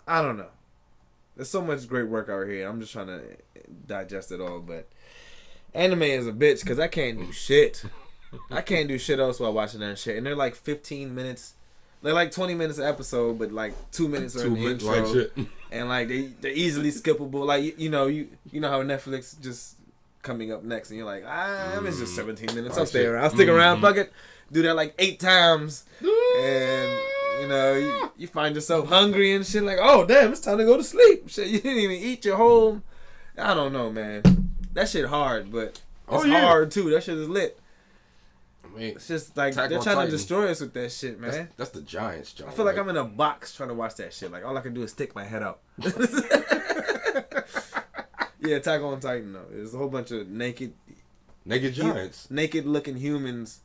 I 0.08 0.22
don't 0.22 0.38
know. 0.38 0.50
There's 1.36 1.50
so 1.50 1.62
much 1.62 1.88
great 1.88 2.08
work 2.08 2.30
out 2.30 2.48
here. 2.48 2.68
I'm 2.68 2.80
just 2.80 2.94
trying 2.94 3.08
to 3.08 3.22
digest 3.86 4.32
it 4.32 4.42
all. 4.42 4.60
But 4.60 4.88
anime 5.74 6.04
is 6.04 6.28
a 6.28 6.32
bitch 6.32 6.62
because 6.62 6.80
I 6.80 6.88
can't 6.88 7.20
do 7.20 7.32
shit. 7.32 7.84
I 8.52 8.62
can't 8.62 8.88
do 8.88 8.98
shit 8.98 9.20
else 9.20 9.40
while 9.40 9.54
watching 9.54 9.80
that 9.82 10.00
shit. 10.00 10.18
And 10.18 10.26
they're 10.26 10.36
like 10.36 10.56
15 10.56 11.14
minutes. 11.14 11.54
They're 12.04 12.14
like 12.14 12.32
20 12.32 12.54
minutes 12.54 12.78
an 12.78 12.86
episode, 12.86 13.40
but 13.40 13.52
like 13.52 13.74
two 13.92 14.08
minutes 14.08 14.36
are 14.36 14.42
Two 14.44 14.48
in 14.48 14.54
the 14.54 14.60
minutes, 14.60 14.84
intro. 14.86 15.20
like. 15.38 15.48
And 15.72 15.90
like 15.90 16.08
they 16.08 16.22
they're 16.42 16.52
easily 16.52 16.92
skippable. 16.92 17.46
Like 17.46 17.64
you, 17.64 17.74
you 17.78 17.90
know 17.90 18.06
you 18.08 18.30
you 18.52 18.60
know 18.62 18.70
how 18.70 18.82
Netflix 18.84 19.40
just 19.42 19.76
coming 20.22 20.52
up 20.52 20.64
next, 20.64 20.90
and 20.90 20.98
you're 20.98 21.06
like, 21.06 21.24
ah, 21.28 21.80
it's 21.84 22.00
just 22.00 22.16
17 22.16 22.56
minutes. 22.56 22.78
I 22.78 22.82
I'll 22.82 22.86
stay 22.86 23.06
around. 23.06 23.24
I'll 23.24 23.30
stick 23.32 23.50
around. 23.50 23.78
Mhm. 23.78 23.82
Fuck 23.82 23.98
it. 23.98 24.14
Do 24.52 24.62
that 24.62 24.76
like 24.76 24.94
eight 24.98 25.20
times, 25.20 25.84
and 26.40 27.00
you 27.42 27.48
know 27.48 27.74
you, 27.76 28.12
you 28.18 28.28
find 28.28 28.56
yourself 28.56 28.88
hungry 28.88 29.34
and 29.36 29.46
shit. 29.46 29.64
Like, 29.64 29.80
oh 29.82 30.06
damn, 30.06 30.32
it's 30.32 30.40
time 30.42 30.58
to 30.60 30.64
go 30.66 30.78
to 30.78 30.84
sleep. 30.84 31.30
Shit, 31.30 31.48
you 31.48 31.60
didn't 31.60 31.80
even 31.80 31.98
eat 31.98 32.24
your 32.24 32.38
whole. 32.38 32.82
I 33.38 33.54
don't 33.54 33.74
know, 33.74 33.92
man. 33.92 34.24
That 34.74 34.88
shit 34.90 35.06
hard, 35.06 35.52
but 35.52 35.62
it's 35.70 35.82
Oh, 36.08 36.24
yeah. 36.24 36.42
hard 36.42 36.72
too. 36.72 36.90
That 36.92 37.04
shit 37.04 37.18
is 37.18 37.28
lit. 37.28 37.60
I 38.76 38.78
mean, 38.80 38.96
It's 38.96 39.08
just 39.08 39.36
like 39.38 39.54
Attack 39.54 39.70
they're 39.70 39.80
trying 39.82 39.96
Titan. 39.96 40.12
to 40.12 40.18
destroy 40.18 40.50
us 40.52 40.62
with 40.62 40.74
that 40.74 40.92
shit, 40.92 41.20
man. 41.20 41.32
that's, 41.32 41.56
that's 41.58 41.70
the 41.72 41.82
Giants, 41.82 42.34
John. 42.34 42.50
I 42.50 42.52
feel 42.52 42.66
like 42.66 42.78
I'm 42.78 42.90
in 42.90 42.98
a 42.98 43.04
box 43.04 43.56
trying 43.56 43.70
to 43.70 43.76
watch 43.76 43.96
that 43.96 44.14
shit. 44.14 44.32
Like 44.32 44.46
all 44.46 44.58
I 44.58 44.62
can 44.62 44.74
do 44.74 44.84
is 44.84 44.92
stick 44.92 45.16
my 45.16 45.24
head 45.24 45.42
out. 45.44 45.60
yeah, 48.42 48.58
Attack 48.58 48.82
on 48.82 49.00
Titan 49.00 49.34
though. 49.34 49.46
There's 49.50 49.74
a 49.74 49.78
whole 49.78 49.90
bunch 49.90 50.12
of 50.12 50.28
naked, 50.30 50.74
naked 51.46 51.74
Giants. 51.74 52.30
naked 52.30 52.66
looking 52.66 52.96
humans, 52.98 53.62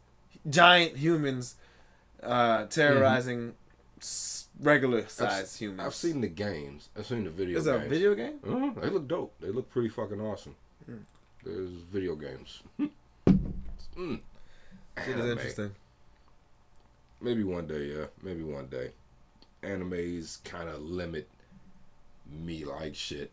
giant 0.49 0.97
humans, 0.97 1.57
uh, 2.23 2.67
terrorizing 2.67 3.55
s- 4.01 4.49
regular 4.61 5.07
sized 5.09 5.59
humans. 5.59 5.81
I've 5.87 5.95
seen 5.95 6.21
the 6.21 6.29
games. 6.29 6.89
I've 6.97 7.07
seen 7.07 7.25
the 7.25 7.31
video. 7.31 7.59
Is 7.59 7.65
that 7.67 7.85
a 7.87 7.89
video 7.89 8.15
game? 8.15 8.39
Mhm, 8.45 8.81
They 8.81 8.89
look 8.91 9.07
dope. 9.09 9.35
They 9.41 9.49
look 9.51 9.71
pretty 9.71 9.89
fucking 9.89 10.21
awesome. 10.21 10.55
Hmm. 10.87 10.97
There's 11.45 11.71
video 11.93 12.15
games. 12.15 12.63
mm. 13.97 14.21
Shit 14.99 15.19
is 15.19 15.31
interesting. 15.31 15.75
Maybe 17.21 17.45
one 17.45 17.67
day, 17.67 17.93
yeah. 17.97 18.07
Maybe 18.23 18.43
one 18.43 18.67
day. 18.67 18.91
Animes 19.63 20.43
kind 20.45 20.69
of 20.69 20.83
limit 20.83 21.29
me 22.31 22.65
like 22.65 22.95
shit. 22.95 23.31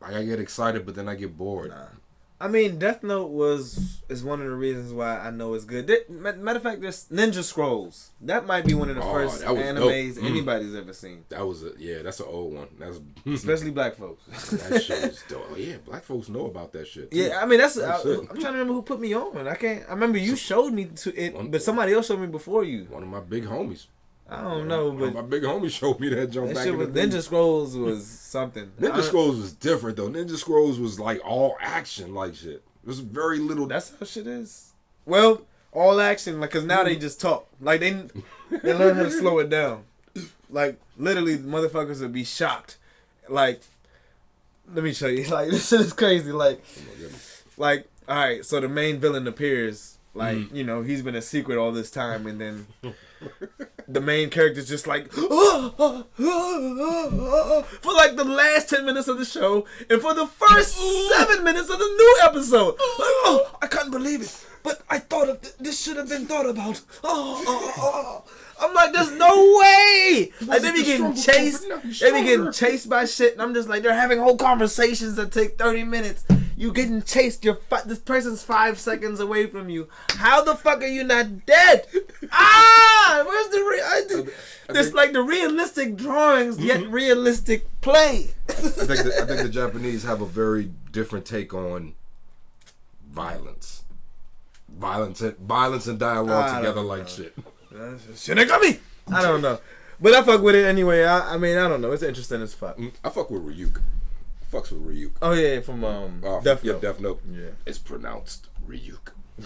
Like 0.00 0.14
I 0.14 0.24
get 0.24 0.40
excited, 0.40 0.84
but 0.84 0.94
then 0.94 1.08
I 1.08 1.14
get 1.14 1.36
bored. 1.36 1.70
Nah. 1.70 1.86
I 2.44 2.48
mean, 2.48 2.78
Death 2.78 3.02
Note 3.02 3.30
was 3.30 4.02
is 4.10 4.22
one 4.22 4.40
of 4.42 4.46
the 4.46 4.54
reasons 4.54 4.92
why 4.92 5.18
I 5.18 5.30
know 5.30 5.54
it's 5.54 5.64
good. 5.64 5.86
There- 5.86 6.04
Matter 6.10 6.56
of 6.58 6.62
fact, 6.62 6.82
there's 6.82 7.06
Ninja 7.08 7.42
Scrolls. 7.42 8.10
That 8.20 8.46
might 8.46 8.66
be 8.66 8.74
one 8.74 8.90
of 8.90 8.96
the 8.96 9.02
Oh, 9.02 9.12
first 9.12 9.42
animes 9.42 9.76
dope. 10.16 10.24
Mm. 10.24 10.24
anybody's 10.30 10.74
ever 10.74 10.92
seen, 10.92 11.24
That 11.30 11.46
was 11.46 11.62
a 11.64 11.70
yeah. 11.78 12.02
That's 12.02 12.20
an 12.20 12.26
old 12.28 12.52
one. 12.54 12.68
That's 12.78 13.00
especially 13.26 13.70
black 13.70 13.94
folks. 13.96 14.22
that 14.68 14.82
shit 14.82 15.04
is 15.04 15.24
dope. 15.28 15.46
Oh, 15.52 15.56
yeah, 15.56 15.76
black 15.86 16.04
folks 16.04 16.28
know 16.28 16.46
about 16.46 16.72
that 16.72 16.86
shit. 16.86 17.10
too. 17.10 17.16
Yeah, 17.18 17.40
I 17.40 17.46
mean 17.46 17.58
that's. 17.60 17.78
I, 17.78 17.86
That's 17.86 18.04
am 18.04 18.26
trying 18.26 18.40
to 18.40 18.46
remember 18.52 18.74
who 18.74 18.82
put 18.82 19.00
me 19.00 19.14
on. 19.14 19.48
I 19.48 19.54
can't. 19.54 19.84
I 19.88 19.92
remember 19.92 20.18
you 20.18 20.36
showed 20.36 20.72
me 20.72 20.84
to 20.86 21.16
it, 21.16 21.34
One- 21.34 21.50
but 21.50 21.62
somebody 21.62 21.92
else 21.94 22.08
showed 22.08 22.20
me 22.20 22.26
before 22.26 22.62
you. 22.64 22.84
one 22.90 23.02
of 23.02 23.08
my 23.08 23.20
big 23.20 23.44
homies. 23.44 23.86
I 24.28 24.40
don't 24.42 24.66
know, 24.68 24.90
but 24.92 25.12
my 25.14 25.20
big 25.22 25.42
homie 25.42 25.70
showed 25.70 26.00
me 26.00 26.08
that 26.08 26.28
jump 26.30 26.48
that 26.48 26.54
back 26.54 26.64
shit 26.64 26.72
in 26.72 26.78
was 26.78 26.90
the. 26.92 27.00
Ninja 27.00 27.22
Scrolls 27.22 27.76
was 27.76 28.06
something. 28.06 28.72
Ninja 28.80 29.02
Scrolls 29.02 29.36
was 29.36 29.52
different 29.52 29.96
though. 29.98 30.08
Ninja 30.08 30.36
Scrolls 30.36 30.78
was 30.80 30.98
like 30.98 31.20
all 31.24 31.56
action, 31.60 32.14
like 32.14 32.34
shit. 32.34 32.62
There's 32.82 33.00
very 33.00 33.38
little. 33.38 33.66
That's 33.66 33.92
how 33.98 34.06
shit 34.06 34.26
is. 34.26 34.72
Well, 35.04 35.42
all 35.72 36.00
action, 36.00 36.40
like, 36.40 36.50
cause 36.52 36.64
now 36.64 36.84
they 36.84 36.96
just 36.96 37.20
talk. 37.20 37.46
Like 37.60 37.80
they 37.80 37.90
they 38.62 38.72
learn 38.72 38.96
how 38.96 39.02
to 39.02 39.10
slow 39.10 39.38
it 39.40 39.50
down. 39.50 39.84
Like 40.48 40.80
literally, 40.96 41.36
motherfuckers 41.36 42.00
would 42.00 42.12
be 42.12 42.24
shocked. 42.24 42.78
Like, 43.28 43.60
let 44.72 44.84
me 44.84 44.92
show 44.94 45.08
you. 45.08 45.24
Like 45.30 45.50
this 45.50 45.68
shit 45.68 45.80
is 45.80 45.92
crazy. 45.92 46.32
Like, 46.32 46.64
like 47.58 47.88
all 48.08 48.16
right. 48.16 48.44
So 48.44 48.58
the 48.60 48.68
main 48.68 48.98
villain 49.00 49.26
appears. 49.26 49.98
Like 50.14 50.36
Mm-hmm. 50.36 50.56
you 50.56 50.64
know 50.64 50.82
he's 50.82 51.02
been 51.02 51.16
a 51.16 51.22
secret 51.22 51.58
all 51.58 51.72
this 51.72 51.90
time, 51.90 52.26
and 52.26 52.40
then 52.40 52.66
the 53.88 54.00
main 54.00 54.30
character's 54.30 54.68
just 54.68 54.86
like 54.86 55.12
for 55.12 55.28
like 57.92 58.16
the 58.16 58.24
last 58.24 58.70
10 58.70 58.84
minutes 58.84 59.08
of 59.08 59.18
the 59.18 59.24
show 59.24 59.66
and 59.90 60.00
for 60.00 60.14
the 60.14 60.26
first 60.26 60.76
seven 61.10 61.44
minutes 61.44 61.70
of 61.70 61.78
the 61.78 61.84
new 61.84 62.18
episode. 62.22 62.74
Like, 62.74 62.78
oh, 63.24 63.56
I 63.62 63.66
couldn't 63.66 63.90
believe 63.90 64.22
it. 64.22 64.46
But 64.62 64.82
I 64.88 64.98
thought 64.98 65.28
of 65.28 65.42
th- 65.42 65.54
this 65.58 65.82
should 65.82 65.98
have 65.98 66.08
been 66.08 66.26
thought 66.26 66.48
about. 66.48 66.80
Oh, 67.02 67.44
oh, 67.46 67.72
oh. 67.76 68.24
oh. 68.26 68.30
I'm 68.60 68.72
like, 68.72 68.92
there's 68.92 69.12
no 69.12 69.58
way. 69.60 70.32
Like 70.46 70.62
they 70.62 70.72
be 70.72 70.84
getting 70.84 71.14
chased. 71.14 71.68
They 72.00 72.12
be 72.12 72.22
getting 72.22 72.50
chased 72.52 72.88
by 72.88 73.04
shit, 73.04 73.34
and 73.34 73.42
I'm 73.42 73.52
just 73.52 73.68
like, 73.68 73.82
they're 73.82 73.94
having 73.94 74.18
whole 74.18 74.36
conversations 74.36 75.16
that 75.16 75.32
take 75.32 75.58
30 75.58 75.84
minutes. 75.84 76.24
You 76.56 76.72
getting 76.72 77.02
chased. 77.02 77.44
You're 77.44 77.56
fi- 77.56 77.82
this 77.82 77.98
person's 77.98 78.42
five 78.42 78.78
seconds 78.78 79.18
away 79.20 79.46
from 79.46 79.68
you. 79.68 79.88
How 80.10 80.42
the 80.42 80.54
fuck 80.54 80.82
are 80.82 80.86
you 80.86 81.04
not 81.04 81.46
dead? 81.46 81.86
Ah, 82.36 83.22
where's 83.26 83.48
the 83.48 83.58
re- 83.58 83.80
I, 83.80 84.02
I 84.70 84.78
It's 84.78 84.88
think- 84.88 84.94
like 84.94 85.12
the 85.12 85.22
realistic 85.22 85.94
drawings, 85.96 86.58
yet 86.58 86.86
realistic 86.88 87.66
play. 87.80 88.30
I 88.48 88.52
think 88.52 88.88
the, 88.88 89.18
I 89.22 89.26
think 89.26 89.42
the 89.42 89.48
Japanese 89.60 90.02
have 90.04 90.20
a 90.20 90.26
very 90.26 90.70
different 90.90 91.26
take 91.26 91.52
on 91.54 91.94
violence. 93.10 93.84
Violence 94.68 95.20
and 95.20 95.36
violence 95.38 95.86
and 95.86 95.98
dialogue 95.98 96.50
I 96.50 96.56
together 96.58 96.76
don't 96.76 96.86
like 96.86 97.08
shit. 97.08 97.34
Shinigami. 98.14 98.80
I 99.12 99.22
don't 99.22 99.42
know, 99.42 99.60
but 100.00 100.14
I 100.14 100.22
fuck 100.22 100.40
with 100.42 100.54
it 100.54 100.64
anyway. 100.64 101.04
I, 101.04 101.34
I 101.34 101.36
mean, 101.36 101.56
I 101.58 101.68
don't 101.68 101.80
know. 101.80 101.92
It's 101.92 102.02
interesting 102.02 102.40
as 102.42 102.54
fuck. 102.54 102.76
Mm, 102.78 102.92
I 103.04 103.10
fuck 103.10 103.30
with 103.30 103.42
Ryuk. 103.46 103.80
Fucks 104.54 104.70
with 104.70 104.86
Ryuk. 104.86 105.10
Oh 105.20 105.32
yeah, 105.32 105.60
from 105.60 105.82
um, 105.84 106.20
Oh, 106.24 106.40
Death 106.40 106.62
yeah, 106.64 106.72
Note. 106.72 106.82
Death 106.82 107.00
Note. 107.00 107.22
Yeah. 107.30 107.50
It's 107.66 107.78
pronounced 107.78 108.48
Ryuk. 108.66 109.10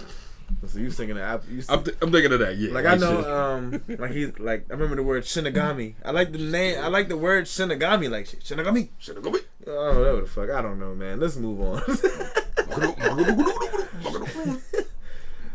So 0.67 0.79
you 0.79 0.91
singing 0.91 1.17
that? 1.17 1.43
You 1.47 1.63
I'm, 1.69 1.85
th- 1.85 1.99
I'm 2.01 2.11
thinking 2.11 2.33
of 2.33 2.39
that. 2.41 2.57
Yeah. 2.57 2.73
like 2.73 2.87
I 2.87 2.95
know, 2.97 3.21
um, 3.31 3.83
like 3.99 4.13
he's 4.13 4.39
like 4.39 4.65
I 4.71 4.73
remember 4.73 4.97
the 4.97 5.03
word 5.03 5.25
Shinigami. 5.25 5.93
I 6.03 6.11
like 6.11 6.33
the 6.33 6.39
name. 6.39 6.83
I 6.83 6.89
like 6.89 7.09
the 7.11 7.19
word 7.19 7.45
Shinigami. 7.45 8.09
Like 8.11 8.25
shit. 8.27 8.41
Shinigami. 8.41 8.89
Be- 9.33 9.41
Oh, 9.67 9.99
whatever 9.99 10.21
the 10.23 10.27
fuck. 10.27 10.49
I 10.49 10.63
don't 10.63 10.81
know, 10.81 10.95
man. 10.95 11.21
Let's 11.21 11.37
move 11.37 11.61
on. 11.61 11.83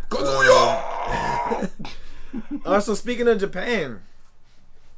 Kazuya! 0.10 1.70
Also, 2.66 2.94
speaking 2.96 3.28
of 3.28 3.40
Japan, 3.40 4.02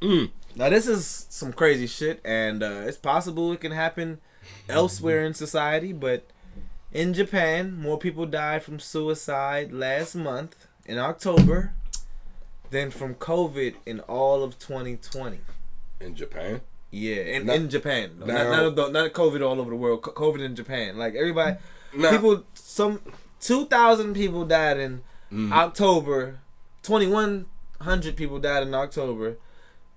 Mm. 0.02 0.30
now 0.54 0.68
this 0.70 0.86
is 0.86 1.26
some 1.30 1.52
crazy 1.54 1.86
shit, 1.86 2.20
and 2.24 2.62
uh, 2.62 2.82
it's 2.86 2.96
possible 2.98 3.52
it 3.52 3.60
can 3.62 3.72
happen 3.72 4.20
elsewhere 4.68 5.24
in 5.24 5.34
society, 5.34 5.92
but 5.92 6.26
in 6.92 7.12
Japan, 7.14 7.76
more 7.76 7.98
people 7.98 8.26
died 8.26 8.62
from 8.62 8.78
suicide 8.80 9.72
last 9.72 10.14
month 10.14 10.66
in 10.86 10.98
October 10.98 11.72
than 12.70 12.90
from 12.90 13.14
COVID 13.14 13.74
in 13.84 14.00
all 14.00 14.42
of 14.42 14.58
2020. 14.58 15.40
In 16.00 16.14
Japan? 16.14 16.60
Yeah, 16.90 17.16
in, 17.16 17.46
Now- 17.46 17.54
in 17.54 17.68
Japan, 17.68 18.16
no, 18.20 18.26
now- 18.26 18.50
not, 18.70 18.76
not, 18.76 18.92
not 18.92 19.12
COVID 19.12 19.46
all 19.46 19.60
over 19.60 19.70
the 19.70 19.76
world. 19.76 20.02
COVID 20.02 20.40
in 20.40 20.54
Japan, 20.56 20.96
like 20.96 21.14
everybody, 21.14 21.56
Now- 21.94 22.10
people, 22.10 22.44
some 22.54 23.00
two 23.40 23.66
thousand 23.66 24.14
people 24.14 24.44
died 24.44 24.78
in 24.78 25.02
Mm. 25.32 25.52
October. 25.52 26.38
Twenty 26.84 27.08
one 27.08 27.46
hundred 27.80 28.14
people 28.16 28.38
died 28.38 28.62
in 28.62 28.72
October, 28.74 29.36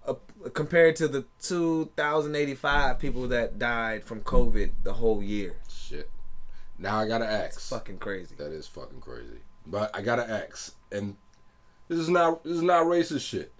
uh, 0.10 0.50
compared 0.54 0.96
to 0.98 1.08
the 1.08 1.26
two 1.42 1.90
thousand 1.96 2.36
eighty 2.36 2.56
five 2.56 3.00
people 3.00 3.28
that 3.30 3.60
died 3.60 4.04
from 4.04 4.22
COVID 4.22 4.72
the 4.84 4.94
whole 4.94 5.22
year. 5.24 5.56
Shit. 5.70 6.10
Now 6.78 6.98
I 7.00 7.08
gotta 7.08 7.26
ask. 7.30 7.60
Fucking 7.70 7.98
crazy. 8.00 8.36
That 8.38 8.52
is 8.52 8.68
fucking 8.68 9.02
crazy. 9.02 9.40
But 9.68 9.96
I 9.96 10.02
gotta 10.02 10.30
ask, 10.30 10.74
and 10.92 11.16
this 11.88 12.00
is 12.00 12.10
not 12.10 12.44
this 12.44 12.54
is 12.58 12.62
not 12.64 12.86
racist 12.86 13.22
shit. 13.28 13.52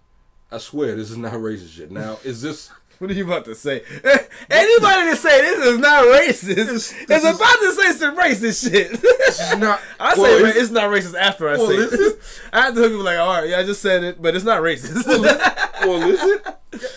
I 0.52 0.58
swear 0.58 0.96
this 0.96 1.12
is 1.12 1.18
not 1.18 1.34
racist 1.34 1.72
shit. 1.74 1.92
Now 1.92 2.18
is 2.24 2.42
this 2.42 2.72
What 3.00 3.10
are 3.12 3.14
you 3.14 3.24
about 3.24 3.46
to 3.46 3.56
say? 3.56 3.82
Anybody 4.50 5.10
that 5.10 5.18
say 5.18 5.40
this 5.42 5.66
is 5.68 5.78
not 5.80 6.04
racist 6.04 6.58
is 6.58 6.94
this 7.08 7.24
is- 7.24 7.36
about 7.36 7.60
to 7.60 7.72
say 7.74 7.92
some 7.94 8.18
racist 8.18 8.70
shit. 8.70 8.92
this 9.02 9.40
is 9.40 9.58
not? 9.58 9.80
I 10.00 10.16
say 10.16 10.22
well, 10.22 10.44
ra- 10.44 10.50
it's- 10.50 10.64
it's 10.64 10.72
not 10.72 10.90
racist 10.90 11.16
after 11.18 11.48
I 11.50 11.56
Well, 11.58 11.68
say 11.68 11.76
is 11.76 11.94
it. 11.94 12.00
it? 12.00 12.42
I 12.52 12.62
have 12.64 12.74
to 12.76 12.82
hook 12.82 12.90
people 12.92 13.06
like, 13.06 13.18
all 13.20 13.34
right, 13.42 13.50
yeah, 13.50 13.60
I 13.60 13.64
just 13.64 13.82
said 13.82 14.04
it, 14.04 14.22
but 14.22 14.36
it's 14.36 14.44
not 14.44 14.62
racist. 14.62 15.06
well, 15.08 15.22
is 15.84 16.22
it? 16.24 16.46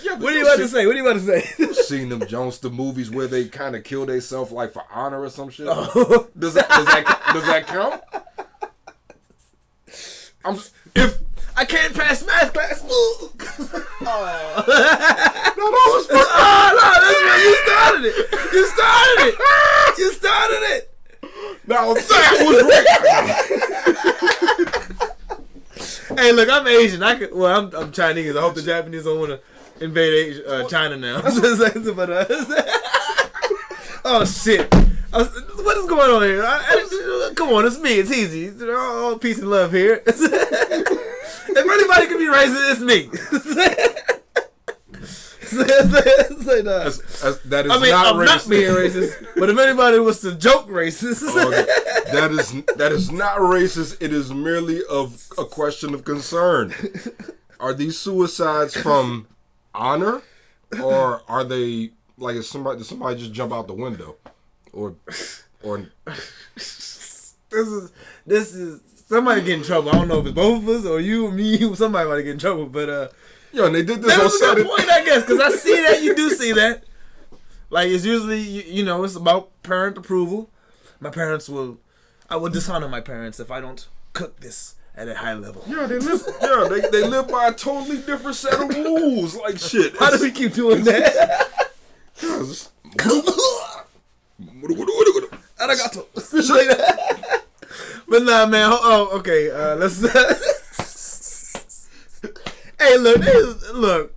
Yeah, 0.03 0.17
what 0.19 0.33
are 0.33 0.37
you 0.37 0.43
about 0.43 0.57
to 0.57 0.69
say? 0.69 0.87
What 0.87 0.95
are 0.95 0.99
you 0.99 1.07
about 1.09 1.21
to 1.21 1.27
say? 1.41 1.49
You've 1.59 1.77
Seen 1.77 2.09
them 2.09 2.27
Jones 2.27 2.59
the 2.59 2.71
movies 2.71 3.11
where 3.11 3.27
they 3.27 3.47
kind 3.49 3.75
of 3.75 3.83
kill 3.85 4.07
themselves 4.07 4.53
like 4.53 4.73
for 4.73 4.83
honor 4.93 5.23
or 5.23 5.31
some 5.31 5.49
shit. 5.51 5.67
Oh. 5.69 6.29
Does 6.39 6.55
that 6.55 6.69
does 6.69 6.85
that 6.87 7.05
does 7.33 7.45
that 7.47 7.67
count? 7.67 8.01
I'm 10.45 10.59
if 10.95 11.19
I 11.57 11.65
can't 11.65 11.95
pass 11.95 12.23
math 12.25 12.53
class. 12.53 12.81
Oh. 12.85 13.33
no, 13.41 13.47
that 15.07 15.57
was 15.57 16.07
for, 16.07 16.17
oh 16.17 16.73
no, 16.77 16.93
that's 17.01 17.23
where 17.23 17.45
you 17.45 17.55
started 17.65 18.05
it. 18.07 18.15
You 18.53 18.67
started 18.67 19.19
it. 19.29 19.35
You 19.99 20.13
started 20.13 20.63
it. 20.75 20.83
now 21.67 21.95
that 21.95 21.95
was 21.95 22.09
racist. 22.09 22.59
Hey, 26.17 26.33
look, 26.33 26.49
I'm 26.51 26.67
Asian. 26.67 27.03
I 27.03 27.17
could. 27.17 27.35
Well, 27.35 27.59
I'm, 27.59 27.75
I'm 27.75 27.91
Chinese. 27.93 28.37
I 28.37 28.41
hope 28.41 28.55
the 28.55 28.63
Japanese 28.63 29.05
don't 29.05 29.19
want 29.19 29.31
to 29.31 29.85
invade 29.85 30.13
Asia, 30.31 30.47
uh, 30.49 30.69
China 30.69 30.97
now. 30.97 31.21
but, 31.95 32.11
uh, 32.11 32.27
oh 34.05 34.25
shit. 34.25 34.73
Was- 35.13 35.43
what 35.57 35.77
is 35.79 35.87
going 35.87 36.11
on 36.11 36.23
here? 36.23 36.43
I, 36.45 36.59
I- 37.31 37.33
come 37.35 37.49
on, 37.51 37.67
it's 37.67 37.79
me. 37.79 37.95
It's 37.99 38.13
easy. 38.13 38.51
All, 38.71 39.05
all 39.05 39.19
peace 39.19 39.39
and 39.39 39.51
love 39.51 39.73
here. 39.73 40.03
if 40.07 40.17
anybody 41.57 42.07
can 42.07 42.19
be 42.19 42.27
racist, 42.27 42.73
it's 42.73 42.81
me. 42.81 43.09
It's 46.33 46.47
like, 46.47 46.65
nah. 46.65 46.85
That's, 46.85 47.23
that's, 47.23 47.39
that 47.45 47.67
is 47.67 47.73
I 47.73 47.79
mean, 47.79 47.91
not 47.91 48.07
I'm 48.07 48.17
racist. 48.17 48.27
not 48.27 48.49
being 48.51 48.71
racist, 48.71 49.27
but 49.37 49.49
if 49.51 49.59
anybody 49.59 49.99
was 49.99 50.21
to 50.23 50.35
joke 50.35 50.69
racist, 50.69 51.23
Oh, 51.27 51.51
that- 51.51 51.67
that 52.13 52.31
is 52.33 52.53
that 52.77 52.93
is 52.93 53.11
not 53.11 53.39
racist. 53.39 53.97
It 54.01 54.13
is 54.13 54.33
merely 54.33 54.83
of 54.91 55.27
a 55.39 55.45
question 55.45 55.95
of 55.95 56.05
concern. 56.05 56.75
Are 57.61 57.73
these 57.73 57.99
suicides 57.99 58.77
from 58.77 59.27
honor, 59.75 60.23
or 60.83 61.23
are 61.29 61.45
they 61.45 61.93
like 62.19 62.37
is 62.37 62.49
somebody 62.49 62.79
did 62.79 62.87
somebody 62.87 63.19
just 63.21 63.33
jump 63.33 63.53
out 63.53 63.67
the 63.69 63.75
window, 63.75 64.17
or 64.73 64.95
or 65.63 65.87
this 66.55 67.69
is 67.69 67.93
this 68.27 68.55
is 68.55 68.81
somebody 69.07 69.41
get 69.43 69.59
in 69.59 69.63
trouble. 69.65 69.91
I 69.91 69.93
don't 69.95 70.09
know 70.09 70.19
if 70.21 70.27
it's 70.27 70.35
both 70.35 70.63
of 70.63 70.69
us 70.69 70.85
or 70.87 71.01
you 71.01 71.27
or 71.27 71.33
me. 71.33 71.75
Somebody 71.75 72.09
might 72.09 72.23
get 72.23 72.33
in 72.33 72.39
trouble, 72.39 72.67
but 72.67 72.89
uh, 72.89 73.09
yo, 73.53 73.67
and 73.67 73.75
they 73.75 73.83
did 73.83 74.03
this 74.03 74.13
that 74.13 74.19
on 74.19 74.25
was 74.25 74.35
a 74.37 74.39
good 74.39 74.49
Saturday. 74.49 74.69
point, 74.69 74.91
I 74.91 75.05
guess, 75.05 75.23
because 75.23 75.41
I 75.41 75.51
see 75.51 75.81
that 75.83 76.03
you 76.03 76.15
do 76.15 76.31
see 76.31 76.53
that. 76.53 76.85
Like 77.71 77.89
it's 77.89 78.05
usually 78.05 78.41
you, 78.41 78.63
you 78.63 78.85
know 78.85 79.03
it's 79.05 79.17
about 79.17 79.51
parent 79.63 79.97
approval. 79.97 80.51
My 81.01 81.11
parents 81.11 81.49
will, 81.49 81.79
I 82.29 82.37
will 82.37 82.51
dishonor 82.51 82.89
my 82.89 83.01
parents 83.01 83.41
if 83.41 83.51
I 83.51 83.61
don't 83.61 83.87
cook 84.13 84.41
this 84.41 84.75
at 84.95 85.09
a 85.09 85.15
high 85.17 85.35
level. 85.35 85.65
Yeah, 85.67 85.87
they 85.87 85.99
live. 85.99 86.23
Yeah, 86.41 86.69
they, 86.69 86.81
they 86.91 87.07
live 87.09 87.29
by 87.29 87.49
a 87.49 87.53
totally 87.53 87.97
different 87.99 88.37
set 88.37 88.55
of 88.55 88.69
rules. 88.69 89.37
Like 89.37 89.59
shit. 89.59 89.97
How 89.99 90.11
do 90.11 90.23
we 90.23 90.31
keep 90.31 90.53
doing 90.53 90.85
that? 90.85 91.71
Arigato. 95.59 96.07
But 98.09 98.25
nah, 98.25 98.45
man. 98.45 98.69
Oh, 98.71 99.09
okay. 99.19 99.51
Uh, 99.51 99.77
let's. 99.77 100.03
hey, 102.83 102.99
look, 102.99 103.21
this, 103.21 103.71
look. 103.73 104.15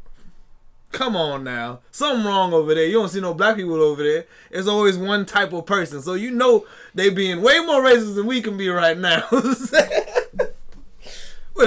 Come 0.92 1.18
on 1.18 1.44
now. 1.44 1.82
Something 1.92 2.26
wrong 2.26 2.54
over 2.54 2.74
there. 2.74 2.86
You 2.86 2.94
don't 2.94 3.10
see 3.10 3.20
no 3.20 3.34
black 3.34 3.58
people 3.58 3.82
over 3.82 4.02
there. 4.02 4.26
It's 4.50 4.68
always 4.68 4.98
one 4.98 5.26
type 5.26 5.52
of 5.52 5.66
person. 5.66 6.02
So 6.02 6.14
you 6.14 6.32
know 6.32 6.66
they 6.94 7.10
being 7.10 7.42
way 7.42 7.60
more 7.60 7.82
racist 7.82 8.16
than 8.16 8.28
we 8.28 8.42
can 8.42 8.56
be 8.56 8.70
right 8.70 8.98
now. 8.98 9.24
what 9.30 9.44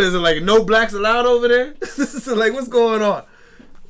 is 0.01 0.15
it 0.15 0.19
like? 0.19 0.43
No 0.43 0.65
blacks 0.65 0.95
allowed 0.95 1.27
over 1.27 1.47
there? 1.47 1.75
so 1.85 2.35
like, 2.35 2.55
what's 2.55 2.69
going 2.69 3.03
on? 3.03 3.25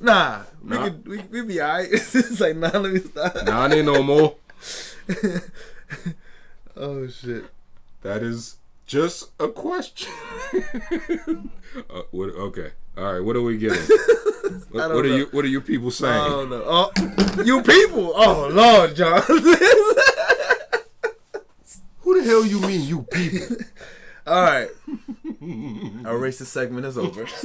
Nah, 0.01 0.43
we 0.63 0.71
Nah. 0.71 0.85
could 0.85 1.07
we, 1.07 1.19
we 1.31 1.43
be 1.43 1.63
alright. 1.63 1.89
it's 1.93 2.41
like 2.41 2.57
nah, 2.57 2.77
let 2.77 2.93
me 2.93 2.99
stop. 2.99 3.37
Nah, 3.45 3.67
I 3.67 3.73
ain't 3.75 3.87
no 3.87 4.03
more. 4.03 4.35
oh 6.77 7.07
shit. 7.09 7.45
That 8.03 8.25
is 8.25 8.57
just 8.87 9.31
a 9.39 9.47
question. 9.49 10.11
uh, 11.91 12.03
what, 12.11 12.31
okay. 12.31 12.73
All 12.99 13.13
right. 13.15 13.25
What 13.25 13.37
are 13.37 13.43
we 13.43 13.57
getting? 13.59 13.83
What, 14.71 14.89
don't 14.89 14.97
what 14.97 15.05
are 15.07 15.09
know. 15.09 15.17
you 15.17 15.27
What 15.31 15.45
are 15.47 15.49
you 15.49 15.61
people 15.63 15.91
saying? 15.91 16.15
Oh 16.15 16.45
no! 16.47 16.63
Oh, 16.67 16.91
you 17.43 17.63
people! 17.63 18.13
Oh 18.15 18.49
Lord, 18.53 18.95
John. 18.97 19.23
Who 22.01 22.21
the 22.21 22.29
hell 22.29 22.45
you 22.45 22.61
mean, 22.61 22.83
you 22.87 23.03
people? 23.11 23.57
All 24.27 24.43
right, 24.43 24.69
our 26.05 26.19
racist 26.19 26.47
segment 26.47 26.85
is 26.87 26.99
over. 26.99 27.25
What's 27.25 27.43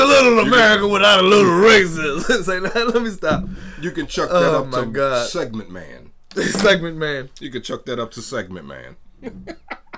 a 0.00 0.04
little 0.06 0.38
America 0.40 0.86
without 0.86 1.20
a 1.20 1.26
little 1.26 1.50
racism? 1.52 2.24
it's 2.30 2.48
like, 2.48 2.62
let 2.74 3.02
me 3.02 3.10
stop. 3.10 3.44
You 3.80 3.90
can 3.90 4.06
chuck 4.06 4.28
that 4.30 4.54
Oh, 4.54 4.60
up 4.62 4.68
my 4.68 4.80
to 4.82 4.86
God. 4.86 5.28
segment 5.28 5.70
man. 5.70 6.10
segment 6.36 6.96
man. 6.96 7.28
You 7.40 7.50
can 7.50 7.62
chuck 7.62 7.84
that 7.86 7.98
up 7.98 8.12
to 8.12 8.22
segment 8.22 8.66
man. 8.66 8.96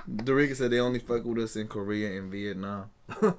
Dorica 0.09 0.55
said 0.55 0.71
they 0.71 0.79
only 0.79 0.99
fuck 0.99 1.23
with 1.25 1.37
us 1.39 1.55
in 1.55 1.67
Korea 1.67 2.19
and 2.19 2.31
Vietnam. 2.31 2.89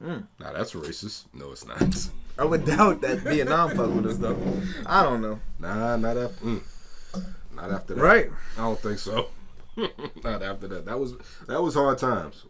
Now 0.00 0.52
that's 0.52 0.72
racist. 0.72 1.26
No, 1.32 1.52
it's 1.52 1.64
not. 1.64 1.80
I 2.38 2.44
would 2.44 2.64
doubt 2.64 3.00
that 3.02 3.18
Vietnam 3.20 3.70
fuck 3.76 3.94
with 3.94 4.06
us 4.06 4.16
though. 4.18 4.36
I 4.84 5.04
don't 5.04 5.20
know. 5.22 5.38
Nah, 5.60 5.96
not 5.96 6.16
after. 6.16 6.44
Mm, 6.44 6.60
not 7.54 7.70
after 7.70 7.94
that. 7.94 8.02
Right? 8.02 8.30
I 8.58 8.62
don't 8.62 8.80
think 8.80 8.98
so. 8.98 9.28
not 10.24 10.42
after 10.42 10.66
that. 10.66 10.86
That 10.86 10.98
was 10.98 11.14
that 11.46 11.62
was 11.62 11.74
hard 11.74 11.98
times. 11.98 12.46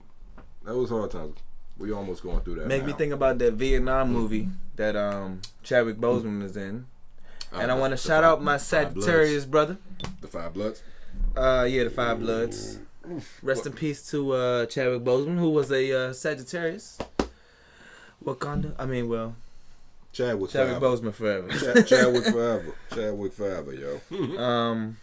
That 0.65 0.75
was 0.75 0.89
hard 0.89 1.11
times. 1.11 1.37
We 1.77 1.93
almost 1.93 2.23
going 2.23 2.41
through 2.41 2.55
that. 2.55 2.69
Make 2.69 2.87
me 2.87 2.95
think 2.95 3.13
about 3.13 3.37
that 3.41 3.53
Vietnam 3.53 4.11
movie 4.15 4.49
that 4.77 4.97
um 4.97 5.43
Chadwick 5.63 5.99
Boseman 5.99 6.43
is 6.43 6.57
in. 6.57 6.87
And 7.53 7.71
I 7.71 7.75
Uh, 7.77 7.81
want 7.81 7.91
to 7.91 7.99
shout 7.99 8.23
Five- 8.25 8.33
out 8.33 8.43
my 8.43 8.55
the 8.57 8.59
Five 8.61 8.95
Bloods. 8.95 9.05
Sagittarius 9.07 9.45
brother. 9.45 9.77
The 10.23 10.27
Five 10.29 10.55
Bloods. 10.55 10.83
Uh, 11.37 11.67
yeah, 11.69 11.85
the 11.85 11.91
Five 11.91 12.19
Bloods. 12.21 12.79
Rest 13.43 13.67
in 13.67 13.73
peace 13.73 14.09
to 14.11 14.33
uh, 14.33 14.67
Chadwick 14.67 15.03
Boseman, 15.05 15.39
who 15.39 15.51
was 15.51 15.71
a 15.73 16.09
uh, 16.09 16.13
Sagittarius. 16.13 16.99
Wakanda. 18.25 18.75
I 18.79 18.87
mean, 18.87 19.09
well, 19.09 19.35
Chadwick 20.13 20.51
Chadwick 20.51 20.79
forever. 20.79 20.97
Boseman 20.97 21.15
forever. 21.15 21.49
Chad, 21.59 21.87
Chadwick 21.87 22.25
forever. 22.25 22.75
Chadwick 22.95 23.33
forever, 23.33 23.73
yo. 23.75 24.01
um, 24.43 24.97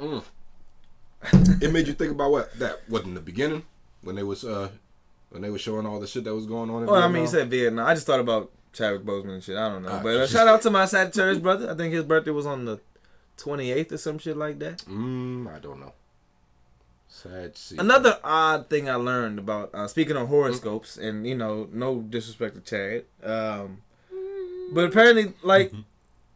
Mm. 0.00 0.24
it 1.62 1.72
made 1.72 1.86
you 1.86 1.92
think 1.92 2.10
about 2.10 2.32
what 2.32 2.58
that 2.58 2.80
was 2.88 3.04
in 3.04 3.14
the 3.14 3.20
beginning 3.20 3.62
when 4.02 4.16
they 4.16 4.24
was 4.24 4.44
uh 4.44 4.68
when 5.30 5.42
they 5.42 5.50
were 5.50 5.58
showing 5.58 5.86
all 5.86 6.00
the 6.00 6.06
shit 6.08 6.24
that 6.24 6.34
was 6.34 6.46
going 6.46 6.68
on. 6.70 6.82
In 6.82 6.88
well, 6.88 7.00
I 7.00 7.06
mean, 7.06 7.22
you 7.22 7.28
said 7.28 7.48
Vietnam. 7.48 7.86
I 7.86 7.94
just 7.94 8.06
thought 8.06 8.18
about 8.18 8.50
Chadwick 8.72 9.04
Boseman 9.04 9.34
and 9.34 9.44
shit. 9.44 9.56
I 9.56 9.68
don't 9.68 9.82
know, 9.84 9.90
Ah, 9.92 10.00
but 10.02 10.16
uh, 10.16 10.26
shout 10.26 10.48
out 10.48 10.60
to 10.62 10.70
my 10.70 10.86
Sagittarius 10.86 11.38
brother. 11.38 11.70
I 11.70 11.74
think 11.74 11.94
his 11.94 12.02
birthday 12.04 12.32
was 12.32 12.46
on 12.46 12.64
the 12.64 12.80
twenty 13.36 13.70
eighth 13.72 13.92
or 13.92 13.98
some 13.98 14.18
shit 14.18 14.36
like 14.36 14.58
that. 14.60 14.78
Mm, 14.88 15.54
I 15.54 15.58
don't 15.58 15.80
know. 15.80 15.92
Sad. 17.08 17.58
Another 17.78 18.18
odd 18.24 18.70
thing 18.70 18.88
I 18.88 18.94
learned 18.94 19.38
about 19.38 19.74
uh, 19.74 19.86
speaking 19.86 20.16
of 20.16 20.28
horoscopes, 20.28 20.96
and 20.96 21.26
you 21.26 21.34
know, 21.34 21.68
no 21.72 22.00
disrespect 22.00 22.54
to 22.54 22.60
Chad, 22.62 23.04
um, 23.22 23.82
but 24.72 24.84
apparently, 24.86 25.34
like, 25.42 25.72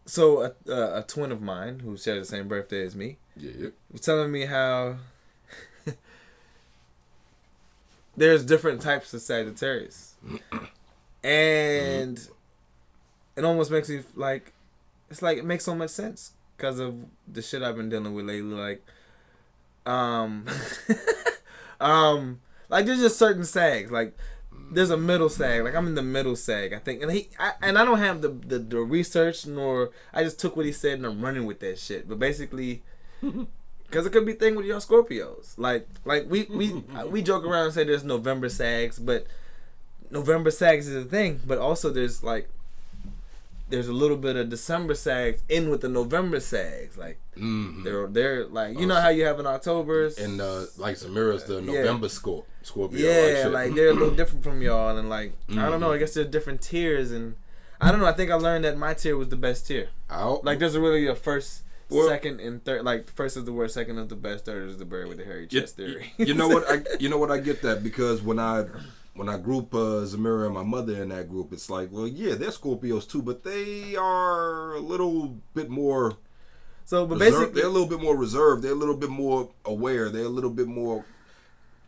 so 0.05 0.43
a, 0.43 0.53
a, 0.71 0.99
a 0.99 1.03
twin 1.03 1.33
of 1.33 1.41
mine 1.41 1.81
who 1.81 1.97
shares 1.97 2.29
the 2.29 2.37
same 2.37 2.47
birthday 2.47 2.83
as 2.85 2.95
me 2.95 3.17
Yeah. 3.37 3.69
was 3.91 4.03
telling 4.03 4.31
me 4.31 4.45
how 4.45 4.97
there's 8.17 8.45
different 8.45 8.81
types 8.83 9.13
of 9.15 9.23
Sagittarius, 9.23 10.15
and 11.25 12.29
it 13.37 13.45
almost 13.45 13.71
makes 13.71 13.89
me 13.89 14.03
like 14.15 14.53
it's 15.11 15.23
like 15.23 15.39
it 15.39 15.45
makes 15.45 15.65
so 15.65 15.75
much 15.75 15.91
sense 15.91 16.33
because 16.57 16.79
of 16.79 16.95
the 17.27 17.43
shit 17.43 17.63
I've 17.63 17.77
been 17.77 17.89
dealing 17.89 18.15
with 18.15 18.27
lately. 18.27 18.55
Like, 18.55 18.87
um, 19.85 20.47
um, 21.81 22.41
like 22.69 22.87
there's 22.87 23.01
just 23.01 23.19
certain 23.19 23.45
sags. 23.45 23.91
Like, 23.91 24.17
there's 24.71 24.91
a 24.91 24.97
middle 24.97 25.29
sag. 25.29 25.63
Like 25.65 25.75
I'm 25.75 25.87
in 25.87 25.95
the 25.95 26.03
middle 26.03 26.37
sag, 26.37 26.73
I 26.73 26.79
think. 26.79 27.03
And 27.03 27.13
he 27.13 27.29
I, 27.39 27.53
and 27.63 27.79
I 27.79 27.85
don't 27.85 27.99
have 27.99 28.23
the, 28.23 28.29
the 28.29 28.59
the 28.59 28.79
research 28.79 29.47
nor 29.47 29.91
I 30.13 30.23
just 30.25 30.39
took 30.39 30.57
what 30.57 30.67
he 30.67 30.73
said 30.73 30.95
and 30.95 31.07
I'm 31.07 31.21
running 31.21 31.47
with 31.47 31.61
that 31.61 31.79
shit. 31.79 32.09
But 32.09 32.19
basically. 32.19 32.83
Cause 33.89 34.05
it 34.05 34.11
could 34.11 34.27
be 34.27 34.33
thing 34.33 34.57
with 34.57 34.67
your 34.67 34.81
Scorpios. 34.81 35.57
Like, 35.57 35.87
like 36.05 36.29
we 36.29 36.43
we 36.51 36.73
we 37.09 37.23
joke 37.23 37.45
around 37.45 37.67
and 37.67 37.73
say 37.75 37.85
there's 37.85 38.03
November 38.03 38.49
sags, 38.49 38.99
but 38.99 39.29
November 40.11 40.51
sags 40.51 40.89
is 40.89 41.07
a 41.07 41.09
thing. 41.09 41.41
But 41.47 41.59
also 41.59 41.91
there's 41.91 42.25
like 42.25 42.49
there's 43.69 43.89
a 43.89 43.93
little 43.93 44.17
bit 44.17 44.37
of 44.37 44.49
December 44.49 44.95
sags 44.95 45.43
in 45.49 45.71
with 45.71 45.81
the 45.81 45.89
November 45.89 46.41
sags. 46.41 46.97
Like 46.97 47.19
Mm-hmm. 47.37 47.83
they're 47.85 48.07
they're 48.07 48.47
like 48.47 48.79
you 48.79 48.87
know 48.87 48.99
how 48.99 49.11
you 49.11 49.25
have 49.27 49.39
in 49.39 49.47
October's 49.47 50.17
And 50.17 50.41
uh, 50.41 50.65
like 50.79 50.97
Samira's 50.97 51.45
the 51.45 51.57
Yeah. 51.61 51.83
November 51.83 52.09
score 52.09 52.45
Scorpio. 52.63 52.99
yeah, 52.99 53.43
shit. 53.43 53.53
like 53.53 53.75
they're 53.75 53.91
a 53.91 53.93
little 53.93 54.15
different 54.15 54.43
from 54.43 54.63
y'all, 54.63 54.97
and 54.97 55.11
like 55.11 55.35
I 55.51 55.55
don't 55.55 55.65
Mm-hmm. 55.73 55.81
know. 55.81 55.93
I 55.93 55.99
guess 55.99 56.15
there's 56.15 56.29
different 56.29 56.63
tiers, 56.63 57.13
and 57.13 57.35
I 57.81 57.91
don't 57.91 58.01
know. 58.01 58.07
I 58.07 58.13
think 58.13 58.31
I 58.31 58.35
learned 58.37 58.65
that 58.65 58.79
my 58.79 58.95
tier 58.95 59.17
was 59.19 59.29
the 59.29 59.37
best 59.37 59.67
tier. 59.67 59.91
Out. 60.09 60.45
Like 60.47 60.59
there's 60.61 60.79
really 60.79 61.07
a 61.07 61.15
first, 61.15 61.63
Well- 61.91 62.09
second, 62.09 62.41
and 62.41 62.65
third. 62.65 62.85
Like 62.85 63.11
first 63.11 63.37
is 63.37 63.45
the 63.45 63.53
worst, 63.53 63.75
second 63.75 63.99
is 63.99 64.09
the 64.09 64.17
best, 64.17 64.47
third 64.47 64.69
is 64.71 64.79
the 64.79 64.87
bird 64.87 65.09
with 65.09 65.19
the 65.19 65.25
hairy 65.25 65.47
you, 65.51 65.61
chest 65.61 65.77
theory. 65.77 66.15
you 66.17 66.33
know 66.33 66.49
what? 66.49 66.65
I 66.71 66.83
you 67.01 67.11
know 67.11 67.19
what? 67.19 67.31
I 67.31 67.39
get 67.39 67.61
that 67.63 67.83
because 67.85 68.23
when 68.23 68.39
I 68.39 68.65
when 69.17 69.29
I 69.29 69.39
group 69.39 69.75
uh, 69.75 70.05
Zamira 70.05 70.47
and 70.47 70.55
my 70.55 70.63
mother 70.63 71.03
in 71.03 71.09
that 71.09 71.29
group, 71.29 71.53
it's 71.53 71.71
like, 71.71 71.89
well, 71.91 72.07
yeah, 72.07 72.35
they're 72.35 72.51
Scorpios 72.51 73.09
too, 73.09 73.23
but 73.23 73.45
they 73.45 73.97
are 73.97 74.75
a 74.75 74.81
little 74.81 75.37
bit 75.55 75.71
more. 75.71 76.17
so, 76.85 77.07
but 77.07 77.19
reserved. 77.19 77.39
basically, 77.39 77.61
they're 77.61 77.71
a 77.71 77.73
little 77.73 77.89
bit 77.89 78.01
more 78.01 78.17
reserved. 78.17 78.63
They're 78.63 78.73
a 78.73 78.77
little 78.77 78.97
bit 78.97 79.11
more 79.11 79.51
aware. 79.65 80.09
They're 80.11 80.25
a 80.25 80.29
little 80.29 80.51
bit 80.51 80.69
more 80.69 81.05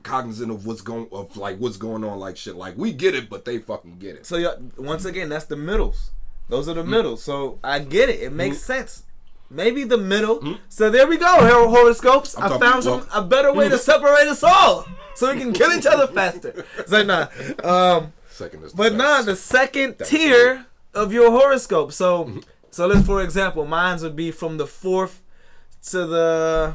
cognizant 0.03 0.51
of 0.51 0.65
what's 0.65 0.81
going 0.81 1.09
of 1.13 1.37
like 1.37 1.59
what's 1.59 1.77
going 1.77 2.05
on. 2.05 2.19
Like 2.19 2.37
shit. 2.37 2.57
Like 2.57 2.77
we 2.77 2.93
get 2.93 3.15
it, 3.15 3.29
but 3.29 3.45
they 3.45 3.59
fucking 3.59 3.99
get 3.99 4.17
it. 4.17 4.27
so 4.27 4.37
yeah, 4.37 4.55
once 4.77 5.05
again, 5.05 5.29
that's 5.29 5.47
the 5.47 5.57
middles. 5.57 6.13
Those 6.49 6.69
are 6.69 6.75
the 6.75 6.85
middles. 6.85 7.23
So 7.23 7.59
I 7.63 7.79
get 7.81 8.09
it. 8.09 8.21
It 8.23 8.33
makes 8.33 8.59
sense. 8.59 9.03
Maybe 9.51 9.85
the 9.85 9.97
middle. 9.99 10.59
So 10.69 10.91
there 10.91 11.07
we 11.07 11.17
go, 11.17 11.27
hor- 11.27 11.69
horoscopes. 11.69 12.37
i 12.37 12.43
talking- 12.49 12.61
found 12.61 12.85
some 12.85 13.01
well- 13.01 13.09
a 13.15 13.23
better 13.23 13.53
way 13.53 13.69
to 13.69 13.79
separate 13.79 14.29
us 14.29 14.43
all, 14.43 14.87
so 15.15 15.33
we 15.33 15.39
can 15.41 15.53
kill 15.53 15.73
each 15.73 15.87
other 15.87 16.07
faster. 16.07 16.65
It's 16.79 16.93
like 16.93 17.07
nah. 17.07 17.29
Um, 17.65 18.13
Second 18.31 18.65
is 18.65 18.73
the 18.73 18.77
But 18.77 18.91
best. 18.91 18.99
nah, 18.99 19.23
the 19.23 19.37
second 19.37 19.97
That's 19.99 20.11
tier 20.11 20.67
of 20.95 21.13
your 21.13 21.31
horoscope. 21.31 21.93
So, 21.93 22.41
so 22.71 22.87
let's 22.87 23.07
for 23.07 23.23
example, 23.23 23.65
mine 23.67 23.99
would 24.03 24.15
be 24.17 24.31
from 24.31 24.59
the 24.59 24.67
fourth 24.67 25.23
to 25.91 26.07
the 26.07 26.75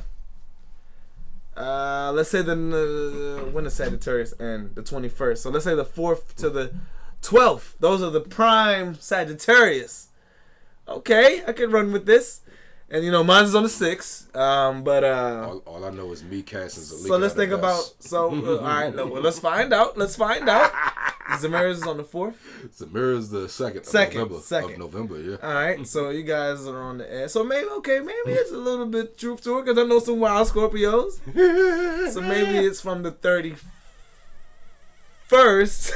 Uh, 1.55 2.11
let's 2.15 2.29
say 2.29 2.41
the 2.41 2.53
uh, 2.53 3.51
when 3.51 3.65
does 3.65 3.75
Sagittarius 3.75 4.33
and 4.39 4.73
The 4.75 4.81
twenty 4.81 5.09
first. 5.09 5.43
So 5.43 5.51
let's 5.51 5.63
say 5.65 5.75
the 5.75 5.85
fourth 5.85 6.35
to 6.37 6.49
the 6.49 6.73
twelfth. 7.21 7.75
Those 7.79 8.01
are 8.01 8.09
the 8.09 8.21
prime 8.21 8.95
Sagittarius. 8.99 10.07
Okay, 10.87 11.43
I 11.47 11.53
can 11.53 11.69
run 11.71 11.91
with 11.93 12.05
this. 12.07 12.41
And 12.93 13.03
you 13.03 13.09
know, 13.11 13.23
mine's 13.23 13.55
on 13.55 13.63
the 13.63 13.69
sixth. 13.69 14.33
Um, 14.35 14.83
but 14.83 15.03
uh, 15.03 15.47
All, 15.49 15.57
all 15.65 15.83
I 15.85 15.89
know 15.89 16.11
is 16.11 16.23
me 16.23 16.43
casting 16.43 16.83
so 16.83 17.17
let's 17.17 17.33
think 17.33 17.51
about. 17.51 17.91
So 17.99 18.29
uh, 18.31 18.57
all 18.59 18.63
right, 18.63 18.95
no, 18.95 19.07
well, 19.07 19.21
let's 19.21 19.39
find 19.39 19.73
out. 19.73 19.97
Let's 19.97 20.15
find 20.15 20.47
out. 20.47 20.71
Zamaris 21.39 21.71
is 21.71 21.83
on 21.87 21.97
the 21.97 22.03
fourth. 22.03 22.35
Samira 22.77 23.17
is 23.17 23.29
the 23.31 23.49
second. 23.49 23.85
Second, 23.85 24.21
Of 24.21 24.27
November, 24.29 24.43
second. 24.45 24.71
Of 24.73 24.77
November, 24.93 25.19
yeah. 25.19 25.37
All 25.41 25.53
right, 25.53 25.87
so 25.87 26.09
you 26.11 26.21
guys 26.21 26.67
are 26.67 26.79
on 26.81 26.99
the 26.99 27.11
edge. 27.11 27.31
So 27.31 27.43
maybe 27.43 27.67
okay, 27.79 27.99
maybe 27.99 28.31
it's 28.37 28.51
a 28.51 28.57
little 28.57 28.85
bit 28.85 29.17
truth 29.17 29.41
to 29.45 29.57
it 29.57 29.65
because 29.65 29.79
I 29.83 29.87
know 29.87 29.97
some 29.99 30.19
wild 30.19 30.47
Scorpios. 30.47 31.19
So 32.13 32.21
maybe 32.21 32.63
it's 32.65 32.79
from 32.81 33.01
the 33.01 33.11
thirty 33.11 33.55
first 35.27 35.91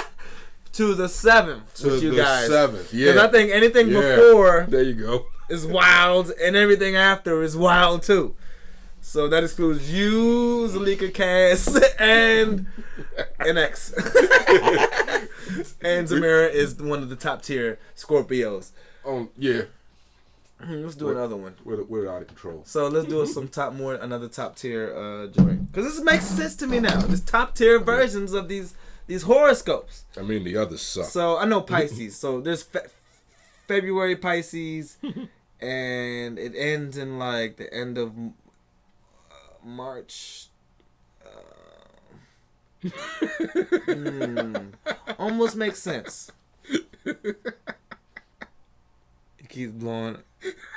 to 0.74 0.94
the 0.94 1.08
seventh 1.08 1.74
to 1.76 1.88
with 1.90 2.02
you 2.04 2.14
guys. 2.14 2.46
seventh. 2.48 2.92
yeah. 2.94 3.12
Because. 3.12 3.28
I 3.28 3.32
think 3.32 3.50
anything 3.50 3.88
Yeah. 3.88 4.16
before 4.16 4.66
there 4.68 4.82
you 4.82 4.94
go. 4.94 5.26
Is 5.50 5.66
wild 5.66 6.30
and 6.42 6.56
everything 6.56 6.96
after 6.96 7.42
is 7.42 7.56
wild 7.56 8.02
too. 8.02 8.34
So 9.02 9.28
that 9.28 9.42
excludes 9.44 9.90
you, 9.92 10.68
Zalika 10.68 11.12
Cass, 11.12 11.66
and 11.98 12.66
an 13.40 13.58
X. 13.58 13.92
and 15.80 16.06
Zamira 16.08 16.52
is 16.52 16.76
one 16.76 17.02
of 17.02 17.08
the 17.08 17.16
top 17.16 17.42
tier 17.42 17.78
Scorpios. 17.96 18.70
Um, 19.06 19.30
yeah. 19.38 19.62
Hmm, 20.60 20.82
Let's 20.82 20.94
do 20.94 21.08
another 21.08 21.36
one. 21.36 21.54
We're, 21.64 21.82
we're 21.84 22.08
out 22.14 22.20
of 22.22 22.28
control. 22.28 22.62
So 22.66 22.88
let's 22.88 23.08
do 23.08 23.24
some 23.26 23.48
top 23.48 23.72
more 23.72 23.94
another 23.94 24.28
top 24.28 24.56
tier 24.56 24.94
uh 24.94 25.26
joint 25.28 25.72
because 25.72 25.86
this 25.96 26.04
makes 26.04 26.26
sense 26.26 26.54
to 26.56 26.66
me 26.66 26.80
now. 26.80 27.00
This 27.00 27.20
top 27.20 27.54
tier 27.54 27.78
versions 27.78 28.34
of 28.34 28.48
these 28.48 28.74
these 29.06 29.22
horoscopes. 29.22 30.04
I 30.18 30.22
mean, 30.22 30.44
the 30.44 30.58
others 30.58 30.82
suck. 30.82 31.06
So 31.06 31.38
I 31.38 31.46
know 31.46 31.62
Pisces. 31.62 32.14
so 32.16 32.42
there's 32.42 32.62
fe- 32.62 32.86
February 33.66 34.16
Pisces, 34.16 34.98
and 35.60 36.38
it 36.38 36.54
ends 36.56 36.96
in 36.96 37.18
like 37.18 37.56
the 37.56 37.72
end 37.72 37.98
of 37.98 38.12
uh, 38.16 39.34
March. 39.64 40.48
Uh, 41.24 42.88
hmm, 43.86 44.68
almost 45.18 45.56
makes 45.56 45.78
sense. 45.78 46.30
He 46.64 46.82
keeps 49.48 49.72
blowing 49.72 50.18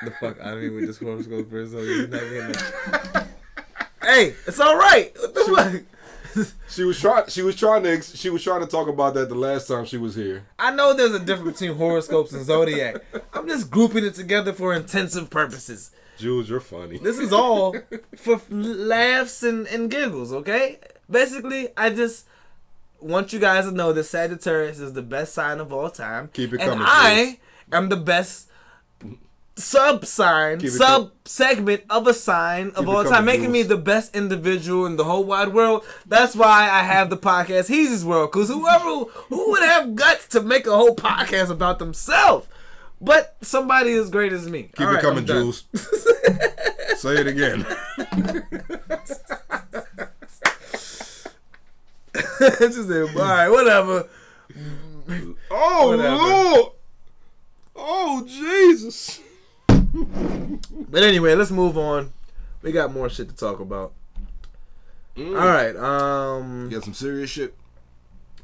the 0.03 0.11
fuck 0.19 0.39
out 0.39 0.57
of 0.57 0.63
me 0.63 0.69
with 0.69 0.87
this 0.87 0.97
horoscope 0.97 1.49
for 1.49 1.65
so 1.65 1.77
he's 1.77 2.09
not 2.09 2.19
getting 2.19 2.49
it. 2.49 3.27
Hey, 4.01 4.35
it's 4.45 4.59
all 4.59 4.75
right. 4.77 5.13
What 5.17 5.33
the 5.33 5.43
fuck? 5.55 5.81
she 6.69 6.83
was 6.83 6.99
trying. 6.99 7.27
She 7.27 7.41
was 7.41 7.55
trying 7.55 7.83
to. 7.83 8.01
She 8.01 8.29
was 8.29 8.43
trying 8.43 8.61
to 8.61 8.67
talk 8.67 8.87
about 8.87 9.13
that 9.15 9.29
the 9.29 9.35
last 9.35 9.67
time 9.67 9.85
she 9.85 9.97
was 9.97 10.15
here. 10.15 10.45
I 10.57 10.73
know 10.73 10.93
there's 10.93 11.13
a 11.13 11.19
difference 11.19 11.59
between 11.59 11.77
horoscopes 11.77 12.33
and 12.33 12.45
zodiac. 12.45 13.03
I'm 13.33 13.47
just 13.47 13.69
grouping 13.69 14.05
it 14.05 14.15
together 14.15 14.53
for 14.53 14.73
intensive 14.73 15.29
purposes. 15.29 15.91
Jules, 16.17 16.49
you're 16.49 16.59
funny. 16.59 16.97
This 16.99 17.17
is 17.19 17.33
all 17.33 17.75
for 18.15 18.39
laughs 18.49 19.43
and, 19.43 19.67
and 19.67 19.89
giggles, 19.89 20.31
okay? 20.31 20.79
Basically, 21.09 21.69
I 21.75 21.89
just 21.89 22.27
want 22.99 23.33
you 23.33 23.39
guys 23.39 23.65
to 23.65 23.71
know 23.71 23.91
that 23.93 24.03
Sagittarius 24.03 24.79
is 24.79 24.93
the 24.93 25.01
best 25.01 25.33
sign 25.33 25.59
of 25.59 25.73
all 25.73 25.89
time. 25.89 26.29
Keep 26.33 26.53
it 26.53 26.61
and 26.61 26.69
coming, 26.69 26.85
I 26.87 27.39
am 27.71 27.89
the 27.89 27.97
best 27.97 28.47
sub 29.55 30.05
sign, 30.05 30.59
sub 30.67 31.11
segment 31.25 31.83
of 31.89 32.07
a 32.07 32.13
sign 32.13 32.69
of 32.69 32.85
Keep 32.85 32.87
all 32.87 33.03
time, 33.03 33.25
making 33.25 33.51
me 33.51 33.63
the 33.63 33.77
best 33.77 34.15
individual 34.15 34.85
in 34.85 34.95
the 34.95 35.03
whole 35.03 35.23
wide 35.23 35.53
world. 35.53 35.85
That's 36.05 36.35
why 36.35 36.69
I 36.69 36.83
have 36.83 37.09
the 37.09 37.17
podcast 37.17 37.67
Heezy's 37.67 38.03
World, 38.05 38.31
because 38.31 38.49
whoever 38.49 39.05
who 39.29 39.51
would 39.51 39.63
have 39.63 39.95
guts 39.95 40.27
to 40.29 40.41
make 40.41 40.67
a 40.67 40.75
whole 40.75 40.95
podcast 40.95 41.49
about 41.49 41.79
themselves? 41.79 42.47
But 42.99 43.35
somebody 43.41 43.93
as 43.93 44.09
great 44.09 44.31
as 44.31 44.47
me. 44.49 44.69
Keep 44.75 44.79
All 44.81 44.87
it 44.87 44.95
right, 44.95 45.01
coming, 45.01 45.25
Jules. 45.25 45.65
Say 46.95 47.17
it 47.17 47.27
again. 47.27 47.65
just 52.39 52.87
say, 52.87 53.01
all 53.01 53.07
right, 53.15 53.49
whatever. 53.49 54.07
Oh 55.51 55.89
Whatever. 55.89 56.15
Lord. 56.15 56.71
Oh 57.75 58.23
Jesus. 58.25 59.19
But 59.93 61.03
anyway, 61.03 61.35
let's 61.35 61.51
move 61.51 61.77
on. 61.77 62.13
We 62.61 62.71
got 62.71 62.91
more 62.93 63.09
shit 63.09 63.29
to 63.29 63.35
talk 63.35 63.59
about. 63.59 63.93
Mm. 65.15 65.39
All 65.39 65.47
right, 65.47 65.75
um, 65.75 66.65
You 66.71 66.77
got 66.77 66.83
some 66.85 66.93
serious 66.93 67.29
shit. 67.29 67.55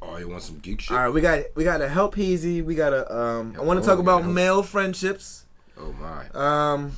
Oh, 0.01 0.17
you 0.17 0.29
want 0.29 0.43
some 0.43 0.59
geek 0.59 0.79
shit? 0.81 0.95
all 0.95 1.03
right, 1.03 1.09
we 1.13 1.19
got 1.21 1.39
we 1.55 1.63
got 1.63 1.79
to 1.79 1.89
help 1.89 2.17
Easy. 2.17 2.61
We 2.61 2.75
got 2.75 2.91
to 2.91 3.15
um, 3.15 3.55
I 3.57 3.61
want 3.63 3.83
to 3.83 3.83
Oh, 3.83 3.95
talk 3.95 3.99
about 3.99 4.25
male 4.25 4.61
friendships. 4.63 5.45
Oh 5.77 5.93
my. 5.93 6.27
Um, 6.29 6.93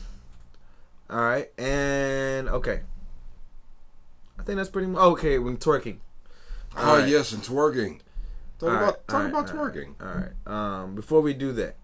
all 1.09 1.21
right, 1.21 1.49
and 1.57 2.49
okay, 2.49 2.81
I 4.37 4.43
think 4.43 4.57
that's 4.57 4.69
pretty 4.69 4.87
much 4.87 5.01
okay. 5.01 5.39
When 5.39 5.57
twerking. 5.57 5.97
Oh 6.75 6.99
right. 6.99 7.07
yes, 7.07 7.31
and 7.31 7.41
twerking. 7.41 7.99
Talk 8.59 8.69
All 8.69 8.75
about 8.75 8.85
right, 8.85 9.07
talk 9.07 9.21
all 9.21 9.25
about 9.27 9.49
right, 9.49 9.55
all 9.57 9.65
right, 9.65 9.73
twerking. 9.75 9.93
All 10.01 10.55
right. 10.57 10.81
Um, 10.83 10.95
before 10.95 11.21
we 11.21 11.33
do 11.33 11.51
that, 11.53 11.75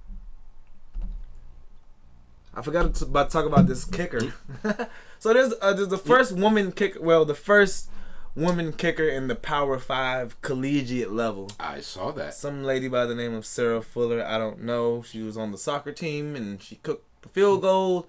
I 2.58 2.64
forgot 2.64 2.96
to, 2.96 3.06
about 3.06 3.30
talk 3.30 3.46
about 3.46 3.68
this 3.68 3.86
kicker. 3.86 4.34
so 5.20 5.32
there's 5.32 5.54
uh, 5.62 5.74
there's 5.74 5.90
the 5.90 5.98
first 5.98 6.32
woman 6.32 6.72
kicker. 6.72 7.00
Well, 7.00 7.24
the 7.24 7.36
first 7.36 7.92
woman 8.36 8.74
kicker 8.74 9.08
in 9.08 9.28
the 9.28 9.36
Power 9.36 9.78
Five 9.78 10.42
collegiate 10.42 11.12
level. 11.12 11.52
I 11.60 11.82
saw 11.82 12.12
that. 12.14 12.34
Some 12.34 12.64
lady 12.64 12.88
by 12.88 13.06
the 13.06 13.14
name 13.14 13.36
of 13.36 13.46
Sarah 13.46 13.84
Fuller. 13.84 14.26
I 14.26 14.40
don't 14.40 14.64
know. 14.64 15.04
She 15.04 15.22
was 15.22 15.38
on 15.38 15.52
the 15.52 15.58
soccer 15.60 15.92
team 15.92 16.36
and 16.36 16.60
she 16.62 16.78
cooked 16.78 17.06
the 17.22 17.30
field 17.30 17.62
goal. 17.62 18.08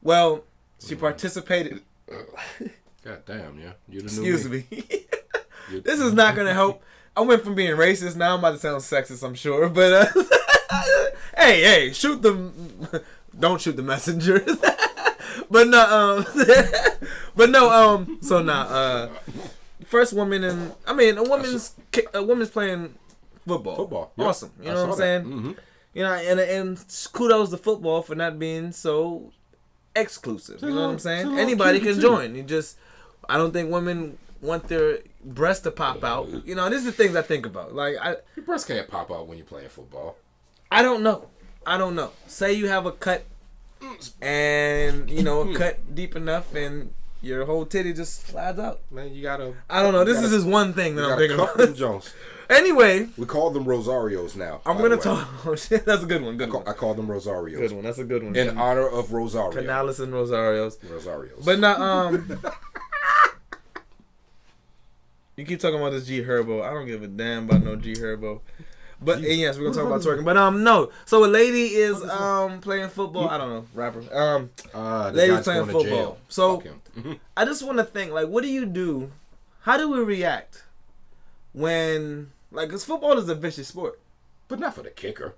Well, 0.00 0.44
she 0.78 0.94
participated. 0.94 1.82
God 3.04 3.26
damn, 3.26 3.58
yeah. 3.58 3.72
You 3.90 4.00
Excuse 4.00 4.46
new 4.46 4.64
me. 4.70 4.86
This 5.84 6.00
is 6.00 6.14
not 6.14 6.34
gonna 6.34 6.54
help. 6.54 6.82
I 7.14 7.20
went 7.20 7.44
from 7.44 7.54
being 7.54 7.76
racist. 7.76 8.16
Now 8.16 8.32
I'm 8.32 8.38
about 8.38 8.52
to 8.52 8.58
sound 8.58 8.80
sexist. 8.80 9.22
I'm 9.22 9.34
sure, 9.34 9.68
but 9.68 9.92
uh, 9.92 10.22
hey, 11.36 11.62
hey, 11.62 11.92
shoot 11.92 12.22
the. 12.22 13.02
Don't 13.38 13.60
shoot 13.60 13.76
the 13.76 13.82
messenger. 13.82 14.44
but 15.50 15.68
no, 15.68 15.80
um, 15.80 16.26
but 17.36 17.50
no, 17.50 17.70
um. 17.70 18.18
So 18.20 18.42
now, 18.42 18.62
uh, 18.62 19.08
first 19.84 20.12
woman 20.12 20.44
in. 20.44 20.72
I 20.86 20.92
mean, 20.92 21.18
a 21.18 21.22
woman's 21.22 21.74
a 22.14 22.22
woman's 22.22 22.50
playing 22.50 22.94
football. 23.46 23.76
Football. 23.76 24.12
Yep. 24.16 24.26
Awesome. 24.26 24.50
You 24.62 24.70
I 24.70 24.74
know 24.74 24.82
what 24.86 24.92
I'm 24.92 24.96
saying? 24.96 25.24
Mhm. 25.24 25.56
You 25.94 26.02
know, 26.04 26.12
and 26.12 26.40
and 26.40 26.84
kudos 27.12 27.50
to 27.50 27.58
football 27.58 28.02
for 28.02 28.14
not 28.14 28.38
being 28.38 28.72
so 28.72 29.30
exclusive. 29.94 30.62
You 30.62 30.70
know 30.70 30.82
what 30.86 30.92
I'm 30.92 30.98
saying? 30.98 31.38
Anybody 31.38 31.80
can 31.80 32.00
join. 32.00 32.34
You 32.34 32.42
just, 32.42 32.78
I 33.28 33.36
don't 33.36 33.52
think 33.52 33.70
women 33.70 34.18
want 34.40 34.68
their 34.68 34.98
breasts 35.24 35.62
to 35.64 35.70
pop 35.70 36.02
out. 36.02 36.28
You 36.46 36.54
know, 36.54 36.68
these 36.70 36.86
are 36.86 36.90
things 36.90 37.14
I 37.14 37.22
think 37.22 37.46
about. 37.46 37.74
Like 37.74 37.96
I, 38.00 38.16
Your 38.36 38.44
breasts 38.44 38.66
can't 38.66 38.88
pop 38.88 39.10
out 39.10 39.26
when 39.28 39.38
you're 39.38 39.46
playing 39.46 39.68
football. 39.68 40.16
I 40.70 40.82
don't 40.82 41.02
know. 41.02 41.28
I 41.66 41.78
don't 41.78 41.94
know. 41.94 42.10
Say 42.26 42.52
you 42.54 42.68
have 42.68 42.86
a 42.86 42.92
cut, 42.92 43.24
and 44.20 45.10
you 45.10 45.22
know, 45.22 45.48
a 45.50 45.54
cut 45.54 45.94
deep 45.94 46.16
enough, 46.16 46.54
and 46.54 46.92
your 47.20 47.44
whole 47.46 47.64
titty 47.66 47.92
just 47.92 48.26
slides 48.26 48.58
out. 48.58 48.80
Man, 48.90 49.14
you 49.14 49.22
gotta. 49.22 49.54
I 49.70 49.82
don't 49.82 49.92
know. 49.92 50.04
This 50.04 50.16
is 50.18 50.24
gotta- 50.24 50.36
just 50.36 50.46
one 50.46 50.72
thing 50.72 50.96
that 50.96 51.04
I'm 51.04 51.18
thinking 51.18 51.36
cuff 51.36 51.54
them. 51.54 51.74
Jones. 51.74 52.12
anyway, 52.50 53.08
We 53.16 53.26
call 53.26 53.50
them 53.50 53.64
Rosarios 53.64 54.34
now. 54.36 54.60
I'm 54.66 54.78
gonna 54.78 54.96
talk. 54.96 55.28
Oh 55.46 55.54
shit, 55.56 55.84
that's 55.84 56.02
a 56.02 56.06
good 56.06 56.22
one. 56.22 56.36
Good 56.36 56.48
I 56.48 56.50
call, 56.52 56.60
one. 56.62 56.68
I 56.68 56.72
call 56.76 56.94
them 56.94 57.06
Rosarios. 57.06 57.58
Good 57.58 57.72
one. 57.72 57.84
That's 57.84 57.98
a 57.98 58.04
good 58.04 58.22
one. 58.24 58.34
In 58.36 58.56
honor 58.58 58.88
of 58.88 59.12
Rosario. 59.12 59.52
Canales 59.52 60.00
and 60.00 60.12
Rosarios. 60.12 60.78
Rosarios. 60.78 61.44
But 61.44 61.58
now, 61.60 61.80
um, 61.80 62.40
you 65.36 65.44
keep 65.44 65.60
talking 65.60 65.78
about 65.78 65.90
this 65.92 66.06
G 66.06 66.22
Herbo. 66.22 66.62
I 66.64 66.70
don't 66.72 66.86
give 66.86 67.02
a 67.02 67.08
damn 67.08 67.44
about 67.48 67.62
no 67.64 67.76
G 67.76 67.94
Herbo. 67.94 68.40
But 69.04 69.20
yes, 69.22 69.58
we're 69.58 69.64
gonna 69.70 69.76
talk 69.76 69.86
about 69.86 70.00
twerking. 70.00 70.24
But 70.24 70.36
um, 70.36 70.62
no. 70.62 70.90
So 71.04 71.24
a 71.24 71.26
lady 71.26 71.74
is 71.74 72.02
um 72.02 72.60
playing 72.60 72.88
football. 72.90 73.28
I 73.28 73.38
don't 73.38 73.50
know, 73.50 73.66
rapper. 73.74 74.02
Um, 74.16 74.50
uh, 74.72 75.10
ladies 75.10 75.40
playing 75.40 75.66
football. 75.66 76.18
So-. 76.28 76.62
I 77.36 77.44
just 77.44 77.62
want 77.62 77.78
to 77.78 77.84
think 77.84 78.12
like, 78.12 78.28
what 78.28 78.42
do 78.42 78.48
you 78.48 78.66
do? 78.66 79.10
How 79.62 79.76
do 79.76 79.88
we 79.90 80.00
react 80.00 80.64
when 81.52 82.30
like, 82.50 82.70
cause 82.70 82.84
football 82.84 83.18
is 83.18 83.28
a 83.28 83.34
vicious 83.34 83.68
sport. 83.68 83.98
but 84.48 84.58
not 84.58 84.74
for 84.74 84.82
the 84.82 84.90
kicker. 84.90 85.34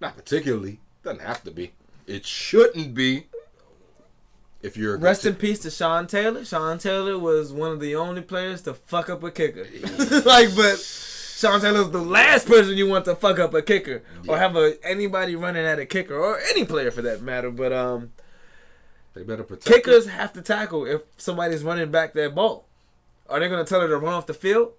Not 0.00 0.16
particularly. 0.16 0.80
Doesn't 1.02 1.22
have 1.22 1.42
to 1.44 1.50
be. 1.50 1.72
It 2.06 2.26
shouldn't 2.26 2.94
be. 2.94 3.26
If 4.62 4.76
you're 4.76 4.94
a 4.94 4.98
Rest 4.98 5.26
in 5.26 5.34
ki- 5.34 5.40
peace 5.40 5.58
to 5.60 5.70
Sean 5.70 6.06
Taylor. 6.06 6.44
Sean 6.44 6.78
Taylor 6.78 7.18
was 7.18 7.52
one 7.52 7.72
of 7.72 7.80
the 7.80 7.96
only 7.96 8.22
players 8.22 8.62
to 8.62 8.74
fuck 8.74 9.10
up 9.10 9.22
a 9.24 9.30
kicker. 9.32 9.64
like, 10.24 10.54
but 10.54 10.78
Sean 11.42 11.60
Taylor's 11.60 11.90
the 11.90 12.00
last 12.00 12.46
person 12.46 12.76
you 12.76 12.86
want 12.86 13.04
to 13.06 13.16
fuck 13.16 13.40
up 13.40 13.52
a 13.52 13.62
kicker 13.62 14.04
or 14.28 14.38
have 14.38 14.54
a 14.54 14.76
anybody 14.86 15.34
running 15.34 15.64
at 15.64 15.80
a 15.80 15.84
kicker 15.84 16.16
or 16.16 16.38
any 16.50 16.64
player 16.64 16.92
for 16.92 17.02
that 17.02 17.20
matter. 17.20 17.50
But 17.50 17.72
um, 17.72 18.12
They 19.14 19.24
better 19.24 19.42
protect. 19.42 19.66
Kickers 19.66 20.06
have 20.06 20.32
to 20.34 20.42
tackle 20.42 20.86
if 20.86 21.02
somebody's 21.16 21.64
running 21.64 21.90
back 21.90 22.12
that 22.12 22.36
ball. 22.36 22.66
Are 23.28 23.40
they 23.40 23.48
going 23.48 23.64
to 23.64 23.68
tell 23.68 23.80
her 23.80 23.88
to 23.88 23.98
run 23.98 24.14
off 24.14 24.26
the 24.26 24.34
field? 24.34 24.74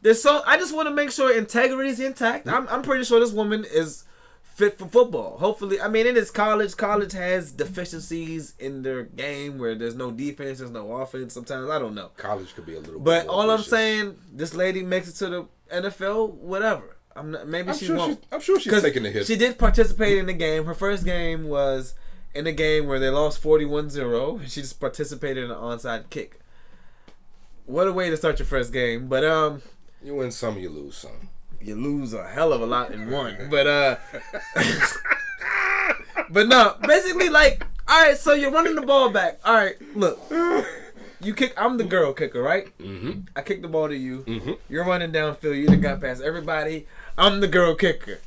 There's 0.00 0.22
so 0.22 0.40
I 0.46 0.56
just 0.56 0.74
want 0.74 0.88
to 0.88 0.94
make 0.94 1.10
sure 1.10 1.36
integrity 1.36 1.90
is 1.90 2.00
intact. 2.00 2.48
I'm, 2.48 2.66
I'm 2.68 2.80
pretty 2.80 3.04
sure 3.04 3.20
this 3.20 3.32
woman 3.32 3.66
is 3.70 4.04
fit 4.42 4.78
for 4.78 4.86
football. 4.86 5.36
Hopefully, 5.36 5.82
I 5.82 5.88
mean 5.88 6.06
it 6.06 6.16
is 6.16 6.30
college. 6.30 6.78
College 6.78 7.12
has 7.12 7.52
deficiencies 7.52 8.54
in 8.58 8.80
their 8.80 9.02
game 9.02 9.58
where 9.58 9.74
there's 9.74 9.94
no 9.94 10.10
defense, 10.10 10.60
there's 10.60 10.70
no 10.70 10.92
offense. 10.92 11.34
Sometimes 11.34 11.68
I 11.68 11.78
don't 11.78 11.94
know. 11.94 12.08
College 12.16 12.54
could 12.54 12.64
be 12.64 12.76
a 12.76 12.80
little. 12.80 13.00
But 13.00 13.26
all 13.26 13.50
I'm 13.50 13.60
saying, 13.60 14.16
this 14.32 14.54
lady 14.54 14.82
makes 14.82 15.10
it 15.10 15.16
to 15.16 15.28
the 15.28 15.46
NFL. 15.72 16.34
Whatever. 16.34 16.96
I'm 17.14 17.30
not, 17.30 17.48
maybe 17.48 17.70
I'm 17.70 17.76
she 17.76 17.86
sure 17.86 17.96
won't. 17.96 18.24
I'm 18.30 18.40
sure 18.40 18.60
she's 18.60 18.82
taking 18.82 19.02
the 19.02 19.10
hit. 19.10 19.26
She 19.26 19.36
did 19.36 19.58
participate 19.58 20.18
in 20.18 20.26
the 20.26 20.34
game. 20.34 20.64
Her 20.66 20.74
first 20.74 21.04
game 21.04 21.48
was 21.48 21.94
in 22.34 22.46
a 22.46 22.52
game 22.52 22.86
where 22.86 22.98
they 22.98 23.08
lost 23.08 23.42
41-0. 23.42 24.40
and 24.40 24.50
She 24.50 24.60
just 24.60 24.78
participated 24.80 25.44
in 25.44 25.50
an 25.50 25.56
onside 25.56 26.10
kick. 26.10 26.40
What 27.64 27.88
a 27.88 27.92
way 27.92 28.10
to 28.10 28.16
start 28.18 28.38
your 28.38 28.46
first 28.46 28.72
game. 28.72 29.08
But 29.08 29.24
um 29.24 29.62
you 30.04 30.14
win 30.14 30.30
some, 30.30 30.58
you 30.58 30.68
lose 30.68 30.96
some. 30.98 31.30
you 31.60 31.74
lose 31.74 32.12
a 32.12 32.28
hell 32.28 32.52
of 32.52 32.60
a 32.60 32.66
lot 32.66 32.90
in 32.92 33.10
one. 33.10 33.36
But 33.50 33.66
uh 33.66 33.96
But 36.30 36.48
no, 36.48 36.76
basically 36.86 37.28
like 37.28 37.64
alright, 37.90 38.18
so 38.18 38.34
you're 38.34 38.50
running 38.50 38.74
the 38.74 38.82
ball 38.82 39.10
back. 39.10 39.40
Alright, 39.46 39.76
look. 39.96 40.20
You 41.20 41.34
kick 41.34 41.54
I'm 41.56 41.78
the 41.78 41.84
girl 41.84 42.12
kicker, 42.12 42.42
right? 42.42 42.76
Mm-hmm. 42.78 43.20
I 43.34 43.42
kick 43.42 43.62
the 43.62 43.68
ball 43.68 43.88
to 43.88 43.96
you. 43.96 44.20
Mm-hmm. 44.26 44.52
You're 44.68 44.84
running 44.84 45.12
downfield. 45.12 45.56
You 45.58 45.66
done 45.66 45.80
got 45.80 46.00
past 46.00 46.22
everybody. 46.22 46.86
I'm 47.16 47.40
the 47.40 47.48
girl 47.48 47.74
kicker. 47.74 48.20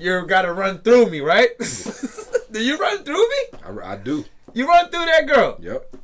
You 0.00 0.26
gotta 0.26 0.52
run 0.52 0.78
through 0.78 1.10
me, 1.10 1.20
right? 1.20 1.50
do 2.50 2.62
you 2.62 2.76
run 2.78 3.04
through 3.04 3.28
me? 3.28 3.36
I, 3.64 3.92
I 3.92 3.96
do. 3.96 4.24
You 4.54 4.68
run 4.68 4.90
through 4.90 5.06
that 5.06 5.26
girl. 5.26 5.56
Yep. 5.60 5.96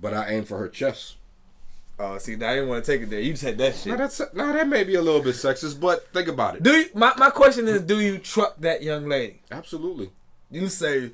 But 0.00 0.14
I 0.14 0.30
aim 0.30 0.44
for 0.44 0.58
her 0.58 0.68
chest. 0.68 1.16
Oh, 1.98 2.16
see, 2.16 2.34
now 2.36 2.48
I 2.48 2.54
didn't 2.54 2.70
want 2.70 2.82
to 2.84 2.90
take 2.90 3.02
it 3.02 3.10
there. 3.10 3.20
You 3.20 3.36
said 3.36 3.58
that 3.58 3.72
Now 3.74 3.76
shit. 3.76 3.98
that's 3.98 4.20
now 4.32 4.52
that 4.52 4.66
may 4.66 4.84
be 4.84 4.94
a 4.94 5.02
little 5.02 5.20
bit 5.22 5.34
sexist, 5.34 5.78
but 5.78 6.08
think 6.14 6.28
about 6.28 6.56
it. 6.56 6.62
Do 6.62 6.70
you, 6.72 6.86
my 6.94 7.12
my 7.18 7.28
question 7.30 7.68
is, 7.68 7.82
do 7.82 8.00
you 8.00 8.18
truck 8.18 8.56
that 8.60 8.82
young 8.82 9.06
lady? 9.06 9.40
Absolutely. 9.50 10.10
You 10.50 10.68
say 10.68 11.00
to 11.10 11.12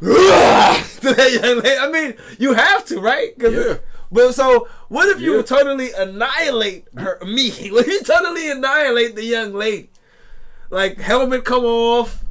that 0.00 1.40
young 1.42 1.58
lady. 1.60 1.76
I 1.78 1.90
mean, 1.90 2.14
you 2.38 2.54
have 2.54 2.84
to, 2.86 3.00
right? 3.00 3.36
'Cause 3.38 3.52
Yeah. 3.54 3.74
But 4.10 4.32
so, 4.34 4.68
what 4.88 5.08
if 5.08 5.20
you 5.20 5.36
Yeah. 5.36 5.42
totally 5.42 5.92
annihilate 5.92 6.86
her? 6.96 7.18
Me? 7.26 7.50
What 7.72 7.86
if 7.86 7.92
you 7.92 8.02
totally 8.02 8.50
annihilate 8.50 9.16
the 9.16 9.24
young 9.24 9.52
lady? 9.52 9.90
Like 10.70 10.98
helmet 10.98 11.44
come 11.44 11.64
off. 11.64 12.24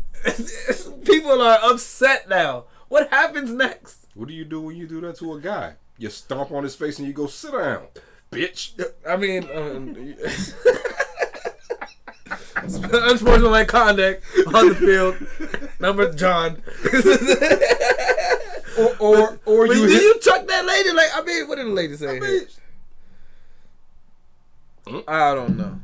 People 1.06 1.42
are 1.42 1.60
upset 1.64 2.28
now. 2.30 2.66
What 2.88 3.10
happens 3.10 3.52
next? 3.52 4.08
What 4.16 4.28
do 4.28 4.34
you 4.34 4.46
do 4.46 4.62
when 4.62 4.76
you 4.78 4.88
do 4.88 5.02
that 5.02 5.18
to 5.18 5.34
a 5.34 5.40
guy? 5.40 5.74
You 5.98 6.10
stomp 6.10 6.52
on 6.52 6.64
his 6.64 6.76
face 6.76 6.98
and 7.00 7.08
you 7.08 7.14
go 7.14 7.28
sit 7.28 7.52
down, 7.52 7.88
bitch. 8.32 8.72
I 9.08 9.16
mean, 9.18 9.44
um, 9.54 10.16
unsportsmanlike 12.64 13.68
conduct 13.68 14.24
on 14.54 14.70
the 14.70 14.76
field. 14.76 15.16
Number 15.80 16.12
John. 16.14 16.62
Or 18.78 18.96
or, 19.00 19.40
or 19.46 19.68
But 19.68 19.78
you 19.78 19.88
do 19.88 19.94
you 19.94 20.20
truck 20.20 20.46
that 20.48 20.66
lady? 20.66 20.92
Like, 20.92 21.10
I 21.16 21.22
mean, 21.24 21.48
what 21.48 21.56
did 21.56 21.66
the 21.66 21.72
lady 21.72 21.96
say? 21.96 22.18
I 22.18 22.20
mean, 22.20 22.46
I 25.08 25.34
don't 25.34 25.58
know. 25.58 25.80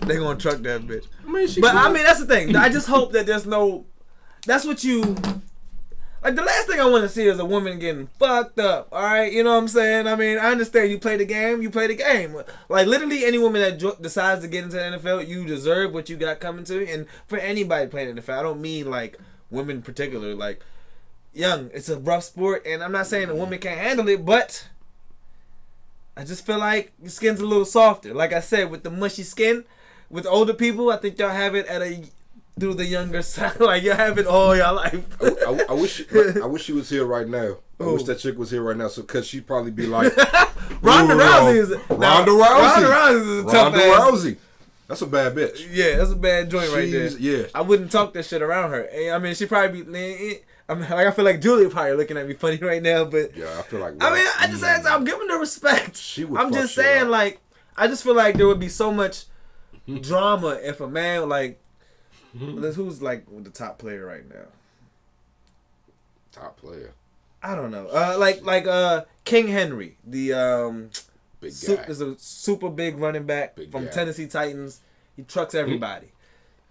They 0.00 0.16
gonna 0.16 0.38
truck 0.38 0.58
that 0.58 0.82
bitch. 0.82 1.06
I 1.26 1.30
mean, 1.30 1.48
But 1.60 1.76
I 1.76 1.90
mean, 1.92 2.02
that's 2.02 2.20
the 2.20 2.26
thing. 2.26 2.54
I 2.56 2.68
just 2.68 2.88
hope 2.88 3.12
that 3.12 3.26
there's 3.26 3.46
no. 3.46 3.86
That's 4.46 4.66
what 4.66 4.82
you. 4.84 5.16
Like 6.24 6.36
the 6.36 6.42
last 6.42 6.66
thing 6.66 6.80
I 6.80 6.88
want 6.88 7.02
to 7.02 7.08
see 7.10 7.26
is 7.26 7.38
a 7.38 7.44
woman 7.44 7.78
getting 7.78 8.06
fucked 8.18 8.58
up. 8.58 8.88
All 8.90 9.02
right, 9.02 9.30
you 9.30 9.44
know 9.44 9.52
what 9.52 9.58
I'm 9.58 9.68
saying? 9.68 10.06
I 10.06 10.16
mean, 10.16 10.38
I 10.38 10.52
understand 10.52 10.90
you 10.90 10.98
play 10.98 11.18
the 11.18 11.26
game, 11.26 11.60
you 11.60 11.68
play 11.68 11.86
the 11.86 11.94
game. 11.94 12.34
Like 12.70 12.86
literally, 12.86 13.26
any 13.26 13.36
woman 13.36 13.60
that 13.60 13.78
jo- 13.78 13.98
decides 14.00 14.40
to 14.40 14.48
get 14.48 14.64
into 14.64 14.76
the 14.76 14.82
NFL, 14.82 15.28
you 15.28 15.44
deserve 15.44 15.92
what 15.92 16.08
you 16.08 16.16
got 16.16 16.40
coming 16.40 16.64
to 16.64 16.80
you. 16.80 16.86
And 16.86 17.06
for 17.26 17.36
anybody 17.36 17.88
playing 17.88 18.14
the 18.14 18.22
NFL, 18.22 18.38
I 18.38 18.42
don't 18.42 18.62
mean 18.62 18.90
like 18.90 19.18
women 19.50 19.76
in 19.76 19.82
particular. 19.82 20.34
Like 20.34 20.62
young, 21.34 21.70
it's 21.74 21.90
a 21.90 21.98
rough 21.98 22.24
sport, 22.24 22.62
and 22.66 22.82
I'm 22.82 22.92
not 22.92 23.06
saying 23.06 23.28
a 23.28 23.34
woman 23.34 23.58
can't 23.58 23.78
handle 23.78 24.08
it, 24.08 24.24
but 24.24 24.66
I 26.16 26.24
just 26.24 26.46
feel 26.46 26.58
like 26.58 26.92
your 27.02 27.10
skin's 27.10 27.40
a 27.40 27.46
little 27.46 27.66
softer. 27.66 28.14
Like 28.14 28.32
I 28.32 28.40
said, 28.40 28.70
with 28.70 28.82
the 28.82 28.90
mushy 28.90 29.24
skin, 29.24 29.64
with 30.08 30.26
older 30.26 30.54
people, 30.54 30.90
I 30.90 30.96
think 30.96 31.18
y'all 31.18 31.28
have 31.28 31.54
it 31.54 31.66
at 31.66 31.82
a 31.82 32.04
through 32.58 32.74
the 32.74 32.84
younger 32.86 33.22
side. 33.34 33.58
like 33.60 33.82
y'all 33.82 33.96
have 33.96 34.18
it 34.18 34.26
all 34.26 34.54
your 34.56 34.72
life. 34.72 35.04
I, 35.22 35.26
I- 35.46 35.66
I 35.70 35.72
wish 35.72 36.04
I 36.14 36.46
wish 36.46 36.64
she 36.64 36.72
was 36.72 36.88
here 36.90 37.04
right 37.04 37.26
now. 37.28 37.56
I 37.80 37.84
wish 37.86 38.04
that 38.04 38.20
chick 38.20 38.38
was 38.38 38.50
here 38.50 38.62
right 38.62 38.76
now, 38.76 38.88
so 38.88 39.02
because 39.02 39.26
she'd 39.26 39.46
probably 39.46 39.72
be 39.72 39.86
like 39.86 40.16
Ronda 40.82 41.14
Rousey 41.14 41.56
is 41.56 41.70
Ronda 41.90 42.30
Rousey. 42.30 42.38
Ronda 42.40 42.88
Rousey 42.88 43.38
is 43.38 43.44
a 43.44 43.50
tough 43.50 43.72
Ronda 43.74 43.78
ass. 43.78 44.00
Rousey. 44.10 44.36
That's 44.86 45.02
a 45.02 45.06
bad 45.06 45.34
bitch. 45.34 45.66
Yeah, 45.72 45.96
that's 45.96 46.10
a 46.12 46.16
bad 46.16 46.50
joint 46.50 46.70
right 46.72 46.90
there. 46.90 47.08
Yeah. 47.18 47.46
I 47.54 47.62
wouldn't 47.62 47.90
talk 47.90 48.12
that 48.14 48.24
shit 48.26 48.42
around 48.42 48.70
her. 48.70 48.88
I 49.12 49.18
mean, 49.18 49.34
she 49.34 49.46
probably 49.46 49.82
be. 49.82 50.38
I 50.68 50.74
mean, 50.74 50.88
like 50.88 51.06
I 51.06 51.10
feel 51.10 51.24
like 51.24 51.40
Julia 51.40 51.68
probably 51.68 51.94
looking 51.94 52.16
at 52.16 52.28
me 52.28 52.34
funny 52.34 52.58
right 52.58 52.82
now, 52.82 53.04
but 53.04 53.36
Yeah, 53.36 53.58
I 53.58 53.62
feel 53.62 53.80
like. 53.80 53.94
I 54.00 54.14
mean, 54.14 54.26
I 54.38 54.46
just 54.46 54.62
Mm. 54.62 54.90
I'm 54.90 55.04
giving 55.04 55.28
her 55.30 55.38
respect. 55.40 55.96
She 55.96 56.24
would 56.24 56.38
I'm 56.40 56.52
just 56.52 56.74
saying, 56.74 57.04
up. 57.04 57.08
like, 57.08 57.40
I 57.76 57.88
just 57.88 58.04
feel 58.04 58.14
like 58.14 58.36
there 58.36 58.46
would 58.46 58.60
be 58.60 58.68
so 58.68 58.92
much 58.92 59.24
drama 60.00 60.58
if 60.62 60.80
a 60.80 60.88
man 60.88 61.28
like, 61.28 61.60
let's- 62.38 62.76
who's 62.76 63.00
like 63.02 63.24
the 63.44 63.50
top 63.50 63.78
player 63.78 64.04
right 64.06 64.28
now? 64.28 64.46
top 66.32 66.56
player, 66.56 66.92
I 67.42 67.54
don't 67.54 67.70
know. 67.70 67.86
Uh, 67.88 68.16
like 68.18 68.44
like 68.44 68.66
uh 68.66 69.04
King 69.24 69.48
Henry, 69.48 69.96
the 70.04 70.32
um, 70.32 70.90
big 71.40 71.50
guy. 71.50 71.54
su- 71.54 71.78
is 71.88 72.00
a 72.00 72.16
super 72.18 72.68
big 72.68 72.98
running 72.98 73.24
back 73.24 73.54
Big 73.56 73.70
from 73.70 73.84
guy. 73.86 73.90
Tennessee 73.90 74.26
Titans. 74.26 74.80
He 75.16 75.22
trucks 75.22 75.54
everybody. 75.54 76.08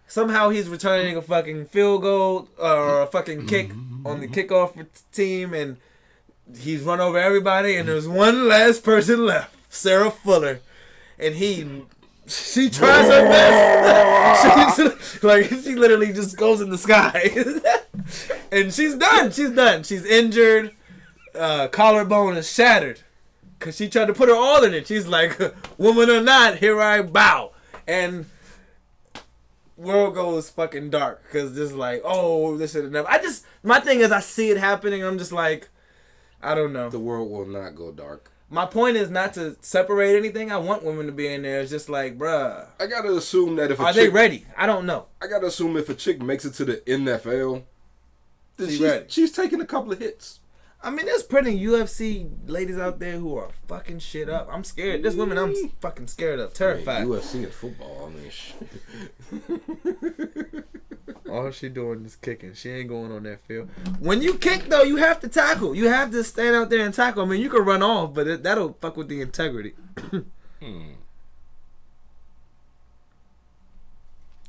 Somehow 0.05 0.49
he's 0.49 0.67
returning 0.67 1.15
a 1.15 1.21
fucking 1.21 1.67
field 1.67 2.01
goal 2.01 2.49
or 2.57 3.03
a 3.03 3.07
fucking 3.07 3.47
kick 3.47 3.71
on 4.05 4.19
the 4.19 4.27
kickoff 4.27 4.85
team, 5.13 5.53
and 5.53 5.77
he's 6.59 6.81
run 6.81 6.99
over 6.99 7.17
everybody. 7.17 7.77
And 7.77 7.87
there's 7.87 8.07
one 8.07 8.49
last 8.49 8.83
person 8.83 9.25
left, 9.25 9.55
Sarah 9.73 10.11
Fuller, 10.11 10.59
and 11.17 11.35
he. 11.35 11.83
She 12.27 12.69
tries 12.69 13.07
her 13.07 13.27
best. 13.27 14.75
She's, 14.75 15.23
like 15.23 15.45
she 15.45 15.75
literally 15.75 16.13
just 16.13 16.37
goes 16.37 16.61
in 16.61 16.69
the 16.69 16.77
sky, 16.77 17.31
and 18.51 18.73
she's 18.73 18.95
done. 18.95 19.31
She's 19.31 19.51
done. 19.51 19.83
She's 19.83 20.05
injured. 20.05 20.73
Uh, 21.35 21.67
collarbone 21.67 22.37
is 22.37 22.51
shattered. 22.51 23.01
Cause 23.59 23.77
she 23.77 23.87
tried 23.87 24.07
to 24.07 24.13
put 24.13 24.27
her 24.27 24.35
all 24.35 24.63
in 24.65 24.73
it. 24.73 24.87
She's 24.87 25.07
like, 25.07 25.39
woman 25.77 26.09
or 26.09 26.19
not, 26.19 26.57
here 26.57 26.81
I 26.81 27.01
bow. 27.01 27.51
And 27.87 28.25
world 29.77 30.15
goes 30.15 30.49
fucking 30.49 30.89
dark. 30.89 31.23
Cause 31.31 31.55
just 31.55 31.73
like, 31.73 32.01
oh, 32.03 32.57
this 32.57 32.73
should 32.73 32.83
have 32.83 32.91
never. 32.91 33.09
I 33.09 33.21
just, 33.21 33.45
my 33.63 33.79
thing 33.79 34.01
is, 34.01 34.11
I 34.11 34.19
see 34.19 34.49
it 34.49 34.57
happening. 34.57 35.01
I'm 35.01 35.17
just 35.17 35.31
like, 35.31 35.69
I 36.41 36.55
don't 36.55 36.73
know. 36.73 36.89
The 36.89 36.99
world 36.99 37.31
will 37.31 37.45
not 37.45 37.75
go 37.75 37.93
dark. 37.93 38.32
My 38.53 38.67
point 38.67 38.97
is 38.97 39.09
not 39.09 39.33
to 39.33 39.57
separate 39.61 40.15
anything. 40.15 40.51
I 40.51 40.57
want 40.57 40.83
women 40.83 41.07
to 41.07 41.11
be 41.11 41.25
in 41.25 41.41
there. 41.41 41.61
It's 41.61 41.71
just 41.71 41.89
like, 41.89 42.19
bruh, 42.19 42.67
I 42.79 42.85
gotta 42.85 43.17
assume 43.17 43.55
that 43.55 43.71
if 43.71 43.79
a 43.79 43.83
are 43.83 43.93
chick, 43.93 44.03
they 44.03 44.09
ready? 44.09 44.45
I 44.55 44.67
don't 44.67 44.85
know. 44.85 45.07
I 45.19 45.25
gotta 45.25 45.47
assume 45.47 45.75
if 45.75 45.89
a 45.89 45.95
chick 45.95 46.21
makes 46.21 46.45
it 46.45 46.53
to 46.55 46.65
the 46.65 46.75
NFL, 46.85 47.63
then 48.57 48.67
She 48.67 48.73
she's, 48.73 48.81
ready. 48.83 49.05
she's 49.07 49.31
taking 49.31 49.59
a 49.59 49.65
couple 49.65 49.91
of 49.91 49.97
hits. 49.97 50.39
I 50.83 50.91
mean, 50.91 51.07
there's 51.07 51.23
plenty 51.23 51.59
UFC 51.65 52.29
ladies 52.45 52.77
out 52.77 52.99
there 52.99 53.17
who 53.17 53.35
are 53.37 53.49
fucking 53.67 53.97
shit 53.99 54.29
up. 54.29 54.47
I'm 54.51 54.63
scared. 54.63 55.01
There's 55.01 55.15
women 55.15 55.39
I'm 55.39 55.55
mm. 55.55 55.71
fucking 55.81 56.07
scared 56.07 56.39
of, 56.39 56.45
I 56.45 56.49
mean, 56.49 56.53
terrified. 56.53 57.07
UFC 57.07 57.35
and 57.45 57.51
football. 57.51 58.05
I 58.05 58.09
mean, 58.19 58.29
shit. 58.29 58.67
All 61.33 61.49
she 61.51 61.67
doing 61.67 62.05
is 62.05 62.15
kicking. 62.15 62.53
She 62.53 62.69
ain't 62.69 62.89
going 62.89 63.11
on 63.11 63.23
that 63.23 63.41
field. 63.41 63.69
When 63.99 64.21
you 64.21 64.35
kick 64.35 64.65
though, 64.69 64.83
you 64.83 64.97
have 64.97 65.19
to 65.21 65.27
tackle. 65.27 65.73
You 65.73 65.89
have 65.89 66.11
to 66.11 66.23
stand 66.23 66.55
out 66.55 66.69
there 66.69 66.85
and 66.85 66.93
tackle. 66.93 67.23
I 67.23 67.25
mean, 67.25 67.41
you 67.41 67.49
can 67.49 67.65
run 67.65 67.81
off, 67.81 68.13
but 68.13 68.27
it, 68.27 68.43
that'll 68.43 68.77
fuck 68.79 68.97
with 68.97 69.07
the 69.07 69.21
integrity. 69.21 69.73
Hmm. 70.63 70.91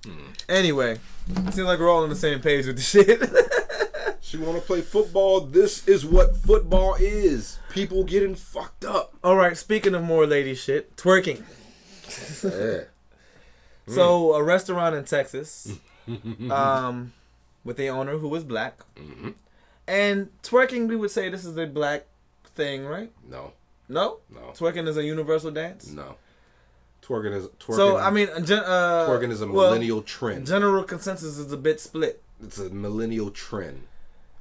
Hmm. 0.05 0.27
Anyway, 0.48 0.98
seems 1.51 1.59
like 1.59 1.78
we're 1.78 1.90
all 1.90 2.02
on 2.02 2.11
the 2.11 2.15
same 2.15 2.40
page 2.40 2.66
with 2.66 2.77
the 2.77 2.82
shit. 2.82 3.23
She 4.20 4.39
want 4.39 4.59
to 4.59 4.66
play 4.66 4.81
football. 4.81 5.43
This 5.43 5.86
is 5.86 6.05
what 6.05 6.36
football 6.36 6.97
is. 6.98 7.59
People 7.69 8.05
getting 8.05 8.35
fucked 8.35 8.85
up. 8.85 9.15
all 9.23 9.36
right. 9.36 9.56
Speaking 9.56 9.94
of 9.94 10.02
more 10.02 10.27
lady 10.27 10.55
shit, 10.55 10.97
twerking. 10.97 11.43
Yeah. 12.43 12.85
So 13.86 14.32
hmm. 14.32 14.40
a 14.40 14.43
restaurant 14.43 14.94
in 14.97 15.05
Texas, 15.05 15.78
um, 16.51 17.12
with 17.64 17.76
the 17.76 17.89
owner 17.89 18.18
who 18.18 18.28
was 18.28 18.44
black, 18.44 18.81
and 19.86 20.28
twerking. 20.43 20.89
We 20.89 20.97
would 20.97 21.10
say 21.10 21.28
this 21.28 21.44
is 21.44 21.56
a 21.56 21.66
black 21.66 22.06
thing, 22.44 22.86
right? 22.86 23.10
No. 23.28 23.52
No, 23.89 24.18
No. 24.31 24.52
twerking 24.55 24.89
is 24.89 24.97
a 24.97 25.05
universal 25.05 25.51
dance. 25.51 25.90
No. 25.90 26.16
Twerking 27.02 27.35
is 27.36 27.48
twerking. 27.60 27.76
So 27.76 27.97
I 27.98 28.10
mean, 28.10 28.28
gen- 28.44 28.64
uh, 28.64 29.06
twerking 29.09 29.31
is 29.31 29.43
a 29.43 29.47
well, 29.47 29.70
millennial 29.70 30.01
trend. 30.02 30.47
General 30.47 30.85
consensus 30.85 31.36
is 31.36 31.52
a 31.52 31.56
bit 31.59 31.81
split. 31.81 32.22
it's 32.43 32.59
a 32.59 32.70
millennial 32.70 33.31
trend. 33.31 33.82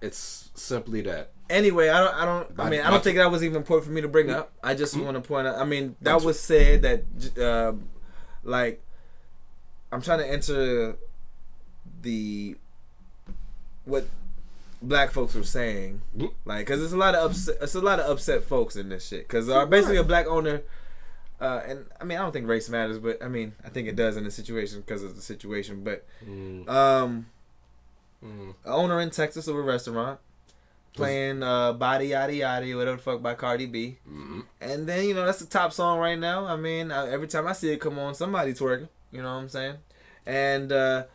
It's 0.02 0.50
simply 0.54 1.02
that. 1.02 1.32
Anyway, 1.50 1.90
I 1.90 2.00
don't. 2.00 2.16
I 2.16 2.26
don't. 2.26 2.60
I 2.60 2.70
mean, 2.70 2.82
I 2.82 2.90
don't 2.90 3.04
think 3.04 3.18
that 3.18 3.30
was 3.30 3.44
even 3.44 3.58
important 3.58 3.86
for 3.88 3.92
me 3.92 4.02
to 4.02 4.08
bring 4.08 4.30
up. 4.30 4.54
I 4.64 4.76
just 4.76 4.98
want 4.98 5.16
to 5.16 5.22
point 5.22 5.46
out. 5.46 5.58
I 5.58 5.66
mean, 5.66 5.96
that 6.02 6.22
was 6.22 6.40
said 6.40 6.82
that, 6.84 7.04
uh, 7.38 7.74
like, 8.44 8.82
I'm 9.92 10.02
trying 10.02 10.20
to 10.20 10.30
enter 10.30 10.96
the 12.04 12.56
what 13.86 14.06
black 14.82 15.12
folks 15.12 15.34
were 15.34 15.44
saying, 15.44 16.02
Mhm. 16.18 16.34
like, 16.46 16.66
because 16.66 16.80
there's 16.80 16.94
a 16.94 16.98
lot 16.98 17.16
of 17.16 17.32
upset. 17.32 17.58
It's 17.62 17.76
a 17.76 17.82
lot 17.82 18.00
of 18.00 18.10
upset 18.10 18.44
folks 18.44 18.76
in 18.76 18.90
this 18.90 19.08
shit. 19.08 19.28
Because 19.28 19.50
uh, 19.50 19.66
basically, 19.66 19.98
a 19.98 20.04
black 20.04 20.28
owner. 20.28 20.62
Uh, 21.42 21.62
and 21.66 21.86
I 22.00 22.04
mean, 22.06 22.18
I 22.18 22.22
don't 22.22 22.32
think 22.32 22.48
race 22.48 22.70
matters, 22.70 23.00
but 23.00 23.22
I 23.22 23.28
mean, 23.28 23.54
I 23.66 23.70
think 23.70 23.88
it 23.88 23.96
does 23.98 24.16
in 24.16 24.24
the 24.24 24.32
situation 24.32 24.80
because 24.82 25.04
of 25.04 25.16
the 25.16 25.22
situation. 25.22 25.84
But 25.84 26.06
Mm, 26.26 26.70
um, 26.70 27.26
mm. 28.24 28.54
owner 28.66 29.02
in 29.02 29.10
Texas 29.10 29.48
of 29.48 29.56
a 29.56 29.62
restaurant 29.62 30.20
playing 30.94 31.42
uh 31.44 31.74
Body 31.74 32.10
Yaddy 32.10 32.38
Yaddy, 32.40 32.76
whatever 32.78 32.98
the 32.98 33.02
fuck 33.04 33.22
by 33.22 33.34
Cardi 33.34 33.66
B. 33.66 33.98
Mhm. 34.10 34.46
And 34.62 34.88
then, 34.88 35.06
you 35.06 35.14
know, 35.16 35.26
that's 35.26 35.40
the 35.40 35.46
top 35.48 35.74
song 35.74 35.98
right 36.00 36.18
now. 36.20 36.46
I 36.46 36.56
mean, 36.56 36.92
I, 36.92 37.10
every 37.10 37.28
time 37.28 37.48
I 37.48 37.54
see 37.54 37.72
it 37.74 37.82
come 37.82 37.98
on, 38.00 38.14
somebody's 38.16 38.60
twerking. 38.60 38.88
You 39.12 39.22
know 39.24 39.34
what 39.34 39.42
I'm 39.42 39.50
saying? 39.50 39.78
And 40.26 40.72
uh 40.72 41.06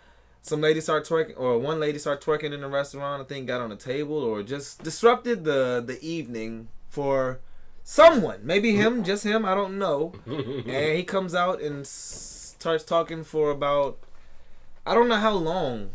some 0.49 0.61
lady 0.61 0.81
start 0.81 1.07
twerking, 1.07 1.35
or 1.37 1.59
one 1.59 1.79
lady 1.79 1.99
start 1.99 2.23
twerking 2.23 2.53
in 2.53 2.63
the 2.63 2.69
restaurant. 2.69 3.23
I 3.23 3.25
think 3.27 3.47
got 3.47 3.61
on 3.61 3.71
the 3.71 3.77
table, 3.77 4.17
or 4.17 4.43
just 4.43 4.83
disrupted 4.83 5.45
the 5.45 5.83
the 5.87 6.03
evening 6.03 6.69
for 6.89 7.41
someone. 7.85 8.41
Maybe 8.43 8.75
him, 8.75 9.05
just 9.11 9.25
him. 9.25 9.45
I 9.45 9.55
don't 9.55 9.79
know. 9.79 10.15
and 10.27 10.97
he 10.97 11.05
comes 11.05 11.35
out 11.35 11.61
and 11.61 11.87
starts 11.87 12.85
talking 12.85 13.25
for 13.25 13.51
about 13.51 13.99
I 14.87 14.95
don't 14.95 15.09
know 15.09 15.17
how 15.17 15.35
long, 15.35 15.91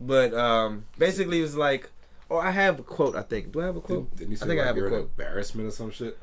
but 0.00 0.34
um 0.34 0.86
basically 0.98 1.38
it 1.38 1.42
was 1.42 1.56
like, 1.56 1.90
oh, 2.30 2.38
I 2.38 2.50
have 2.50 2.80
a 2.80 2.82
quote. 2.82 3.16
I 3.16 3.22
think. 3.22 3.52
Do 3.52 3.60
I 3.62 3.66
have 3.66 3.76
a 3.76 3.80
quote? 3.80 4.14
Didn't 4.16 4.30
he 4.30 4.36
say 4.36 4.44
I 4.44 4.48
think 4.48 4.60
I 4.60 4.66
have 4.66 4.76
a 4.76 4.88
quote. 4.88 5.10
embarrassment 5.16 5.68
or 5.68 5.72
some 5.72 5.90
shit? 5.90 6.18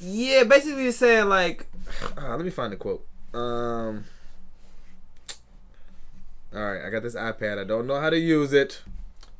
Yeah, 0.00 0.44
basically 0.44 0.84
he's 0.84 0.96
saying 0.96 1.28
like, 1.28 1.66
uh, 2.16 2.36
let 2.36 2.44
me 2.44 2.50
find 2.50 2.72
the 2.72 2.76
quote. 2.76 3.04
Um. 3.34 4.04
All 6.54 6.60
right, 6.72 6.84
I 6.84 6.90
got 6.90 7.02
this 7.02 7.14
iPad. 7.14 7.58
I 7.58 7.64
don't 7.64 7.86
know 7.86 7.98
how 8.00 8.10
to 8.10 8.18
use 8.18 8.52
it. 8.52 8.82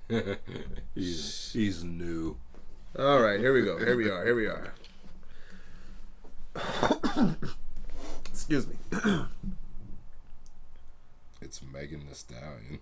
she's, 0.96 1.50
he's 1.52 1.84
new. 1.84 2.36
All 2.98 3.20
right, 3.20 3.38
here 3.38 3.52
we 3.52 3.62
go. 3.62 3.78
Here 3.78 3.96
we 3.96 4.10
are. 4.10 4.24
Here 4.24 4.34
we 4.34 4.46
are. 4.46 4.74
Excuse 8.30 8.66
me. 8.66 8.76
It's 11.44 11.60
Megan 11.60 12.00
Thee 12.06 12.14
Stallion. 12.14 12.78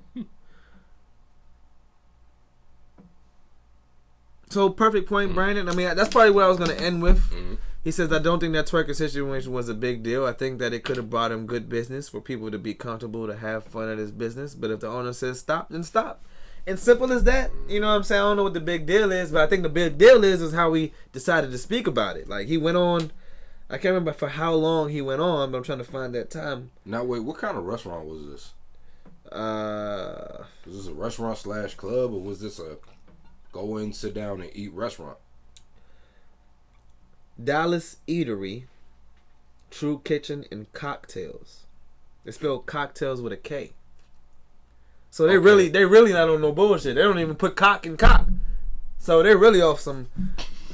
So 4.51 4.69
perfect 4.69 5.09
point, 5.09 5.35
Brandon. 5.35 5.69
I 5.69 5.75
mean, 5.75 5.97
that's 5.97 6.11
probably 6.11 6.31
what 6.33 6.45
I 6.45 6.49
was 6.49 6.59
gonna 6.59 6.75
end 6.75 7.03
with. 7.03 7.21
Mhm. 7.31 7.57
He 7.83 7.91
says, 7.91 8.13
"I 8.13 8.19
don't 8.19 8.41
think 8.41 8.53
that 8.53 8.67
twerking 8.67 8.95
situation 8.95 9.53
was 9.53 9.69
a 9.69 9.75
big 9.75 10.03
deal. 10.03 10.27
I 10.27 10.33
think 10.33 10.59
that 10.59 10.75
it 10.75 10.85
could 10.85 10.97
have 10.97 11.09
brought 11.09 11.33
him 11.33 11.47
good 11.47 11.69
business 11.69 12.09
for 12.11 12.21
people 12.21 12.51
to 12.51 12.59
be 12.59 12.75
comfortable 12.75 13.27
to 13.27 13.37
have 13.37 13.65
fun 13.65 13.89
at 13.89 13.97
his 13.99 14.11
business. 14.11 14.55
But 14.55 14.71
if 14.71 14.81
the 14.81 14.89
owner 14.89 15.13
says 15.15 15.41
stop, 15.41 15.71
then 15.71 15.83
stop. 15.83 16.23
And 16.67 16.79
simple 16.79 17.11
as 17.11 17.25
that. 17.25 17.51
You 17.69 17.81
know 17.81 17.89
what 17.89 17.95
I'm 17.95 18.03
saying? 18.03 18.21
I 18.21 18.25
don't 18.25 18.37
know 18.37 18.43
what 18.43 18.53
the 18.55 18.61
big 18.61 18.85
deal 18.85 19.11
is, 19.11 19.33
but 19.33 19.41
I 19.41 19.47
think 19.47 19.63
the 19.63 19.71
big 19.71 19.97
deal 19.97 20.23
is 20.25 20.43
is 20.43 20.53
how 20.53 20.75
he 20.75 20.93
decided 21.13 21.53
to 21.53 21.59
speak 21.59 21.87
about 21.87 22.17
it. 22.19 22.29
Like 22.29 22.49
he 22.49 22.59
went 22.59 22.77
on. 22.77 23.13
I 23.71 23.75
can't 23.75 23.95
remember 23.95 24.13
for 24.13 24.29
how 24.29 24.53
long 24.53 24.91
he 24.91 25.01
went 25.01 25.23
on, 25.23 25.51
but 25.51 25.59
I'm 25.59 25.65
trying 25.65 25.79
to 25.79 25.85
find 25.85 26.15
that 26.15 26.29
time. 26.29 26.73
Now 26.85 27.03
wait, 27.05 27.21
what 27.21 27.39
kind 27.39 27.57
of 27.57 27.65
restaurant 27.65 28.07
was 28.07 28.27
this? 28.27 28.53
Uh, 29.33 30.45
Was 30.67 30.77
this 30.77 30.87
a 30.89 30.93
restaurant 30.93 31.39
slash 31.39 31.75
club, 31.75 32.13
or 32.13 32.21
was 32.21 32.41
this 32.41 32.59
a 32.59 32.77
go 33.53 33.77
in, 33.77 33.93
sit 33.93 34.13
down, 34.13 34.41
and 34.43 34.51
eat 34.55 34.73
restaurant? 34.73 35.17
Dallas 37.43 37.97
Eatery, 38.09 38.65
True 39.71 40.01
Kitchen, 40.05 40.45
and 40.51 40.73
Kocktails. 40.73 41.61
They 42.25 42.33
spell 42.33 42.59
cocktails 42.59 43.21
with 43.23 43.33
a 43.33 43.37
K. 43.37 43.73
So 45.11 45.25
they 45.27 45.31
Okay. 45.37 45.39
really, 45.45 45.69
they 45.69 45.85
really 45.85 46.13
not 46.13 46.29
on 46.29 46.41
no 46.41 46.53
bullshit. 46.53 46.95
They 46.97 47.03
don't 47.03 47.19
even 47.19 47.35
put 47.37 47.57
cock 47.57 47.87
in 47.87 47.97
cock. 47.97 48.27
So 48.99 49.23
they're 49.23 49.37
really 49.39 49.61
off 49.63 49.81
some. 49.81 50.09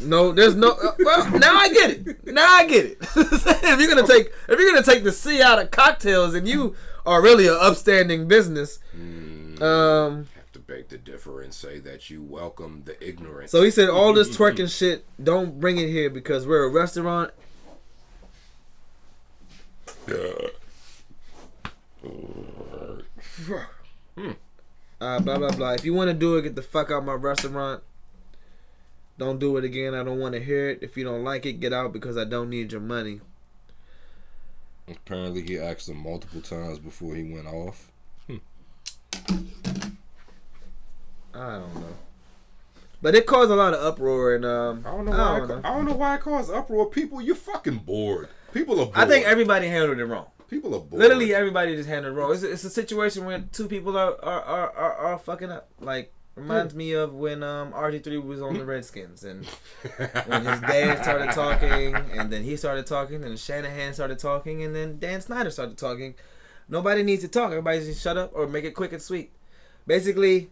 No, 0.00 0.32
there's 0.32 0.54
no. 0.54 0.72
Uh, 0.72 0.92
well, 0.98 1.30
now 1.38 1.56
I 1.56 1.68
get 1.72 1.90
it. 1.90 2.26
Now 2.26 2.46
I 2.46 2.66
get 2.66 2.84
it. 2.84 2.98
if 3.16 3.80
you're 3.80 3.88
gonna 3.88 4.06
take, 4.06 4.26
if 4.48 4.58
you're 4.60 4.70
gonna 4.72 4.82
take 4.82 5.04
the 5.04 5.12
C 5.12 5.40
out 5.40 5.58
of 5.58 5.70
cocktails, 5.70 6.34
and 6.34 6.46
you 6.46 6.74
are 7.06 7.22
really 7.22 7.46
an 7.46 7.56
upstanding 7.58 8.28
business. 8.28 8.78
Mm, 8.94 9.62
Um. 9.62 10.28
Beg 10.66 10.88
to 10.88 10.98
differ 10.98 11.40
and 11.42 11.52
say 11.54 11.78
that 11.80 12.10
you 12.10 12.22
welcome 12.22 12.82
the 12.84 13.02
ignorance. 13.06 13.50
So 13.52 13.62
he 13.62 13.70
said 13.70 13.88
all 13.88 14.12
this 14.12 14.28
twerking 14.36 14.68
shit, 14.76 15.04
don't 15.22 15.60
bring 15.60 15.78
it 15.78 15.88
here 15.88 16.10
because 16.10 16.46
we're 16.46 16.64
a 16.64 16.70
restaurant 16.70 17.30
Yeah. 20.08 20.48
uh, 25.00 25.20
blah 25.20 25.38
blah 25.38 25.50
blah. 25.50 25.72
If 25.72 25.84
you 25.84 25.94
want 25.94 26.08
to 26.08 26.14
do 26.14 26.36
it, 26.36 26.42
get 26.42 26.54
the 26.56 26.62
fuck 26.62 26.90
out 26.90 26.98
of 26.98 27.04
my 27.04 27.14
restaurant. 27.14 27.82
Don't 29.18 29.38
do 29.38 29.56
it 29.56 29.64
again. 29.64 29.94
I 29.94 30.02
don't 30.04 30.18
want 30.18 30.34
to 30.34 30.42
hear 30.42 30.68
it. 30.70 30.80
If 30.82 30.96
you 30.96 31.04
don't 31.04 31.24
like 31.24 31.46
it, 31.46 31.54
get 31.54 31.72
out 31.72 31.92
because 31.92 32.16
I 32.16 32.24
don't 32.24 32.50
need 32.50 32.72
your 32.72 32.80
money. 32.80 33.20
Apparently, 34.88 35.42
he 35.42 35.58
asked 35.58 35.88
him 35.88 35.96
multiple 35.96 36.40
times 36.40 36.78
before 36.78 37.14
he 37.14 37.24
went 37.24 37.46
off. 37.46 37.90
I 41.36 41.58
don't 41.58 41.74
know. 41.74 41.94
But 43.02 43.14
it 43.14 43.26
caused 43.26 43.50
a 43.50 43.54
lot 43.54 43.74
of 43.74 43.80
uproar 43.84 44.34
and 44.34 44.44
um. 44.44 44.82
I 44.86 44.90
don't 44.90 45.04
know 45.04 45.12
I 45.12 45.16
why. 45.32 45.38
don't 45.40 45.50
I, 45.50 45.54
know. 45.54 45.60
I 45.64 45.76
don't 45.76 45.84
know 45.86 45.94
why 45.94 46.14
it 46.16 46.20
caused 46.22 46.50
uproar. 46.50 46.86
People, 46.86 47.20
you're 47.20 47.36
fucking 47.36 47.78
bored. 47.78 48.28
People 48.52 48.80
are 48.80 48.86
bored. 48.86 48.96
I 48.96 49.06
think 49.06 49.26
everybody 49.26 49.68
handled 49.68 49.98
it 49.98 50.06
wrong. 50.06 50.26
people 50.48 50.74
are 50.74 50.80
bored. 50.80 51.00
Literally, 51.02 51.34
everybody 51.34 51.76
just 51.76 51.88
handled 51.88 52.16
it 52.16 52.18
wrong. 52.18 52.32
It's, 52.32 52.42
it's 52.42 52.64
a 52.64 52.70
situation 52.70 53.26
where 53.26 53.44
two 53.52 53.68
people 53.68 53.96
are 53.96 54.12
are, 54.24 54.42
are, 54.42 54.70
are, 54.72 54.92
are 54.94 55.18
fucking 55.18 55.50
up. 55.50 55.68
Like 55.80 56.12
reminds 56.36 56.74
me 56.74 56.92
of 56.92 57.14
when 57.14 57.42
um 57.42 57.72
RG 57.72 58.02
three 58.04 58.18
was 58.18 58.42
on 58.42 58.54
the 58.58 58.64
Redskins 58.64 59.24
and 59.24 59.44
when 60.26 60.44
his 60.44 60.60
dad 60.60 61.02
started 61.02 61.30
talking, 61.32 61.94
and 61.94 62.32
then 62.32 62.42
he 62.44 62.56
started 62.56 62.86
talking, 62.86 63.24
and 63.24 63.38
Shanahan 63.38 63.92
started 63.94 64.18
talking, 64.18 64.62
and 64.62 64.74
then 64.74 64.98
Dan 64.98 65.20
Snyder 65.20 65.50
started 65.50 65.76
talking. 65.78 66.14
Nobody 66.68 67.02
needs 67.02 67.22
to 67.22 67.28
talk. 67.28 67.50
Everybody 67.50 67.80
just 67.80 68.02
shut 68.02 68.16
up 68.16 68.32
or 68.34 68.46
make 68.48 68.64
it 68.64 68.72
quick 68.74 68.92
and 68.92 69.00
sweet. 69.02 69.32
Basically, 69.86 70.50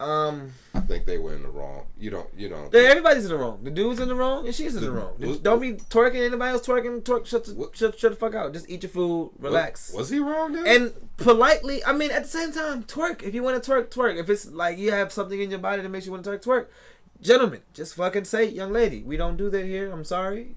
um, 0.00 0.52
I 0.74 0.80
think 0.80 1.06
they 1.06 1.18
were 1.18 1.34
in 1.34 1.42
the 1.42 1.48
wrong. 1.48 1.86
You 1.98 2.10
don't. 2.10 2.28
You 2.36 2.48
don't. 2.48 2.72
yeah, 2.72 2.82
everybody's 2.82 3.24
in 3.24 3.30
the 3.30 3.36
wrong. 3.36 3.60
The 3.64 3.70
dude's 3.70 3.98
in 3.98 4.08
the 4.08 4.14
wrong, 4.14 4.46
and 4.46 4.54
she's 4.54 4.74
in 4.76 4.80
the 4.82 4.90
The- 4.90 4.92
wrong. 4.96 5.14
was- 5.18 5.38
Don't 5.38 5.60
be 5.60 5.72
twerking. 5.72 6.24
Anybody 6.24 6.52
else 6.52 6.66
twerking? 6.66 7.02
Twerk. 7.02 7.26
Shut 7.26 7.44
the, 7.46 7.54
What- 7.54 7.76
shut, 7.76 7.98
shut 7.98 8.12
the 8.12 8.16
fuck 8.16 8.34
out. 8.34 8.52
Just 8.52 8.70
eat 8.70 8.84
your 8.84 8.90
food. 8.90 9.32
Relax. 9.38 9.88
Was, 9.90 9.98
was 9.98 10.10
he 10.10 10.18
wrong 10.20 10.52
then? 10.52 10.66
and 10.66 10.92
politely, 11.16 11.84
I 11.84 11.92
mean, 11.92 12.10
at 12.12 12.22
the 12.22 12.28
same 12.28 12.52
time, 12.52 12.84
twerk. 12.84 13.22
If 13.22 13.34
you 13.34 13.42
want 13.42 13.62
to 13.62 13.70
twerk, 13.70 13.88
twerk. 13.88 14.18
If 14.20 14.30
it's 14.30 14.46
like 14.46 14.78
you 14.78 14.92
have 14.92 15.12
something 15.12 15.40
in 15.40 15.50
your 15.50 15.58
body 15.58 15.82
that 15.82 15.88
makes 15.88 16.06
you 16.06 16.12
want 16.12 16.22
to 16.24 16.30
twerk, 16.30 16.42
twerk. 16.44 16.66
Gentlemen, 17.20 17.62
just 17.74 17.96
fucking 17.96 18.24
say, 18.24 18.44
young 18.44 18.72
lady, 18.72 19.02
we 19.02 19.16
don't 19.16 19.36
do 19.36 19.50
that 19.50 19.64
here. 19.64 19.90
I'm 19.90 20.04
sorry. 20.04 20.54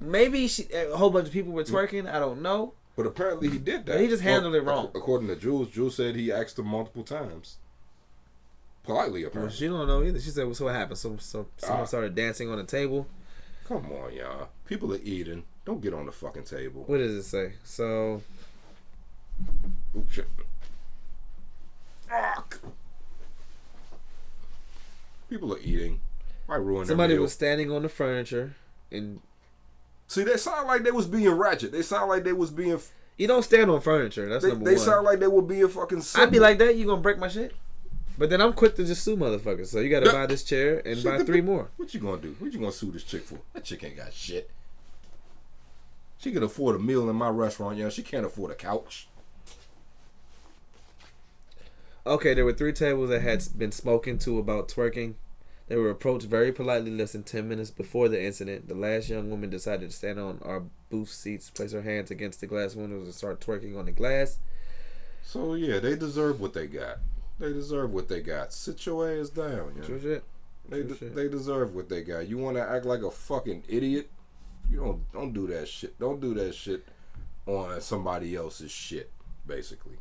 Maybe 0.00 0.48
she, 0.48 0.62
a 0.72 0.96
whole 0.96 1.10
bunch 1.10 1.26
of 1.26 1.32
people 1.34 1.52
were 1.52 1.64
twerking. 1.64 2.10
I 2.10 2.18
don't 2.18 2.40
know. 2.40 2.72
but 2.96 3.04
apparently 3.06 3.48
he 3.50 3.58
did 3.58 3.84
that. 3.86 4.00
He 4.00 4.08
just 4.08 4.22
handled 4.22 4.54
it 4.54 4.62
wrong. 4.62 4.90
According 4.94 5.28
to 5.28 5.36
Jules, 5.36 5.68
Jules 5.68 5.96
said 5.96 6.16
he 6.16 6.32
asked 6.32 6.58
him 6.58 6.66
multiple 6.68 7.02
times. 7.04 7.58
Politely, 8.88 9.20
Well, 9.20 9.28
apparently. 9.28 9.56
she 9.56 9.66
don't 9.68 9.86
know 9.86 10.02
either. 10.02 10.18
She 10.18 10.30
said, 10.30 10.46
well, 10.46 10.54
"So 10.54 10.64
what 10.64 10.74
happened? 10.74 10.96
So, 10.98 11.16
so 11.18 11.46
someone 11.58 11.82
Ah. 11.82 11.84
started 11.84 12.14
dancing 12.14 12.50
on 12.50 12.56
the 12.56 12.64
table. 12.64 13.06
Come 13.66 13.92
on, 13.92 14.14
y'all. 14.14 14.48
People 14.66 14.94
are 14.94 15.00
eating. 15.02 15.44
Don't 15.66 15.82
get 15.82 15.92
on 15.92 16.06
the 16.06 16.12
fucking 16.12 16.44
table. 16.44 16.84
What 16.86 16.96
does 16.98 17.12
it 17.14 17.24
say? 17.24 17.52
So 17.64 18.22
Oops, 19.94 20.10
shit. 20.12 20.26
Fuck. 22.08 22.60
People 25.28 25.52
are 25.54 25.58
eating. 25.58 26.00
Why 26.46 26.56
ruin 26.56 26.78
their 26.78 26.86
somebody 26.86 27.12
meal? 27.14 27.22
was 27.22 27.32
standing 27.34 27.70
on 27.70 27.82
the 27.82 27.88
furniture, 27.90 28.54
and 28.90 29.20
See, 30.06 30.24
they 30.24 30.38
sound 30.38 30.66
like 30.66 30.82
they 30.84 30.90
was 30.90 31.06
being 31.06 31.28
ratchet. 31.30 31.72
They 31.72 31.82
sound 31.82 32.08
like 32.08 32.24
they 32.24 32.32
was 32.32 32.50
being. 32.50 32.80
you 33.18 33.26
don't 33.28 33.42
stand 33.42 33.70
on 33.70 33.82
furniture. 33.82 34.26
That's 34.30 34.42
They, 34.44 34.50
number 34.50 34.64
they 34.64 34.76
one. 34.76 34.84
sound 34.84 35.04
like 35.04 35.18
they 35.20 35.26
were 35.26 35.42
being 35.42 35.68
fucking. 35.68 36.02
I'd 36.14 36.30
be 36.30 36.40
like 36.40 36.56
that. 36.58 36.76
You 36.76 36.86
gonna 36.86 37.02
break 37.02 37.18
my 37.18 37.28
shit? 37.28 37.54
But 38.18 38.30
then 38.30 38.40
I'm 38.40 38.52
quick 38.52 38.74
to 38.74 38.84
just 38.84 39.04
sue 39.04 39.16
motherfuckers. 39.16 39.68
So 39.68 39.78
you 39.78 39.88
got 39.88 40.00
to 40.00 40.10
buy 40.10 40.26
this 40.26 40.42
chair 40.42 40.82
and 40.84 40.96
Shit, 40.96 41.04
buy 41.04 41.22
three 41.22 41.40
more. 41.40 41.70
What 41.76 41.94
you 41.94 42.00
gonna 42.00 42.20
do? 42.20 42.34
What 42.40 42.52
you 42.52 42.58
gonna 42.58 42.72
sue 42.72 42.90
this 42.90 43.04
chick 43.04 43.22
for? 43.22 43.38
That 43.52 43.64
chick 43.64 43.84
ain't 43.84 43.96
got 43.96 44.12
shit. 44.12 44.50
She 46.18 46.32
can 46.32 46.42
afford 46.42 46.74
a 46.74 46.80
meal 46.80 47.08
in 47.08 47.14
my 47.14 47.28
restaurant, 47.28 47.78
yeah. 47.78 47.90
She 47.90 48.02
can't 48.02 48.26
afford 48.26 48.50
a 48.50 48.56
couch. 48.56 49.06
Okay, 52.04 52.34
there 52.34 52.44
were 52.44 52.52
three 52.52 52.72
tables 52.72 53.10
that 53.10 53.22
had 53.22 53.46
been 53.56 53.70
spoken 53.70 54.18
to 54.18 54.40
about 54.40 54.68
twerking. 54.68 55.14
They 55.68 55.76
were 55.76 55.90
approached 55.90 56.26
very 56.26 56.50
politely 56.50 56.90
less 56.90 57.12
than 57.12 57.22
10 57.22 57.48
minutes 57.48 57.70
before 57.70 58.08
the 58.08 58.20
incident. 58.20 58.66
The 58.66 58.74
last 58.74 59.08
young 59.08 59.30
woman 59.30 59.50
decided 59.50 59.90
to 59.90 59.96
stand 59.96 60.18
on 60.18 60.40
our 60.42 60.64
booth 60.90 61.10
seats, 61.10 61.50
place 61.50 61.72
her 61.72 61.82
hands 61.82 62.10
against 62.10 62.40
the 62.40 62.46
glass 62.46 62.74
windows, 62.74 63.04
and 63.04 63.14
start 63.14 63.40
twerking 63.40 63.78
on 63.78 63.84
the 63.84 63.92
glass. 63.92 64.38
So 65.22 65.54
yeah, 65.54 65.78
they 65.78 65.94
deserve 65.94 66.40
what 66.40 66.54
they 66.54 66.66
got. 66.66 66.98
They 67.38 67.52
deserve 67.52 67.92
what 67.92 68.08
they 68.08 68.20
got. 68.20 68.52
Sit 68.52 68.84
your 68.86 69.08
ass 69.10 69.28
down, 69.28 69.74
yeah. 69.76 69.84
True 69.84 70.00
shit. 70.00 70.24
They 70.68 70.82
de- 70.82 70.96
shit. 70.96 71.14
they 71.14 71.28
deserve 71.28 71.74
what 71.74 71.88
they 71.88 72.02
got. 72.02 72.28
You 72.28 72.38
want 72.38 72.56
to 72.56 72.62
act 72.68 72.84
like 72.84 73.02
a 73.02 73.10
fucking 73.10 73.64
idiot? 73.68 74.10
You 74.70 74.80
don't 74.80 75.12
don't 75.12 75.32
do 75.32 75.46
that 75.48 75.68
shit. 75.68 75.98
Don't 75.98 76.20
do 76.20 76.34
that 76.34 76.54
shit 76.54 76.84
on 77.46 77.80
somebody 77.80 78.34
else's 78.36 78.70
shit. 78.70 79.10
Basically, 79.46 79.96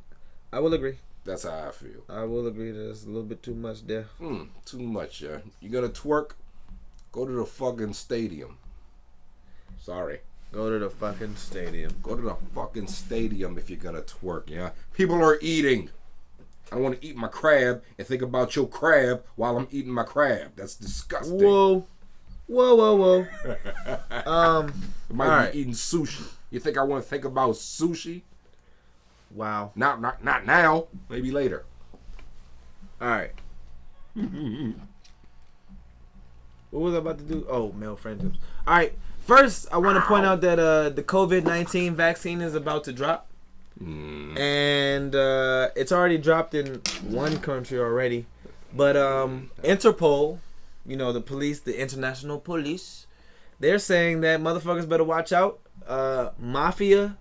I 0.52 0.60
will 0.60 0.74
agree. 0.74 0.98
that's 1.24 1.44
how 1.44 1.68
I 1.68 1.72
feel. 1.72 2.04
I 2.10 2.24
will 2.26 2.48
agree 2.48 2.72
that 2.72 2.80
a 2.80 3.08
little 3.08 3.24
bit 3.24 3.42
too 3.44 3.56
much 3.56 3.86
there. 3.88 4.08
Mm, 4.20 4.50
too 4.66 4.80
much, 4.80 5.22
yeah. 5.22 5.38
You 5.62 5.70
gonna 5.70 5.88
twerk? 5.90 6.32
Go 7.14 7.26
to 7.26 7.32
the 7.32 7.46
fucking 7.46 7.94
stadium. 7.94 8.58
Sorry. 9.80 10.20
Go 10.52 10.70
to 10.70 10.80
the 10.80 10.90
fucking 10.90 11.36
stadium. 11.36 11.94
Go 12.02 12.16
to 12.16 12.22
the 12.22 12.36
fucking 12.54 12.88
stadium 12.88 13.58
if 13.58 13.70
you're 13.70 13.80
gonna 13.80 14.02
twerk, 14.02 14.50
yeah? 14.50 14.72
People 14.94 15.22
are 15.24 15.38
eating. 15.42 15.90
I 16.72 16.76
don't 16.76 16.84
want 16.84 17.02
to 17.02 17.08
eat 17.08 17.16
my 17.16 17.28
crab 17.28 17.84
and 17.98 18.08
think 18.08 18.22
about 18.22 18.56
your 18.56 18.68
crab 18.68 19.24
while 19.36 19.58
I'm 19.58 19.68
eating 19.72 19.94
my 19.94 20.04
crab. 20.04 20.52
That's 20.56 20.76
disgusting. 20.76 21.40
Whoa. 21.40 21.88
Whoa, 22.48 22.76
whoa, 22.76 22.96
whoa. 22.96 23.28
um, 24.26 24.74
I 25.10 25.14
might 25.14 25.52
be 25.52 25.60
eating 25.60 25.74
sushi. 25.74 26.30
You 26.50 26.60
think 26.60 26.78
I 26.78 26.84
want 26.84 27.04
to 27.04 27.10
think 27.10 27.26
about 27.26 27.52
sushi? 27.52 28.24
wow. 29.32 29.72
Not, 29.76 30.02
not, 30.02 30.24
not 30.24 30.46
now. 30.46 30.88
Maybe 31.10 31.32
later. 31.32 31.66
All 33.02 33.10
right. 33.10 33.32
what 34.16 34.76
was 36.72 36.96
I 36.96 36.98
about 36.98 37.20
to 37.20 37.24
do? 37.24 37.46
Oh, 37.50 37.72
male 37.74 37.96
friendships. 37.96 38.40
All 38.66 38.76
right. 38.76 38.94
First, 39.20 39.68
I 39.72 39.78
want 39.78 39.98
to 39.98 40.02
point 40.02 40.26
out 40.26 40.42
that 40.42 40.58
uh, 40.58 40.90
the 40.90 41.04
COVID 41.04 41.44
nineteen 41.44 41.96
vaccine 41.96 42.40
is 42.40 42.56
about 42.56 42.86
to 42.86 42.94
drop, 42.94 43.27
and 43.80 45.16
uh, 45.16 45.70
it's 45.76 45.92
already 45.92 46.18
dropped 46.18 46.54
in 46.54 46.82
one 47.08 47.40
country 47.40 47.80
already. 47.80 48.26
But 48.74 48.98
um, 48.98 49.52
Interpol, 49.64 50.40
you 50.86 50.96
know, 50.98 51.12
the 51.14 51.22
police, 51.22 51.60
the 51.60 51.80
international 51.80 52.40
police, 52.40 53.08
they're 53.60 53.80
saying 53.80 54.22
that 54.22 54.40
motherfuckers 54.40 54.88
better 54.88 55.04
watch 55.04 55.32
out. 55.32 55.60
Uh, 55.88 56.30
mafia 56.40 57.18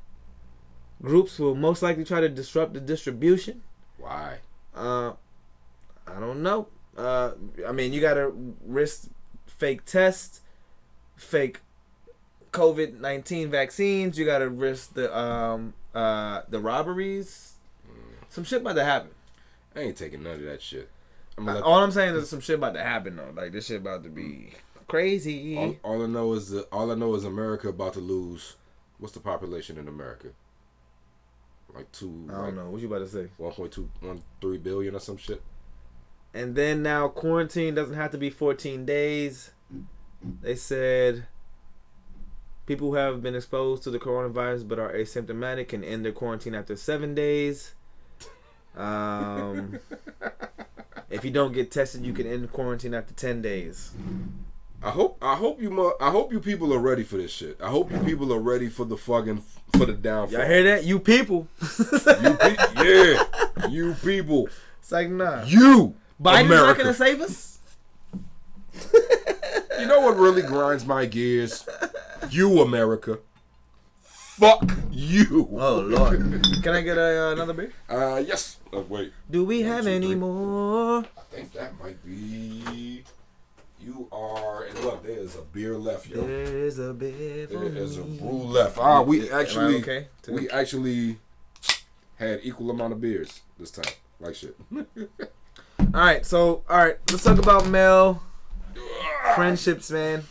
groups 1.02 1.38
will 1.38 1.54
most 1.54 1.82
likely 1.82 2.04
try 2.04 2.20
to 2.20 2.28
disrupt 2.28 2.74
the 2.74 2.80
distribution. 2.80 3.62
Why? 3.98 4.38
Uh, 4.74 5.12
I 6.06 6.20
don't 6.20 6.42
know. 6.42 6.68
Uh, 6.96 7.32
I 7.66 7.72
mean, 7.72 7.92
you 7.92 8.00
gotta 8.00 8.32
risk 8.66 9.08
fake 9.46 9.84
tests, 9.84 10.40
fake 11.16 11.60
COVID 12.52 13.00
nineteen 13.00 13.50
vaccines. 13.50 14.18
You 14.18 14.24
gotta 14.24 14.48
risk 14.48 14.94
the 14.94 15.16
um 15.16 15.74
uh 15.96 16.42
the 16.48 16.60
robberies. 16.60 17.54
Some 18.28 18.44
shit 18.44 18.60
about 18.60 18.74
to 18.74 18.84
happen. 18.84 19.10
I 19.74 19.80
ain't 19.80 19.96
taking 19.96 20.22
none 20.22 20.34
of 20.34 20.42
that 20.42 20.60
shit. 20.60 20.90
I'm 21.38 21.48
All 21.48 21.82
I'm 21.82 21.90
saying 21.90 22.14
is 22.14 22.28
some 22.28 22.40
shit 22.40 22.56
about 22.56 22.74
to 22.74 22.82
happen 22.82 23.16
though. 23.16 23.32
Like 23.34 23.52
this 23.52 23.66
shit 23.66 23.80
about 23.80 24.04
to 24.04 24.10
be 24.10 24.52
crazy. 24.88 25.56
all, 25.56 25.76
all 25.82 26.02
I 26.02 26.06
know 26.06 26.32
is 26.34 26.50
that 26.50 26.68
all 26.72 26.90
I 26.90 26.94
know 26.94 27.14
is 27.14 27.24
America 27.24 27.68
about 27.68 27.94
to 27.94 28.00
lose. 28.00 28.56
What's 28.98 29.14
the 29.14 29.20
population 29.20 29.78
in 29.78 29.88
America? 29.88 30.28
Like 31.74 31.90
two. 31.92 32.28
I 32.30 32.32
don't 32.32 32.56
know 32.56 32.70
what 32.70 32.80
you 32.80 32.86
about 32.86 33.00
to 33.00 33.08
say. 33.08 33.28
One 33.36 33.52
point 33.52 33.72
two 33.72 33.90
one 34.00 34.22
three 34.40 34.58
billion 34.58 34.94
or 34.94 35.00
some 35.00 35.16
shit. 35.16 35.42
And 36.34 36.54
then 36.54 36.82
now 36.82 37.08
quarantine 37.08 37.74
doesn't 37.74 37.94
have 37.94 38.10
to 38.10 38.18
be 38.18 38.28
14 38.28 38.84
days. 38.84 39.52
They 40.42 40.54
said 40.54 41.26
people 42.66 42.88
who 42.90 42.94
have 42.96 43.22
been 43.22 43.34
exposed 43.34 43.82
to 43.84 43.90
the 43.90 43.98
coronavirus 43.98 44.66
but 44.68 44.78
are 44.78 44.92
asymptomatic 44.92 45.68
can 45.68 45.82
end 45.84 46.04
their 46.04 46.12
quarantine 46.12 46.54
after 46.54 46.76
seven 46.76 47.14
days. 47.14 47.74
Um, 48.76 49.78
if 51.10 51.24
you 51.24 51.30
don't 51.30 51.52
get 51.52 51.70
tested, 51.70 52.04
you 52.04 52.12
can 52.12 52.26
end 52.26 52.52
quarantine 52.52 52.92
after 52.94 53.14
10 53.14 53.40
days. 53.42 53.92
I 54.82 54.90
hope 54.90 55.16
I 55.22 55.34
hope 55.36 55.60
you 55.60 55.70
mu- 55.70 55.94
I 56.00 56.10
hope 56.10 56.30
you 56.32 56.38
people 56.38 56.72
are 56.74 56.78
ready 56.78 57.02
for 57.02 57.16
this 57.16 57.30
shit. 57.30 57.56
I 57.62 57.70
hope 57.70 57.90
you 57.90 57.98
people 58.00 58.32
are 58.32 58.38
ready 58.38 58.68
for 58.68 58.84
the 58.84 58.96
fucking 58.96 59.42
for 59.76 59.86
the 59.86 59.94
downfall. 59.94 60.38
Y'all 60.38 60.46
hear 60.48 60.62
that? 60.64 60.84
You 60.84 60.98
people. 61.00 61.48
You 61.62 62.34
pe- 62.34 62.56
yeah, 62.84 63.68
you 63.70 63.94
people, 64.04 64.48
It's 64.80 64.92
like, 64.92 65.08
nah. 65.08 65.42
you 65.44 65.94
Biden's 66.22 66.50
not 66.50 66.58
America. 66.58 66.82
going 66.82 66.94
to 66.94 66.94
save 66.94 67.20
us? 67.22 67.58
You 69.80 69.86
know 69.86 70.00
what 70.02 70.16
really 70.18 70.42
grinds 70.42 70.84
my 70.84 71.06
gears? 71.06 71.66
You 72.30 72.60
America. 72.60 73.18
Fuck 74.00 74.70
you. 74.90 75.48
Oh, 75.52 75.80
Lord. 75.80 76.20
Can 76.62 76.74
I 76.74 76.82
get 76.82 76.98
a, 76.98 77.28
uh, 77.28 77.32
another 77.32 77.54
beer? 77.54 77.72
Uh 77.88 78.22
yes. 78.26 78.58
Oh, 78.72 78.80
wait. 78.88 79.12
Do 79.30 79.44
we 79.44 79.62
One, 79.62 79.72
have 79.72 79.84
two, 79.84 79.90
any 79.90 80.06
three. 80.08 80.14
more? 80.16 80.98
I 81.00 81.20
think 81.30 81.52
that 81.54 81.78
might 81.82 82.04
be. 82.04 83.02
You 83.80 84.08
are. 84.12 84.64
And 84.64 84.78
look, 84.80 85.02
there 85.04 85.18
is 85.18 85.36
a 85.36 85.42
beer 85.42 85.76
left, 85.78 86.08
yo. 86.08 86.20
There 86.26 86.42
is 86.66 86.78
a 86.78 86.92
beer 86.92 87.46
for 87.46 87.58
There 87.60 87.76
is 87.82 87.98
a 87.98 88.04
me. 88.04 88.18
brew 88.18 88.30
left. 88.42 88.78
Ah, 88.78 89.00
we 89.02 89.28
Am 89.30 89.34
I 89.36 89.40
actually. 89.40 89.76
okay? 89.78 90.08
We 90.28 90.50
actually 90.50 91.18
had 92.16 92.40
equal 92.42 92.70
amount 92.70 92.92
of 92.94 93.00
beers 93.00 93.40
this 93.58 93.70
time. 93.70 93.92
Like 94.20 94.34
shit. 94.34 94.56
All 95.78 95.86
right, 96.02 96.26
so 96.26 96.62
all 96.68 96.78
right, 96.78 96.96
let's 97.10 97.22
talk 97.22 97.38
about 97.38 97.68
male 97.68 98.22
friendships, 99.34 99.90
man. 99.90 100.24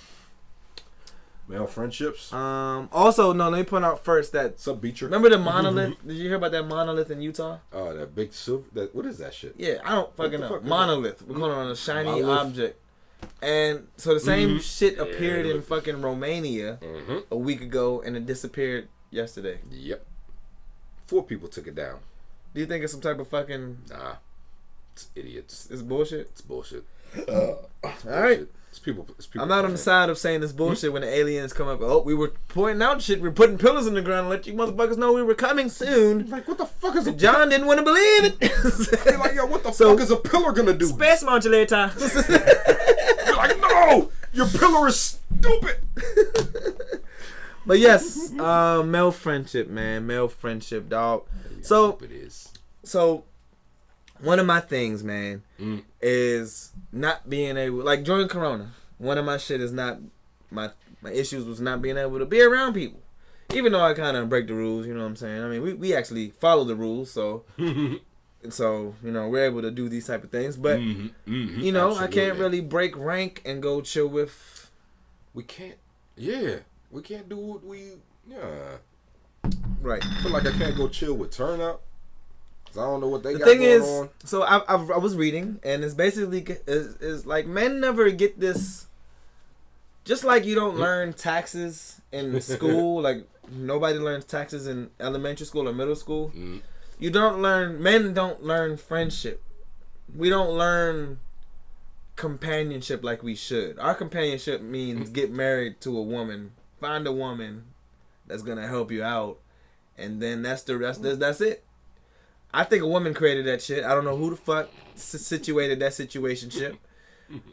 Male 1.47 1.67
friendships. 1.67 2.33
Um, 2.33 2.89
also, 2.91 3.31
no, 3.31 3.49
let 3.49 3.59
me 3.59 3.63
point 3.63 3.85
out 3.85 4.03
first 4.03 4.31
that 4.33 4.51
What's 4.53 4.67
up, 4.67 4.81
Beecher? 4.81 5.05
remember 5.05 5.29
the 5.29 5.37
monolith? 5.37 5.93
Did 6.07 6.17
you 6.17 6.27
hear 6.27 6.37
about 6.37 6.51
that 6.53 6.63
monolith 6.67 7.11
in 7.11 7.21
Utah? 7.21 7.59
Oh, 7.71 7.93
that 7.95 8.15
big 8.15 8.33
silver. 8.33 8.65
That 8.73 8.95
what 8.95 9.05
is 9.05 9.19
that 9.19 9.33
shit? 9.33 9.53
Yeah, 9.57 9.77
I 9.83 9.91
don't 9.91 10.15
fucking 10.15 10.31
the 10.31 10.37
know. 10.39 10.49
fuck 10.49 10.63
monolith. 10.63 11.21
We're 11.21 11.35
calling 11.35 11.51
it 11.51 11.55
on 11.55 11.67
a 11.71 11.75
shiny 11.75 12.09
Monolith. 12.09 12.39
object. 12.39 12.81
And 13.43 13.87
so 13.97 14.13
the 14.15 14.19
same 14.19 14.57
Mhm. 14.57 14.61
shit 14.61 14.97
appeared 14.97 15.45
Yeah. 15.45 15.53
in 15.55 15.61
fucking 15.61 16.01
Romania 16.01 16.79
Mm-hmm. 16.81 17.17
a 17.31 17.37
week 17.37 17.61
ago, 17.61 18.01
and 18.01 18.17
it 18.17 18.25
disappeared 18.25 18.87
yesterday. 19.11 19.59
Yep. 19.69 20.05
Four 21.07 21.23
people 21.23 21.47
took 21.47 21.67
it 21.67 21.75
down. 21.75 21.99
Do 22.55 22.61
you 22.61 22.65
think 22.65 22.83
it's 22.83 22.91
some 22.91 23.01
type 23.01 23.19
of 23.19 23.27
fucking 23.27 23.83
Nah, 23.89 24.15
it's 24.95 25.09
idiots. 25.15 25.67
it's 25.69 25.81
bullshit? 25.81 26.29
It's 26.31 26.41
bullshit. 26.41 26.85
All 27.27 27.59
right. 28.05 28.47
It's 28.69 28.79
people. 28.79 29.05
It's 29.17 29.27
people. 29.27 29.43
I'm 29.43 29.49
not 29.49 29.65
on 29.65 29.71
the 29.71 29.77
side 29.77 30.09
of 30.09 30.17
saying 30.17 30.41
it's 30.41 30.51
bullshit 30.53 30.91
when 30.93 31.01
the 31.01 31.07
aliens 31.13 31.51
come 31.53 31.67
up. 31.67 31.79
Oh, 31.81 32.01
we 32.01 32.13
were 32.13 32.33
pointing 32.49 32.81
out 32.81 33.01
shit. 33.01 33.21
We 33.21 33.27
are 33.29 33.31
putting 33.33 33.57
pillars 33.57 33.87
in 33.87 33.93
the 33.93 34.01
ground 34.01 34.29
let 34.29 34.47
you 34.47 34.53
motherfuckers 34.53 34.97
know 34.97 35.11
we 35.13 35.21
were 35.23 35.35
coming 35.35 35.69
soon. 35.69 36.29
Like, 36.29 36.47
what 36.47 36.57
the 36.57 36.65
fuck 36.65 36.95
is 36.95 37.07
a 37.07 37.11
John 37.13 37.49
didn't 37.49 37.67
want 37.67 37.79
to 37.79 37.83
believe 37.85 38.35
it. 38.39 39.19
like, 39.19 39.35
yo, 39.35 39.45
what 39.45 39.63
the 39.63 39.71
So- 39.71 39.91
fuck 39.93 40.01
is 40.03 40.11
a 40.11 40.17
pillar 40.17 40.51
gonna 40.53 40.73
do? 40.73 40.87
Space 40.87 41.23
modulator. 41.23 41.91
You're 41.99 43.35
like, 43.35 43.59
no, 43.59 44.11
your 44.33 44.47
pillar 44.47 44.87
is 44.87 45.19
stupid. 45.39 45.77
but 47.65 47.79
yes, 47.79 48.33
uh, 48.39 48.83
male 48.83 49.11
friendship, 49.11 49.69
man, 49.69 50.05
male 50.07 50.27
friendship, 50.27 50.89
dog. 50.89 51.23
So, 51.61 51.97
it 52.03 52.11
is. 52.11 52.49
so 52.83 53.23
one 54.21 54.39
of 54.39 54.45
my 54.45 54.59
things, 54.61 55.03
man, 55.03 55.43
Mm. 55.59 55.83
is 56.01 56.71
not 56.91 57.29
being 57.29 57.57
able, 57.57 57.77
like 57.83 58.03
during 58.03 58.27
Corona, 58.27 58.71
one 58.97 59.17
of 59.17 59.25
my 59.25 59.37
shit 59.37 59.61
is 59.61 59.71
not 59.71 59.99
my 60.51 60.69
my 61.01 61.11
issues 61.11 61.45
was 61.45 61.59
not 61.61 61.81
being 61.81 61.97
able 61.97 62.17
to 62.19 62.25
be 62.25 62.41
around 62.41 62.73
people. 62.73 62.99
Even 63.53 63.71
though 63.73 63.81
I 63.81 63.93
kind 63.93 64.17
of 64.17 64.27
break 64.27 64.47
the 64.47 64.53
rules, 64.55 64.87
you 64.87 64.93
know 64.93 65.01
what 65.01 65.05
I'm 65.07 65.15
saying. 65.15 65.43
I 65.43 65.47
mean, 65.47 65.61
we, 65.61 65.73
we 65.73 65.93
actually 65.95 66.29
follow 66.31 66.63
the 66.63 66.75
rules, 66.75 67.11
so 67.11 67.43
and 67.57 67.99
so 68.53 68.95
you 69.03 69.11
know 69.11 69.27
we're 69.29 69.45
able 69.45 69.61
to 69.61 69.69
do 69.71 69.87
these 69.89 70.07
type 70.07 70.23
of 70.23 70.31
things. 70.31 70.55
But 70.57 70.79
Mhm, 70.79 71.11
mhm, 71.27 71.61
you 71.63 71.71
know, 71.71 71.95
I 71.95 72.07
can't 72.07 72.39
really 72.39 72.61
break 72.61 72.97
rank 72.97 73.41
and 73.45 73.61
go 73.61 73.81
chill 73.81 74.07
with. 74.07 74.71
We 75.33 75.43
can't. 75.43 75.75
Yeah, 76.15 76.59
we 76.89 77.01
can't 77.01 77.27
do 77.29 77.37
what 77.37 77.63
we. 77.65 77.91
Yeah, 78.27 78.77
Right. 79.81 80.03
I 80.03 80.21
feel 80.23 80.31
like 80.31 80.47
I 80.47 80.51
can't 80.51 80.75
go 80.75 80.87
chill 80.87 81.13
with 81.13 81.29
Turnout. 81.31 81.81
Cause 82.75 82.83
I 82.83 82.87
don't 82.87 82.99
know 82.99 83.07
what 83.07 83.23
they 83.23 83.33
The 83.33 83.39
got 83.39 83.47
thing 83.47 83.59
going 83.59 83.69
is, 83.71 83.83
on. 83.83 84.09
so 84.25 84.43
I, 84.43 84.57
I 84.57 84.75
I 84.75 84.97
was 84.97 85.15
reading, 85.15 85.59
and 85.63 85.83
it's 85.83 85.93
basically 85.93 86.45
is, 86.67 86.95
is 86.97 87.25
like 87.25 87.47
men 87.47 87.79
never 87.79 88.09
get 88.11 88.39
this. 88.39 88.87
Just 90.03 90.23
like 90.25 90.45
you 90.45 90.55
don't 90.55 90.75
learn 90.77 91.13
taxes 91.13 92.01
in 92.11 92.39
school, 92.55 93.01
like 93.01 93.27
nobody 93.49 93.97
learns 93.97 94.25
taxes 94.25 94.67
in 94.67 94.89
elementary 94.99 95.45
school 95.45 95.69
or 95.69 95.73
middle 95.73 95.95
school. 95.95 96.31
Mm. 96.35 96.61
You 96.99 97.09
don't 97.11 97.41
learn. 97.41 97.81
Men 97.81 98.13
don't 98.13 98.43
learn 98.43 98.77
friendship. 98.77 99.41
We 100.13 100.29
don't 100.29 100.57
learn 100.57 101.19
companionship 102.15 103.03
like 103.03 103.23
we 103.23 103.35
should. 103.35 103.79
Our 103.79 103.95
companionship 103.95 104.61
means 104.61 105.09
get 105.19 105.31
married 105.31 105.79
to 105.81 105.97
a 105.97 106.03
woman, 106.03 106.51
find 106.79 107.07
a 107.07 107.11
woman 107.11 107.63
that's 108.27 108.43
gonna 108.43 108.67
help 108.67 108.91
you 108.91 109.01
out, 109.03 109.39
and 109.97 110.21
then 110.21 110.41
that's 110.41 110.63
the 110.63 110.77
rest. 110.77 111.01
that's 111.03 111.17
that's 111.17 111.41
it. 111.41 111.64
I 112.55 112.63
think 112.63 112.81
a 112.83 112.87
woman 112.87 113.13
created 113.13 113.45
that 113.47 113.61
shit. 113.61 113.83
I 113.83 113.93
don't 113.93 114.05
know 114.05 114.15
who 114.15 114.29
the 114.31 114.35
fuck 114.37 114.69
s- 114.95 115.01
situated 115.03 115.79
that 115.79 115.93
situation 115.93 116.49
ship. 116.49 116.77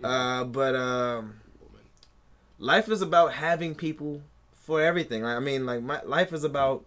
Uh, 0.04 0.44
but 0.44 0.76
um, 0.76 1.40
life 2.58 2.90
is 2.90 3.00
about 3.00 3.32
having 3.32 3.74
people 3.74 4.20
for 4.52 4.82
everything. 4.82 5.24
I 5.24 5.38
mean, 5.40 5.64
like 5.64 5.82
my 5.82 6.02
life 6.02 6.30
is 6.34 6.44
about 6.44 6.84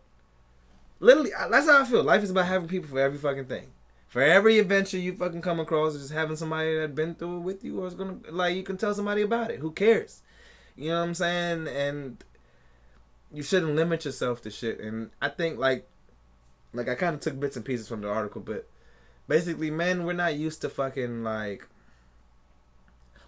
literally. 0.99 1.31
That's 1.49 1.67
how 1.67 1.81
I 1.81 1.85
feel. 1.85 2.03
Life 2.03 2.21
is 2.21 2.29
about 2.29 2.45
having 2.45 2.67
people 2.67 2.87
for 2.87 2.99
every 2.99 3.17
fucking 3.17 3.45
thing. 3.45 3.71
For 4.07 4.21
every 4.21 4.59
adventure 4.59 4.99
you 4.99 5.13
fucking 5.13 5.41
come 5.41 5.59
across, 5.59 5.97
just 5.97 6.11
having 6.13 6.35
somebody 6.35 6.77
that 6.77 6.93
been 6.93 7.15
through 7.15 7.37
it 7.37 7.41
with 7.41 7.63
you, 7.65 7.81
or 7.81 7.87
is 7.87 7.95
gonna 7.95 8.17
like 8.29 8.55
you 8.55 8.61
can 8.61 8.77
tell 8.77 8.93
somebody 8.93 9.23
about 9.23 9.49
it. 9.49 9.59
Who 9.59 9.71
cares? 9.71 10.21
You 10.75 10.89
know 10.89 10.99
what 10.99 11.07
I'm 11.07 11.13
saying? 11.15 11.67
And 11.67 12.23
you 13.33 13.41
shouldn't 13.43 13.75
limit 13.75 14.05
yourself 14.05 14.41
to 14.43 14.51
shit. 14.51 14.79
And 14.79 15.09
I 15.21 15.29
think 15.29 15.57
like, 15.57 15.87
like 16.75 16.89
I 16.89 16.95
kind 16.95 17.15
of 17.15 17.21
took 17.21 17.39
bits 17.39 17.55
and 17.55 17.65
pieces 17.65 17.87
from 17.87 18.01
the 18.01 18.09
article, 18.09 18.41
but 18.41 18.67
basically, 19.27 19.71
men, 19.71 20.05
we're 20.05 20.13
not 20.13 20.35
used 20.35 20.61
to 20.61 20.69
fucking 20.69 21.23
like, 21.23 21.67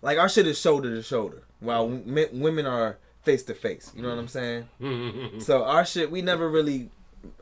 like 0.02 0.18
our 0.18 0.30
shit 0.30 0.48
is 0.48 0.60
shoulder 0.60 0.94
to 0.94 1.02
shoulder, 1.02 1.44
while 1.60 1.88
mm-hmm. 1.88 2.14
men, 2.14 2.28
women 2.34 2.65
are 2.65 2.98
face 3.24 3.44
to 3.44 3.53
face. 3.53 3.91
You 3.95 4.03
know 4.03 4.10
what 4.10 4.19
I'm 4.19 4.28
saying? 4.28 4.69
Mm-hmm. 4.82 5.40
so 5.40 5.64
our 5.64 5.86
shit, 5.86 6.11
we 6.11 6.22
never 6.22 6.49
really 6.49 6.90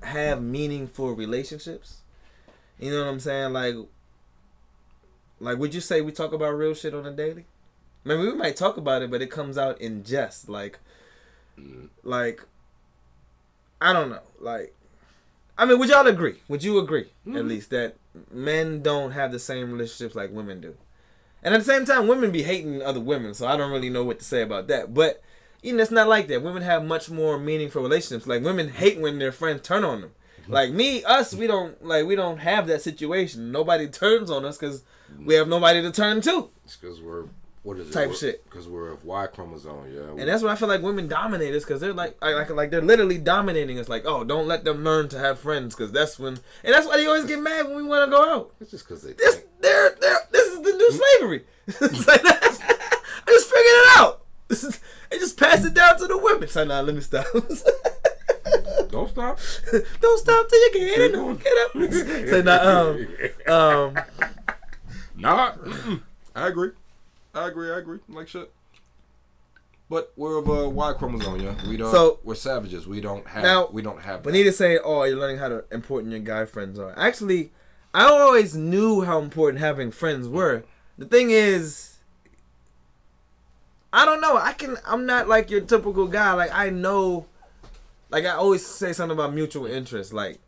have 0.03 0.41
meaningful 0.41 1.13
relationships. 1.13 1.97
You 2.79 2.91
know 2.91 3.03
what 3.03 3.09
I'm 3.09 3.19
saying? 3.19 3.53
Like, 3.53 3.75
like 5.39 5.57
would 5.57 5.73
you 5.73 5.81
say 5.81 6.01
we 6.01 6.11
talk 6.11 6.33
about 6.33 6.51
real 6.51 6.73
shit 6.73 6.93
on 6.93 7.05
a 7.05 7.11
daily? 7.11 7.45
I 8.05 8.09
mean, 8.09 8.19
we 8.19 8.33
might 8.35 8.55
talk 8.55 8.77
about 8.77 9.01
it, 9.01 9.09
but 9.09 9.21
it 9.21 9.31
comes 9.31 9.57
out 9.57 9.81
in 9.81 10.03
jest. 10.03 10.47
Like, 10.47 10.79
mm. 11.59 11.89
like, 12.03 12.43
I 13.81 13.93
don't 13.93 14.09
know. 14.09 14.21
Like, 14.39 14.74
I 15.57 15.65
mean, 15.65 15.79
would 15.79 15.89
y'all 15.89 16.07
agree? 16.07 16.41
Would 16.47 16.63
you 16.63 16.79
agree 16.79 17.11
at 17.25 17.33
mm-hmm. 17.33 17.47
least 17.47 17.69
that 17.69 17.95
men 18.31 18.81
don't 18.81 19.11
have 19.11 19.31
the 19.31 19.39
same 19.39 19.71
relationships 19.71 20.15
like 20.15 20.31
women 20.31 20.59
do? 20.59 20.75
And 21.43 21.53
at 21.53 21.59
the 21.59 21.65
same 21.65 21.85
time, 21.85 22.07
women 22.07 22.31
be 22.31 22.43
hating 22.43 22.81
other 22.81 22.99
women, 22.99 23.33
so 23.33 23.47
I 23.47 23.55
don't 23.55 23.71
really 23.71 23.89
know 23.89 24.03
what 24.03 24.19
to 24.19 24.25
say 24.25 24.41
about 24.41 24.67
that. 24.67 24.93
But 24.93 25.21
you 25.61 25.73
know, 25.73 25.81
it's 25.81 25.91
not 25.91 26.07
like 26.07 26.27
that. 26.27 26.43
Women 26.43 26.63
have 26.63 26.83
much 26.83 27.09
more 27.09 27.39
meaningful 27.39 27.81
relationships. 27.81 28.27
Like 28.27 28.43
women 28.43 28.69
hate 28.69 28.99
when 28.99 29.19
their 29.19 29.31
friends 29.31 29.61
turn 29.61 29.83
on 29.83 30.01
them. 30.01 30.11
Mm-hmm. 30.41 30.53
Like 30.53 30.71
me, 30.71 31.03
us, 31.03 31.33
we 31.33 31.47
don't 31.47 31.83
like 31.85 32.05
we 32.05 32.15
don't 32.15 32.39
have 32.39 32.67
that 32.67 32.81
situation. 32.81 33.51
Nobody 33.51 33.87
turns 33.87 34.29
on 34.29 34.43
us 34.43 34.57
because 34.57 34.83
we 35.17 35.35
have 35.35 35.47
nobody 35.47 35.81
to 35.81 35.91
turn 35.91 36.21
to. 36.21 36.49
It's 36.65 36.75
because 36.75 37.01
we're 37.01 37.25
what 37.65 37.77
is 37.77 37.89
it? 37.89 37.93
Type 37.93 38.13
shit. 38.13 38.43
Because 38.45 38.67
we're 38.67 38.91
of 38.91 39.03
Y 39.03 39.25
chromosome. 39.27 39.91
Yeah. 39.91 40.01
And 40.11 40.29
that's 40.29 40.43
why 40.43 40.51
I 40.51 40.55
feel 40.55 40.67
like 40.67 40.83
women 40.83 41.07
dominate 41.07 41.53
us 41.55 41.63
because 41.63 41.81
they're 41.81 41.93
like, 41.93 42.15
like, 42.21 42.49
like, 42.51 42.69
they're 42.69 42.79
literally 42.81 43.17
dominating 43.17 43.79
us. 43.79 43.89
Like, 43.89 44.03
oh, 44.05 44.23
don't 44.23 44.47
let 44.47 44.63
them 44.63 44.83
learn 44.83 45.09
to 45.09 45.19
have 45.19 45.39
friends 45.39 45.75
because 45.75 45.91
that's 45.91 46.19
when, 46.19 46.37
and 46.63 46.73
that's 46.73 46.85
why 46.85 46.97
they 46.97 47.07
always 47.07 47.25
get 47.25 47.41
mad 47.41 47.67
when 47.67 47.77
we 47.77 47.83
want 47.83 48.05
to 48.05 48.15
go 48.15 48.23
out. 48.23 48.53
It's 48.61 48.69
just 48.69 48.87
because 48.87 49.01
they. 49.01 49.13
This, 49.13 49.35
think- 49.37 49.47
they're, 49.61 49.95
they're, 49.99 50.19
this 50.31 50.53
is 50.53 50.61
the 50.61 50.71
new 50.73 50.91
slavery. 50.91 51.43
Like, 52.07 52.21
I 52.23 53.31
just 53.31 53.49
figured 53.49 53.65
it 53.65 53.97
out. 53.97 54.21
This 54.47 54.63
is, 54.63 54.79
they 55.09 55.17
just 55.17 55.39
passed 55.39 55.65
it 55.65 55.73
down 55.73 55.97
to 55.97 56.05
the 56.05 56.17
women. 56.19 56.47
So 56.47 56.63
now 56.65 56.81
let 56.81 56.93
me 56.93 57.01
stop. 57.01 57.25
Don't 58.91 59.09
stop. 59.09 59.39
Don't 60.01 60.19
stop 60.19 60.47
till 60.47 60.59
you 60.61 60.71
get 60.73 61.01
it. 61.01 61.11
Don't 61.13 61.43
get 61.43 61.57
up. 61.57 62.29
So 62.29 62.41
now, 62.43 62.89
um, 63.49 63.95
um, 63.95 64.03
Nah. 65.17 65.53
I 66.35 66.47
agree. 66.47 66.71
I 67.35 67.47
agree. 67.47 67.71
I 67.71 67.77
agree. 67.77 67.99
Like 68.09 68.27
shit. 68.27 68.51
But 69.89 70.13
we're 70.15 70.37
of 70.39 70.47
a 70.47 70.67
Y 70.67 70.93
chromosome, 70.93 71.41
yeah. 71.41 71.53
We 71.69 71.77
don't. 71.77 71.91
So- 71.91 72.19
we're 72.23 72.35
savages. 72.35 72.87
We 72.87 73.01
don't 73.01 73.27
have. 73.27 73.43
Now, 73.43 73.69
we 73.71 73.81
don't 73.83 74.01
have. 74.01 74.23
But 74.23 74.31
that. 74.31 74.37
need 74.37 74.45
to 74.45 74.51
say, 74.51 74.79
oh, 74.83 75.03
you're 75.03 75.17
learning 75.19 75.37
how 75.37 75.49
to 75.49 75.63
important 75.71 76.11
your 76.11 76.21
guy 76.21 76.45
friends 76.45 76.79
are. 76.79 76.97
Actually, 76.97 77.51
I 77.93 78.05
always 78.05 78.55
knew 78.55 79.01
how 79.03 79.19
important 79.19 79.59
having 79.59 79.91
friends 79.91 80.27
were. 80.27 80.63
The 80.97 81.05
thing 81.05 81.29
is, 81.29 81.97
I 83.93 84.05
don't 84.05 84.21
know. 84.21 84.37
I 84.37 84.53
can. 84.53 84.77
I'm 84.87 85.05
not 85.05 85.27
like 85.27 85.51
your 85.51 85.61
typical 85.61 86.07
guy. 86.07 86.33
Like 86.33 86.51
I 86.53 86.69
know. 86.69 87.27
Like 88.09 88.25
I 88.25 88.31
always 88.31 88.65
say 88.65 88.91
something 88.91 89.15
about 89.17 89.33
mutual 89.33 89.67
interest. 89.67 90.13
Like 90.13 90.39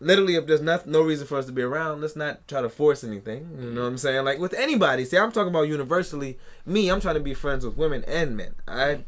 literally, 0.00 0.36
if 0.36 0.46
there's 0.46 0.60
not 0.60 0.86
no 0.86 1.02
reason 1.02 1.26
for 1.26 1.38
us 1.38 1.46
to 1.46 1.52
be 1.52 1.62
around, 1.62 2.00
let's 2.00 2.16
not 2.16 2.46
try 2.48 2.60
to 2.60 2.68
force 2.68 3.02
anything. 3.04 3.56
You 3.58 3.70
know 3.70 3.82
what 3.82 3.88
I'm 3.88 3.98
saying? 3.98 4.24
Like 4.24 4.38
with 4.38 4.54
anybody. 4.54 5.04
See, 5.04 5.16
I'm 5.16 5.32
talking 5.32 5.50
about 5.50 5.68
universally. 5.68 6.38
Me, 6.64 6.90
I'm 6.90 7.00
trying 7.00 7.14
to 7.14 7.20
be 7.20 7.34
friends 7.34 7.64
with 7.64 7.76
women 7.76 8.04
and 8.04 8.36
men. 8.36 8.54
I 8.66 9.00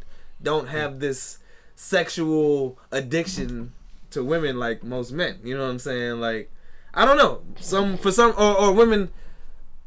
don't 0.43 0.69
have 0.69 1.01
this 1.01 1.39
sexual 1.75 2.79
addiction 2.91 3.73
to 4.11 4.25
women 4.25 4.59
like 4.59 4.83
most 4.83 5.13
men. 5.13 5.39
You 5.43 5.57
know 5.57 5.65
what 5.65 5.71
I'm 5.71 5.79
saying? 5.79 6.21
Like 6.21 6.51
I 6.95 7.05
don't 7.05 7.17
know. 7.17 7.43
Some 7.59 7.97
for 7.97 8.13
some 8.13 8.33
or, 8.33 8.57
or 8.57 8.73
women 8.73 9.11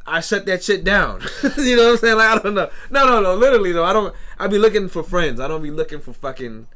I 0.05 0.19
shut 0.19 0.45
that 0.47 0.63
shit 0.63 0.83
down. 0.83 1.21
you 1.57 1.75
know 1.75 1.85
what 1.85 1.91
I'm 1.91 1.97
saying? 1.97 2.17
Like 2.17 2.29
I 2.29 2.39
don't 2.39 2.55
know. 2.55 2.69
No, 2.89 3.05
no, 3.05 3.21
no. 3.21 3.35
Literally 3.35 3.71
though, 3.71 3.85
I 3.85 3.93
don't 3.93 4.15
I 4.39 4.47
be 4.47 4.57
looking 4.57 4.89
for 4.89 5.03
friends. 5.03 5.39
I 5.39 5.47
don't 5.47 5.61
be 5.61 5.71
looking 5.71 5.99
for 5.99 6.13
fucking 6.13 6.67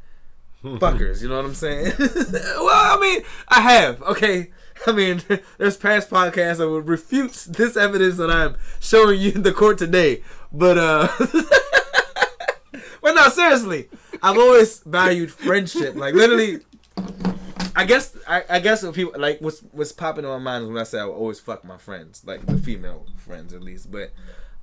fuckers. 0.62 1.22
You 1.22 1.28
know 1.28 1.36
what 1.36 1.44
I'm 1.44 1.54
saying? 1.54 1.92
well, 1.98 2.96
I 2.96 2.98
mean, 3.00 3.22
I 3.48 3.60
have. 3.60 4.02
Okay. 4.02 4.50
I 4.86 4.92
mean, 4.92 5.22
there's 5.58 5.76
past 5.76 6.10
podcasts 6.10 6.58
that 6.58 6.68
would 6.68 6.88
refute 6.88 7.32
this 7.48 7.76
evidence 7.76 8.16
that 8.16 8.30
I'm 8.30 8.56
showing 8.80 9.20
you 9.20 9.32
in 9.32 9.42
the 9.42 9.52
court 9.52 9.78
today. 9.78 10.22
But 10.52 10.78
uh 10.78 11.08
But 13.00 13.14
no, 13.14 13.28
seriously. 13.28 13.88
I've 14.22 14.38
always 14.38 14.80
valued 14.80 15.30
friendship. 15.30 15.94
Like 15.94 16.14
literally 16.14 16.60
I 17.76 17.84
guess 17.84 18.16
I, 18.26 18.42
I 18.50 18.58
guess 18.58 18.82
what 18.82 18.94
people 18.94 19.14
like 19.16 19.40
what's 19.40 19.60
what's 19.70 19.92
popping 19.92 20.24
in 20.24 20.30
my 20.30 20.38
mind 20.38 20.64
is 20.64 20.68
when 20.68 20.78
I 20.78 20.82
say 20.82 20.98
I 20.98 21.04
would 21.04 21.12
always 21.12 21.38
fuck 21.38 21.64
my 21.64 21.78
friends, 21.78 22.22
like 22.26 22.44
the 22.44 22.58
female 22.58 23.06
friends 23.16 23.54
at 23.54 23.62
least. 23.62 23.90
But 23.90 24.10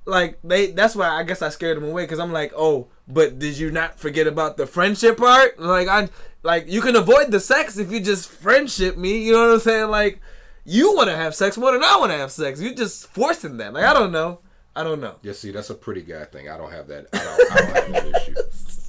like 0.06 0.38
they, 0.42 0.70
that's 0.70 0.96
why 0.96 1.08
I 1.08 1.22
guess 1.24 1.42
I 1.42 1.50
scared 1.50 1.76
them 1.76 1.84
away 1.84 2.04
because 2.04 2.18
I'm 2.18 2.32
like, 2.32 2.52
oh, 2.56 2.88
but 3.06 3.38
did 3.38 3.58
you 3.58 3.70
not 3.70 3.98
forget 3.98 4.26
about 4.26 4.56
the 4.56 4.66
friendship 4.66 5.18
part? 5.18 5.58
Like 5.58 5.88
I 5.88 6.08
like 6.42 6.68
you 6.68 6.80
can 6.80 6.96
avoid 6.96 7.30
the 7.30 7.40
sex 7.40 7.76
if 7.76 7.90
you 7.92 8.00
just 8.00 8.30
friendship 8.30 8.96
me. 8.96 9.18
You 9.24 9.32
know 9.32 9.46
what 9.46 9.54
I'm 9.54 9.60
saying? 9.60 9.90
Like 9.90 10.20
you 10.64 10.94
want 10.94 11.10
to 11.10 11.16
have 11.16 11.34
sex 11.34 11.58
more 11.58 11.72
than 11.72 11.84
I 11.84 11.96
want 11.98 12.12
to 12.12 12.18
have 12.18 12.30
sex. 12.30 12.60
You're 12.60 12.74
just 12.74 13.08
forcing 13.08 13.58
that. 13.58 13.72
Like 13.74 13.84
I 13.84 13.92
don't 13.92 14.12
know. 14.12 14.40
I 14.74 14.84
don't 14.84 15.00
know. 15.00 15.16
Yeah, 15.22 15.32
see, 15.32 15.52
that's 15.52 15.70
a 15.70 15.74
pretty 15.74 16.02
guy 16.02 16.24
thing. 16.24 16.50
I 16.50 16.58
don't 16.58 16.70
have 16.70 16.86
that. 16.88 17.06
I 17.12 17.18
don't, 17.18 17.52
I 17.52 17.54
don't 17.54 17.94
have 17.94 18.12
that 18.12 18.22
issue. 18.22 18.34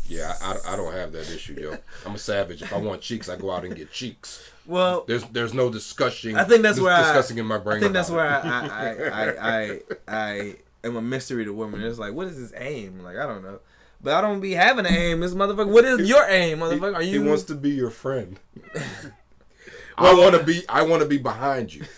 Yeah, 0.09 0.33
I, 0.41 0.73
I 0.73 0.75
don't 0.75 0.93
have 0.93 1.11
that 1.13 1.29
issue, 1.29 1.53
yo. 1.59 1.77
I'm 2.05 2.15
a 2.15 2.17
savage. 2.17 2.61
If 2.61 2.73
I 2.73 2.77
want 2.77 3.01
cheeks, 3.01 3.29
I 3.29 3.35
go 3.37 3.51
out 3.51 3.65
and 3.65 3.75
get 3.75 3.91
cheeks. 3.91 4.49
Well, 4.65 5.05
There's 5.07 5.23
there's 5.25 5.53
no 5.53 5.69
discussion. 5.69 6.35
I 6.35 6.43
think 6.43 6.61
that's 6.61 6.75
dis- 6.75 6.83
where 6.83 6.93
I, 6.93 7.01
discussing 7.03 7.37
in 7.37 7.45
my 7.45 7.57
brain. 7.57 7.77
I 7.77 7.81
think 7.81 7.93
that's 7.93 8.09
where. 8.09 8.25
I 8.25 8.39
I, 8.41 9.09
I, 9.09 9.29
I, 9.39 9.79
I 10.07 10.55
Am 10.87 10.95
a 10.95 11.01
mystery 11.01 11.45
to 11.45 11.53
women. 11.53 11.81
It's 11.83 11.99
like, 11.99 12.13
what 12.13 12.27
is 12.27 12.37
his 12.37 12.53
aim? 12.57 13.01
Like 13.03 13.17
I 13.17 13.25
don't 13.27 13.43
know, 13.43 13.59
but 14.01 14.13
I 14.15 14.21
don't 14.21 14.39
be 14.39 14.53
having 14.53 14.85
an 14.85 14.93
aim. 14.93 15.19
This 15.19 15.33
motherfucker. 15.33 15.71
What 15.71 15.85
is 15.85 16.07
your 16.09 16.27
aim, 16.27 16.59
motherfucker? 16.59 16.95
Are 16.95 17.01
you? 17.01 17.21
He 17.21 17.27
wants 17.27 17.43
to 17.43 17.55
be 17.55 17.69
your 17.71 17.89
friend. 17.91 18.39
I 19.97 20.13
want 20.13 20.35
to 20.35 20.41
oh. 20.41 20.45
be. 20.45 20.61
I 20.69 20.83
want 20.83 21.01
to 21.01 21.07
be 21.07 21.17
behind 21.17 21.73
you. 21.73 21.83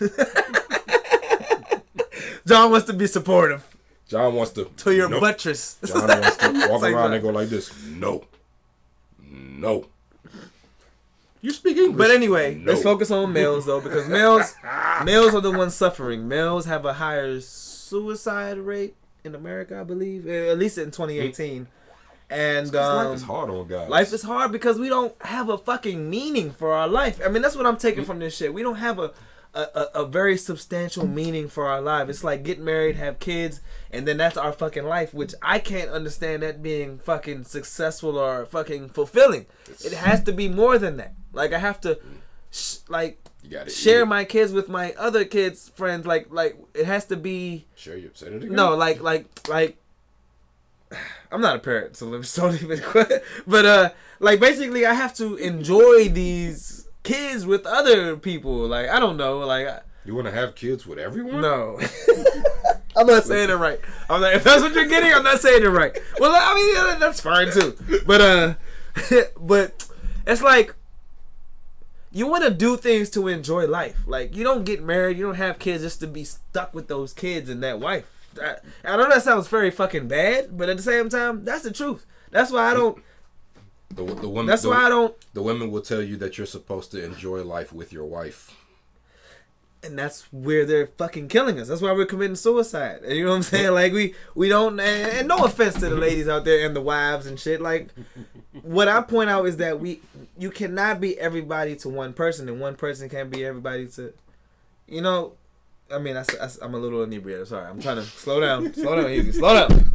John 2.46 2.70
wants 2.72 2.86
to 2.86 2.92
be 2.92 3.06
supportive 3.06 3.64
John 4.08 4.34
wants 4.34 4.52
to. 4.54 4.64
to 4.78 4.92
your 4.94 5.08
Nope. 5.08 5.20
buttress. 5.20 5.76
John 5.84 6.08
wants 6.08 6.36
to 6.38 6.48
walk 6.68 6.82
like 6.82 6.92
around 6.94 7.10
that. 7.10 7.16
and 7.18 7.22
go 7.22 7.30
like 7.30 7.48
this. 7.48 7.72
No. 7.86 8.24
No. 9.30 9.86
You 11.42 11.52
speak 11.52 11.76
English. 11.76 11.96
But 11.96 12.10
anyway, 12.10 12.56
No. 12.56 12.72
let's 12.72 12.82
focus 12.82 13.10
on 13.12 13.32
males 13.32 13.66
though, 13.66 13.80
because 13.80 14.08
males, 14.08 14.54
males 15.04 15.32
are 15.34 15.40
the 15.40 15.52
ones 15.52 15.74
suffering. 15.76 16.26
Males 16.26 16.64
have 16.66 16.84
a 16.84 16.94
higher 16.94 17.40
suicide 17.90 18.58
rate 18.58 18.94
in 19.24 19.34
America, 19.34 19.78
I 19.80 19.84
believe, 19.84 20.26
eh, 20.26 20.50
at 20.50 20.58
least 20.58 20.78
in 20.78 20.86
2018. 20.86 21.66
And 22.30 22.74
um, 22.76 23.06
life 23.06 23.16
is 23.16 23.22
hard 23.22 23.50
on 23.50 23.66
guys. 23.66 23.90
Life 23.90 24.12
is 24.12 24.22
hard 24.22 24.52
because 24.52 24.78
we 24.78 24.88
don't 24.88 25.14
have 25.22 25.48
a 25.48 25.58
fucking 25.58 26.08
meaning 26.08 26.52
for 26.52 26.72
our 26.72 26.86
life. 26.86 27.20
I 27.24 27.28
mean, 27.28 27.42
that's 27.42 27.56
what 27.56 27.66
I'm 27.66 27.76
taking 27.76 28.04
from 28.04 28.20
this 28.20 28.36
shit. 28.36 28.54
We 28.54 28.62
don't 28.62 28.76
have 28.76 28.98
a 29.00 29.12
a, 29.52 29.62
a, 29.74 30.02
a 30.02 30.06
very 30.06 30.36
substantial 30.36 31.06
meaning 31.06 31.48
for 31.48 31.66
our 31.66 31.80
life. 31.80 32.08
It's 32.08 32.22
like 32.22 32.44
get 32.44 32.60
married, 32.60 32.94
have 32.94 33.18
kids, 33.18 33.60
and 33.90 34.06
then 34.06 34.16
that's 34.16 34.36
our 34.36 34.52
fucking 34.52 34.84
life, 34.84 35.12
which 35.12 35.34
I 35.42 35.58
can't 35.58 35.90
understand 35.90 36.44
that 36.44 36.62
being 36.62 36.98
fucking 37.00 37.44
successful 37.44 38.16
or 38.16 38.46
fucking 38.46 38.90
fulfilling. 38.90 39.46
It 39.84 39.92
has 39.92 40.22
to 40.24 40.32
be 40.32 40.48
more 40.48 40.78
than 40.78 40.98
that. 40.98 41.14
Like 41.32 41.52
I 41.52 41.58
have 41.58 41.80
to 41.80 41.98
sh- 42.52 42.76
like 42.88 43.18
share 43.68 44.06
my 44.06 44.24
kids 44.24 44.52
with 44.52 44.68
my 44.68 44.92
other 44.98 45.24
kids' 45.24 45.68
friends. 45.70 46.06
Like 46.06 46.28
like 46.30 46.56
it 46.74 46.86
has 46.86 47.04
to 47.06 47.16
be 47.16 47.66
Share 47.76 47.96
your. 47.96 48.10
Say 48.14 48.26
it 48.28 48.36
again. 48.44 48.52
no, 48.52 48.74
like 48.76 49.00
like 49.02 49.26
like 49.48 49.76
I'm 51.32 51.40
not 51.40 51.56
a 51.56 51.58
parent, 51.60 51.96
so 51.96 52.06
let's 52.06 52.34
don't 52.36 52.60
even 52.62 52.80
quit. 52.80 53.24
But 53.46 53.66
uh 53.66 53.90
like 54.18 54.40
basically 54.40 54.84
I 54.86 54.94
have 54.94 55.14
to 55.16 55.36
enjoy 55.36 56.08
these 56.08 56.88
kids 57.02 57.46
with 57.46 57.66
other 57.66 58.16
people. 58.16 58.66
Like 58.66 58.88
I 58.88 58.98
don't 59.00 59.16
know, 59.16 59.38
like 59.38 59.66
I- 59.66 59.80
You 60.04 60.14
want 60.14 60.26
to 60.26 60.32
have 60.32 60.54
kids 60.54 60.86
with 60.86 60.98
everyone? 60.98 61.40
no. 61.40 61.78
I'm 62.96 63.06
not 63.06 63.24
saying 63.24 63.50
it 63.50 63.54
right. 63.54 63.78
I'm 64.10 64.20
like 64.20 64.34
if 64.34 64.42
that's 64.44 64.62
what 64.62 64.74
you're 64.74 64.86
getting, 64.86 65.12
I'm 65.14 65.22
not 65.22 65.40
saying 65.40 65.62
it 65.62 65.68
right. 65.68 65.96
Well, 66.18 66.32
I 66.34 66.90
mean 66.90 66.98
that's 67.00 67.20
fine 67.20 67.50
too. 67.52 67.76
But 68.06 68.20
uh 68.20 68.54
but 69.40 69.86
it's 70.26 70.42
like 70.42 70.74
you 72.12 72.26
want 72.26 72.44
to 72.44 72.50
do 72.50 72.76
things 72.76 73.10
to 73.10 73.28
enjoy 73.28 73.66
life. 73.66 73.96
Like 74.06 74.34
you 74.34 74.44
don't 74.44 74.64
get 74.64 74.82
married, 74.82 75.18
you 75.18 75.26
don't 75.26 75.34
have 75.36 75.58
kids 75.58 75.82
just 75.82 76.00
to 76.00 76.06
be 76.06 76.24
stuck 76.24 76.74
with 76.74 76.88
those 76.88 77.12
kids 77.12 77.48
and 77.48 77.62
that 77.62 77.80
wife. 77.80 78.10
I, 78.40 78.56
I 78.84 78.96
know 78.96 79.08
that 79.08 79.22
sounds 79.22 79.48
very 79.48 79.70
fucking 79.70 80.08
bad, 80.08 80.56
but 80.56 80.68
at 80.68 80.76
the 80.76 80.82
same 80.82 81.08
time, 81.08 81.44
that's 81.44 81.62
the 81.62 81.72
truth. 81.72 82.06
That's 82.30 82.52
why 82.52 82.70
I 82.70 82.74
don't. 82.74 83.02
The, 83.90 84.04
the 84.04 84.28
women. 84.28 84.46
That's 84.46 84.62
the, 84.62 84.70
why 84.70 84.86
I 84.86 84.88
don't. 84.88 85.14
The 85.34 85.42
women 85.42 85.70
will 85.70 85.82
tell 85.82 86.02
you 86.02 86.16
that 86.18 86.38
you're 86.38 86.46
supposed 86.46 86.92
to 86.92 87.04
enjoy 87.04 87.42
life 87.42 87.72
with 87.72 87.92
your 87.92 88.04
wife. 88.04 88.56
And 89.82 89.98
that's 89.98 90.22
where 90.32 90.66
they're 90.66 90.88
fucking 90.98 91.28
killing 91.28 91.58
us. 91.58 91.68
That's 91.68 91.80
why 91.80 91.92
we're 91.92 92.06
committing 92.06 92.36
suicide. 92.36 93.00
You 93.08 93.24
know 93.24 93.30
what 93.30 93.36
I'm 93.36 93.42
saying? 93.42 93.72
Like 93.72 93.92
we 93.92 94.14
we 94.34 94.48
don't. 94.48 94.78
And, 94.78 95.12
and 95.18 95.28
no 95.28 95.44
offense 95.44 95.74
to 95.74 95.88
the 95.88 95.96
ladies 95.96 96.28
out 96.28 96.44
there 96.44 96.66
and 96.66 96.76
the 96.76 96.80
wives 96.80 97.26
and 97.26 97.38
shit. 97.40 97.60
Like 97.60 97.88
what 98.62 98.88
I 98.88 99.00
point 99.02 99.30
out 99.30 99.46
is 99.46 99.56
that 99.58 99.80
we 99.80 100.00
you 100.38 100.50
cannot 100.50 101.00
be 101.00 101.18
everybody 101.18 101.76
to 101.76 101.88
one 101.88 102.12
person, 102.12 102.48
and 102.48 102.60
one 102.60 102.76
person 102.76 103.08
can't 103.08 103.30
be 103.30 103.44
everybody 103.44 103.86
to. 103.88 104.12
You 104.86 105.02
know, 105.02 105.34
I 105.90 105.98
mean, 105.98 106.16
I, 106.16 106.24
am 106.62 106.74
a 106.74 106.78
little 106.78 107.02
inebriated. 107.02 107.48
Sorry, 107.48 107.66
I'm 107.66 107.80
trying 107.80 107.96
to 107.96 108.02
slow 108.02 108.40
down. 108.40 108.74
slow 108.74 108.96
down, 108.96 109.10
easy. 109.10 109.32
Slow 109.32 109.68
down. 109.68 109.92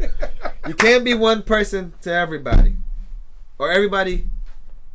You 0.67 0.73
can't 0.73 1.03
be 1.03 1.13
one 1.13 1.43
person 1.43 1.93
to 2.01 2.11
everybody, 2.11 2.75
or 3.59 3.71
everybody 3.71 4.27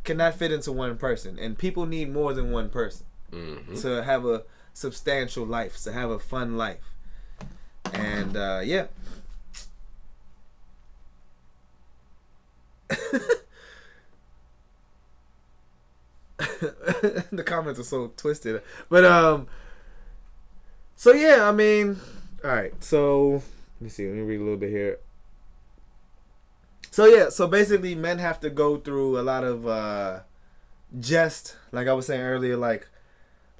cannot 0.03 0.33
fit 0.33 0.51
into 0.51 0.71
one 0.71 0.97
person, 0.97 1.37
and 1.39 1.57
people 1.57 1.85
need 1.85 2.11
more 2.11 2.33
than 2.33 2.51
one 2.51 2.69
person 2.69 3.05
Mm-hmm. 3.31 3.75
to 3.75 4.03
have 4.03 4.25
a 4.25 4.43
substantial 4.81 5.45
life, 5.45 5.81
to 5.83 5.93
have 5.93 6.09
a 6.09 6.19
fun 6.19 6.57
life. 6.57 6.95
And 7.93 8.35
uh, 8.35 8.61
yeah. 8.63 8.87
the 17.31 17.43
comments 17.45 17.79
are 17.79 17.83
so 17.83 18.11
twisted. 18.17 18.61
But 18.89 19.05
um 19.05 19.47
so 20.95 21.13
yeah, 21.13 21.47
I 21.47 21.51
mean 21.51 21.99
all 22.43 22.51
right. 22.51 22.73
So 22.83 23.33
let 23.33 23.81
me 23.81 23.89
see. 23.89 24.07
Let 24.07 24.15
me 24.15 24.21
read 24.21 24.39
a 24.39 24.43
little 24.43 24.57
bit 24.57 24.69
here. 24.69 24.99
So 26.89 27.05
yeah, 27.05 27.29
so 27.29 27.47
basically 27.47 27.95
men 27.95 28.19
have 28.19 28.39
to 28.41 28.49
go 28.49 28.77
through 28.77 29.19
a 29.19 29.23
lot 29.23 29.43
of 29.43 29.67
uh 29.67 30.19
jest 30.99 31.55
like 31.71 31.87
I 31.87 31.93
was 31.93 32.07
saying 32.07 32.21
earlier 32.21 32.57
like 32.57 32.89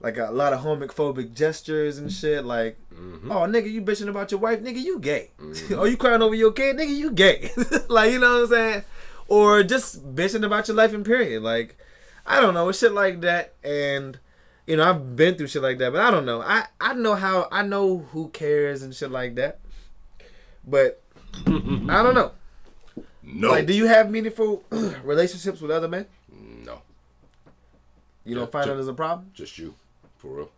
like 0.01 0.17
a 0.17 0.31
lot 0.31 0.51
of 0.53 0.61
homophobic 0.61 1.33
gestures 1.33 1.97
and 1.97 2.11
shit 2.11 2.43
like 2.45 2.77
Mm-hmm. 2.91 3.31
oh 3.31 3.47
nigga 3.47 3.71
you 3.71 3.81
bitching 3.81 4.09
about 4.09 4.29
your 4.29 4.39
wife 4.39 4.59
nigga 4.61 4.79
you 4.79 4.99
gay 4.99 5.31
Mhm. 5.39 5.77
oh 5.79 5.85
you 5.85 5.97
crying 5.97 6.21
over 6.21 6.35
your 6.35 6.51
kid 6.51 6.75
nigga 6.77 6.95
you 6.95 7.09
gay 7.11 7.49
like 7.89 8.11
you 8.11 8.19
know 8.19 8.33
what 8.33 8.43
i'm 8.43 8.47
saying 8.49 8.83
or 9.27 9.63
just 9.63 10.13
bitching 10.15 10.45
about 10.45 10.67
your 10.67 10.77
life 10.77 10.93
in 10.93 11.03
period 11.03 11.41
like 11.41 11.77
i 12.27 12.39
don't 12.39 12.53
know 12.53 12.71
shit 12.71 12.91
like 12.91 13.21
that 13.21 13.53
and 13.63 14.19
you 14.67 14.75
know 14.77 14.87
i've 14.87 15.15
been 15.15 15.33
through 15.33 15.47
shit 15.47 15.63
like 15.63 15.79
that 15.79 15.91
but 15.91 16.01
i 16.01 16.11
don't 16.11 16.25
know 16.27 16.41
i 16.43 16.65
i 16.79 16.93
know 16.93 17.15
how 17.15 17.47
i 17.51 17.63
know 17.63 17.99
who 18.11 18.27
cares 18.29 18.83
and 18.83 18.93
shit 18.93 19.09
like 19.09 19.33
that 19.33 19.59
but 20.67 21.01
i 21.47 22.03
don't 22.03 22.13
know 22.13 22.31
No. 23.23 23.49
like 23.51 23.65
do 23.65 23.73
you 23.73 23.87
have 23.87 24.11
meaningful 24.11 24.63
relationships 25.03 25.59
with 25.59 25.71
other 25.71 25.87
men 25.87 26.05
no. 26.29 26.81
you 28.25 28.35
don't 28.35 28.43
Yeah, 28.45 28.51
find 28.51 28.65
ju- 28.67 28.73
that 28.75 28.79
as 28.79 28.87
a 28.87 28.93
problem 28.93 29.31
Just 29.33 29.57
you. 29.57 29.73
For 30.21 30.27
real. 30.35 30.51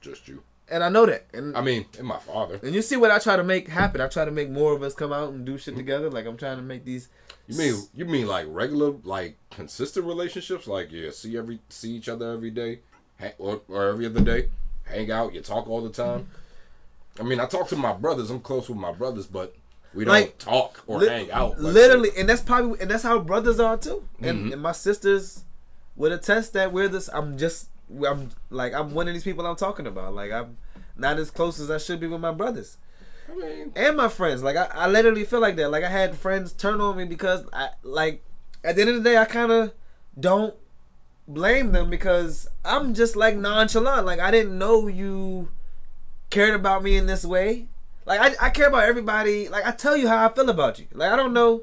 Just 0.00 0.28
you. 0.28 0.42
and 0.70 0.82
i 0.82 0.88
know 0.88 1.04
that 1.06 1.26
and 1.34 1.56
I 1.56 1.60
mean, 1.60 1.86
and 1.98 2.06
my 2.06 2.18
father. 2.18 2.58
And 2.62 2.74
you 2.74 2.82
see 2.82 2.96
what 2.96 3.10
I 3.10 3.18
try 3.18 3.36
to 3.36 3.44
make 3.44 3.68
happen. 3.68 4.00
I 4.00 4.06
try 4.08 4.24
to 4.24 4.30
make 4.30 4.48
more 4.50 4.72
of 4.72 4.82
us 4.82 4.94
come 4.94 5.12
out 5.12 5.32
and 5.32 5.44
do 5.44 5.58
shit 5.58 5.76
together. 5.76 6.08
Like 6.10 6.26
I'm 6.26 6.36
trying 6.36 6.56
to 6.56 6.62
make 6.62 6.84
these. 6.84 7.08
You 7.48 7.58
mean 7.58 7.74
you 7.94 8.04
mean 8.04 8.26
like 8.28 8.46
regular, 8.48 8.92
like 9.04 9.36
consistent 9.50 10.06
relationships? 10.06 10.66
Like 10.68 10.90
yeah, 10.92 11.10
see 11.10 11.36
every 11.36 11.58
see 11.68 11.90
each 11.92 12.08
other 12.08 12.32
every 12.32 12.50
day, 12.50 12.80
hang, 13.16 13.32
or, 13.38 13.60
or 13.68 13.88
every 13.88 14.06
other 14.06 14.20
day, 14.20 14.48
hang 14.84 15.10
out, 15.10 15.34
you 15.34 15.40
talk 15.40 15.68
all 15.68 15.80
the 15.82 15.90
time. 15.90 16.28
I 17.20 17.24
mean, 17.24 17.40
I 17.40 17.46
talk 17.46 17.68
to 17.68 17.76
my 17.76 17.92
brothers. 17.92 18.30
I'm 18.30 18.40
close 18.40 18.68
with 18.68 18.78
my 18.78 18.92
brothers, 18.92 19.26
but 19.26 19.54
we 19.94 20.04
don't 20.04 20.14
Like, 20.14 20.38
talk 20.38 20.82
or 20.86 20.98
Li- 21.00 21.08
hang 21.08 21.30
out. 21.32 21.60
like 21.60 21.74
literally, 21.74 22.10
and 22.16 22.28
that's 22.28 22.40
probably 22.42 22.80
and 22.80 22.90
that's 22.90 23.02
how 23.02 23.18
brothers 23.18 23.58
are 23.60 23.76
too. 23.76 24.08
And, 24.20 24.46
Mhm. 24.46 24.52
and 24.54 24.62
my 24.62 24.72
sisters 24.72 25.42
would 25.96 26.12
attest 26.12 26.52
that 26.54 26.72
we're 26.72 26.88
this. 26.88 27.08
I'm 27.12 27.36
just. 27.36 27.68
I'm 28.06 28.30
like 28.50 28.74
I'm 28.74 28.92
one 28.94 29.08
of 29.08 29.14
these 29.14 29.24
people 29.24 29.46
I'm 29.46 29.56
talking 29.56 29.86
about. 29.86 30.14
Like 30.14 30.32
I'm 30.32 30.56
not 30.96 31.18
as 31.18 31.30
close 31.30 31.60
as 31.60 31.70
I 31.70 31.78
should 31.78 32.00
be 32.00 32.06
with 32.06 32.20
my 32.20 32.32
brothers 32.32 32.76
I 33.28 33.34
mean, 33.34 33.72
and 33.74 33.96
my 33.96 34.08
friends. 34.08 34.42
Like 34.42 34.56
I, 34.56 34.66
I 34.72 34.86
literally 34.88 35.24
feel 35.24 35.40
like 35.40 35.56
that. 35.56 35.70
Like 35.70 35.84
I 35.84 35.88
had 35.88 36.16
friends 36.16 36.52
turn 36.52 36.80
on 36.80 36.96
me 36.96 37.04
because 37.04 37.44
I 37.52 37.70
like 37.82 38.24
at 38.64 38.76
the 38.76 38.82
end 38.82 38.90
of 38.90 38.96
the 39.02 39.10
day 39.10 39.16
I 39.16 39.24
kind 39.24 39.52
of 39.52 39.72
don't 40.18 40.54
blame 41.26 41.72
them 41.72 41.90
because 41.90 42.48
I'm 42.64 42.94
just 42.94 43.16
like 43.16 43.36
nonchalant. 43.36 44.06
Like 44.06 44.20
I 44.20 44.30
didn't 44.30 44.58
know 44.58 44.86
you 44.88 45.48
cared 46.30 46.54
about 46.54 46.82
me 46.82 46.96
in 46.96 47.06
this 47.06 47.24
way. 47.24 47.68
Like 48.04 48.20
I, 48.20 48.46
I 48.46 48.50
care 48.50 48.68
about 48.68 48.84
everybody. 48.84 49.48
Like 49.48 49.66
I 49.66 49.72
tell 49.72 49.96
you 49.96 50.08
how 50.08 50.26
I 50.26 50.32
feel 50.32 50.50
about 50.50 50.78
you. 50.78 50.86
Like 50.92 51.12
I 51.12 51.16
don't 51.16 51.32
know. 51.32 51.62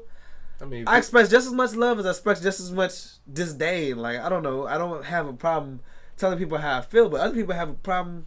I 0.62 0.66
mean, 0.66 0.86
I 0.86 0.98
express 0.98 1.30
just 1.30 1.46
as 1.46 1.52
much 1.54 1.74
love 1.74 1.98
as 1.98 2.06
I 2.06 2.10
express 2.10 2.42
just 2.42 2.60
as 2.60 2.70
much 2.70 2.92
disdain. 3.30 3.98
Like 3.98 4.18
I 4.18 4.28
don't 4.28 4.42
know. 4.42 4.66
I 4.66 4.78
don't 4.78 5.04
have 5.04 5.26
a 5.26 5.32
problem 5.32 5.80
telling 6.20 6.38
people 6.38 6.58
how 6.58 6.78
I 6.78 6.80
feel, 6.82 7.08
but 7.08 7.20
other 7.20 7.34
people 7.34 7.54
have 7.54 7.70
a 7.70 7.74
problem. 7.74 8.26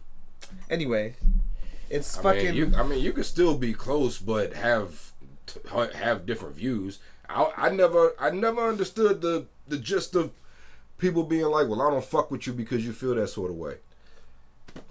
Anyway, 0.68 1.14
it's 1.88 2.18
I 2.18 2.22
fucking. 2.22 2.44
mean, 2.46 2.54
you, 2.54 2.72
I 2.76 2.82
mean, 2.82 3.02
you 3.02 3.12
could 3.12 3.24
still 3.24 3.56
be 3.56 3.72
close, 3.72 4.18
but 4.18 4.52
have 4.54 5.12
have 5.94 6.26
different 6.26 6.56
views. 6.56 6.98
I, 7.28 7.50
I 7.56 7.70
never, 7.70 8.14
I 8.18 8.30
never 8.30 8.68
understood 8.68 9.20
the 9.20 9.46
the 9.66 9.78
gist 9.78 10.14
of 10.14 10.32
people 10.98 11.22
being 11.22 11.46
like, 11.46 11.68
"Well, 11.68 11.80
I 11.80 11.90
don't 11.90 12.04
fuck 12.04 12.30
with 12.30 12.46
you 12.46 12.52
because 12.52 12.84
you 12.84 12.92
feel 12.92 13.14
that 13.14 13.28
sort 13.28 13.50
of 13.50 13.56
way." 13.56 13.76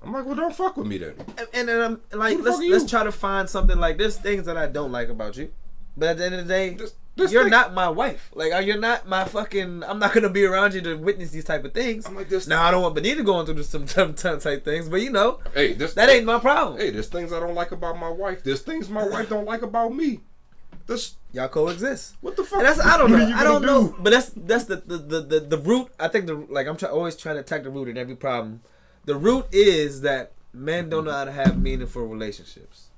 I'm 0.01 0.13
like, 0.13 0.25
"Well, 0.25 0.35
don't 0.35 0.55
fuck 0.55 0.77
with 0.77 0.87
me 0.87 0.97
then." 0.97 1.15
and, 1.53 1.69
and 1.69 1.69
I'm 1.69 1.93
um, 1.93 2.01
like, 2.13 2.39
let's 2.39 2.59
let's 2.59 2.89
try 2.89 3.03
to 3.03 3.11
find 3.11 3.49
something 3.49 3.77
like 3.77 3.97
there's 3.97 4.17
things 4.17 4.45
that 4.45 4.57
I 4.57 4.67
don't 4.67 4.91
like 4.91 5.09
about 5.09 5.37
you, 5.37 5.51
but 5.97 6.09
at 6.09 6.17
the 6.17 6.25
end 6.25 6.35
of 6.35 6.47
the 6.47 6.53
day, 6.53 6.73
This- 6.73 6.95
this 7.15 7.31
you're 7.31 7.43
thing- 7.43 7.51
not 7.51 7.73
my 7.73 7.89
wife. 7.89 8.29
Like 8.33 8.53
uh, 8.53 8.57
you're 8.59 8.79
not 8.79 9.07
my 9.07 9.25
fucking. 9.25 9.83
I'm 9.83 9.99
not 9.99 10.13
gonna 10.13 10.29
be 10.29 10.45
around 10.45 10.73
you 10.73 10.81
to 10.81 10.95
witness 10.95 11.31
these 11.31 11.43
type 11.45 11.63
of 11.63 11.73
things. 11.73 12.05
I'm 12.07 12.15
like 12.15 12.29
this. 12.29 12.47
Now 12.47 12.63
I 12.63 12.71
don't 12.71 12.81
want 12.81 12.95
Benita 12.95 13.23
going 13.23 13.45
through 13.45 13.61
some 13.63 13.87
some 13.87 14.13
type 14.15 14.65
things, 14.65 14.89
but 14.89 15.01
you 15.01 15.11
know 15.11 15.39
Hey, 15.53 15.73
this 15.73 15.93
that 15.93 16.09
ain't 16.09 16.25
my 16.25 16.39
problem. 16.39 16.79
Hey, 16.79 16.89
there's 16.89 17.07
things 17.07 17.31
I 17.31 17.39
don't 17.39 17.55
like 17.55 17.71
about 17.71 17.97
my 17.99 18.09
wife. 18.09 18.43
There's 18.43 18.61
things 18.61 18.89
my 18.89 19.07
wife 19.07 19.29
don't 19.29 19.45
like 19.45 19.61
about 19.61 19.93
me. 19.93 20.21
This 20.85 21.15
Y'all 21.31 21.47
coexist. 21.47 22.15
what 22.21 22.35
the 22.35 22.43
fuck? 22.43 22.59
And 22.59 22.67
that's 22.67 22.79
I 22.79 22.97
don't 22.97 23.11
know. 23.11 23.25
I 23.35 23.43
don't 23.43 23.61
gonna 23.61 23.65
know. 23.65 23.95
But 23.99 24.09
that's 24.11 24.29
that's 24.35 24.65
the 24.65 24.77
the, 24.77 24.97
the, 24.97 25.21
the, 25.21 25.39
the 25.39 25.57
root. 25.57 25.89
I 25.99 26.07
think 26.07 26.25
the 26.25 26.35
like 26.35 26.67
I'm 26.67 26.77
try, 26.77 26.89
always 26.89 27.15
trying 27.15 27.35
to 27.35 27.41
attack 27.41 27.63
the 27.63 27.69
root 27.69 27.87
in 27.87 27.97
every 27.97 28.15
problem. 28.15 28.61
The 29.05 29.15
root 29.15 29.45
is 29.51 30.01
that 30.01 30.33
men 30.51 30.89
don't 30.89 31.05
know 31.05 31.11
how 31.11 31.25
to 31.25 31.31
have 31.31 31.61
meaningful 31.61 32.05
relationships. 32.05 32.89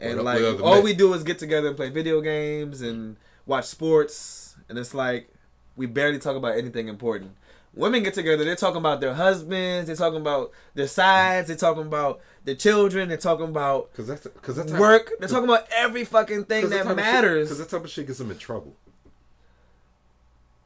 And 0.00 0.22
like 0.22 0.42
all 0.60 0.76
men. 0.76 0.84
we 0.84 0.94
do 0.94 1.12
is 1.14 1.22
get 1.24 1.38
together 1.38 1.68
and 1.68 1.76
play 1.76 1.88
video 1.90 2.20
games 2.20 2.80
and 2.82 3.16
watch 3.48 3.64
sports 3.64 4.54
and 4.68 4.78
it's 4.78 4.94
like 4.94 5.28
we 5.74 5.86
barely 5.86 6.18
talk 6.18 6.36
about 6.36 6.56
anything 6.56 6.86
important. 6.86 7.32
Women 7.74 8.02
get 8.02 8.14
together, 8.14 8.44
they're 8.44 8.56
talking 8.56 8.78
about 8.78 9.00
their 9.00 9.14
husbands, 9.14 9.86
they're 9.86 9.96
talking 9.96 10.20
about 10.20 10.52
their 10.74 10.88
sides, 10.88 11.48
they're 11.48 11.56
talking 11.56 11.84
about 11.86 12.20
their 12.44 12.54
children, 12.54 13.08
they're 13.08 13.16
talking 13.18 13.46
about 13.46 13.92
Cause 13.94 14.06
that's 14.06 14.26
cause 14.42 14.56
that's 14.56 14.72
work, 14.72 15.12
they're 15.18 15.28
talking 15.28 15.48
about 15.48 15.66
every 15.74 16.04
fucking 16.04 16.44
thing 16.44 16.68
that 16.70 16.94
matters. 16.94 17.48
Because 17.48 17.58
that 17.58 17.68
type 17.68 17.84
of 17.84 17.90
shit 17.90 18.06
gets 18.06 18.18
them 18.18 18.30
in 18.30 18.38
trouble. 18.38 18.74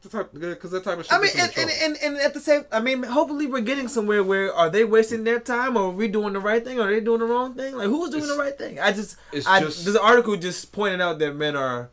Because 0.01 0.71
that 0.71 0.83
type 0.83 0.99
of 0.99 1.05
shit. 1.05 1.13
I 1.13 1.19
mean, 1.19 1.31
and, 1.39 1.51
and, 1.57 1.69
and, 1.81 1.97
and 2.03 2.17
at 2.17 2.33
the 2.33 2.39
same, 2.41 2.65
I 2.73 2.81
mean, 2.81 3.03
hopefully 3.03 3.47
we're 3.47 3.61
getting 3.61 3.87
somewhere 3.87 4.21
where 4.21 4.53
are 4.53 4.69
they 4.69 4.83
wasting 4.83 5.23
their 5.23 5.39
time 5.39 5.77
or 5.77 5.83
are 5.83 5.91
we 5.91 6.09
doing 6.09 6.33
the 6.33 6.41
right 6.41 6.63
thing 6.63 6.77
or 6.79 6.89
are 6.89 6.91
they 6.91 6.99
doing 6.99 7.19
the 7.19 7.25
wrong 7.25 7.53
thing? 7.53 7.77
Like 7.77 7.87
who's 7.87 8.09
doing 8.09 8.23
It's- 8.23 8.35
the 8.35 8.41
right 8.43 8.57
thing? 8.57 8.79
I 8.79 8.91
just, 8.91 9.15
it's 9.31 9.47
I, 9.47 9.61
just- 9.61 9.85
this 9.85 9.95
article 9.95 10.35
just 10.35 10.73
pointed 10.73 10.99
out 10.99 11.19
that 11.19 11.35
men 11.35 11.55
are 11.55 11.89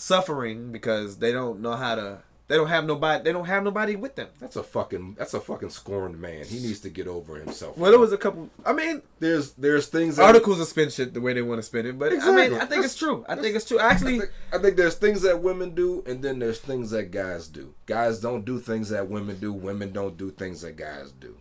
suffering 0.00 0.72
because 0.72 1.18
they 1.18 1.30
don't 1.32 1.60
know 1.60 1.72
how 1.76 1.94
to, 1.94 2.18
they 2.48 2.56
don't 2.56 2.68
have 2.68 2.84
nobody, 2.84 3.22
they 3.22 3.32
don't 3.32 3.44
have 3.44 3.62
nobody 3.62 3.94
with 3.94 4.16
them. 4.16 4.28
that's 4.40 4.56
a 4.56 4.62
fucking 4.62 5.14
that's 5.18 5.34
a 5.34 5.40
fucking 5.40 5.70
scorned 5.70 6.18
man. 6.20 6.44
He 6.46 6.58
needs 6.58 6.80
to 6.80 6.88
get 6.90 7.06
over 7.06 7.36
himself. 7.36 7.76
Well, 7.78 7.90
there 7.92 8.00
was 8.00 8.12
a 8.12 8.16
couple. 8.18 8.48
I 8.64 8.72
mean, 8.72 9.02
there's 9.20 9.52
there's 9.52 9.86
things 9.86 10.16
that, 10.16 10.24
articles 10.24 10.58
will 10.58 10.64
spin 10.64 10.88
shit 10.90 11.14
the 11.14 11.20
way 11.20 11.32
they 11.32 11.42
want 11.42 11.58
to 11.58 11.62
spin 11.62 11.86
it, 11.86 11.98
but 11.98 12.12
I 12.12 12.16
mean, 12.34 12.54
I 12.54 12.58
think 12.60 12.70
That's- 12.70 12.84
it's 12.86 12.96
true. 12.96 13.24
I 13.28 13.36
think 13.36 13.54
it's 13.54 13.66
true. 13.66 13.78
I 13.78 13.90
Actually, 13.92 14.18
think, 14.20 14.32
I 14.52 14.58
think 14.58 14.76
there's 14.76 14.96
things 14.96 15.22
that 15.22 15.40
women 15.42 15.74
do, 15.74 16.02
and 16.06 16.22
then 16.22 16.38
there's 16.40 16.58
things 16.58 16.90
that 16.90 17.10
guys 17.12 17.46
do. 17.46 17.74
Guys 17.86 18.18
don't 18.20 18.44
do 18.44 18.58
things 18.58 18.88
that 18.88 19.08
women 19.08 19.38
do. 19.38 19.52
Women 19.52 19.92
don't 19.92 20.16
do 20.16 20.30
things 20.30 20.62
that 20.62 20.76
guys 20.76 21.12
do. 21.12 21.36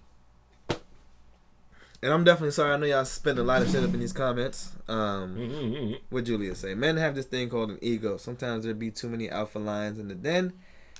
And 2.01 2.13
I'm 2.13 2.23
definitely 2.23 2.51
sorry. 2.51 2.73
I 2.73 2.77
know 2.77 2.85
y'all 2.85 3.05
spend 3.05 3.39
a 3.39 3.43
lot 3.43 3.61
of 3.61 3.69
shit 3.69 3.83
up 3.83 3.93
in 3.93 3.99
these 3.99 4.13
comments. 4.13 4.71
Um, 4.87 5.35
mm, 5.35 5.49
mm, 5.49 5.73
mm, 5.73 5.99
what 6.09 6.23
Julia 6.25 6.55
say. 6.55 6.73
Men 6.75 6.97
have 6.97 7.15
this 7.15 7.25
thing 7.25 7.49
called 7.49 7.71
an 7.71 7.79
ego. 7.81 8.17
Sometimes 8.17 8.63
there'd 8.63 8.79
be 8.79 8.91
too 8.91 9.09
many 9.09 9.29
alpha 9.29 9.59
lions 9.59 9.99
in 9.99 10.07
the 10.07 10.15
den 10.15 10.53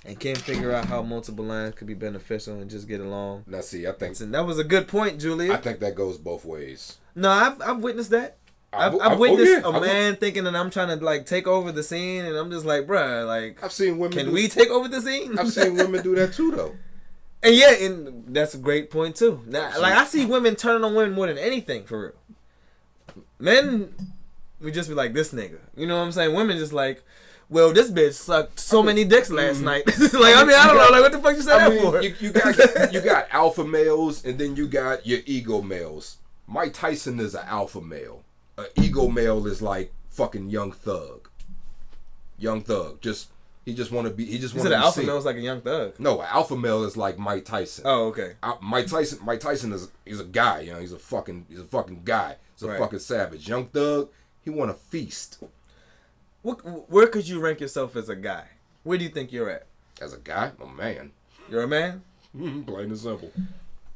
and 0.04 0.18
can't 0.18 0.38
figure 0.38 0.72
out 0.72 0.86
how 0.86 1.02
multiple 1.02 1.44
lions 1.44 1.74
could 1.74 1.86
be 1.86 1.94
beneficial 1.94 2.58
and 2.60 2.70
just 2.70 2.88
get 2.88 3.00
along. 3.00 3.44
Now, 3.46 3.60
see, 3.60 3.86
I 3.86 3.92
think 3.92 4.18
And 4.20 4.34
that 4.34 4.46
was 4.46 4.58
a 4.58 4.64
good 4.64 4.88
point, 4.88 5.20
Julia. 5.20 5.52
I 5.52 5.56
think 5.58 5.80
that 5.80 5.94
goes 5.94 6.16
both 6.18 6.44
ways. 6.44 6.98
no, 7.14 7.28
I've, 7.30 7.60
I've 7.60 7.82
witnessed 7.82 8.10
that. 8.10 8.36
I've, 8.72 8.94
I've- 8.94 9.00
I've, 9.00 9.06
I've- 9.12 9.14
oh, 9.16 9.18
witnessed 9.18 9.50
yeah, 9.52 9.60
a 9.64 9.70
I've- 9.72 9.80
man 9.86 10.16
thinking 10.16 10.44
that 10.44 10.54
I'm 10.54 10.70
trying 10.70 10.96
to 10.96 11.04
like 11.04 11.26
take 11.26 11.46
over 11.48 11.72
the 11.72 11.82
scene, 11.82 12.24
and 12.24 12.36
I'm 12.36 12.50
just 12.52 12.64
like, 12.64 12.86
bruh, 12.86 13.26
like, 13.26 13.62
I've 13.64 13.72
seen 13.72 13.98
women. 13.98 14.16
can 14.16 14.26
do, 14.26 14.32
we 14.32 14.46
take 14.48 14.68
over 14.70 14.86
the 14.88 15.00
scene? 15.02 15.38
I've 15.38 15.50
seen 15.52 15.74
women 15.74 16.02
do 16.04 16.14
that 16.14 16.34
too, 16.34 16.52
though. 16.52 16.74
And 17.42 17.54
yeah, 17.54 17.72
and 17.72 18.34
that's 18.34 18.54
a 18.54 18.58
great 18.58 18.90
point 18.90 19.16
too. 19.16 19.42
Now, 19.46 19.78
like 19.80 19.94
I 19.94 20.04
see 20.04 20.26
women 20.26 20.56
turning 20.56 20.84
on 20.84 20.94
women 20.94 21.14
more 21.14 21.26
than 21.26 21.38
anything 21.38 21.84
for 21.84 22.00
real. 22.00 23.24
Men, 23.38 23.94
we 24.60 24.70
just 24.70 24.88
be 24.88 24.94
like 24.94 25.14
this 25.14 25.32
nigga. 25.32 25.58
You 25.76 25.86
know 25.86 25.96
what 25.98 26.04
I'm 26.04 26.12
saying? 26.12 26.34
Women 26.34 26.58
just 26.58 26.74
like, 26.74 27.02
well, 27.48 27.72
this 27.72 27.90
bitch 27.90 28.12
sucked 28.12 28.60
so 28.60 28.82
many 28.82 29.04
dicks 29.04 29.30
last 29.30 29.56
mm-hmm. 29.56 29.64
night. 29.64 29.86
like, 29.98 30.36
I 30.36 30.44
mean, 30.44 30.56
I 30.56 30.66
don't 30.66 30.76
know. 30.76 30.88
Like, 30.90 31.02
what 31.02 31.12
the 31.12 31.18
fuck 31.18 31.36
you 31.36 31.42
say 31.42 31.52
I 31.52 31.68
that 31.68 31.70
mean, 31.70 31.80
for? 31.80 32.02
you, 32.02 32.14
you 32.20 32.30
got 32.30 32.92
you 32.92 33.00
got 33.00 33.26
alpha 33.30 33.64
males, 33.64 34.24
and 34.24 34.38
then 34.38 34.54
you 34.54 34.68
got 34.68 35.06
your 35.06 35.20
ego 35.24 35.62
males. 35.62 36.18
Mike 36.46 36.74
Tyson 36.74 37.18
is 37.20 37.34
an 37.34 37.46
alpha 37.46 37.80
male. 37.80 38.22
An 38.58 38.66
ego 38.76 39.08
male 39.08 39.46
is 39.46 39.62
like 39.62 39.92
fucking 40.10 40.50
young 40.50 40.72
thug. 40.72 41.28
Young 42.38 42.62
thug, 42.62 43.00
just 43.00 43.28
he 43.64 43.74
just 43.74 43.92
want 43.92 44.06
to 44.08 44.12
be. 44.12 44.24
He 44.24 44.38
just 44.38 44.54
want 44.54 44.64
said 44.64 44.70
to 44.70 44.76
an 44.76 44.82
alpha 44.82 44.98
seen. 45.00 45.06
male 45.06 45.16
was 45.16 45.24
like 45.24 45.36
a 45.36 45.40
young 45.40 45.60
thug. 45.60 45.94
No, 45.98 46.22
alpha 46.22 46.56
male 46.56 46.84
is 46.84 46.96
like 46.96 47.18
Mike 47.18 47.44
Tyson. 47.44 47.84
Oh, 47.86 48.06
okay. 48.08 48.34
Al- 48.42 48.58
Mike 48.62 48.86
Tyson. 48.86 49.18
Mike 49.24 49.40
Tyson 49.40 49.72
is 49.72 49.88
he's 50.04 50.20
a 50.20 50.24
guy. 50.24 50.60
You 50.60 50.72
know, 50.72 50.80
he's 50.80 50.92
a 50.92 50.98
fucking 50.98 51.46
he's 51.48 51.60
a 51.60 51.64
fucking 51.64 52.02
guy. 52.04 52.36
He's 52.54 52.62
a 52.62 52.68
Right. 52.68 52.78
fucking 52.78 52.98
savage. 53.00 53.48
Young 53.48 53.66
thug. 53.66 54.08
He 54.42 54.48
want 54.50 54.70
to 54.70 54.74
feast 54.74 55.42
What, 56.42 56.90
where 56.90 57.06
could 57.06 57.28
you 57.28 57.38
rank 57.40 57.60
yourself 57.60 57.94
as 57.96 58.08
a 58.08 58.16
guy? 58.16 58.44
Where 58.84 58.96
do 58.96 59.04
you 59.04 59.10
think 59.10 59.32
you're 59.32 59.50
at? 59.50 59.66
as 60.00 60.14
a 60.14 60.18
guy. 60.18 60.52
A 60.62 60.66
man. 60.66 61.10
You're 61.50 61.64
a 61.64 61.68
man. 61.68 62.02
Mm-hmm, 62.34 62.62
plain 62.62 62.86
and 62.86 62.98
simple. 62.98 63.30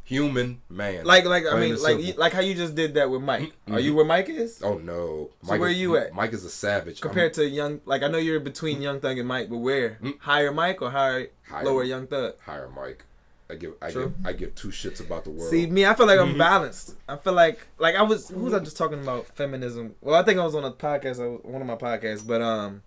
Human 0.07 0.61
man. 0.69 1.05
Like, 1.07 1.25
like 1.25 1.45
I 1.51 1.59
mean, 1.59 1.71
like, 1.83 1.99
simple. 1.99 2.21
like 2.21 2.33
how 2.35 2.41
you 2.41 2.55
just 2.55 2.75
did 2.75 2.95
that 2.95 3.09
with 3.11 3.23
Mike. 3.23 3.53
Are 3.71 3.81
you 3.81 3.95
where 3.95 4.05
Mike 4.05 4.29
is? 4.29 4.61
Oh 4.63 4.75
no. 4.79 5.31
So 5.43 5.59
where 5.59 5.71
is- 5.71 5.79
you 5.79 5.97
at? 5.97 6.13
Mike 6.13 6.33
is 6.35 6.45
a 6.45 6.51
savage. 6.51 7.01
Compared 7.01 7.33
to 7.35 7.49
young, 7.49 7.81
like 7.87 8.03
I 8.03 8.09
know 8.09 8.19
you're 8.19 8.39
between 8.41 8.83
Young 8.83 9.01
Thug 9.01 9.17
and 9.19 9.27
Mike, 9.27 9.49
but 9.49 9.59
where 9.59 9.99
higher 10.21 10.53
Mike 10.53 10.83
or 10.83 10.91
higher, 10.91 11.29
Higher. 11.49 11.65
lower 11.65 11.85
Young 11.85 12.07
Thug? 12.07 12.35
Higher 12.45 12.69
Mike. 12.69 13.05
I 13.51 13.55
give 13.57 13.75
I 13.81 13.91
True. 13.91 14.09
give 14.17 14.27
I 14.27 14.33
give 14.33 14.55
two 14.55 14.69
shits 14.69 15.01
about 15.01 15.25
the 15.25 15.31
world. 15.31 15.51
See 15.51 15.67
me, 15.67 15.87
I 15.87 15.95
feel 15.95 16.07
like 16.07 16.19
Mm-hmm. 16.19 16.33
I'm 16.33 16.39
balanced. 16.39 16.95
I 17.09 17.17
feel 17.17 17.33
like 17.35 17.67
like 17.79 17.95
I 17.95 18.03
was 18.03 18.29
who 18.29 18.41
was 18.41 18.53
I 18.55 18.59
just 18.59 18.77
talking 18.77 19.01
about 19.01 19.27
feminism? 19.29 19.95
Well, 20.03 20.15
I 20.21 20.23
think 20.23 20.39
I 20.39 20.45
was 20.45 20.55
on 20.55 20.65
a 20.65 20.71
podcast, 20.73 21.19
uh, 21.19 21.39
one 21.49 21.63
of 21.63 21.67
my 21.69 21.77
podcasts, 21.77 22.27
but 22.27 22.43
um, 22.43 22.83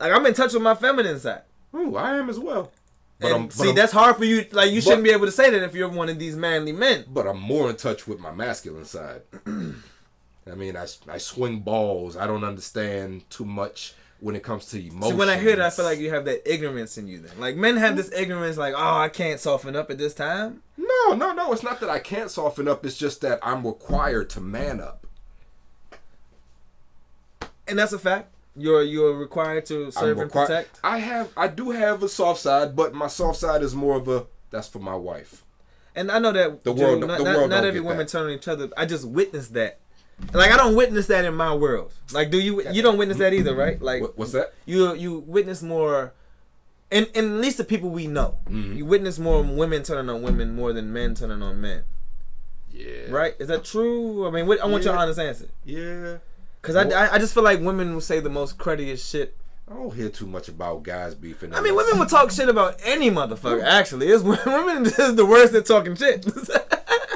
like 0.00 0.12
I'm 0.12 0.26
in 0.26 0.34
touch 0.34 0.52
with 0.52 0.62
my 0.62 0.74
feminine 0.74 1.18
side. 1.20 1.42
Ooh, 1.74 1.96
I 1.96 2.16
am 2.16 2.28
as 2.30 2.38
well. 2.40 2.72
But 3.18 3.26
and 3.28 3.36
I'm 3.36 3.46
but 3.46 3.52
see, 3.54 3.68
I'm, 3.70 3.74
that's 3.74 3.92
hard 3.92 4.16
for 4.16 4.24
you. 4.24 4.46
Like 4.52 4.70
you 4.70 4.80
shouldn't 4.80 5.04
be 5.04 5.10
able 5.10 5.26
to 5.26 5.32
say 5.32 5.50
that 5.50 5.62
if 5.62 5.74
you're 5.74 5.88
one 5.88 6.08
of 6.08 6.18
these 6.18 6.36
manly 6.36 6.72
men. 6.72 7.04
but 7.08 7.26
I'm 7.26 7.40
more 7.40 7.70
in 7.70 7.76
touch 7.76 8.06
with 8.06 8.18
my 8.20 8.30
masculine 8.32 8.84
side. 8.84 9.22
I 9.46 10.54
mean, 10.54 10.76
I, 10.76 10.86
I 11.08 11.18
swing 11.18 11.60
balls. 11.60 12.16
I 12.16 12.26
don't 12.26 12.44
understand 12.44 13.28
too 13.30 13.44
much 13.44 13.94
when 14.20 14.36
it 14.36 14.42
comes 14.42 14.66
to 14.66 14.78
emotions. 14.78 15.06
See, 15.12 15.18
when 15.18 15.28
I 15.28 15.38
hear 15.38 15.56
that, 15.56 15.66
I 15.66 15.70
feel 15.70 15.84
like 15.84 15.98
you 15.98 16.10
have 16.10 16.24
that 16.26 16.50
ignorance 16.50 16.96
in 16.98 17.08
you. 17.08 17.18
Then, 17.18 17.40
like 17.40 17.56
men 17.56 17.76
have 17.78 17.96
this 17.96 18.12
ignorance, 18.12 18.56
like, 18.56 18.74
oh, 18.76 18.98
I 18.98 19.08
can't 19.08 19.40
soften 19.40 19.74
up 19.74 19.90
at 19.90 19.98
this 19.98 20.14
time. 20.14 20.62
No, 20.76 21.14
no, 21.14 21.32
no. 21.32 21.52
It's 21.52 21.62
not 21.62 21.80
that 21.80 21.90
I 21.90 21.98
can't 21.98 22.30
soften 22.30 22.68
up. 22.68 22.84
It's 22.86 22.96
just 22.96 23.22
that 23.22 23.40
I'm 23.42 23.66
required 23.66 24.30
to 24.30 24.40
man 24.40 24.80
up. 24.80 25.06
and 27.68 27.78
that's 27.78 27.92
a 27.92 27.98
fact. 27.98 28.32
You're 28.56 28.82
you're 28.82 29.14
required 29.14 29.66
to 29.66 29.90
serve 29.90 30.18
and 30.18 30.30
protect. 30.30 30.80
I 30.82 30.98
have, 30.98 31.30
I 31.36 31.48
do 31.48 31.70
have 31.70 32.02
a 32.02 32.08
soft 32.08 32.40
side, 32.40 32.74
but 32.74 32.94
my 32.94 33.06
soft 33.06 33.38
side 33.38 33.62
is 33.62 33.74
more 33.74 33.96
of 33.96 34.08
a 34.08 34.26
that's 34.50 34.68
for 34.68 34.78
my 34.78 34.94
wife. 34.94 35.44
And 35.94 36.10
I 36.10 36.18
know 36.18 36.32
that 36.32 36.64
The 36.64 36.72
world- 36.72 37.00
not, 37.00 37.18
the 37.18 37.24
not, 37.24 37.36
world 37.36 37.50
not 37.50 37.64
every 37.64 37.80
woman 37.80 38.06
turn 38.06 38.24
on 38.26 38.30
each 38.30 38.48
other. 38.48 38.68
I 38.76 38.86
just 38.86 39.06
witnessed 39.06 39.54
that. 39.54 39.80
Like 40.32 40.50
I 40.50 40.56
don't 40.56 40.74
witness 40.74 41.06
that 41.08 41.24
in 41.26 41.34
my 41.34 41.54
world. 41.54 41.92
Like, 42.12 42.30
do 42.30 42.40
you? 42.40 42.62
You 42.70 42.80
don't 42.80 42.96
witness 42.96 43.18
that 43.18 43.34
either, 43.34 43.54
right? 43.54 43.80
Like, 43.82 44.02
what's 44.16 44.32
that? 44.32 44.54
you 44.64 44.94
you 44.94 45.18
witness 45.26 45.62
more, 45.62 46.14
and 46.90 47.06
and 47.14 47.26
at 47.34 47.40
least 47.42 47.58
the 47.58 47.64
people 47.64 47.90
we 47.90 48.06
know, 48.06 48.38
Mm-hmm. 48.48 48.76
you 48.78 48.86
witness 48.86 49.18
more 49.18 49.42
women 49.42 49.82
turning 49.82 50.08
on 50.08 50.22
women 50.22 50.54
more 50.56 50.72
than 50.72 50.90
men 50.92 51.14
turning 51.14 51.42
on 51.42 51.60
men. 51.60 51.84
Yeah. 52.70 53.10
Right? 53.10 53.34
Is 53.38 53.48
that 53.48 53.64
true? 53.64 54.26
I 54.26 54.30
mean, 54.30 54.46
what, 54.46 54.60
I 54.60 54.66
want 54.66 54.84
your 54.84 54.94
Yeah. 54.94 55.00
honest 55.00 55.18
answer. 55.18 55.48
Yeah. 55.64 56.16
Cause 56.66 56.76
I, 56.76 56.88
I, 56.88 57.14
I 57.14 57.18
just 57.18 57.32
feel 57.32 57.44
like 57.44 57.60
women 57.60 57.94
will 57.94 58.00
say 58.00 58.18
the 58.20 58.28
most 58.28 58.58
cruddiest 58.58 59.08
shit. 59.08 59.36
I 59.68 59.74
don't 59.74 59.94
hear 59.94 60.08
too 60.08 60.26
much 60.26 60.48
about 60.48 60.82
guys 60.82 61.14
beefing. 61.14 61.54
I 61.54 61.60
mean, 61.60 61.74
women 61.74 61.98
will 61.98 62.06
talk 62.06 62.30
shit 62.30 62.48
about 62.48 62.80
any 62.84 63.10
motherfucker. 63.10 63.64
Actually, 63.64 64.08
it's 64.08 64.22
women 64.46 64.86
is 64.86 65.14
the 65.14 65.26
worst 65.26 65.54
at 65.54 65.66
talking 65.66 65.94
shit. 65.96 66.24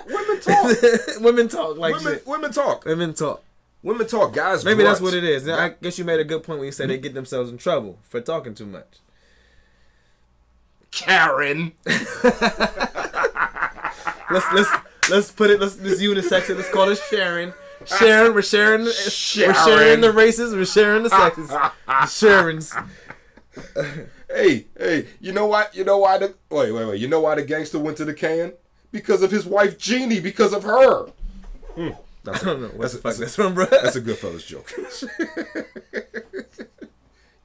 Women 0.07 0.41
talk. 0.43 1.21
women 1.21 1.49
talk 1.49 1.77
like 1.77 1.95
women, 1.95 2.15
shit. 2.15 2.27
women 2.27 2.53
talk. 2.53 2.85
Women 2.85 3.15
talk. 3.15 3.45
Women 3.83 4.07
talk. 4.07 4.35
Guys. 4.35 4.65
Maybe 4.65 4.83
that's 4.83 5.01
what 5.01 5.15
it 5.15 5.23
is. 5.23 5.49
I 5.49 5.71
guess 5.81 5.99
you 5.99 6.05
made 6.05 6.19
a 6.19 6.25
good 6.25 6.43
point 6.43 6.59
when 6.59 6.67
you 6.67 6.73
said 6.73 6.91
they 6.91 6.99
get 6.99 7.15
themselves 7.15 7.51
in 7.51 7.59
trouble 7.59 7.99
for 8.03 8.21
talking 8.21 8.55
too 8.55 8.67
much. 8.67 8.99
Karen. 10.91 11.73
Let's 14.31 14.53
let's 14.53 14.71
let's 15.11 15.31
put 15.33 15.51
it. 15.51 15.61
Let's 15.61 15.75
this 15.75 16.01
unisex. 16.01 16.51
it. 16.51 16.57
Let's 16.57 16.71
call 16.71 16.89
it 16.89 17.01
Sharon. 17.11 17.53
Sharon, 17.87 18.35
we're 18.35 18.43
sharing. 18.43 18.85
We're 18.85 18.93
sharing 18.93 20.01
the 20.01 20.13
races. 20.13 20.55
We're 20.55 20.65
sharing 20.67 21.03
the 21.05 21.11
sexes. 21.11 21.49
The 21.49 21.73
Sharons. 21.87 22.89
Hey, 24.33 24.67
hey, 24.79 25.09
you 25.21 25.33
know 25.33 25.47
what? 25.47 25.75
You 25.75 25.83
know 25.83 25.99
why 25.99 26.17
the 26.19 26.33
wait, 26.51 26.71
wait, 26.71 26.85
wait. 26.87 27.01
You 27.01 27.09
know 27.09 27.19
why 27.21 27.35
the 27.35 27.43
gangster 27.43 27.81
went 27.81 27.97
to 27.97 28.05
the 28.05 28.15
can? 28.15 28.53
Because 28.93 29.23
of 29.23 29.33
his 29.33 29.45
wife 29.45 29.77
Jeannie. 29.77 30.21
Because 30.21 30.53
of 30.53 30.63
her. 30.63 31.07
Hmm. 31.75 31.89
That's 32.23 32.41
I 32.45 32.47
don't 32.47 32.63
know 32.63 32.69
what 32.69 32.81
That's 32.81 32.93
the 32.93 32.99
a- 33.01 33.03
fuck 33.03 33.17
that's 33.17 33.33
a- 33.33 33.43
from, 33.43 33.55
bro. 33.55 33.65
That's 33.67 33.97
a 33.97 34.01
Goodfellas 34.01 34.47
joke. 34.47 34.73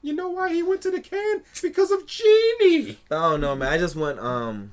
you 0.02 0.12
know 0.14 0.28
why 0.30 0.52
he 0.52 0.62
went 0.62 0.80
to 0.82 0.92
the 0.92 1.00
can? 1.00 1.42
Because 1.60 1.90
of 1.90 2.06
Jeannie. 2.06 2.98
I 3.10 3.30
don't 3.30 3.40
know, 3.40 3.56
man. 3.56 3.72
I 3.72 3.78
just 3.78 3.96
want 3.96 4.20
um, 4.20 4.72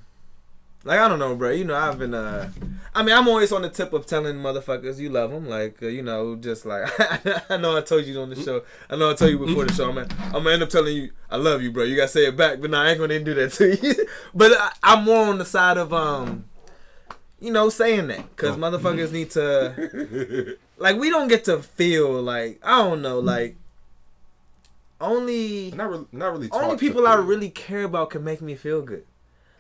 like 0.84 1.00
I 1.00 1.08
don't 1.08 1.20
know, 1.20 1.36
bro. 1.36 1.52
You 1.52 1.64
know, 1.64 1.76
I've 1.76 1.98
been 1.98 2.14
uh, 2.14 2.50
I 2.94 3.04
mean, 3.04 3.16
I'm 3.16 3.28
always 3.28 3.52
on 3.52 3.62
the 3.62 3.70
tip 3.70 3.94
of 3.94 4.06
telling 4.06 4.36
motherfuckers 4.36 5.00
you 5.00 5.10
love 5.10 5.32
them, 5.32 5.48
like 5.48 5.82
uh, 5.82 5.88
you 5.88 6.02
know, 6.02 6.36
just 6.36 6.66
like 6.66 6.90
I 7.50 7.58
know 7.58 7.78
I 7.78 7.82
told 7.82 8.06
you 8.06 8.20
on 8.22 8.30
the 8.30 8.36
show. 8.36 8.64
I 8.90 8.96
know 8.96 9.12
I 9.12 9.14
told 9.14 9.32
you 9.32 9.40
before 9.40 9.66
the 9.66 9.74
show, 9.74 9.92
man. 9.92 10.08
I'm 10.26 10.32
gonna 10.32 10.52
end 10.52 10.64
up 10.64 10.70
telling 10.70 10.96
you 10.96 11.12
I 11.30 11.38
love 11.38 11.62
you, 11.62 11.72
bro. 11.72 11.84
You 11.84 11.96
gotta 11.96 12.10
say 12.10 12.28
it 12.28 12.38
back, 12.38 12.60
but 12.60 12.70
nah, 12.70 12.84
I 12.84 12.90
ain't 12.90 13.00
gonna 13.00 13.20
do 13.20 13.34
that 13.34 13.54
to 13.54 13.76
you. 13.82 14.08
but 14.34 14.52
I, 14.52 14.72
I'm 14.84 15.06
more 15.06 15.26
on 15.26 15.38
the 15.38 15.46
side 15.46 15.78
of 15.78 15.94
um, 15.94 16.46
you 17.40 17.52
know, 17.52 17.70
saying 17.70 18.08
that 18.08 18.30
because 18.36 18.56
motherfuckers 18.58 19.12
need 19.12 19.32
to, 19.32 20.58
like, 20.78 20.98
we 20.98 21.10
don't 21.10 21.28
get 21.28 21.44
to 21.46 21.62
feel 21.62 22.22
like 22.22 22.60
I 22.64 22.84
don't 22.84 23.02
know, 23.02 23.20
like. 23.20 23.58
Only 25.02 25.72
Not 25.72 25.90
really. 25.90 26.06
Not 26.14 26.32
really. 26.32 26.50
only 26.52 26.78
people 26.78 27.06
I 27.06 27.16
really 27.16 27.50
care 27.50 27.84
about 27.84 28.12
can 28.12 28.24
make 28.24 28.42
me 28.42 28.56
feel 28.56 28.82
good. 28.82 29.04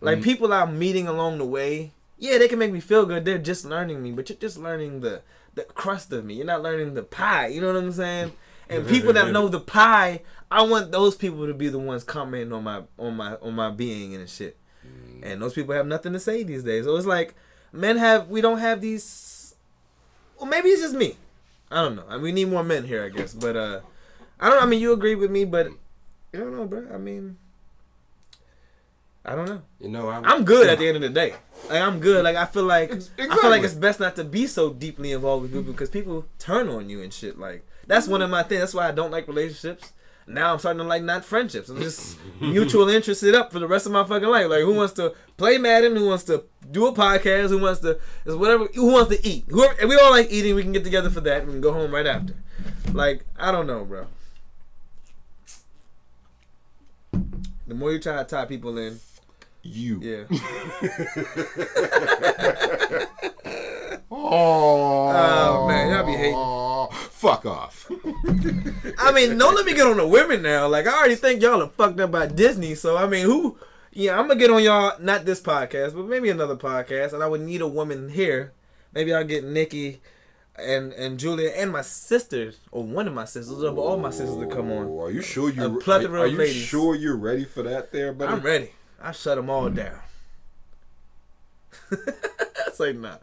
Like 0.03 0.19
Mm. 0.19 0.23
people 0.23 0.53
I'm 0.53 0.77
meeting 0.77 1.07
along 1.07 1.37
the 1.37 1.45
way, 1.45 1.91
yeah, 2.17 2.37
they 2.37 2.47
can 2.47 2.59
make 2.59 2.71
me 2.71 2.79
feel 2.81 3.05
good. 3.05 3.23
They're 3.25 3.37
just 3.37 3.63
learning 3.65 4.03
me, 4.03 4.11
but 4.11 4.29
you're 4.29 4.37
just 4.37 4.57
learning 4.57 4.99
the 5.01 5.21
the 5.55 5.63
crust 5.63 6.11
of 6.11 6.25
me. 6.25 6.33
You're 6.35 6.45
not 6.45 6.61
learning 6.61 6.93
the 6.93 7.03
pie. 7.03 7.47
You 7.47 7.61
know 7.61 7.67
what 7.67 7.77
I'm 7.77 7.91
saying? 7.91 8.31
And 8.69 8.87
people 8.93 9.13
that 9.13 9.31
know 9.31 9.47
the 9.47 9.59
pie, 9.59 10.21
I 10.51 10.63
want 10.63 10.91
those 10.91 11.15
people 11.15 11.45
to 11.47 11.53
be 11.53 11.69
the 11.69 11.79
ones 11.79 12.03
commenting 12.03 12.51
on 12.53 12.63
my 12.63 12.81
on 12.99 13.15
my 13.15 13.35
on 13.35 13.53
my 13.55 13.69
being 13.71 14.13
and 14.15 14.29
shit. 14.29 14.57
Mm. 14.85 15.19
And 15.23 15.41
those 15.41 15.53
people 15.53 15.73
have 15.73 15.87
nothing 15.87 16.13
to 16.13 16.19
say 16.19 16.43
these 16.43 16.63
days. 16.63 16.85
So 16.85 16.95
it's 16.97 17.05
like 17.05 17.33
men 17.71 17.97
have 17.97 18.27
we 18.29 18.41
don't 18.41 18.59
have 18.59 18.81
these. 18.81 19.55
Well, 20.37 20.49
maybe 20.49 20.69
it's 20.69 20.81
just 20.81 20.95
me. 20.95 21.15
I 21.71 21.81
don't 21.81 21.95
know. 21.95 22.03
I 22.09 22.13
mean, 22.15 22.21
we 22.23 22.31
need 22.33 22.49
more 22.49 22.63
men 22.63 22.83
here, 22.83 23.03
I 23.05 23.09
guess. 23.09 23.33
But 23.33 23.55
uh, 23.55 23.79
I 24.39 24.49
don't. 24.49 24.61
I 24.61 24.65
mean, 24.65 24.81
you 24.81 24.91
agree 24.91 25.15
with 25.15 25.31
me, 25.31 25.45
but 25.45 25.67
I 26.33 26.37
don't 26.37 26.55
know, 26.55 26.65
bro. 26.65 26.87
I 26.93 26.97
mean, 26.97 27.37
I 29.25 29.35
don't 29.35 29.45
know. 29.47 29.61
You 29.79 29.89
know, 29.89 30.09
I, 30.09 30.19
I'm 30.19 30.43
good 30.43 30.67
at 30.67 30.79
the 30.79 30.87
end 30.87 30.97
of 30.97 31.01
the 31.01 31.09
day. 31.09 31.33
Like 31.69 31.81
I'm 31.81 31.99
good. 31.99 32.23
Like 32.25 32.35
I 32.35 32.45
feel 32.45 32.63
like 32.63 32.91
I 32.91 33.37
feel 33.37 33.49
like 33.49 33.63
it's 33.63 33.73
best 33.73 33.99
not 33.99 34.15
to 34.17 34.23
be 34.23 34.47
so 34.47 34.73
deeply 34.73 35.13
involved 35.13 35.43
with 35.43 35.53
people 35.53 35.71
because 35.71 35.89
people 35.89 36.25
turn 36.39 36.67
on 36.67 36.89
you 36.89 37.01
and 37.01 37.13
shit. 37.13 37.39
Like 37.39 37.65
that's 37.87 38.07
one 38.07 38.21
of 38.21 38.29
my 38.29 38.43
things. 38.43 38.59
That's 38.59 38.73
why 38.73 38.87
I 38.87 38.91
don't 38.91 39.11
like 39.11 39.27
relationships. 39.27 39.93
Now 40.27 40.53
I'm 40.53 40.59
starting 40.59 40.79
to 40.79 40.87
like 40.87 41.03
not 41.03 41.23
friendships. 41.23 41.69
I'm 41.69 41.81
just 41.81 42.17
mutual 42.41 42.89
interested 42.89 43.33
up 43.33 43.53
for 43.53 43.59
the 43.59 43.67
rest 43.67 43.85
of 43.85 43.93
my 43.93 44.03
fucking 44.03 44.27
life. 44.27 44.49
Like 44.49 44.61
who 44.61 44.73
wants 44.73 44.93
to 44.95 45.13
play 45.37 45.57
Madden? 45.57 45.95
Who 45.95 46.07
wants 46.07 46.25
to 46.25 46.43
do 46.69 46.87
a 46.87 46.93
podcast? 46.93 47.49
Who 47.49 47.59
wants 47.59 47.79
to 47.81 47.99
is 48.25 48.35
whatever? 48.35 48.67
Who 48.75 48.91
wants 48.91 49.15
to 49.15 49.25
eat? 49.25 49.45
Whoever. 49.47 49.73
If 49.81 49.87
we 49.87 49.95
all 49.95 50.11
like 50.11 50.31
eating, 50.31 50.55
we 50.55 50.63
can 50.63 50.73
get 50.73 50.83
together 50.83 51.09
for 51.09 51.21
that 51.21 51.39
and 51.39 51.47
we 51.47 51.53
can 51.53 51.61
go 51.61 51.71
home 51.71 51.93
right 51.93 52.05
after. 52.05 52.35
Like 52.91 53.23
I 53.37 53.53
don't 53.53 53.67
know, 53.67 53.85
bro. 53.85 54.07
The 57.67 57.73
more 57.75 57.93
you 57.93 57.99
try 57.99 58.17
to 58.17 58.25
tie 58.25 58.45
people 58.45 58.77
in, 58.77 58.99
you. 59.63 59.99
yeah. 60.01 60.23
Oh, 64.15 65.11
Oh, 65.15 65.67
man, 65.67 65.89
y'all 65.91 66.05
be 66.05 66.13
hating. 66.13 67.09
Fuck 67.11 67.45
off. 67.45 67.89
I 68.99 69.11
mean, 69.11 69.37
don't 69.37 69.55
let 69.55 69.65
me 69.65 69.73
get 69.73 69.87
on 69.87 69.97
the 69.97 70.07
women 70.07 70.41
now. 70.41 70.67
Like, 70.67 70.87
I 70.87 70.97
already 70.97 71.15
think 71.15 71.41
y'all 71.41 71.61
are 71.61 71.69
fucked 71.69 71.99
up 71.99 72.11
by 72.11 72.27
Disney. 72.27 72.75
So, 72.75 72.97
I 72.97 73.07
mean, 73.07 73.25
who? 73.25 73.57
Yeah, 73.91 74.19
I'm 74.19 74.27
gonna 74.27 74.39
get 74.39 74.49
on 74.51 74.63
y'all. 74.63 74.93
Not 74.99 75.25
this 75.25 75.39
podcast, 75.41 75.93
but 75.95 76.05
maybe 76.05 76.29
another 76.29 76.55
podcast. 76.55 77.13
And 77.13 77.23
I 77.23 77.27
would 77.27 77.41
need 77.41 77.61
a 77.61 77.67
woman 77.67 78.09
here. 78.09 78.53
Maybe 78.93 79.13
I'll 79.13 79.23
get 79.23 79.43
Nikki 79.43 80.01
and 80.57 80.91
and 80.93 81.19
Julia 81.19 81.51
and 81.55 81.71
my 81.71 81.81
sisters, 81.83 82.57
or 82.71 82.83
one 82.83 83.07
of 83.07 83.13
my 83.13 83.25
sisters, 83.25 83.63
or 83.63 83.75
all 83.77 83.97
my 83.97 84.09
sisters 84.09 84.37
to 84.37 84.47
come 84.47 84.71
on. 84.71 84.87
Are 84.99 85.11
you 85.11 85.21
sure 85.21 85.49
you? 85.49 85.63
A 85.63 85.75
Are, 85.75 85.79
plethora 85.79 86.21
are 86.21 86.25
of 86.25 86.31
you 86.31 86.37
ladies. 86.37 86.63
sure 86.63 86.95
you're 86.95 87.17
ready 87.17 87.45
for 87.45 87.61
that, 87.63 87.91
there, 87.91 88.13
buddy? 88.13 88.33
I'm 88.33 88.41
ready. 88.41 88.71
I 89.03 89.11
shut 89.11 89.35
them 89.35 89.49
all 89.49 89.69
down. 89.69 89.99
Say 92.73 92.93
nah. 92.93 93.17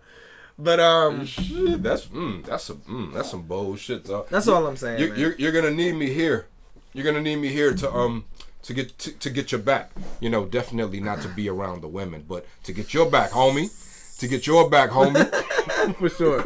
But 0.58 0.78
um, 0.78 1.24
Shit, 1.24 1.82
that's 1.82 2.06
mm, 2.06 2.44
that's 2.44 2.64
some 2.64 2.82
mm, 2.82 3.14
that's 3.14 3.30
some 3.30 3.42
bold 3.42 3.78
shit, 3.78 4.04
though. 4.04 4.26
that's 4.28 4.46
all 4.46 4.66
I'm 4.66 4.76
saying. 4.76 5.00
You, 5.00 5.08
man. 5.08 5.18
you're 5.18 5.32
you're 5.36 5.52
gonna 5.52 5.70
need 5.70 5.94
me 5.94 6.12
here. 6.12 6.46
You're 6.92 7.04
gonna 7.04 7.22
need 7.22 7.36
me 7.36 7.48
here 7.48 7.72
to 7.72 7.90
um 7.90 8.26
to 8.64 8.74
get 8.74 8.98
to, 8.98 9.12
to 9.12 9.30
get 9.30 9.52
your 9.52 9.60
back. 9.60 9.90
You 10.20 10.28
know, 10.28 10.44
definitely 10.44 11.00
not 11.00 11.22
to 11.22 11.28
be 11.28 11.48
around 11.48 11.80
the 11.80 11.88
women, 11.88 12.26
but 12.28 12.44
to 12.64 12.72
get 12.74 12.92
your 12.92 13.10
back, 13.10 13.30
homie. 13.30 13.70
To 14.18 14.28
get 14.28 14.46
your 14.46 14.68
back, 14.68 14.90
homie. 14.90 15.26
for 15.96 16.10
sure. 16.10 16.42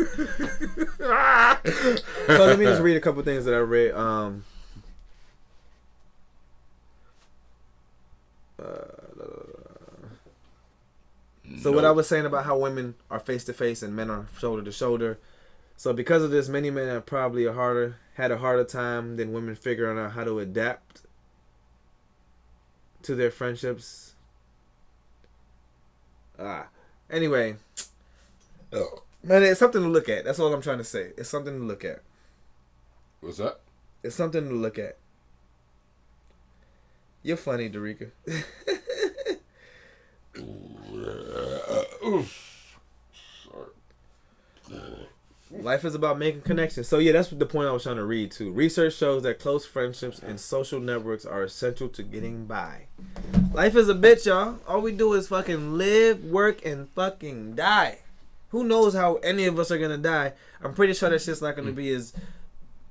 so 2.27 2.47
let 2.47 2.59
me 2.59 2.67
just 2.67 2.83
read 2.83 2.97
a 2.97 3.01
couple 3.01 3.21
things 3.23 3.45
that 3.47 3.55
I 3.55 3.59
read. 3.59 3.93
Um, 3.95 4.45
uh, 8.63 8.94
so 11.61 11.73
what 11.73 11.85
I 11.85 11.91
was 11.91 12.09
saying 12.09 12.27
about 12.27 12.45
how 12.45 12.59
women 12.59 12.95
are 13.11 13.21
face 13.21 13.45
to 13.45 13.53
face 13.53 13.83
and 13.83 13.95
men 13.95 14.11
are 14.11 14.27
shoulder 14.39 14.63
to 14.63 14.73
shoulder. 14.73 15.19
So 15.77 15.93
because 15.93 16.23
of 16.23 16.31
this, 16.31 16.49
many 16.49 16.71
men 16.71 16.89
have 16.89 17.07
probably 17.07 17.47
a 17.47 17.53
harder 17.53 17.97
had 18.15 18.31
a 18.31 18.39
harder 18.39 18.65
time 18.65 19.17
than 19.17 19.33
women 19.33 19.55
figuring 19.55 19.99
out 19.99 20.13
how 20.13 20.25
to 20.25 20.39
adapt 20.39 21.03
to 23.03 23.15
their 23.15 23.31
friendships. 23.31 24.15
Ah, 26.39 26.69
anyway, 27.11 27.57
Oh, 28.75 29.03
man, 29.23 29.45
it's 29.45 29.61
something 29.61 29.83
to 29.83 29.89
look 29.89 30.09
at. 30.09 30.25
That's 30.25 30.41
all 30.41 30.53
I'm 30.53 30.63
trying 30.63 30.79
to 30.79 30.85
say. 30.85 31.13
It's 31.17 31.29
something 31.29 31.57
to 31.57 31.65
look 31.65 31.85
at. 31.85 32.03
what's 33.21 33.39
that? 33.39 33.61
It's 34.03 34.17
something 34.17 34.49
to 34.49 34.55
look 34.55 34.79
at. 34.79 34.97
You're 37.23 37.37
funny, 37.37 37.71
Dorica. 37.71 38.11
Uh, 41.05 41.85
uh, 42.03 42.23
Life 45.51 45.85
is 45.85 45.95
about 45.95 46.19
making 46.19 46.41
connections. 46.43 46.89
So 46.89 46.99
yeah, 46.99 47.13
that's 47.13 47.29
the 47.29 47.47
point 47.47 47.69
I 47.69 47.73
was 47.73 47.85
trying 47.85 47.97
to 47.97 48.05
read 48.05 48.33
too. 48.33 48.51
Research 48.51 48.95
shows 48.95 49.23
that 49.23 49.39
close 49.39 49.65
friendships 49.65 50.19
and 50.19 50.41
social 50.41 50.81
networks 50.81 51.25
are 51.25 51.45
essential 51.45 51.89
to 51.91 52.03
getting 52.03 52.47
by. 52.47 52.87
Life 53.53 53.77
is 53.77 53.89
a 53.89 53.95
bitch, 53.95 54.27
y'all. 54.27 54.59
All 54.67 54.81
we 54.81 54.93
do 54.93 55.13
is 55.13 55.29
fucking 55.29 55.79
live, 55.79 56.25
work, 56.25 56.65
and 56.67 56.89
fucking 56.91 57.55
die. 57.55 57.99
Who 58.51 58.65
knows 58.65 58.95
how 58.95 59.17
any 59.17 59.47
of 59.47 59.59
us 59.59 59.71
are 59.71 59.79
gonna 59.79 59.99
die? 59.99 60.33
I'm 60.63 60.75
pretty 60.75 60.95
sure 60.95 61.11
that 61.11 61.23
shit's 61.23 61.43
not 61.43 61.57
gonna 61.57 61.73
be 61.73 61.91
as 61.95 62.13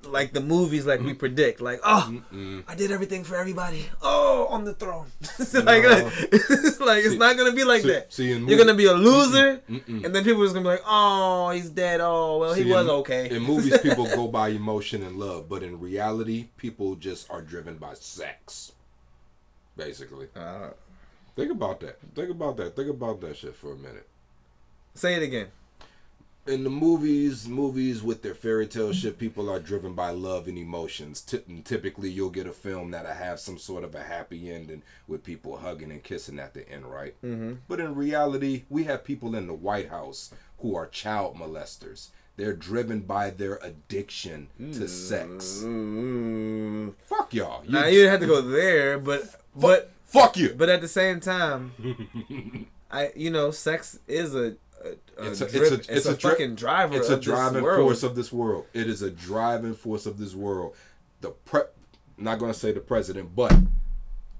like 0.05 0.34
the 0.34 0.41
movies 0.41 0.85
like 0.85 1.01
we 1.01 1.13
predict. 1.13 1.61
Like, 1.61 1.80
oh, 1.84 2.21
I 2.67 2.75
did 2.75 2.91
everything 2.91 3.23
for 3.23 3.35
everybody. 3.35 3.85
Oh, 4.01 4.47
on 4.49 4.63
the 4.65 4.73
throne. 4.73 5.07
It's 5.39 5.53
like, 5.53 5.84
No. 5.84 6.09
it's 6.31 6.80
like 6.80 6.99
it's 7.05 7.11
See- 7.13 7.17
not 7.17 7.38
gonna 7.38 7.51
be 7.53 7.63
like 7.63 7.81
see- 7.84 7.88
that. 7.91 8.13
see, 8.13 8.34
You're 8.34 8.57
gonna 8.57 8.73
be 8.73 8.85
a 8.85 8.93
loser, 8.93 9.61
Mm-mm. 9.69 10.03
and 10.05 10.13
then 10.15 10.23
people 10.23 10.41
are 10.41 10.45
just 10.45 10.53
gonna 10.55 10.63
be 10.65 10.69
like, 10.69 10.84
oh, 10.85 11.49
he's 11.51 11.69
dead. 11.69 11.99
Oh, 12.01 12.38
well, 12.39 12.53
he 12.53 12.65
was 12.65 12.85
in- 12.85 12.91
okay. 12.91 13.30
In 13.30 13.43
movies, 13.43 13.77
people 13.84 14.05
go 14.05 14.27
by 14.27 14.49
emotion 14.49 15.03
and 15.03 15.17
love, 15.17 15.47
but 15.49 15.63
in 15.63 15.80
reality, 15.80 16.49
people 16.57 16.95
just 16.95 17.30
are 17.31 17.41
driven 17.41 17.77
by 17.77 17.93
sex. 17.95 18.71
Basically, 19.75 20.27
Uh, 20.35 20.69
think 21.35 21.51
about 21.51 21.80
that. 21.80 21.97
Think 22.15 22.30
about 22.30 22.57
that. 22.57 22.75
Think 22.75 22.89
about 22.89 23.21
that 23.21 23.35
shit 23.38 23.55
for 23.55 23.73
a 23.73 23.75
minute. 23.75 24.07
say 24.95 25.15
it 25.15 25.23
again. 25.23 25.47
In 26.45 26.63
the 26.63 26.69
movies, 26.69 27.47
movies 27.47 28.03
with 28.03 28.21
their 28.21 28.35
fairy 28.35 28.67
tale 28.67 28.91
shit, 28.91 29.17
people 29.17 29.49
are 29.49 29.59
driven 29.59 29.93
by 29.93 30.09
love 30.09 30.47
and 30.47 30.57
emotions. 30.57 31.21
Typically, 31.21 32.09
you'll 32.09 32.29
get 32.29 32.47
a 32.47 32.51
film 32.51 32.91
that'll 32.91 33.13
have 33.13 33.39
some 33.39 33.57
sort 33.57 33.83
of 33.83 33.95
a 33.95 34.03
happy 34.03 34.51
ending 34.51 34.81
with 35.07 35.23
people 35.23 35.57
hugging 35.57 35.91
and 35.91 36.03
kissing 36.03 36.39
at 36.39 36.53
the 36.53 36.67
end, 36.69 36.85
right? 36.85 37.15
Mm-hmm. 37.23 37.53
But 37.67 37.79
in 37.79 37.95
reality, 37.95 38.63
we 38.69 38.83
have 38.85 39.03
people 39.05 39.35
in 39.35 39.47
the 39.47 39.53
White 39.53 39.89
House 39.89 40.33
who 40.59 40.75
are 40.75 40.87
child 40.87 41.35
molesters. 41.37 42.09
They're 42.35 42.53
driven 42.53 43.01
by 43.01 43.29
their 43.29 43.59
addiction 43.61 44.47
to 44.57 44.87
sex. 44.87 45.61
Mm. 45.63 46.93
Fuck 47.03 47.33
y'all. 47.33 47.63
You, 47.63 47.71
Now 47.71 47.85
you 47.85 47.99
didn't 47.99 48.11
have 48.11 48.19
to 48.21 48.25
go 48.27 48.41
there, 48.41 48.97
but 48.97 49.39
but 49.55 49.91
fuck 50.05 50.35
you. 50.35 50.55
but 50.57 50.67
at 50.67 50.81
the 50.81 50.87
same 50.87 51.19
time, 51.19 51.73
I 52.91 53.11
you 53.15 53.29
know, 53.29 53.51
sex 53.51 53.99
is 54.07 54.33
a. 54.35 54.55
a, 54.84 55.22
a 55.22 55.30
It's 55.31 55.41
a- 55.41 55.47
driv- 55.49 55.73
it's 55.73 55.88
a- 55.89 55.95
it's 55.95 56.05
a, 56.05 56.15
dri- 56.18 56.31
fucking 56.31 56.55
driver. 56.55 56.95
It's 56.97 57.10
a 57.10 57.19
driving 57.19 57.64
world. 57.64 57.81
force 57.88 58.03
of 58.03 58.15
this 58.15 58.31
world. 58.31 58.65
It 58.73 58.88
is 58.88 59.01
a 59.01 59.11
driving 59.11 59.73
force 59.76 60.05
of 60.05 60.18
this 60.18 60.34
world. 60.35 60.76
The 61.22 61.30
pre 61.31 61.61
not 62.18 62.39
gonna 62.39 62.53
say 62.53 62.72
the 62.72 62.80
president, 62.80 63.35
but 63.35 63.53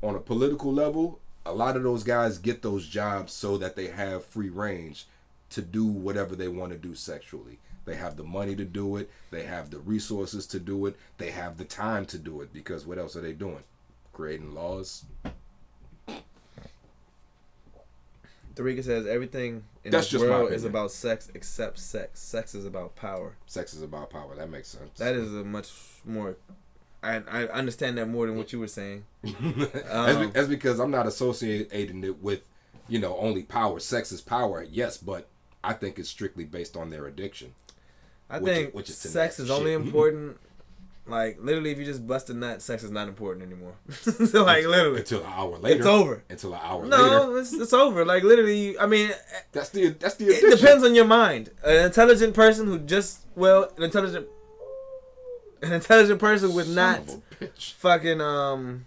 on 0.02 0.16
a 0.16 0.20
political 0.20 0.72
level, 0.74 1.20
a 1.46 1.54
lot 1.54 1.76
of 1.76 1.84
those 1.84 2.04
guys 2.04 2.38
get 2.38 2.62
those 2.62 2.88
jobs 2.88 3.34
so 3.34 3.58
that 3.58 3.76
they 3.76 3.88
have 3.88 4.24
free 4.26 4.50
range 4.50 5.06
to 5.50 5.62
do 5.62 5.86
whatever 5.86 6.36
they 6.36 6.48
want 6.48 6.72
to 6.72 6.78
do 6.78 6.94
sexually. 6.96 7.60
They 7.86 7.96
have 7.96 8.16
the 8.16 8.24
money 8.24 8.56
to 8.56 8.64
do 8.66 8.96
it, 8.98 9.10
they 9.32 9.44
have 9.44 9.70
the 9.70 9.80
resources 9.80 10.48
to 10.48 10.60
do 10.60 10.86
it, 10.86 10.96
they 11.18 11.32
have 11.32 11.58
the 11.58 11.66
time 11.66 12.06
to 12.08 12.18
do 12.18 12.42
it 12.42 12.54
because 12.54 12.86
what 12.86 12.98
else 12.98 13.16
are 13.16 13.22
they 13.22 13.34
doing? 13.34 13.64
Creating 14.14 14.54
laws. 14.54 15.04
Tarika 18.56 18.84
says 18.84 19.08
everything 19.08 19.64
in 19.84 19.92
That's 19.92 20.06
this 20.06 20.12
just 20.12 20.24
world 20.26 20.52
is 20.52 20.64
about 20.64 20.92
sex 20.92 21.30
except 21.34 21.80
sex. 21.80 22.20
Sex 22.20 22.54
is 22.54 22.66
about 22.66 22.96
power. 22.96 23.36
Sex 23.48 23.74
is 23.74 23.82
about 23.82 24.10
power. 24.12 24.36
That 24.36 24.50
makes 24.50 24.68
sense. 24.68 25.00
That 25.00 25.16
is 25.16 25.30
a 25.34 25.44
much 25.44 25.72
more. 26.06 26.38
I 27.02 27.16
I 27.30 27.48
understand 27.48 27.98
that 27.98 28.08
more 28.08 28.28
than 28.28 28.38
what 28.38 28.54
you 28.54 28.60
were 28.60 28.68
saying. 28.68 29.06
that's, 29.24 29.90
Um, 29.92 30.20
be- 30.28 30.32
that's 30.34 30.48
because 30.48 30.80
I'm 30.80 30.92
not 30.92 31.08
associating 31.08 32.04
it 32.04 32.22
with, 32.22 32.42
you 32.88 33.00
know, 33.00 33.18
only 33.18 33.44
power. 33.44 33.80
Sex 33.80 34.12
is 34.12 34.22
power, 34.22 34.64
yes, 34.70 34.98
but 34.98 35.28
I 35.64 35.74
think 35.74 35.98
it's 36.00 36.10
strictly 36.10 36.46
based 36.46 36.78
on 36.78 36.90
their 36.92 37.06
addiction. 37.08 37.56
I 38.30 38.40
Which 38.40 38.52
is- 38.52 38.58
think 38.58 38.74
which 38.76 38.90
is 38.90 38.98
sex 38.98 39.40
is 39.40 39.50
only 39.50 39.74
important. 39.84 40.38
Like 41.06 41.38
literally, 41.42 41.72
if 41.72 41.78
you 41.80 41.84
just 41.86 42.08
bust 42.08 42.30
a 42.30 42.34
nut, 42.34 42.62
sex 42.62 42.82
is 42.84 42.90
not 42.92 43.10
important 43.10 43.46
anymore. 43.46 43.74
so 43.92 44.44
like 44.46 44.66
literally, 44.66 45.00
Until 45.00 45.20
an 45.20 45.26
hour 45.28 45.58
later. 45.58 45.76
it's 45.78 45.86
over. 45.86 46.24
Until 46.30 46.54
an 46.54 46.60
hour 46.64 46.86
No, 46.86 46.98
later. 46.98 47.10
No, 47.10 47.36
it's, 47.36 47.54
it's 47.54 47.74
over. 47.74 48.06
Like 48.06 48.24
literally, 48.24 48.80
I 48.80 48.86
mean, 48.86 49.12
That's 49.52 49.70
the 49.70 49.90
that's 49.90 50.16
the 50.16 50.28
it 50.28 50.58
depends 50.60 50.84
on 50.84 50.96
your 50.96 51.04
mind. 51.06 51.50
An 51.64 51.86
intelligent 51.88 52.34
person 52.34 52.68
who 52.68 52.80
just 52.80 53.26
well, 53.36 53.70
an 53.76 53.84
intelligent, 53.84 54.28
an 55.62 55.74
intelligent 55.74 56.20
person 56.22 56.54
would 56.54 56.68
Son 56.68 56.76
not 56.76 57.00
of 57.00 57.10
a 57.10 57.46
bitch. 57.48 57.74
fucking 57.74 58.22
um 58.22 58.86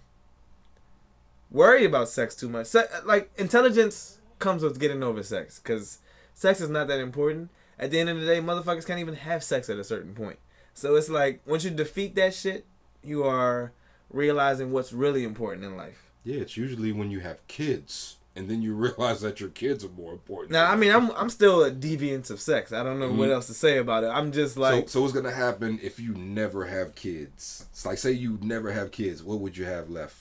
worry 1.50 1.84
about 1.84 2.08
sex 2.08 2.34
too 2.34 2.48
much. 2.48 2.66
Se- 2.66 2.86
like 3.04 3.30
intelligence 3.36 4.18
comes 4.38 4.62
with 4.62 4.78
getting 4.80 5.02
over 5.02 5.22
sex 5.22 5.58
because 5.58 5.98
sex 6.34 6.60
is 6.60 6.70
not 6.70 6.88
that 6.88 7.00
important. 7.00 7.50
At 7.78 7.90
the 7.90 8.00
end 8.00 8.08
of 8.08 8.18
the 8.18 8.26
day, 8.26 8.40
motherfuckers 8.40 8.86
can't 8.86 9.00
even 9.00 9.16
have 9.16 9.44
sex 9.44 9.68
at 9.68 9.76
a 9.78 9.84
certain 9.84 10.14
point. 10.14 10.38
So 10.76 10.94
it's 10.96 11.08
like 11.08 11.40
once 11.46 11.64
you 11.64 11.70
defeat 11.70 12.14
that 12.16 12.34
shit, 12.34 12.66
you 13.02 13.24
are 13.24 13.72
realizing 14.10 14.70
what's 14.72 14.92
really 14.92 15.24
important 15.24 15.64
in 15.64 15.74
life. 15.76 16.10
Yeah, 16.22 16.40
it's 16.42 16.56
usually 16.56 16.92
when 16.92 17.10
you 17.10 17.20
have 17.20 17.44
kids 17.48 18.16
and 18.36 18.50
then 18.50 18.60
you 18.60 18.74
realize 18.86 19.22
that 19.22 19.40
your 19.40 19.48
kids 19.48 19.82
are 19.86 19.88
more 19.88 20.12
important. 20.12 20.52
Now, 20.52 20.70
I 20.70 20.76
mean, 20.76 20.92
I'm 20.92 21.10
I'm 21.12 21.30
still 21.30 21.64
a 21.64 21.70
deviant 21.70 22.30
of 22.30 22.40
sex. 22.40 22.72
I 22.72 22.82
don't 22.82 23.00
know 23.00 23.10
what 23.10 23.30
Mhm. 23.30 23.32
else 23.32 23.46
to 23.46 23.54
say 23.54 23.78
about 23.78 24.04
it. 24.04 24.08
I'm 24.08 24.32
just 24.32 24.58
like 24.58 24.88
so, 24.90 24.98
so 24.98 25.00
what's 25.00 25.14
gonna 25.14 25.32
happen 25.32 25.80
if 25.82 25.98
you 25.98 26.12
never 26.14 26.66
have 26.66 26.94
kids? 26.94 27.64
It's 27.72 27.86
like 27.86 27.96
say 27.96 28.12
you 28.12 28.38
never 28.42 28.70
have 28.72 28.90
kids, 28.92 29.22
what 29.22 29.40
would 29.40 29.56
you 29.56 29.64
have 29.64 29.88
left? 29.88 30.16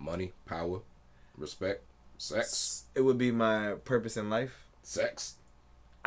Money, 0.00 0.32
power, 0.46 0.80
respect, 1.38 1.82
sex, 2.18 2.84
it 2.96 3.02
would 3.02 3.18
be 3.18 3.30
my 3.30 3.74
purpose 3.84 4.16
in 4.16 4.28
life. 4.28 4.64
sex. 4.82 5.36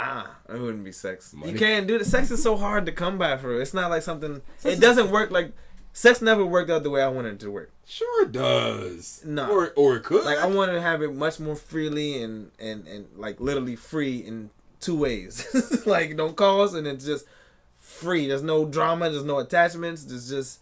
Ah, 0.02 0.38
it 0.48 0.60
wouldn't 0.60 0.86
be 0.86 0.94
sex. 0.94 1.34
Money. 1.34 1.52
You 1.52 1.60
can't 1.60 1.86
do 1.86 1.98
it. 1.98 2.06
Sex 2.06 2.32
is 2.32 2.42
so 2.42 2.56
hard 2.56 2.86
to 2.86 2.92
come 2.92 3.18
by 3.18 3.36
for. 3.38 3.62
It's 3.62 3.74
not 3.74 3.90
like 3.90 4.02
something. 4.02 4.42
It 4.64 4.80
doesn't 4.80 5.12
work 5.12 5.30
like. 5.32 5.52
Sex 5.92 6.22
never 6.22 6.46
worked 6.46 6.70
out 6.70 6.84
the 6.84 6.90
way 6.90 7.02
I 7.02 7.10
wanted 7.10 7.34
it 7.34 7.40
to 7.42 7.52
work. 7.52 7.72
Sure 7.86 8.24
it 8.24 8.32
does. 8.32 9.22
No. 9.26 9.52
Or 9.52 9.74
or 9.76 9.98
it 9.98 10.04
could. 10.04 10.24
Like 10.24 10.38
I 10.38 10.46
wanted 10.46 10.74
to 10.74 10.82
have 10.82 11.02
it 11.02 11.14
much 11.14 11.40
more 11.40 11.56
freely 11.56 12.22
and 12.22 12.52
and 12.60 12.88
and 12.88 13.08
like 13.18 13.42
literally 13.42 13.76
free 13.76 14.18
in 14.18 14.52
two 14.80 14.98
ways. 14.98 15.84
like 15.86 16.16
don't 16.16 16.38
cause 16.38 16.74
and 16.74 16.88
it's 16.88 17.06
just 17.06 17.26
free. 17.78 18.28
There's 18.28 18.44
no 18.44 18.66
drama. 18.66 19.10
There's 19.10 19.26
no 19.26 19.40
attachments. 19.40 20.06
There's 20.06 20.30
just 20.30 20.60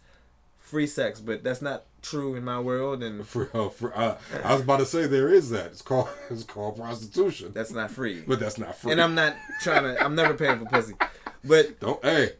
free 0.58 0.86
sex. 0.86 1.20
But 1.20 1.44
that's 1.44 1.62
not 1.62 1.84
true 2.10 2.34
in 2.34 2.44
my 2.44 2.58
world, 2.60 3.02
and 3.02 3.26
For, 3.26 3.50
uh, 3.54 3.68
for, 3.68 3.96
uh, 3.96 4.18
I 4.44 4.52
was 4.54 4.62
about 4.62 4.78
to 4.78 4.86
say 4.86 5.06
there 5.06 5.28
is 5.32 5.50
that. 5.50 5.66
It's 5.66 5.82
called 5.82 6.08
it's 6.30 6.44
called 6.44 6.76
prostitution. 6.76 7.52
that's 7.54 7.72
not 7.72 7.90
free. 7.90 8.22
but 8.26 8.40
that's 8.40 8.58
not 8.58 8.76
free. 8.76 8.92
And 8.92 9.00
I'm 9.00 9.14
not 9.14 9.34
trying 9.62 9.82
to. 9.84 10.02
I'm 10.02 10.14
never 10.14 10.34
paying 10.34 10.58
for 10.58 10.66
pussy. 10.66 10.94
But 11.44 11.80
don't 11.80 12.02
hey. 12.04 12.32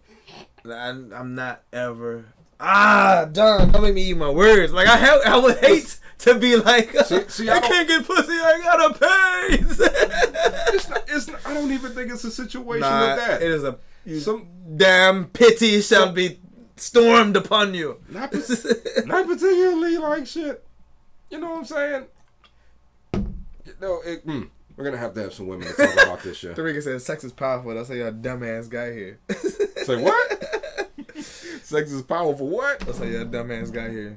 I, 0.64 0.88
I'm 0.88 1.34
not 1.34 1.62
ever. 1.72 2.26
Ah, 2.60 3.28
John, 3.32 3.70
don't 3.70 3.82
make 3.82 3.94
me 3.94 4.02
eat 4.10 4.16
my 4.16 4.30
words. 4.30 4.72
Like 4.72 4.88
I 4.88 4.96
have, 4.96 5.20
I 5.24 5.38
would 5.38 5.58
hate 5.58 5.98
to 6.18 6.34
be 6.34 6.56
like, 6.56 6.90
See- 7.06 7.28
see, 7.28 7.48
I, 7.48 7.58
I 7.58 7.60
can't 7.60 7.88
get 7.88 8.04
pussy. 8.06 8.32
I 8.32 8.60
gotta 8.62 8.98
pay. 8.98 9.64
It's 10.70 10.88
not, 10.90 11.04
it's 11.08 11.28
not, 11.28 11.40
I 11.46 11.54
don't 11.54 11.72
even 11.72 11.92
think 11.92 12.12
it's 12.12 12.24
a 12.24 12.30
situation 12.30 12.82
nah, 12.82 13.12
of 13.12 13.16
that. 13.18 13.42
it 13.42 13.48
is 13.50 13.64
a 13.64 13.78
Some 14.20 14.48
damn 14.76 15.26
pity 15.26 15.80
shall 15.80 16.06
Some- 16.06 16.14
be 16.14 16.40
stormed 16.80 17.36
upon 17.36 17.74
you. 17.74 17.98
not, 18.08 18.32
not 19.06 19.26
particularly 19.26 19.98
like 19.98 20.26
shit. 20.26 20.64
You 21.30 21.38
know 21.40 21.50
what 21.50 21.58
I'm 21.58 21.64
saying? 21.64 22.04
You 23.14 23.74
know, 23.80 24.00
it, 24.04 24.26
mm, 24.26 24.48
we're 24.76 24.84
gonna 24.84 24.96
have 24.96 25.14
to 25.14 25.22
have 25.22 25.34
some 25.34 25.46
women 25.46 25.66
to 25.68 25.74
talk 25.74 25.92
about 26.04 26.22
this 26.22 26.36
shit. 26.38 26.56
Tarika 26.56 26.82
says 26.82 27.04
sex 27.04 27.24
is 27.24 27.32
powerful. 27.32 27.74
That's 27.74 27.88
how 27.88 27.94
y'all 27.94 28.12
dumbass 28.12 28.68
guy 28.68 28.92
here. 28.92 29.18
Say 29.84 30.02
what? 30.02 30.44
Sex 31.22 31.90
is 31.92 32.02
powerful. 32.02 32.48
What? 32.48 32.80
That's 32.80 32.98
how 32.98 33.04
your 33.04 33.24
dumbass 33.26 33.72
got 33.72 33.90
here. 33.90 34.16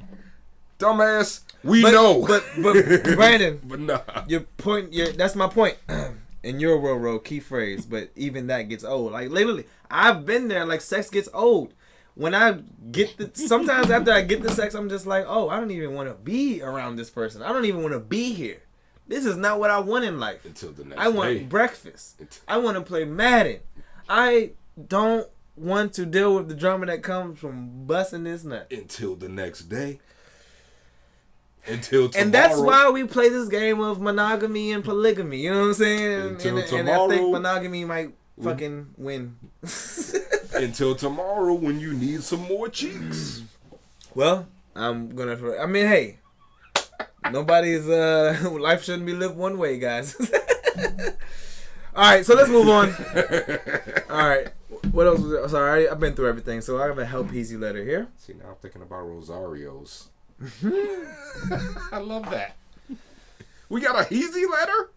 Dumbass. 0.79 1.41
We 1.63 1.81
But, 1.81 1.91
know. 1.91 2.25
but 2.25 2.43
but 2.61 3.03
Brandon, 3.15 3.59
but 3.63 3.79
nah. 3.79 4.01
your 4.27 4.41
point. 4.41 4.93
Your 4.93 5.11
that's 5.11 5.35
my 5.35 5.47
point. 5.47 5.77
In 6.43 6.59
your 6.59 6.79
world, 6.79 7.03
road 7.03 7.19
key 7.19 7.39
phrase, 7.39 7.85
but 7.85 8.09
even 8.15 8.47
that 8.47 8.63
gets 8.63 8.83
old. 8.83 9.11
Like 9.11 9.29
literally, 9.29 9.65
I've 9.91 10.25
been 10.25 10.47
there. 10.47 10.65
Like 10.65 10.81
sex 10.81 11.09
gets 11.11 11.29
old. 11.35 11.73
When 12.21 12.35
I 12.35 12.59
get 12.91 13.17
the 13.17 13.31
sometimes 13.33 13.89
after 13.89 14.11
I 14.11 14.21
get 14.21 14.43
the 14.43 14.51
sex, 14.51 14.75
I'm 14.75 14.89
just 14.89 15.07
like, 15.07 15.25
oh, 15.27 15.49
I 15.49 15.59
don't 15.59 15.71
even 15.71 15.95
want 15.95 16.07
to 16.07 16.13
be 16.13 16.61
around 16.61 16.95
this 16.97 17.09
person. 17.09 17.41
I 17.41 17.51
don't 17.51 17.65
even 17.65 17.81
want 17.81 17.93
to 17.93 17.99
be 17.99 18.31
here. 18.33 18.61
This 19.07 19.25
is 19.25 19.35
not 19.35 19.59
what 19.59 19.71
I 19.71 19.79
want 19.79 20.05
in 20.05 20.19
life. 20.19 20.45
Until 20.45 20.71
the 20.71 20.85
next 20.85 21.01
I 21.01 21.07
want 21.07 21.29
day. 21.31 21.43
breakfast. 21.45 22.19
Until- 22.19 22.43
I 22.47 22.57
want 22.57 22.77
to 22.77 22.83
play 22.83 23.05
Madden. 23.05 23.61
I 24.07 24.51
don't 24.87 25.27
want 25.55 25.93
to 25.93 26.05
deal 26.05 26.35
with 26.35 26.47
the 26.47 26.53
drama 26.53 26.85
that 26.85 27.01
comes 27.01 27.39
from 27.39 27.87
busting 27.87 28.23
this 28.23 28.43
nut. 28.43 28.67
Until 28.69 29.15
the 29.15 29.27
next 29.27 29.61
day. 29.63 29.99
Until 31.65 32.07
tomorrow. 32.07 32.23
And 32.23 32.31
that's 32.31 32.59
why 32.59 32.91
we 32.91 33.03
play 33.05 33.29
this 33.29 33.47
game 33.49 33.79
of 33.79 33.99
monogamy 33.99 34.73
and 34.73 34.83
polygamy. 34.83 35.39
You 35.39 35.53
know 35.53 35.61
what 35.61 35.65
I'm 35.69 35.73
saying? 35.73 36.13
And, 36.13 36.31
Until 36.33 36.57
and, 36.59 36.71
and 36.71 36.87
I 36.87 36.91
tomorrow. 36.93 37.09
think 37.09 37.31
monogamy 37.31 37.83
might 37.85 38.11
fucking 38.43 38.93
win. 38.95 39.37
Until 40.53 40.95
tomorrow 40.95 41.53
when 41.53 41.79
you 41.79 41.93
need 41.93 42.23
some 42.23 42.41
more 42.41 42.67
cheeks. 42.69 43.41
well, 44.15 44.47
I'm 44.75 45.15
gonna. 45.15 45.57
I 45.57 45.65
mean, 45.65 45.87
hey, 45.87 46.17
nobody's 47.31 47.87
uh 47.87 48.49
life 48.59 48.83
shouldn't 48.83 49.05
be 49.05 49.13
lived 49.13 49.37
one 49.37 49.57
way, 49.57 49.79
guys. 49.79 50.15
All 51.95 52.03
right, 52.03 52.25
so 52.25 52.35
let's 52.35 52.49
move 52.49 52.69
on. 52.69 52.89
All 54.09 54.27
right, 54.27 54.47
what 54.91 55.07
else? 55.07 55.19
Was 55.19 55.31
there? 55.31 55.49
Sorry, 55.49 55.89
I've 55.89 55.99
been 55.99 56.13
through 56.13 56.29
everything. 56.29 56.61
So 56.61 56.81
I 56.81 56.87
have 56.87 56.99
a 56.99 57.05
help 57.05 57.27
Heezy 57.27 57.59
letter 57.59 57.83
here. 57.83 58.07
See, 58.17 58.33
now 58.33 58.49
I'm 58.49 58.55
thinking 58.55 58.81
about 58.81 59.07
Rosario's. 59.07 60.07
I 61.91 61.97
love 61.97 62.29
that. 62.29 62.55
We 63.69 63.81
got 63.81 63.99
a 63.99 64.13
Heezy 64.13 64.49
letter? 64.49 64.89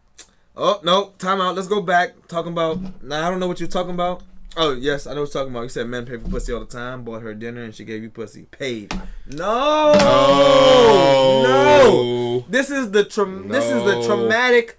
Oh 0.56 0.80
no, 0.84 1.12
time 1.18 1.40
out. 1.40 1.56
Let's 1.56 1.68
go 1.68 1.80
back. 1.80 2.28
Talking 2.28 2.52
about. 2.52 3.02
Now 3.02 3.26
I 3.26 3.30
don't 3.30 3.40
know 3.40 3.48
what 3.48 3.60
you're 3.60 3.68
talking 3.68 3.94
about. 3.94 4.22
Oh 4.56 4.72
yes, 4.72 5.06
I 5.06 5.14
know 5.14 5.22
what 5.22 5.34
you're 5.34 5.42
talking 5.42 5.52
about. 5.52 5.62
You 5.64 5.68
said 5.68 5.88
men 5.88 6.06
pay 6.06 6.16
for 6.16 6.28
pussy 6.28 6.52
all 6.52 6.60
the 6.60 6.66
time. 6.66 7.02
Bought 7.04 7.22
her 7.22 7.34
dinner 7.34 7.62
and 7.62 7.74
she 7.74 7.84
gave 7.84 8.02
you 8.02 8.10
pussy. 8.10 8.42
Paid. 8.50 8.92
No. 9.32 9.92
No. 9.94 11.42
no. 11.42 12.44
This 12.48 12.70
is 12.70 12.90
the 12.92 13.04
tra- 13.04 13.24
This 13.46 13.64
is 13.64 13.82
the 13.84 14.02
traumatic. 14.06 14.78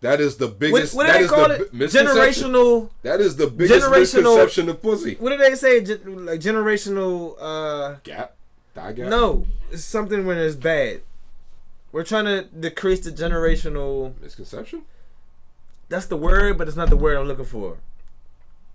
That 0.00 0.20
is 0.20 0.36
the 0.36 0.46
What, 0.48 0.58
biggest. 0.58 0.94
what 0.94 1.06
do 1.06 1.12
that 1.12 1.18
they 1.18 1.24
is 1.26 1.30
call 1.30 1.48
the 1.48 1.62
it? 1.62 1.72
Generational. 1.72 2.90
That 3.02 3.20
is 3.20 3.36
the 3.36 3.46
biggest 3.46 3.84
Generational- 3.86 3.98
misconception 4.00 4.68
of 4.68 4.82
pussy. 4.82 5.14
What 5.20 5.30
do 5.30 5.36
they 5.36 5.54
say? 5.54 5.80
Gen- 5.82 6.26
like 6.26 6.40
generational. 6.40 7.36
uh 7.40 7.96
Gap. 8.02 8.34
Die 8.74 8.92
gap. 8.92 9.08
No, 9.08 9.46
it's 9.70 9.84
something 9.84 10.24
when 10.26 10.38
it's 10.38 10.56
bad. 10.56 11.02
We're 11.92 12.04
trying 12.04 12.24
to 12.24 12.44
decrease 12.44 13.00
the 13.00 13.10
generational. 13.12 14.14
Misconception? 14.22 14.82
That's 15.90 16.06
the 16.06 16.16
word, 16.16 16.56
but 16.56 16.66
it's 16.66 16.76
not 16.76 16.88
the 16.88 16.96
word 16.96 17.18
I'm 17.18 17.28
looking 17.28 17.44
for. 17.44 17.76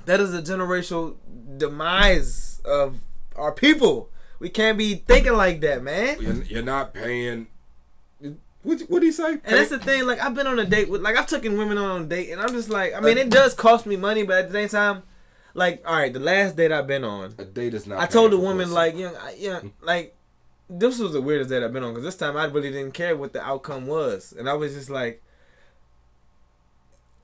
That 0.08 0.20
is 0.20 0.34
a 0.34 0.42
generational 0.42 1.16
demise 1.58 2.62
of 2.66 3.00
our 3.36 3.52
people. 3.52 4.10
We 4.40 4.50
can't 4.50 4.78
be 4.78 4.96
thinking 4.96 5.34
like 5.34 5.62
that, 5.62 5.84
man. 5.84 6.18
You're, 6.22 6.44
you're 6.44 6.64
not 6.64 6.94
paying. 6.94 7.48
What 8.64 8.82
what 8.90 9.00
did 9.02 9.04
he 9.08 9.12
say? 9.12 9.32
And 9.34 9.42
that's 9.44 9.70
the 9.70 9.80
thing. 9.80 10.06
Like 10.06 10.20
I've 10.20 10.34
been 10.36 10.48
on 10.48 10.60
a 10.60 10.66
date 10.66 10.90
with, 10.90 11.02
like 11.02 11.16
I've 11.18 11.28
taken 11.28 11.58
women 11.58 11.78
on 11.78 12.02
a 12.02 12.06
date, 12.06 12.32
and 12.32 12.42
I'm 12.42 12.50
just 12.54 12.70
like, 12.70 12.94
I 12.94 13.00
mean, 13.00 13.18
it 13.18 13.30
does 13.30 13.54
cost 13.54 13.86
me 13.86 13.96
money, 13.96 14.24
but 14.24 14.38
at 14.40 14.52
the 14.52 14.54
same 14.54 14.70
time, 14.70 15.04
like, 15.54 15.84
all 15.88 15.96
right, 15.96 16.12
the 16.12 16.20
last 16.20 16.56
date 16.58 16.72
I've 16.72 16.88
been 16.88 17.04
on, 17.04 17.36
a 17.38 17.46
date 17.46 17.74
is 17.74 17.88
not. 17.88 18.00
I 18.00 18.06
told 18.08 18.32
the 18.32 18.38
woman 18.40 18.72
like, 18.72 18.96
you 18.96 19.06
know, 19.06 19.16
I- 19.22 19.36
you 19.38 19.50
know, 19.50 19.72
like 19.82 20.16
this 20.70 21.00
was 21.00 21.14
the 21.14 21.22
weirdest 21.22 21.50
date 21.50 21.64
I've 21.64 21.72
been 21.74 21.84
on 21.84 21.94
because 21.94 22.04
this 22.06 22.18
time 22.18 22.36
I 22.36 22.46
really 22.46 22.72
didn't 22.72 22.94
care 22.94 23.16
what 23.16 23.32
the 23.34 23.42
outcome 23.42 23.88
was, 23.88 24.34
and 24.38 24.50
I 24.50 24.54
was 24.54 24.74
just 24.74 24.90
like, 24.90 25.24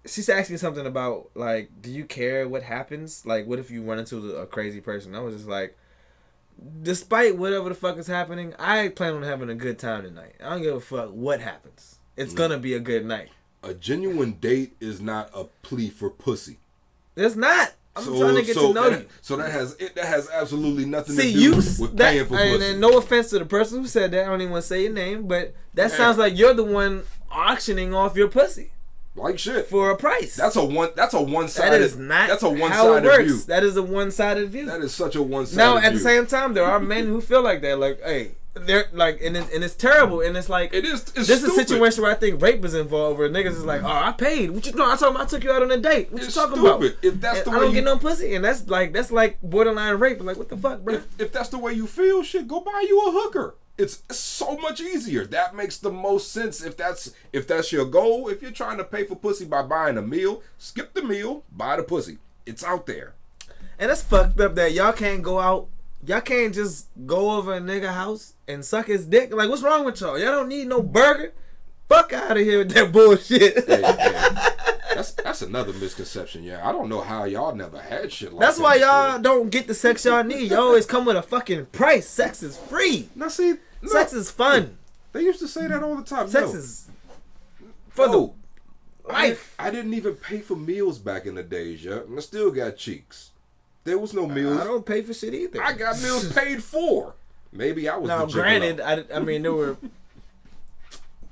she's 0.05 0.29
asking 0.29 0.57
something 0.57 0.85
about 0.85 1.29
like, 1.35 1.69
do 1.81 1.91
you 1.91 2.05
care 2.05 2.47
what 2.47 2.63
happens? 2.63 3.25
Like, 3.25 3.45
what 3.47 3.59
if 3.59 3.71
you 3.71 3.83
run 3.83 3.99
into 3.99 4.35
a 4.35 4.45
crazy 4.45 4.81
person? 4.81 5.15
I 5.15 5.19
was 5.19 5.35
just 5.35 5.47
like, 5.47 5.77
despite 6.81 7.37
whatever 7.37 7.69
the 7.69 7.75
fuck 7.75 7.97
is 7.97 8.07
happening, 8.07 8.53
I 8.59 8.89
plan 8.89 9.15
on 9.15 9.23
having 9.23 9.49
a 9.49 9.55
good 9.55 9.79
time 9.79 10.03
tonight. 10.03 10.35
I 10.43 10.49
don't 10.51 10.61
give 10.61 10.75
a 10.75 10.79
fuck 10.79 11.09
what 11.11 11.39
happens. 11.41 11.97
It's 12.15 12.33
Mm. 12.33 12.37
gonna 12.37 12.57
be 12.59 12.73
a 12.73 12.79
good 12.79 13.05
night. 13.05 13.29
a 13.65 13.73
genuine 13.73 14.33
date 14.41 14.75
is 14.81 14.99
not 14.99 15.29
a 15.33 15.45
plea 15.61 15.89
for 15.89 16.09
pussy. 16.09 16.59
It's 17.15 17.37
not. 17.37 17.71
I'm 17.95 18.03
so, 18.03 18.19
trying 18.19 18.35
to 18.35 18.41
get 18.41 18.55
so 18.55 18.67
to 18.67 18.73
know 18.73 18.89
that, 18.89 18.99
you. 19.03 19.07
So 19.21 19.37
that 19.37 19.51
has 19.51 19.75
it 19.79 19.95
that 19.95 20.03
has 20.05 20.29
absolutely 20.29 20.83
nothing 20.83 21.15
See, 21.15 21.31
to 21.31 21.37
do 21.37 21.43
you 21.43 21.55
with 21.55 21.95
that, 21.95 22.11
paying 22.11 22.25
for 22.25 22.35
and, 22.37 22.57
pussy. 22.59 22.71
and 22.71 22.81
no 22.81 22.97
offense 22.97 23.29
to 23.29 23.39
the 23.39 23.45
person 23.45 23.79
who 23.81 23.87
said 23.87 24.11
that. 24.11 24.23
I 24.25 24.25
don't 24.27 24.41
even 24.41 24.51
want 24.51 24.63
to 24.63 24.67
say 24.67 24.83
your 24.83 24.91
name, 24.91 25.27
but 25.29 25.53
that 25.75 25.91
sounds 25.91 26.17
like 26.17 26.37
you're 26.37 26.53
the 26.53 26.63
one 26.65 27.03
auctioning 27.31 27.93
off 27.93 28.17
your 28.17 28.27
pussy 28.27 28.71
like 29.15 29.37
shit. 29.39 29.67
for 29.67 29.91
a 29.91 29.97
price. 29.97 30.35
That's 30.35 30.55
a 30.55 30.63
one. 30.65 30.89
That's 30.95 31.13
a 31.13 31.21
one 31.21 31.45
that 31.45 31.51
sided. 31.51 31.81
is 31.81 31.95
not 31.97 32.27
That's 32.29 32.43
a 32.43 32.49
one 32.49 32.71
sided 32.71 33.25
view. 33.25 33.37
That 33.43 33.63
is 33.63 33.77
a 33.77 33.83
one-sided 33.83 34.49
view. 34.49 34.65
That 34.65 34.81
is 34.81 34.93
such 34.93 35.15
a 35.15 35.21
one 35.23 35.45
sided. 35.45 35.57
now, 35.57 35.77
at 35.77 35.93
the 35.93 35.99
same 35.99 36.25
time, 36.25 36.53
there 36.53 36.65
are 36.65 36.79
men 36.79 37.05
who 37.07 37.21
feel 37.21 37.41
like 37.41 37.61
that. 37.61 37.77
Like, 37.79 38.01
hey, 38.03 38.31
they're 38.55 38.85
like, 38.93 39.19
and 39.21 39.35
it, 39.37 39.51
and 39.53 39.63
it's 39.63 39.75
terrible. 39.75 40.21
And 40.21 40.35
it's 40.37 40.49
like, 40.49 40.73
it 40.73 40.85
is. 40.85 41.01
It's 41.15 41.27
this 41.27 41.43
is 41.43 41.45
a 41.45 41.51
situation 41.55 42.01
where 42.03 42.11
I 42.11 42.15
think 42.15 42.41
rape 42.41 42.63
is 42.65 42.73
involved, 42.75 43.17
where 43.19 43.29
niggas 43.29 43.47
is 43.51 43.65
like, 43.65 43.83
oh, 43.83 43.87
I 43.87 44.11
paid. 44.11 44.51
What 44.51 44.65
you 44.65 44.73
know? 44.73 44.91
I 44.91 44.95
told 44.95 45.15
him 45.15 45.21
I 45.21 45.25
took 45.25 45.43
you 45.43 45.51
out 45.51 45.61
on 45.63 45.71
a 45.71 45.77
date. 45.77 46.11
What 46.11 46.23
It's 46.23 46.35
you 46.35 46.41
talking 46.41 46.57
stupid. 46.57 46.91
about? 46.93 47.03
If 47.05 47.21
that's 47.21 47.37
And 47.39 47.47
the 47.47 47.51
I 47.51 47.59
don't 47.59 47.69
you, 47.69 47.75
get 47.75 47.83
no 47.85 47.97
pussy, 47.97 48.35
and 48.35 48.43
that's 48.45 48.67
like 48.67 48.93
that's 48.93 49.11
like 49.11 49.39
borderline 49.41 49.95
rape. 49.95 50.21
Like, 50.21 50.37
what 50.37 50.49
the 50.49 50.57
fuck, 50.57 50.81
bro? 50.81 50.95
if, 50.95 51.07
if 51.19 51.31
that's 51.31 51.49
the 51.49 51.57
way 51.59 51.73
you 51.73 51.87
feel, 51.87 52.23
shit, 52.23 52.47
go 52.47 52.59
buy 52.61 52.85
you 52.87 52.99
a 53.07 53.11
hooker. 53.11 53.55
It's 53.77 54.03
so 54.15 54.55
much 54.57 54.79
easier. 54.79 55.25
That 55.25 55.55
makes 55.55 55.77
the 55.77 55.91
most 55.91 56.31
sense 56.31 56.63
if 56.63 56.77
that's 56.77 57.11
if 57.31 57.47
that's 57.47 57.71
your 57.71 57.85
goal. 57.85 58.27
If 58.29 58.41
you're 58.41 58.51
trying 58.51 58.77
to 58.77 58.83
pay 58.83 59.03
for 59.03 59.15
pussy 59.15 59.45
by 59.45 59.63
buying 59.63 59.97
a 59.97 60.01
meal, 60.01 60.43
skip 60.57 60.93
the 60.93 61.01
meal, 61.01 61.43
buy 61.51 61.77
the 61.77 61.83
pussy. 61.83 62.19
It's 62.45 62.63
out 62.63 62.85
there. 62.85 63.13
And 63.79 63.89
that's 63.89 64.03
fucked 64.03 64.39
up 64.39 64.55
that 64.55 64.73
y'all 64.73 64.93
can't 64.93 65.23
go 65.23 65.39
out. 65.39 65.67
Y'all 66.05 66.21
can't 66.21 66.53
just 66.53 66.87
go 67.05 67.31
over 67.31 67.55
a 67.55 67.61
nigga 67.61 67.93
house 67.93 68.33
and 68.47 68.63
suck 68.63 68.87
his 68.87 69.05
dick. 69.05 69.33
Like, 69.33 69.49
what's 69.49 69.63
wrong 69.63 69.85
with 69.85 70.01
y'all? 70.01 70.19
Y'all 70.19 70.31
don't 70.31 70.49
need 70.49 70.67
no 70.67 70.81
burger. 70.81 71.33
Fuck 71.89 72.13
out 72.13 72.37
of 72.37 72.43
here 72.43 72.59
with 72.59 72.71
that 72.71 72.91
bullshit. 72.93 73.55
That's 75.11 75.23
that's 75.23 75.41
another 75.41 75.73
misconception. 75.73 76.43
Yeah, 76.43 76.67
I 76.67 76.71
don't 76.71 76.89
know 76.89 77.01
how 77.01 77.25
y'all 77.25 77.55
never 77.55 77.79
had 77.79 78.11
shit 78.11 78.31
like 78.33 78.41
That's 78.41 78.57
that 78.57 78.63
why 78.63 78.75
y'all 78.75 79.19
don't 79.19 79.49
get 79.49 79.67
the 79.67 79.73
sex 79.73 80.05
y'all 80.05 80.23
need. 80.23 80.51
Y'all 80.51 80.61
always 80.61 80.85
come 80.85 81.05
with 81.05 81.15
a 81.17 81.21
fucking 81.21 81.67
price. 81.67 82.07
Sex 82.07 82.41
is 82.43 82.57
free. 82.57 83.09
Now 83.15 83.27
see, 83.27 83.55
no, 83.81 83.89
Sex 83.89 84.13
is 84.13 84.31
fun. 84.31 84.77
they 85.11 85.21
used 85.21 85.39
to 85.39 85.47
say 85.47 85.67
that 85.67 85.83
all 85.83 85.95
the 85.95 86.03
time. 86.03 86.27
Sex 86.29 86.51
No. 86.53 86.59
is 86.59 86.87
for 87.89 88.07
the 88.07 88.31
life. 89.11 89.55
I 89.59 89.69
didn't 89.71 89.93
even 89.93 90.15
pay 90.15 90.39
for 90.39 90.55
meals 90.55 90.99
back 90.99 91.25
in 91.25 91.35
the 91.35 91.43
days, 91.43 91.83
yeah. 91.83 91.99
And 92.07 92.17
I 92.17 92.21
still 92.21 92.51
got 92.51 92.77
cheeks. 92.77 93.31
There 93.83 93.97
was 93.97 94.13
no 94.13 94.27
meals. 94.27 94.59
I 94.59 94.63
don't 94.63 94.85
pay 94.85 95.01
for 95.01 95.13
shit 95.13 95.33
either. 95.33 95.61
I 95.61 95.73
got 95.73 96.01
meals 96.01 96.31
paid 96.31 96.63
for. 96.63 97.15
Maybe 97.51 97.87
I 97.89 97.97
was 97.97 98.07
now, 98.07 98.25
granted, 98.25 98.79
I, 98.79 99.03
I 99.13 99.19
mean 99.19 99.43
there 99.43 99.53
were. 99.53 99.77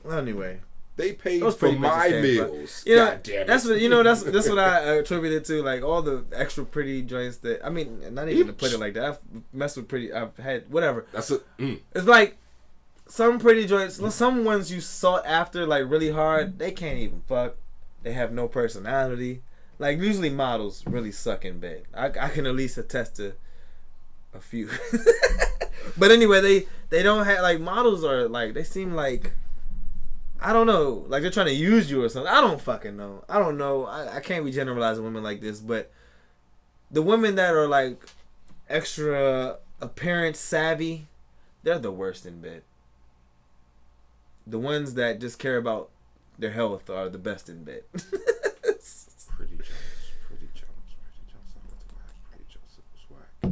Well, 0.03 0.17
anyway, 0.19 0.59
They 1.01 1.13
paid 1.13 1.41
for 1.55 1.71
my 1.71 2.09
bitches 2.09 2.21
meals. 2.21 2.83
You 2.85 2.95
know, 2.97 3.05
God 3.07 3.23
damn 3.23 3.41
it. 3.41 3.47
that's 3.47 3.65
what 3.65 3.81
you 3.81 3.89
know. 3.89 4.03
That's 4.03 4.21
that's 4.21 4.47
what 4.47 4.59
I 4.59 4.79
attributed 5.01 5.43
to. 5.45 5.63
Like 5.63 5.81
all 5.81 6.03
the 6.03 6.23
extra 6.31 6.63
pretty 6.63 7.01
joints 7.01 7.37
that 7.37 7.65
I 7.65 7.69
mean, 7.71 8.13
not 8.13 8.29
even 8.29 8.45
to 8.45 8.53
put 8.53 8.71
it 8.71 8.79
like 8.79 8.93
that. 8.93 9.03
I've 9.03 9.19
messed 9.51 9.77
with 9.77 9.87
pretty. 9.87 10.13
I've 10.13 10.37
had 10.37 10.69
whatever. 10.69 11.07
That's 11.11 11.31
a 11.31 11.39
mm. 11.57 11.79
It's 11.95 12.05
like 12.05 12.37
some 13.07 13.39
pretty 13.39 13.65
joints. 13.65 13.99
Some 14.13 14.45
ones 14.45 14.71
you 14.71 14.79
sought 14.79 15.25
after 15.25 15.65
like 15.65 15.89
really 15.89 16.11
hard. 16.11 16.59
They 16.59 16.71
can't 16.71 16.99
even 16.99 17.23
fuck. 17.27 17.55
They 18.03 18.13
have 18.13 18.31
no 18.31 18.47
personality. 18.47 19.41
Like 19.79 19.97
usually 19.97 20.29
models 20.29 20.83
really 20.85 21.11
suck 21.11 21.45
in 21.45 21.59
bed. 21.59 21.85
I, 21.95 22.05
I 22.05 22.29
can 22.29 22.45
at 22.45 22.53
least 22.53 22.77
attest 22.77 23.15
to 23.15 23.33
a 24.35 24.39
few. 24.39 24.69
but 25.97 26.11
anyway, 26.11 26.41
they 26.41 26.67
they 26.91 27.01
don't 27.01 27.25
have 27.25 27.41
like 27.41 27.59
models 27.59 28.03
are 28.03 28.27
like 28.27 28.53
they 28.53 28.63
seem 28.63 28.93
like 28.93 29.33
I 30.41 30.53
don't 30.53 30.65
know 30.65 31.05
like 31.07 31.21
they're 31.21 31.31
trying 31.31 31.45
to 31.47 31.53
use 31.53 31.91
you 31.91 32.03
or 32.03 32.09
something. 32.09 32.31
I 32.31 32.41
don't 32.41 32.59
fucking 32.59 32.97
know. 32.97 33.23
I 33.29 33.37
don't 33.39 33.57
know. 33.57 33.85
I, 33.85 34.17
I 34.17 34.19
can't 34.19 34.43
be 34.43 34.51
generalizing 34.51 35.03
women 35.03 35.23
like 35.23 35.39
this, 35.39 35.59
but 35.59 35.91
the 36.89 37.01
women 37.01 37.35
that 37.35 37.53
are 37.53 37.67
like 37.67 38.03
extra 38.69 39.57
appearance 39.79 40.39
savvy, 40.39 41.07
they're 41.63 41.79
the 41.79 41.91
worst 41.91 42.25
in 42.25 42.41
bed. 42.41 42.63
The 44.47 44.59
ones 44.59 44.95
that 44.95 45.19
just 45.19 45.37
care 45.37 45.57
about 45.57 45.89
their 46.39 46.51
health 46.51 46.89
are 46.89 47.07
the 47.07 47.19
best 47.19 47.47
in 47.47 47.63
bed. 47.63 47.83
Pretty 47.93 49.55
Jones. 49.55 49.69
Pretty 50.27 50.47
Jones. 50.53 51.55
Pretty 52.29 52.45
Jones. 52.49 52.77
It 52.77 52.83
was 52.93 53.05
whack. 53.09 53.51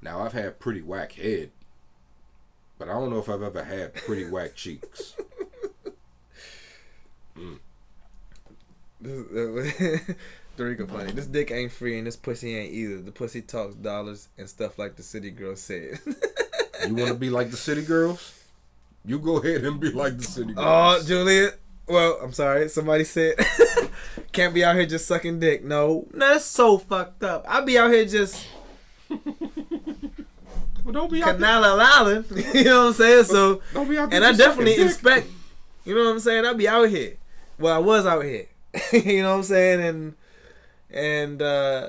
Now 0.00 0.20
I've 0.20 0.32
had 0.32 0.58
pretty 0.60 0.82
whack 0.82 1.12
head, 1.12 1.50
but 2.84 2.90
I 2.90 2.94
don't 3.00 3.10
know 3.10 3.18
if 3.18 3.28
I've 3.28 3.42
ever 3.42 3.64
had 3.64 3.94
pretty 3.94 4.28
whack 4.28 4.54
cheeks. 4.54 5.14
Hmm. 7.36 7.54
This, 9.00 9.26
Dorica 10.56 10.88
funny. 10.88 11.10
This 11.10 11.26
dick 11.26 11.50
ain't 11.50 11.72
free 11.72 11.98
and 11.98 12.06
this 12.06 12.14
pussy 12.14 12.56
ain't 12.56 12.72
either. 12.72 13.00
The 13.00 13.10
pussy 13.10 13.42
talks 13.42 13.74
dollars 13.74 14.28
and 14.38 14.48
stuff 14.48 14.78
like 14.78 14.94
the 14.94 15.02
city 15.02 15.32
girl 15.32 15.56
said. 15.56 15.98
You 16.86 16.94
want 16.94 17.08
to 17.08 17.14
be 17.14 17.30
like 17.30 17.50
the 17.50 17.56
city 17.56 17.82
girls? 17.82 18.40
You 19.04 19.18
go 19.18 19.38
ahead 19.38 19.64
and 19.64 19.80
be 19.80 19.90
like 19.90 20.16
the 20.16 20.22
city 20.22 20.54
girls. 20.54 20.64
oh, 20.64 20.92
girls. 20.92 21.08
Juliet. 21.08 21.58
Well, 21.88 22.20
I'm 22.22 22.32
sorry. 22.32 22.68
Somebody 22.68 23.02
said 23.02 23.34
can't 24.32 24.54
be 24.54 24.64
out 24.64 24.76
here 24.76 24.86
just 24.86 25.08
sucking 25.08 25.40
dick. 25.40 25.64
No, 25.64 26.06
no, 26.14 26.34
that's 26.34 26.44
so 26.44 26.78
fucked 26.78 27.24
up. 27.24 27.44
I'll 27.48 27.64
be 27.64 27.76
out 27.76 27.90
here 27.90 28.04
just 28.04 28.46
well, 30.84 30.92
don't 30.92 31.10
be 31.10 31.22
out 31.22 31.26
there. 31.26 31.34
canal 31.34 31.78
lalin. 31.78 32.54
You 32.54 32.64
know 32.64 32.80
what 32.82 32.86
I'm 32.88 32.92
saying? 32.94 33.24
So, 33.24 33.60
Don't 33.72 33.88
be 33.88 33.98
out 33.98 34.10
there 34.10 34.16
and 34.16 34.24
I 34.24 34.32
definitely 34.32 34.76
dick. 34.76 34.86
expect. 34.86 35.28
You 35.84 35.94
know 35.94 36.04
what 36.04 36.10
I'm 36.10 36.20
saying? 36.20 36.44
I'll 36.46 36.54
be 36.54 36.68
out 36.68 36.88
here. 36.88 37.16
Well, 37.58 37.74
I 37.74 37.78
was 37.78 38.06
out 38.06 38.24
here. 38.24 38.46
you 38.92 39.22
know 39.22 39.30
what 39.30 39.36
I'm 39.38 39.42
saying? 39.44 39.80
And 39.80 40.14
and 40.90 41.42
uh 41.42 41.88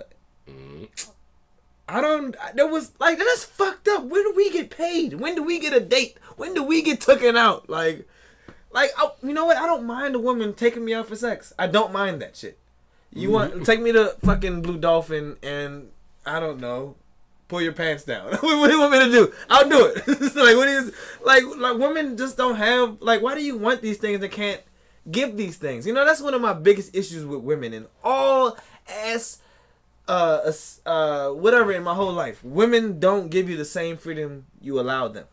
I 1.87 2.01
don't. 2.01 2.35
There 2.55 2.67
was 2.67 2.91
like 2.99 3.17
that's 3.19 3.43
fucked 3.45 3.87
up. 3.87 4.03
When 4.03 4.23
do 4.23 4.33
we 4.35 4.51
get 4.51 4.69
paid? 4.69 5.15
When 5.15 5.35
do 5.35 5.43
we 5.43 5.59
get 5.59 5.73
a 5.73 5.79
date? 5.79 6.17
When 6.35 6.53
do 6.53 6.63
we 6.63 6.81
get 6.81 6.99
taken 6.99 7.37
out? 7.37 7.69
Like, 7.69 8.07
like 8.71 8.89
I, 8.97 9.11
you 9.21 9.33
know 9.33 9.45
what? 9.45 9.57
I 9.57 9.65
don't 9.67 9.85
mind 9.85 10.15
a 10.15 10.19
woman 10.19 10.53
taking 10.53 10.83
me 10.83 10.93
out 10.93 11.07
for 11.07 11.15
sex. 11.15 11.53
I 11.59 11.67
don't 11.67 11.93
mind 11.93 12.21
that 12.21 12.35
shit. 12.35 12.57
You 13.13 13.31
want 13.31 13.65
take 13.65 13.81
me 13.81 13.91
to 13.93 14.15
fucking 14.23 14.61
Blue 14.61 14.77
Dolphin 14.77 15.37
and 15.41 15.89
I 16.25 16.39
don't 16.39 16.59
know, 16.59 16.95
pull 17.47 17.61
your 17.61 17.73
pants 17.73 18.03
down. 18.03 18.25
what, 18.33 18.67
do 18.67 18.73
you 18.73 18.79
want 18.79 18.91
me 18.91 18.99
to 18.99 19.11
do? 19.11 19.33
I'll 19.49 19.69
do 19.69 19.85
it. 19.85 20.03
Like 20.35 20.57
what 20.57 20.67
is 20.67 20.93
like 21.23 21.43
like 21.57 21.77
women 21.77 22.17
just 22.17 22.37
don't 22.37 22.55
have 22.55 23.01
like 23.01 23.21
why 23.21 23.35
do 23.35 23.43
you 23.43 23.57
want 23.57 23.81
these 23.81 23.97
things 23.97 24.19
that 24.19 24.31
can't 24.31 24.61
give 25.09 25.37
these 25.37 25.55
things? 25.57 25.87
You 25.87 25.93
know 25.93 26.05
that's 26.05 26.21
one 26.21 26.33
of 26.33 26.41
my 26.41 26.53
biggest 26.53 26.95
issues 26.95 27.25
with 27.25 27.39
women 27.41 27.73
in 27.73 27.87
all 28.03 28.57
ass 28.87 29.39
uh, 30.07 30.51
uh, 30.85 31.29
whatever 31.31 31.71
in 31.71 31.83
my 31.83 31.93
whole 31.93 32.13
life. 32.13 32.43
Women 32.43 32.99
don't 32.99 33.29
give 33.29 33.49
you 33.49 33.57
the 33.57 33.65
same 33.65 33.97
freedom 33.97 34.45
you 34.61 34.79
allow 34.79 35.07
them. 35.07 35.25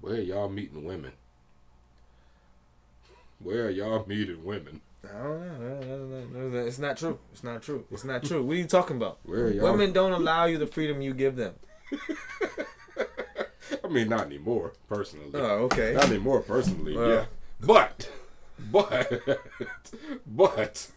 Where 0.00 0.20
y'all 0.20 0.48
meeting 0.48 0.84
women? 0.84 1.12
Where 3.40 3.70
y'all 3.70 4.04
meeting 4.06 4.44
women? 4.44 4.80
I 5.14 5.22
don't 5.22 5.60
know. 5.60 5.80
No, 5.80 5.96
no, 5.98 6.24
no, 6.24 6.48
no, 6.48 6.58
It's 6.66 6.78
not 6.78 6.96
true. 6.96 7.18
It's 7.32 7.44
not 7.44 7.62
true. 7.62 7.84
It's 7.90 8.04
not 8.04 8.22
true. 8.24 8.42
What 8.42 8.54
are 8.54 8.56
you 8.56 8.66
talking 8.66 8.96
about? 8.96 9.18
Where? 9.24 9.52
Women 9.62 9.92
don't 9.92 10.12
allow 10.12 10.44
you 10.46 10.58
the 10.58 10.66
freedom 10.66 11.00
you 11.00 11.14
give 11.14 11.36
them. 11.36 11.54
I 13.84 13.88
mean, 13.88 14.08
not 14.08 14.26
anymore, 14.26 14.72
personally. 14.88 15.30
Oh, 15.34 15.64
okay. 15.64 15.94
Not 15.94 16.10
anymore, 16.10 16.42
personally. 16.42 16.96
Well. 16.96 17.08
yeah, 17.08 17.24
but, 17.60 18.10
but, 18.70 19.22
but. 20.26 20.90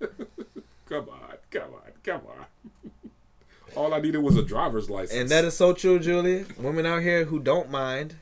come 0.00 1.08
on, 1.10 1.34
come 1.50 1.74
on, 1.74 1.92
come 2.02 2.20
on. 2.26 2.90
All 3.74 3.92
I 3.92 4.00
needed 4.00 4.18
was 4.18 4.36
a 4.36 4.42
driver's 4.42 4.88
license. 4.88 5.20
And 5.20 5.28
that 5.28 5.44
is 5.44 5.54
so 5.54 5.74
true, 5.74 5.98
Julia. 5.98 6.46
Women 6.56 6.86
out 6.86 7.02
here 7.02 7.24
who 7.26 7.38
don't 7.38 7.70
mind 7.70 8.16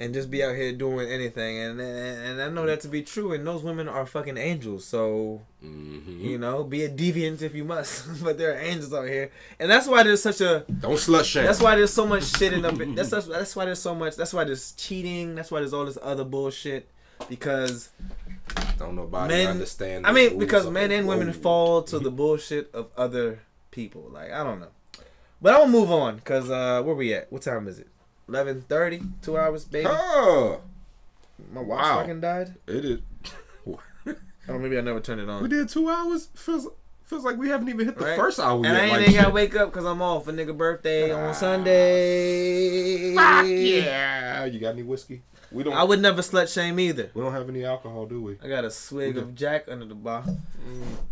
and 0.00 0.12
just 0.12 0.30
be 0.30 0.42
out 0.42 0.54
here 0.56 0.72
doing 0.72 1.08
anything, 1.08 1.58
and 1.58 1.80
and, 1.80 2.18
and 2.40 2.42
I 2.42 2.48
know 2.48 2.66
that 2.66 2.80
to 2.80 2.88
be 2.88 3.02
true. 3.02 3.32
And 3.32 3.46
those 3.46 3.62
women 3.62 3.88
are 3.88 4.04
fucking 4.06 4.36
angels. 4.36 4.84
So 4.84 5.42
Mhm. 5.64 6.20
you 6.20 6.36
know, 6.38 6.64
be 6.64 6.84
a 6.84 6.88
deviant 6.90 7.42
if 7.42 7.54
you 7.54 7.64
must, 7.64 8.04
but 8.24 8.36
there 8.38 8.52
are 8.54 8.58
angels 8.58 8.92
out 8.92 9.06
here, 9.08 9.30
and 9.58 9.70
that's 9.70 9.86
why 9.86 10.02
there's 10.02 10.22
such 10.22 10.40
a 10.40 10.64
Don't 10.80 10.96
slut 10.96 11.24
shame. 11.24 11.44
That's 11.44 11.60
why 11.60 11.76
there's 11.76 11.92
so 11.92 12.06
much 12.06 12.24
shit 12.24 12.52
in 12.52 12.62
them. 12.62 12.94
That's, 12.96 13.10
that's 13.10 13.54
why 13.56 13.64
there's 13.66 13.80
so 13.80 13.94
much. 13.94 14.16
That's 14.16 14.32
why 14.34 14.44
there's 14.44 14.72
cheating. 14.72 15.34
That's 15.36 15.50
why 15.50 15.60
there's 15.60 15.72
all 15.72 15.84
this 15.86 15.98
other 16.02 16.24
bullshit. 16.24 16.88
Because 17.28 17.90
Don't 18.78 18.96
nobody 18.96 19.34
men, 19.34 19.46
understand. 19.46 20.06
I 20.06 20.12
mean, 20.12 20.38
because 20.38 20.68
men 20.68 20.90
and 20.90 21.06
women 21.06 21.32
fall 21.32 21.82
to 21.84 21.98
the 21.98 22.10
bullshit 22.20 22.70
of 22.74 22.88
other 22.96 23.38
people. 23.70 24.08
Like 24.12 24.32
I 24.32 24.42
don't 24.42 24.60
know, 24.60 24.68
but 25.40 25.54
I'm 25.54 25.60
gonna 25.60 25.72
move 25.72 25.90
on. 25.92 26.20
Cause 26.20 26.50
uh, 26.50 26.82
where 26.84 26.94
we 26.96 27.14
at? 27.14 27.32
What 27.32 27.42
time 27.42 27.68
is 27.68 27.78
it? 27.78 27.86
Eleven 28.28 28.62
thirty. 28.62 29.02
Two 29.22 29.36
hours, 29.38 29.64
baby. 29.64 29.86
Oh, 29.90 30.60
My 31.52 31.60
watch 31.60 31.80
Wow. 31.82 31.98
fucking 32.00 32.20
died. 32.20 32.54
it 32.66 32.84
is. 32.84 32.98
Oh, 34.46 34.58
maybe 34.58 34.76
I 34.76 34.82
never 34.82 35.00
turned 35.00 35.22
it 35.22 35.28
on. 35.30 35.42
we 35.42 35.48
did 35.48 35.70
two 35.70 35.88
hours. 35.88 36.28
Feels 36.34 36.68
feels 37.06 37.24
like 37.24 37.38
we 37.38 37.48
haven't 37.48 37.70
even 37.70 37.86
hit 37.86 37.96
the 37.96 38.04
Right? 38.04 38.16
first 38.16 38.38
hour 38.38 38.56
And 38.56 38.64
yet. 38.66 38.74
I 38.76 38.80
ain't 38.80 38.92
like 38.92 39.00
even 39.08 39.14
gotta 39.14 39.30
wake 39.30 39.56
up 39.56 39.70
because 39.70 39.86
I'm 39.86 40.02
off. 40.02 40.28
A 40.28 40.32
nigga 40.32 40.54
birthday 40.56 41.12
Ah. 41.12 41.28
on 41.28 41.34
Sunday. 41.34 43.14
Fuck 43.14 43.46
yeah! 43.46 44.44
You 44.44 44.60
got 44.60 44.70
any 44.74 44.82
whiskey? 44.82 45.22
We 45.50 45.62
don't. 45.62 45.72
I 45.74 45.82
would 45.84 46.00
never 46.02 46.20
slut 46.20 46.52
shame 46.52 46.78
either. 46.78 47.10
we 47.14 47.22
don't 47.22 47.32
have 47.32 47.48
any 47.48 47.64
alcohol, 47.64 48.04
do 48.04 48.20
we? 48.20 48.36
I 48.42 48.48
got 48.48 48.64
a 48.66 48.70
swig 48.70 49.16
of 49.16 49.34
Jack 49.34 49.64
under 49.68 49.86
the 49.86 49.94
bar. 49.94 50.24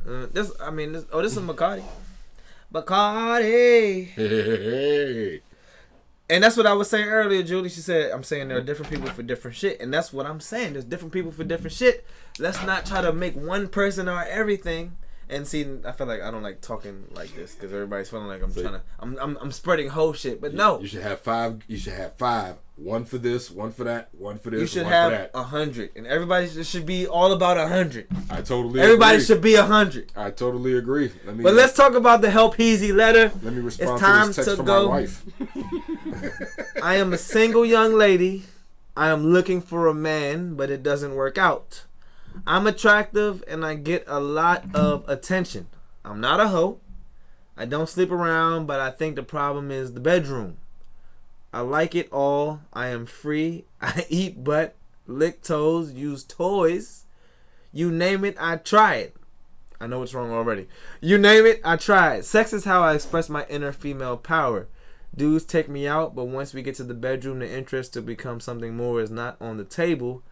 Uh, 0.06 0.26
this, 0.32 0.52
I 0.60 0.70
mean, 0.70 0.93
this, 0.93 1.05
oh, 1.12 1.22
this 1.22 1.32
is 1.34 1.39
Bacardi. 1.43 1.84
Bacardi. 2.72 4.09
Hey, 4.09 4.28
hey, 4.28 4.56
hey. 4.64 5.40
And 6.31 6.43
that's 6.43 6.57
what 6.57 6.66
I 6.66 6.73
was 6.73 6.89
saying 6.89 7.09
earlier, 7.09 7.43
Julie. 7.43 7.69
She 7.69 7.81
said, 7.81 8.11
I'm 8.11 8.23
saying 8.23 8.49
there 8.49 8.57
are 8.57 8.62
different 8.62 8.90
people 8.90 9.09
for 9.09 9.23
different 9.23 9.57
shit. 9.57 9.81
And 9.81 9.93
that's 9.93 10.12
what 10.12 10.24
I'm 10.24 10.40
saying. 10.40 10.73
There's 10.74 10.85
different 10.85 11.12
people 11.12 11.31
for 11.31 11.44
different 11.44 11.73
shit. 11.73 12.07
Let's 12.39 12.62
not 12.65 12.86
try 12.86 13.03
to 13.03 13.12
make 13.12 13.35
one 13.36 13.69
person 13.69 14.09
our 14.09 14.24
everything. 14.24 14.97
And 15.28 15.47
see, 15.47 15.66
I 15.85 15.93
feel 15.93 16.07
like 16.07 16.20
I 16.20 16.31
don't 16.31 16.43
like 16.43 16.61
talking 16.61 17.07
like 17.12 17.35
this 17.35 17.55
because 17.55 17.73
everybody's 17.73 18.11
feeling 18.11 18.28
like 18.28 18.43
I'm 18.43 18.53
See? 18.53 18.62
trying 18.62 18.74
to, 18.74 18.82
I'm, 18.99 19.19
I'm, 19.19 19.39
I'm 19.40 19.53
spreading 19.53 19.89
whole 19.89 20.12
shit. 20.12 20.40
But 20.40 20.55
no, 20.55 20.81
You 20.81 20.89
should 20.89 21.03
have 21.03 21.20
five. 21.20 21.62
You 21.69 21.78
should 21.78 21.94
have 21.94 22.15
five. 22.16 22.57
One 22.82 23.04
for 23.04 23.16
this, 23.18 23.48
one 23.48 23.70
for 23.70 23.84
that, 23.84 24.09
one 24.12 24.38
for 24.38 24.50
this, 24.50 24.60
you 24.60 24.66
should 24.66 24.86
have 24.86 25.30
a 25.34 25.42
hundred. 25.44 25.90
And 25.94 26.04
everybody 26.04 26.48
should- 26.64 26.84
be 26.84 27.06
all 27.06 27.32
about 27.32 27.56
a 27.56 27.68
hundred. 27.68 28.09
I 28.28 28.42
totally. 28.42 28.70
Agree. 28.70 28.82
Everybody 28.82 29.14
agree. 29.16 29.24
should 29.24 29.40
be 29.40 29.54
a 29.54 29.64
hundred. 29.64 30.10
I 30.16 30.30
totally 30.30 30.76
agree. 30.76 31.12
Let 31.24 31.36
me. 31.36 31.44
But 31.44 31.54
let's 31.54 31.74
talk 31.74 31.94
about 31.94 32.22
the 32.22 32.30
Help 32.30 32.56
Heezy 32.56 32.92
letter. 32.92 33.30
Let 33.42 33.54
me 33.54 33.60
respond 33.60 34.00
time 34.00 34.22
to 34.22 34.26
this 34.28 34.36
text 34.36 34.50
to 34.50 34.56
from 34.56 34.66
go. 34.66 34.88
my 34.88 35.00
wife. 35.00 35.24
I 36.82 36.96
am 36.96 37.12
a 37.12 37.18
single 37.18 37.64
young 37.64 37.94
lady. 37.94 38.44
I 38.96 39.09
am 39.09 39.26
looking 39.26 39.60
for 39.60 39.86
a 39.86 39.94
man, 39.94 40.54
but 40.56 40.68
it 40.70 40.82
doesn't 40.82 41.14
work 41.14 41.38
out. 41.38 41.84
I'm 42.46 42.66
attractive 42.66 43.44
and 43.46 43.64
I 43.64 43.74
get 43.74 44.04
a 44.06 44.18
lot 44.18 44.64
of 44.74 45.09
attention. 45.09 45.68
I'm 46.04 46.20
not 46.20 46.40
a 46.40 46.48
hoe. 46.48 46.80
I 47.56 47.64
don't 47.64 47.88
sleep 47.88 48.10
around, 48.10 48.66
but 48.66 48.80
I 48.80 48.90
think 48.90 49.14
the 49.14 49.22
problem 49.22 49.70
is 49.70 49.92
the 49.92 50.00
bedroom. 50.00 50.56
I 51.52 51.60
like 51.60 51.94
it 51.94 52.10
all. 52.12 52.60
I 52.72 52.88
am 52.88 53.06
free. 53.06 53.64
I 53.80 54.06
eat 54.08 54.42
butt, 54.42 54.74
lick 55.06 55.42
toes, 55.42 55.92
use 55.92 56.24
toys. 56.24 57.04
You 57.72 57.90
name 57.90 58.24
it, 58.24 58.36
I 58.38 58.56
try 58.56 58.96
it. 58.96 59.16
I 59.80 59.86
know 59.86 59.98
what's 59.98 60.14
wrong 60.14 60.30
already. 60.30 60.68
You 61.00 61.18
name 61.18 61.44
it, 61.44 61.60
I 61.64 61.76
try 61.76 62.16
it. 62.16 62.24
Sex 62.24 62.52
is 62.52 62.64
how 62.64 62.82
I 62.82 62.94
express 62.94 63.28
my 63.28 63.44
inner 63.48 63.72
female 63.72 64.16
power. 64.16 64.68
Dudes 65.14 65.44
take 65.44 65.68
me 65.68 65.86
out, 65.86 66.14
but 66.14 66.26
once 66.26 66.54
we 66.54 66.62
get 66.62 66.76
to 66.76 66.84
the 66.84 66.94
bedroom, 66.94 67.40
the 67.40 67.50
interest 67.50 67.92
to 67.94 68.02
become 68.02 68.40
something 68.40 68.76
more 68.76 69.00
is 69.00 69.10
not 69.10 69.36
on 69.40 69.56
the 69.56 69.64
table. 69.64 70.22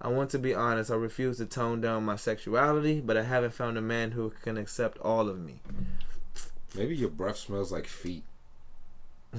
I 0.00 0.08
want 0.08 0.30
to 0.30 0.38
be 0.38 0.54
honest, 0.54 0.90
I 0.90 0.94
refuse 0.94 1.38
to 1.38 1.46
tone 1.46 1.80
down 1.80 2.04
my 2.04 2.16
sexuality, 2.16 3.00
but 3.00 3.16
I 3.16 3.24
haven't 3.24 3.54
found 3.54 3.76
a 3.76 3.82
man 3.82 4.12
who 4.12 4.32
can 4.42 4.56
accept 4.56 4.98
all 4.98 5.28
of 5.28 5.38
me. 5.38 5.60
Maybe 6.74 6.96
your 6.96 7.10
breath 7.10 7.36
smells 7.36 7.72
like 7.72 7.86
feet. 7.86 8.24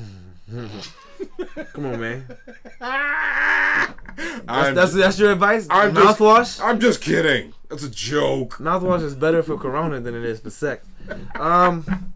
Come 1.73 1.85
on, 1.85 1.99
man. 1.99 2.25
That's, 4.45 4.75
that's, 4.75 4.93
that's 4.93 5.19
your 5.19 5.31
advice? 5.31 5.65
I'm 5.69 5.95
just- 5.95 6.19
Mouthwash? 6.19 6.63
I'm 6.63 6.79
just 6.79 7.01
kidding. 7.01 7.53
That's 7.69 7.83
a 7.83 7.89
joke. 7.89 8.57
Mouthwash 8.57 9.01
is 9.01 9.15
better 9.15 9.41
for 9.41 9.57
corona 9.57 9.99
than 10.01 10.13
it 10.13 10.23
is 10.23 10.39
for 10.39 10.49
sex. 10.51 10.85
Um. 11.35 12.11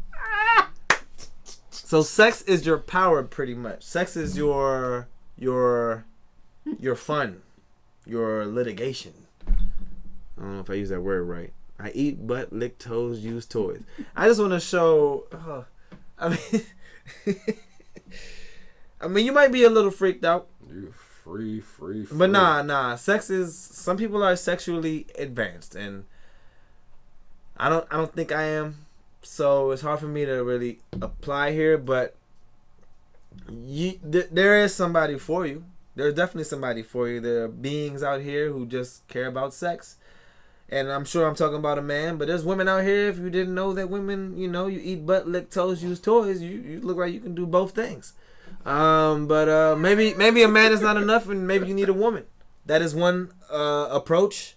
So 1.72 2.02
sex 2.04 2.42
is 2.44 2.66
your 2.66 2.78
power, 2.78 3.24
pretty 3.24 3.54
much. 3.56 3.82
Sex 3.84 4.16
is 4.16 4.38
your 4.38 5.08
your 5.38 6.06
your 6.80 6.96
fun, 6.96 7.42
your 8.06 8.46
litigation. 8.46 9.14
I 9.48 9.52
don't 10.42 10.54
know 10.56 10.60
if 10.60 10.70
I 10.70 10.74
use 10.76 10.90
that 10.90 11.02
word 11.02 11.24
right. 11.24 11.54
I 11.80 11.92
eat 11.96 12.28
butt, 12.28 12.52
lick 12.54 12.78
toes, 12.78 13.20
use 13.22 13.46
toys. 13.46 13.82
I 14.16 14.28
just 14.28 14.40
want 14.40 14.52
to 14.54 14.60
show. 14.60 15.26
Uh, 15.32 15.64
I 16.20 16.30
mean, 16.30 17.36
I 19.00 19.08
mean, 19.08 19.26
you 19.26 19.32
might 19.32 19.52
be 19.52 19.64
a 19.64 19.70
little 19.70 19.92
freaked 19.92 20.26
out. 20.26 20.48
You 20.68 20.92
free, 20.92 21.60
free, 21.60 22.06
free. 22.06 22.18
But 22.18 22.30
nah, 22.30 22.62
nah. 22.62 22.96
Sex 22.96 23.30
is 23.30 23.56
some 23.56 23.98
people 23.98 24.24
are 24.24 24.36
sexually 24.36 25.08
advanced, 25.18 25.76
and 25.76 26.06
I 27.56 27.70
don't. 27.70 27.86
I 27.92 27.98
don't 27.98 28.14
think 28.14 28.32
I 28.32 28.44
am. 28.44 28.86
So 29.22 29.72
it's 29.72 29.82
hard 29.82 30.00
for 30.00 30.08
me 30.08 30.26
to 30.26 30.44
really 30.44 30.80
apply 31.02 31.52
here. 31.52 31.78
But 31.78 32.16
you, 33.50 34.00
th- 34.12 34.30
there 34.32 34.60
is 34.62 34.74
somebody 34.74 35.18
for 35.20 35.46
you. 35.46 35.64
There's 35.96 36.14
definitely 36.14 36.46
somebody 36.46 36.84
for 36.84 37.10
you. 37.10 37.20
There 37.20 37.44
are 37.44 37.48
beings 37.48 38.04
out 38.04 38.22
here 38.22 38.52
who 38.52 38.66
just 38.66 39.08
care 39.08 39.28
about 39.28 39.54
sex. 39.54 39.98
And 40.70 40.92
I'm 40.92 41.06
sure 41.06 41.26
I'm 41.26 41.36
talking 41.36 41.58
about 41.58 41.78
a 41.78 41.82
man, 41.82 42.18
but 42.18 42.28
there's 42.28 42.44
women 42.44 42.68
out 42.68 42.84
here. 42.84 43.08
If 43.08 43.18
you 43.20 43.30
didn't 43.30 43.56
know 43.56 43.72
that 43.74 43.90
women, 43.90 44.38
you 44.38 44.50
know, 44.50 44.68
you 44.68 44.82
eat 44.84 45.06
butt, 45.06 45.26
lick 45.28 45.50
toes, 45.50 45.82
use 45.82 46.00
toys, 46.00 46.42
you, 46.42 46.60
you 46.60 46.82
look 46.82 46.98
like 46.98 47.14
you 47.14 47.22
can 47.22 47.34
do 47.34 47.46
both 47.46 47.72
things. 47.72 48.14
Um, 48.66 49.28
but 49.28 49.48
uh, 49.48 49.76
maybe 49.78 50.14
maybe 50.14 50.44
a 50.44 50.48
man 50.48 50.72
is 50.72 50.82
not 50.82 50.98
enough, 50.98 51.30
and 51.30 51.48
maybe 51.48 51.68
you 51.68 51.74
need 51.74 51.90
a 51.90 51.94
woman. 51.94 52.26
That 52.66 52.82
is 52.82 52.94
one 52.94 53.32
uh, 53.52 53.88
approach. 53.92 54.56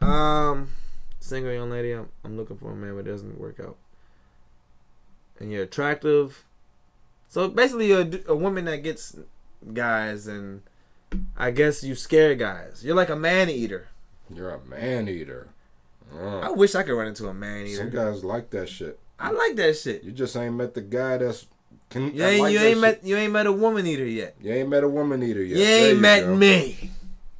Um, 0.00 0.70
single 1.20 1.52
young 1.52 1.70
lady, 1.70 1.92
I'm, 1.92 2.08
I'm 2.24 2.36
looking 2.36 2.56
for 2.56 2.72
a 2.72 2.76
man, 2.76 2.94
but 2.94 3.06
it 3.06 3.10
doesn't 3.10 3.38
work 3.38 3.60
out. 3.60 3.76
And 5.38 5.52
you're 5.52 5.64
attractive. 5.64 6.44
So 7.28 7.48
basically, 7.48 7.88
you're 7.88 8.02
a, 8.02 8.20
a 8.28 8.34
woman 8.36 8.64
that 8.66 8.82
gets 8.82 9.16
guys, 9.74 10.26
and 10.26 10.62
I 11.36 11.50
guess 11.50 11.84
you 11.84 11.94
scare 11.94 12.34
guys. 12.34 12.82
You're 12.84 12.96
like 12.96 13.10
a 13.10 13.16
man 13.16 13.50
eater. 13.50 13.88
You're 14.34 14.50
a 14.54 14.64
man 14.64 15.08
eater. 15.08 15.48
I 16.14 16.46
Uh, 16.46 16.52
wish 16.52 16.74
I 16.74 16.82
could 16.84 16.96
run 16.96 17.08
into 17.08 17.28
a 17.28 17.34
man 17.34 17.66
eater. 17.66 17.76
some 17.78 17.90
guys 17.90 18.24
like 18.24 18.50
that 18.50 18.68
shit. 18.68 18.98
I 19.18 19.30
like 19.30 19.56
that 19.56 19.76
shit. 19.76 20.04
You 20.04 20.12
just 20.12 20.36
ain't 20.36 20.54
met 20.54 20.72
the 20.74 20.80
guy 20.82 21.18
that's. 21.18 21.46
Can, 21.90 22.14
You 22.14 22.24
ain't, 22.24 22.42
like 22.42 22.52
you 22.52 22.58
ain't 22.60 22.80
met 22.80 23.04
you 23.04 23.16
ain't 23.16 23.32
met 23.32 23.46
a 23.46 23.52
woman 23.52 23.86
eater 23.86 24.06
yet. 24.06 24.34
You 24.40 24.52
ain't 24.52 24.68
met 24.68 24.82
a 24.84 24.88
woman 24.88 25.22
eater 25.22 25.42
yet. 25.42 25.58
you 25.58 25.64
There 25.64 25.90
ain't 25.92 26.00
met 26.00 26.20
go. 26.24 26.34
me. 26.36 26.90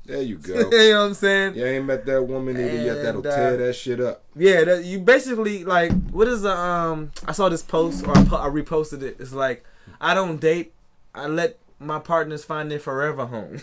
There 0.04 0.22
you 0.22 0.36
go. 0.38 0.54
you 0.54 0.70
know 0.70 1.00
what 1.00 1.06
I'm 1.08 1.14
saying? 1.14 1.54
you 1.56 1.64
ain't 1.64 1.84
met 1.84 2.06
that 2.06 2.22
woman 2.22 2.56
eater 2.56 2.82
yet 2.82 3.02
that'll 3.02 3.26
uh, 3.26 3.34
tear 3.36 3.56
that 3.56 3.72
shit 3.74 4.00
up. 4.00 4.22
Yeah, 4.36 4.62
that, 4.64 4.84
you 4.84 5.00
basically 5.00 5.64
like 5.64 5.90
what 6.10 6.28
is 6.28 6.42
the 6.42 6.56
um? 6.56 7.10
I 7.26 7.32
saw 7.32 7.48
this 7.48 7.62
post 7.62 8.06
or 8.06 8.16
I, 8.16 8.24
po- 8.24 8.36
I 8.36 8.48
reposted 8.48 9.02
it. 9.02 9.16
It's 9.18 9.32
like 9.32 9.64
I 10.00 10.14
don't 10.14 10.40
date. 10.40 10.72
I 11.14 11.26
let 11.26 11.58
my 11.80 11.98
partners 11.98 12.44
find 12.44 12.70
their 12.70 12.78
forever 12.78 13.26
home. 13.26 13.60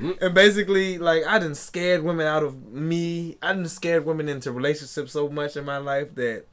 and 0.20 0.34
basically, 0.34 0.98
like 0.98 1.24
I 1.26 1.38
done 1.38 1.54
scared 1.54 2.02
women 2.02 2.26
out 2.26 2.42
of 2.42 2.72
me. 2.72 3.36
I 3.42 3.52
done 3.52 3.68
scared 3.68 4.06
women 4.06 4.28
into 4.28 4.50
relationships 4.50 5.12
so 5.12 5.28
much 5.28 5.56
in 5.56 5.64
my 5.64 5.76
life 5.78 6.14
that 6.14 6.46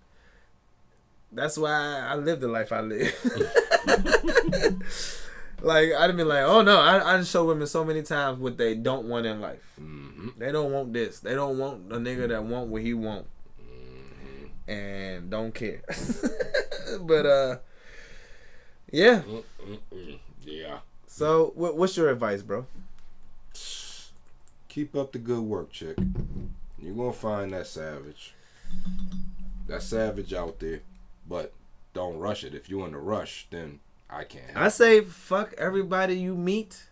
that's 1.31 1.57
why 1.57 1.71
I 1.71 2.15
live 2.15 2.39
the 2.39 2.47
life 2.47 2.71
I 2.71 2.81
live. 2.81 3.13
like 5.61 5.93
I 5.93 6.07
done 6.07 6.17
been 6.17 6.27
like, 6.27 6.43
oh 6.43 6.61
no, 6.61 6.79
I 6.79 7.17
I 7.17 7.23
show 7.23 7.45
women 7.45 7.67
so 7.67 7.83
many 7.83 8.01
times 8.01 8.39
what 8.39 8.57
they 8.57 8.75
don't 8.75 9.07
want 9.07 9.25
in 9.25 9.41
life. 9.41 9.63
hmm 9.77 10.29
They 10.37 10.51
don't 10.51 10.71
want 10.71 10.93
this. 10.93 11.19
They 11.19 11.35
don't 11.35 11.57
want 11.57 11.91
a 11.91 11.97
nigga 11.97 12.27
that 12.29 12.43
want 12.43 12.67
what 12.69 12.81
he 12.81 12.93
want 12.93 13.25
and 14.69 15.29
don't 15.29 15.53
care. 15.53 15.81
but 17.01 17.25
uh, 17.25 17.57
yeah. 18.91 19.23
Yeah. 20.45 20.79
So 21.07 21.51
what, 21.55 21.75
what's 21.75 21.97
your 21.97 22.09
advice, 22.09 22.41
bro? 22.43 22.65
Keep 24.67 24.95
up 24.95 25.11
the 25.11 25.17
good 25.19 25.41
work, 25.41 25.71
chick. 25.71 25.97
You're 26.77 26.95
gonna 26.95 27.11
find 27.11 27.51
that 27.51 27.67
savage. 27.67 28.33
That 29.67 29.81
savage 29.81 30.33
out 30.33 30.59
there. 30.59 30.81
But 31.29 31.53
don't 31.93 32.17
rush 32.17 32.43
it. 32.43 32.55
If 32.55 32.69
you're 32.69 32.87
in 32.87 32.93
a 32.95 32.99
rush, 32.99 33.45
then 33.51 33.79
I 34.09 34.23
can't 34.23 34.55
I 34.55 34.69
say 34.69 35.01
fuck 35.01 35.53
everybody 35.57 36.15
you 36.17 36.35
meet 36.35 36.87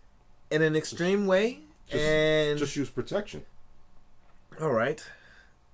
in 0.51 0.61
an 0.61 0.75
extreme 0.75 1.25
way, 1.25 1.61
Just- 1.89 2.03
and 2.03 2.59
Just 2.59 2.75
use 2.75 2.89
protection. 2.89 3.43
all 4.61 4.71
right, 4.71 5.03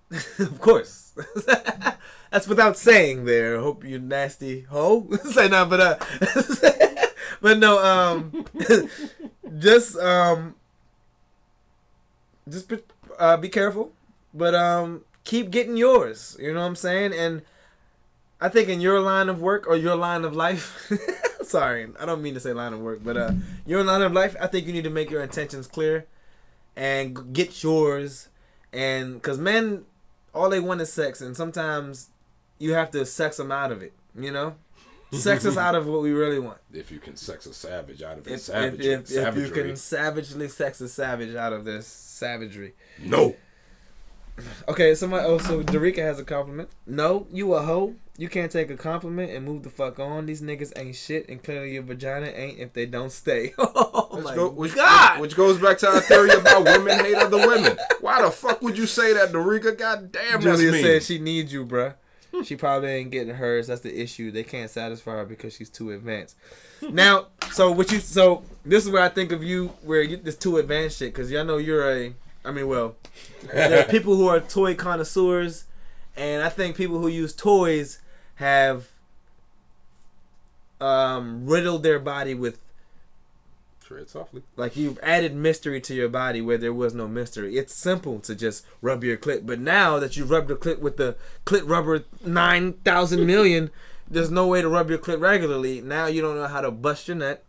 of 0.40 0.60
course. 0.62 1.12
That's 2.32 2.48
without 2.48 2.78
saying. 2.78 3.26
There, 3.26 3.60
hope 3.60 3.84
you 3.84 4.00
nasty 4.00 4.62
hoe. 4.62 5.08
say 5.26 5.48
not, 5.50 5.70
but 5.70 5.80
uh, 5.80 5.98
but 7.42 7.60
no. 7.60 7.78
Um, 7.84 8.46
just 9.60 9.98
um, 9.98 10.56
just 12.50 12.68
be, 12.70 12.80
uh, 13.20 13.38
be 13.38 13.50
careful, 13.50 13.92
but 14.34 14.56
um, 14.56 15.02
keep 15.24 15.52
getting 15.52 15.78
yours. 15.78 16.36
You 16.40 16.54
know 16.54 16.62
what 16.62 16.66
I'm 16.68 16.76
saying? 16.76 17.14
And 17.14 17.44
I 18.44 18.50
think 18.50 18.68
in 18.68 18.82
your 18.82 19.00
line 19.00 19.30
of 19.30 19.42
work 19.42 19.68
or 19.68 19.78
your 19.78 19.96
line 19.96 20.26
of 20.26 20.36
life, 20.36 20.92
sorry, 21.44 21.88
I 21.98 22.06
don't 22.06 22.22
mean 22.22 22.34
to 22.34 22.42
say 22.42 22.52
line 22.52 22.74
of 22.74 22.82
work, 22.82 23.00
but 23.02 23.16
uh, 23.16 23.32
your 23.66 23.86
line 23.86 24.02
of 24.02 24.12
life, 24.12 24.36
I 24.38 24.48
think 24.48 24.68
you 24.68 24.74
need 24.74 24.84
to 24.84 24.90
make 24.90 25.10
your 25.10 25.24
intentions 25.24 25.66
clear 25.66 26.08
and 26.76 27.34
get 27.34 27.64
yours. 27.64 28.28
And 28.74 29.14
because 29.14 29.38
men, 29.38 29.86
all 30.34 30.50
they 30.50 30.60
want 30.60 30.82
is 30.82 30.92
sex, 30.92 31.22
and 31.22 31.38
sometimes 31.38 32.10
you 32.60 32.74
have 32.74 32.92
to 32.92 33.06
sex 33.06 33.38
them 33.38 33.50
out 33.50 33.72
of 33.72 33.82
it. 33.82 33.94
You 34.14 34.32
know, 34.32 34.56
sex 35.14 35.46
us 35.46 35.56
out 35.56 35.76
of 35.76 35.88
what 35.88 36.02
we 36.02 36.12
really 36.12 36.40
want. 36.40 36.58
If 36.74 36.92
you 36.92 37.00
can 37.00 37.16
sex 37.16 37.46
a 37.46 37.54
savage 37.54 38.04
out 38.04 38.18
of 38.18 38.28
If, 38.28 38.34
his 38.34 38.50
if, 38.50 38.80
if, 38.82 39.10
if 39.10 39.38
you 39.38 39.52
can 39.52 39.78
savagely 39.78 40.50
sex 40.50 40.82
a 40.82 40.90
savage 40.90 41.34
out 41.34 41.54
of 41.54 41.64
this 41.64 41.88
savagery. 41.88 42.74
No. 43.00 43.38
Okay, 44.68 44.96
somebody. 44.96 45.26
Oh, 45.26 45.38
so 45.38 45.64
Darica 45.64 46.00
has 46.00 46.20
a 46.20 46.26
compliment. 46.26 46.72
No, 46.86 47.26
you 47.32 47.54
a 47.54 47.62
hoe. 47.62 47.96
You 48.16 48.30
can't 48.30 48.52
take 48.52 48.70
a 48.70 48.78
compliment 48.78 49.32
and 49.32 49.44
move 49.44 49.64
the 49.64 49.72
fuck 49.72 49.98
on. 49.98 50.28
These 50.28 50.44
niggas 50.44 50.72
ain't 50.78 50.96
shit, 50.96 51.28
and 51.30 51.42
clearly 51.42 51.74
your 51.74 51.82
vagina 51.82 52.28
ain't 52.28 52.60
if 52.60 52.72
they 52.74 52.86
don't 52.86 53.12
stay. 53.12 53.56
oh 53.58 54.10
Which, 54.12 54.24
my 54.24 54.36
go, 54.36 54.50
which, 54.50 54.76
god! 54.76 55.20
which 55.20 55.36
goes 55.36 55.58
back 55.58 55.80
to 55.80 55.88
our 55.88 56.00
theory 56.00 56.30
about 56.30 56.64
women 56.64 57.00
hate 57.00 57.16
other 57.16 57.40
women. 57.40 57.76
Why 58.02 58.22
the 58.22 58.30
fuck 58.30 58.62
would 58.62 58.78
you 58.78 58.86
say 58.86 59.14
that, 59.14 59.32
Dorica? 59.32 59.76
God 59.76 60.12
damn, 60.12 60.42
that's 60.42 60.60
Julia 60.60 60.72
mean. 60.74 60.84
said 60.84 61.02
she 61.02 61.18
needs 61.18 61.52
you, 61.52 61.66
bruh. 61.66 61.96
Hmm. 62.32 62.44
She 62.44 62.56
probably 62.56 62.90
ain't 62.90 63.10
getting 63.10 63.34
hers. 63.34 63.66
That's 63.66 63.82
the 63.82 64.00
issue. 64.00 64.30
They 64.30 64.44
can't 64.44 64.70
satisfy 64.70 65.14
her 65.14 65.26
because 65.26 65.56
she's 65.56 65.72
too 65.72 65.90
advanced. 65.90 66.36
now, 66.92 67.28
so 67.52 67.72
what 67.72 67.92
you? 67.92 68.00
So 68.00 68.44
this 68.64 68.86
is 68.86 68.92
where 68.92 69.02
I 69.02 69.10
think 69.10 69.32
of 69.32 69.44
you, 69.44 69.70
where 69.82 70.04
you 70.04 70.18
this 70.18 70.36
too 70.36 70.58
advanced 70.58 71.00
shit, 71.00 71.14
because 71.14 71.32
y'all 71.32 71.46
know 71.46 71.58
you're 71.58 71.90
a. 71.90 72.14
I 72.46 72.52
mean, 72.52 72.68
well, 72.68 72.96
there 73.52 73.82
are 73.82 73.84
people 73.90 74.18
who 74.18 74.28
are 74.28 74.40
toy 74.40 74.76
connoisseurs, 74.76 75.66
and 76.16 76.44
I 76.44 76.50
think 76.50 76.76
people 76.76 77.00
who 77.00 77.08
use 77.08 77.34
toys 77.34 78.00
have 78.36 78.88
um, 80.82 81.46
riddled 81.46 81.84
their 81.84 82.00
body 82.00 82.34
with 82.34 82.60
Tread 83.84 84.10
softly. 84.10 84.44
like 84.56 84.76
you've 84.78 84.98
added 85.04 85.36
mystery 85.36 85.82
to 85.82 85.94
your 85.94 86.08
body 86.08 86.42
where 86.42 86.58
there 86.58 86.74
was 86.74 86.94
no 86.94 87.08
mystery. 87.08 87.58
It's 87.58 87.76
simple 87.76 88.20
to 88.22 88.34
just 88.34 88.66
rub 88.82 89.04
your 89.04 89.18
clit, 89.18 89.46
but 89.46 89.60
now 89.60 90.00
that 90.00 90.16
you 90.16 90.24
rubbed 90.24 90.48
the 90.48 90.56
clit 90.56 90.80
with 90.80 90.98
the 90.98 91.16
clit 91.46 91.68
rubber 91.68 92.06
nine 92.26 92.74
thousand 92.86 93.26
million, 93.26 93.72
there's 94.10 94.32
no 94.32 94.48
way 94.48 94.62
to 94.62 94.70
rub 94.70 94.90
your 94.90 95.00
clit 95.00 95.20
regularly. 95.20 95.82
Now 95.82 96.06
you 96.06 96.22
don't 96.22 96.36
know 96.36 96.48
how 96.48 96.62
to 96.62 96.72
bust 96.72 97.08
your 97.10 97.18
nut, 97.18 97.44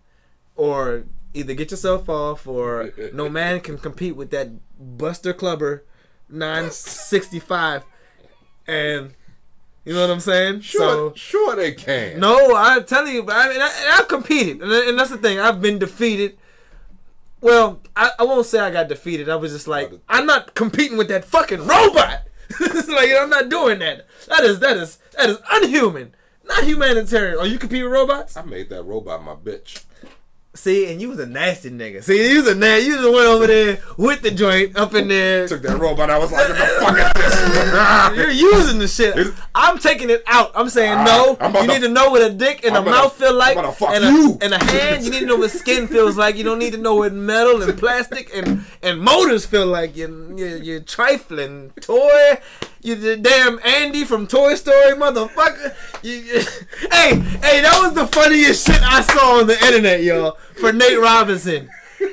or 0.56 1.04
either 1.32 1.54
get 1.54 1.70
yourself 1.70 2.08
off, 2.08 2.46
or 2.48 2.92
no 3.12 3.28
man 3.28 3.60
can 3.60 3.78
compete 3.78 4.16
with 4.16 4.30
that 4.30 4.50
Buster 4.98 5.32
Clubber 5.32 5.84
nine 6.28 6.70
sixty 6.72 7.38
five, 7.38 7.84
and 8.66 9.14
you 9.84 9.94
know 9.94 10.00
what 10.02 10.10
I'm 10.10 10.20
saying? 10.20 10.60
Sure, 10.60 10.80
So 10.80 11.12
sure 11.14 11.56
they 11.56 11.72
can. 11.72 12.18
no, 12.20 12.54
I'm 12.56 12.84
telling 12.84 13.14
you, 13.14 13.22
but 13.22 13.36
I 13.36 13.48
mean, 13.48 13.60
I, 13.60 13.96
I've 13.98 14.08
competed, 14.08 14.62
and, 14.62 14.72
and 14.72 14.98
that's 14.98 15.10
the 15.10 15.18
thing. 15.18 15.38
I've 15.38 15.60
been 15.60 15.78
defeated. 15.78 16.38
Well, 17.40 17.80
I, 17.94 18.10
I 18.18 18.22
won't 18.24 18.46
say 18.46 18.58
I 18.60 18.70
got 18.70 18.88
defeated. 18.88 19.28
I 19.28 19.36
was 19.36 19.52
just 19.52 19.68
like, 19.68 19.92
I'm 20.08 20.24
not 20.26 20.54
competing 20.54 20.96
with 20.96 21.08
that 21.08 21.24
fucking 21.26 21.66
robot. 21.66 22.22
it's 22.60 22.88
like 22.88 23.10
I'm 23.18 23.28
not 23.30 23.48
doing 23.50 23.78
that. 23.80 24.06
That 24.28 24.44
is 24.44 24.60
that 24.60 24.76
is 24.76 24.98
that 25.18 25.28
is 25.28 25.38
unhuman, 25.50 26.14
not 26.44 26.64
humanitarian. 26.64 27.38
Are 27.38 27.46
you 27.46 27.58
compete 27.58 27.82
with 27.84 27.92
robots? 27.92 28.36
I 28.36 28.42
made 28.42 28.70
that 28.70 28.82
robot 28.84 29.22
my 29.22 29.34
bitch. 29.34 29.84
See, 30.56 30.90
and 30.92 31.00
you 31.00 31.08
was 31.08 31.18
a 31.18 31.26
nasty 31.26 31.68
nigga. 31.68 32.04
See, 32.04 32.30
you 32.30 32.38
was 32.42 32.48
a 32.48 32.54
nasty. 32.54 32.86
You 32.86 32.94
just 32.98 33.12
went 33.12 33.26
over 33.26 33.46
there 33.48 33.80
with 33.96 34.22
the 34.22 34.30
joint 34.30 34.76
up 34.76 34.94
in 34.94 35.08
there. 35.08 35.48
Took 35.48 35.62
that 35.62 35.78
robot. 35.80 36.10
I 36.10 36.18
was 36.18 36.30
like, 36.30 36.48
what 36.48 36.56
the 36.56 36.64
fuck 36.64 36.96
is 36.96 37.14
this? 37.14 38.16
You're 38.16 38.30
using 38.30 38.78
the 38.78 38.86
shit. 38.86 39.34
I'm 39.54 39.78
taking 39.78 40.10
it 40.10 40.22
out. 40.28 40.52
I'm 40.54 40.68
saying 40.68 40.92
Ah, 40.92 41.04
no. 41.04 41.36
I'm 41.40 41.54
You 41.54 41.60
to- 41.62 41.66
need 41.66 41.80
to 41.82 41.88
know 41.88 42.10
what 42.10 42.22
a 42.22 42.30
dick 42.30 42.64
and 42.64 42.76
a 42.76 42.78
I'm 42.78 42.86
about 42.86 43.02
mouth 43.04 43.16
feel 43.16 43.34
like, 43.34 43.56
and. 43.56 43.66
A, 43.66 44.44
and 44.44 44.54
a 44.54 44.64
hand. 44.64 45.04
You 45.04 45.10
need 45.10 45.20
to 45.20 45.26
know 45.26 45.36
what 45.36 45.50
skin 45.50 45.88
feels 45.88 46.16
like. 46.16 46.36
You 46.36 46.44
don't 46.44 46.60
need 46.60 46.72
to 46.74 46.78
know 46.78 46.94
what 46.94 47.12
metal 47.12 47.60
and 47.60 47.76
plastic 47.76 48.30
and 48.34 48.64
and 48.82 49.00
motors 49.00 49.44
feel 49.44 49.66
like. 49.66 49.96
You 49.96 50.34
you 50.36 50.46
you're 50.62 50.80
trifling 50.80 51.72
toy. 51.80 52.38
You 52.84 52.96
the 52.96 53.16
damn 53.16 53.58
Andy 53.64 54.04
from 54.04 54.26
Toy 54.26 54.54
Story, 54.56 54.92
motherfucker. 54.92 55.74
You, 56.02 56.12
you- 56.12 56.40
hey 56.92 57.18
hey, 57.18 57.60
that 57.62 57.78
was 57.82 57.94
the 57.94 58.06
funniest 58.08 58.66
shit 58.66 58.82
I 58.82 59.00
saw 59.00 59.40
on 59.40 59.46
the 59.46 59.58
internet, 59.64 60.02
y'all. 60.02 60.36
For 60.60 60.70
Nate 60.70 61.00
Robinson. 61.00 61.70
Wait, 62.00 62.12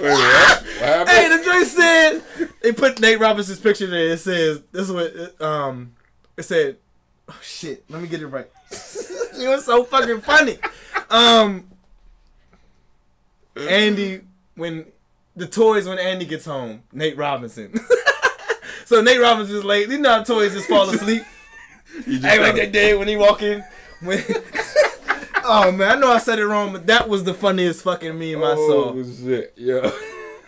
what? 0.00 0.62
What? 0.62 1.08
Hey, 1.08 1.28
the 1.36 1.42
joint 1.44 1.66
said 1.66 2.22
they 2.62 2.70
put 2.72 3.00
Nate 3.00 3.18
Robinson's 3.18 3.58
picture 3.58 3.88
there. 3.88 4.10
It 4.10 4.20
says 4.20 4.62
this 4.70 4.82
is 4.82 4.92
what 4.92 5.06
it, 5.06 5.40
um 5.42 5.94
it 6.36 6.44
said. 6.44 6.76
Oh 7.28 7.38
shit, 7.42 7.84
let 7.90 8.00
me 8.00 8.06
get 8.06 8.22
it 8.22 8.28
right. 8.28 8.48
it 8.70 9.48
was 9.48 9.64
so 9.64 9.82
fucking 9.82 10.20
funny. 10.20 10.58
Um, 11.10 11.68
Andy 13.56 14.20
when 14.54 14.86
the 15.34 15.48
toys 15.48 15.88
when 15.88 15.98
Andy 15.98 16.24
gets 16.24 16.44
home, 16.44 16.84
Nate 16.92 17.16
Robinson. 17.16 17.74
So 18.84 19.00
Nate 19.00 19.20
Robinson's 19.20 19.64
late. 19.64 19.88
You 19.88 19.98
know 19.98 20.10
how 20.10 20.22
toys 20.22 20.52
just 20.54 20.68
fall 20.68 20.88
asleep. 20.88 21.22
You 22.08 22.14
just 22.18 22.24
Act 22.24 22.42
like 22.42 22.54
they 22.56 22.68
did 22.68 22.98
when 22.98 23.06
he 23.06 23.16
walk 23.16 23.40
in. 23.42 23.62
When 24.00 24.18
oh 25.44 25.70
man, 25.70 25.98
I 25.98 26.00
know 26.00 26.10
I 26.10 26.18
said 26.18 26.40
it 26.40 26.46
wrong, 26.46 26.72
but 26.72 26.88
that 26.88 27.08
was 27.08 27.22
the 27.22 27.34
funniest 27.34 27.84
fucking 27.84 28.18
meme 28.18 28.42
I 28.42 28.56
saw. 28.56 28.90
Oh 28.90 29.04
shit, 29.04 29.52
yeah. 29.56 29.92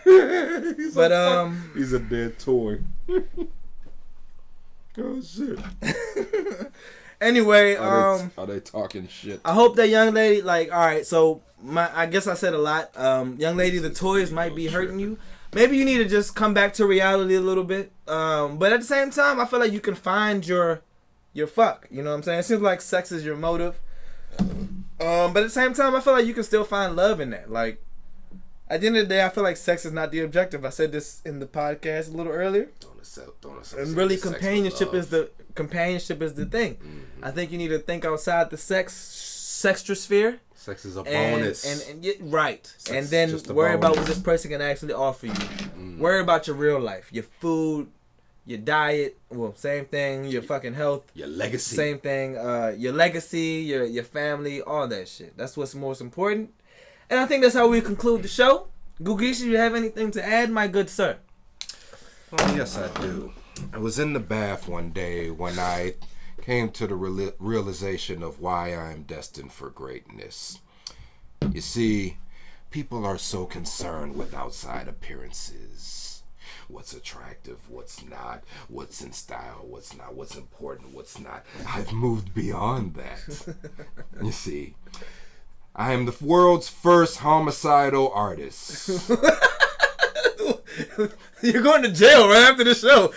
But 0.93 1.13
a 1.13 1.39
um. 1.39 1.71
he's 1.73 1.93
a 1.93 1.99
dead 1.99 2.37
toy. 2.37 2.79
oh 4.97 5.21
shit. 5.21 5.59
Anyway, 7.19 7.75
Are, 7.75 8.13
um, 8.13 8.31
they, 8.35 8.41
are 8.41 8.45
they 8.45 8.59
talking 8.59 9.07
shit? 9.07 9.41
I 9.43 9.53
hope 9.53 9.75
that 9.77 9.89
young 9.89 10.13
lady, 10.13 10.41
like, 10.43 10.71
all 10.71 10.79
right, 10.79 11.05
so 11.05 11.41
my, 11.61 11.89
I 11.95 12.05
guess 12.05 12.27
I 12.27 12.35
said 12.35 12.53
a 12.53 12.59
lot. 12.59 12.95
Um, 12.95 13.37
young 13.39 13.57
lady, 13.57 13.79
the 13.79 13.89
toys 13.89 14.31
might 14.31 14.55
be 14.55 14.67
hurting 14.67 14.99
you. 14.99 15.17
Maybe 15.53 15.77
you 15.77 15.85
need 15.85 15.97
to 15.97 16.05
just 16.05 16.35
come 16.35 16.53
back 16.53 16.73
to 16.73 16.85
reality 16.85 17.35
a 17.35 17.41
little 17.41 17.63
bit. 17.63 17.91
Um, 18.07 18.57
but 18.57 18.71
at 18.73 18.81
the 18.81 18.85
same 18.85 19.11
time, 19.11 19.39
I 19.39 19.45
feel 19.45 19.59
like 19.59 19.71
you 19.71 19.79
can 19.79 19.95
find 19.95 20.45
your 20.45 20.81
your 21.33 21.47
fuck. 21.47 21.87
You 21.91 22.03
know 22.03 22.09
what 22.09 22.17
I'm 22.17 22.23
saying? 22.23 22.39
It 22.39 22.43
seems 22.43 22.61
like 22.61 22.81
sex 22.81 23.11
is 23.11 23.23
your 23.25 23.35
motive. 23.35 23.79
Um, 24.39 25.33
but 25.33 25.37
at 25.37 25.43
the 25.43 25.49
same 25.49 25.73
time, 25.73 25.95
I 25.95 25.99
feel 25.99 26.13
like 26.13 26.25
you 26.25 26.33
can 26.33 26.43
still 26.43 26.63
find 26.63 26.95
love 26.95 27.19
in 27.19 27.29
that. 27.29 27.51
Like 27.51 27.83
at 28.69 28.81
the 28.81 28.87
end 28.87 28.97
of 28.97 29.07
the 29.07 29.15
day, 29.15 29.23
I 29.23 29.29
feel 29.29 29.43
like 29.43 29.57
sex 29.57 29.85
is 29.85 29.91
not 29.91 30.11
the 30.11 30.21
objective. 30.21 30.65
I 30.65 30.69
said 30.69 30.91
this 30.91 31.21
in 31.25 31.39
the 31.39 31.45
podcast 31.45 32.11
a 32.13 32.17
little 32.17 32.31
earlier. 32.31 32.69
Don't 32.79 32.97
accept, 32.97 33.41
don't 33.41 33.57
accept 33.59 33.81
And 33.81 33.95
really, 33.95 34.17
companionship 34.17 34.93
is 34.93 35.09
the 35.09 35.29
companionship 35.55 36.21
is 36.21 36.33
the 36.33 36.45
thing. 36.45 36.75
Mm-hmm. 36.75 37.23
I 37.23 37.31
think 37.31 37.51
you 37.51 37.57
need 37.57 37.69
to 37.69 37.79
think 37.79 38.05
outside 38.05 38.49
the 38.49 38.57
sex 38.57 38.93
sextrosphere 39.63 40.39
sex 40.67 40.83
is 40.83 40.97
a 40.97 41.01
and 41.01 41.41
bonus. 41.41 41.65
and, 41.65 41.79
and 41.89 42.05
yeah, 42.05 42.13
right, 42.19 42.65
Sex 42.77 42.91
and 42.91 43.07
then 43.07 43.55
worry 43.55 43.73
about 43.73 43.95
what 43.95 44.05
this 44.05 44.19
person 44.19 44.51
can 44.51 44.61
actually 44.61 44.93
offer 44.93 45.27
you. 45.27 45.33
Mm. 45.33 45.97
Worry 45.97 46.19
about 46.19 46.45
your 46.47 46.57
real 46.57 46.79
life, 46.79 47.07
your 47.11 47.23
food, 47.23 47.87
your 48.45 48.59
diet. 48.59 49.17
Well, 49.29 49.55
same 49.55 49.85
thing. 49.85 50.25
Your 50.25 50.41
fucking 50.41 50.73
health. 50.73 51.03
Your 51.13 51.27
legacy. 51.27 51.75
Same 51.75 51.99
thing. 51.99 52.37
Uh, 52.37 52.73
your 52.77 52.93
legacy, 52.93 53.63
your 53.71 53.85
your 53.85 54.03
family, 54.03 54.61
all 54.61 54.87
that 54.87 55.07
shit. 55.07 55.37
That's 55.37 55.55
what's 55.55 55.73
most 55.73 56.01
important. 56.01 56.53
And 57.09 57.19
I 57.19 57.25
think 57.25 57.43
that's 57.43 57.55
how 57.55 57.67
we 57.69 57.79
conclude 57.81 58.23
the 58.23 58.27
show. 58.27 58.67
Gugishi, 59.01 59.45
you 59.45 59.57
have 59.57 59.75
anything 59.75 60.11
to 60.11 60.21
add, 60.25 60.49
my 60.49 60.67
good 60.67 60.89
sir? 60.89 61.17
Oh, 62.33 62.55
yes, 62.55 62.77
I 62.77 62.87
do. 63.01 63.31
I 63.71 63.77
was 63.77 63.99
in 63.99 64.11
the 64.13 64.19
bath 64.19 64.67
one 64.67 64.89
day 64.91 65.29
when 65.29 65.57
I 65.57 65.93
came 66.47 66.69
to 66.69 66.87
the 66.87 66.95
reali- 66.95 67.33
realization 67.39 68.23
of 68.23 68.39
why 68.39 68.69
I 68.69 68.93
am 68.93 69.03
destined 69.03 69.51
for 69.51 69.69
greatness. 69.69 70.59
You 71.51 71.59
see, 71.59 72.19
people 72.71 73.05
are 73.05 73.17
so 73.17 73.45
concerned 73.45 74.15
with 74.15 74.33
outside 74.33 74.87
appearances. 74.87 76.23
What's 76.69 76.93
attractive, 76.93 77.57
what's 77.69 78.01
not, 78.01 78.45
what's 78.69 79.01
in 79.01 79.11
style, 79.11 79.65
what's 79.67 79.93
not, 79.97 80.15
what's 80.15 80.37
important, 80.37 80.93
what's 80.95 81.19
not. 81.19 81.45
I've 81.67 81.91
moved 81.91 82.33
beyond 82.33 82.93
that. 82.93 83.55
you 84.23 84.31
see, 84.31 84.75
I 85.75 85.91
am 85.91 86.05
the 86.05 86.15
world's 86.21 86.69
first 86.69 87.17
homicidal 87.17 88.09
artist. 88.13 88.87
You're 91.41 91.61
going 91.61 91.83
to 91.83 91.91
jail 91.91 92.29
right 92.29 92.49
after 92.49 92.63
the 92.63 92.73
show. 92.73 93.11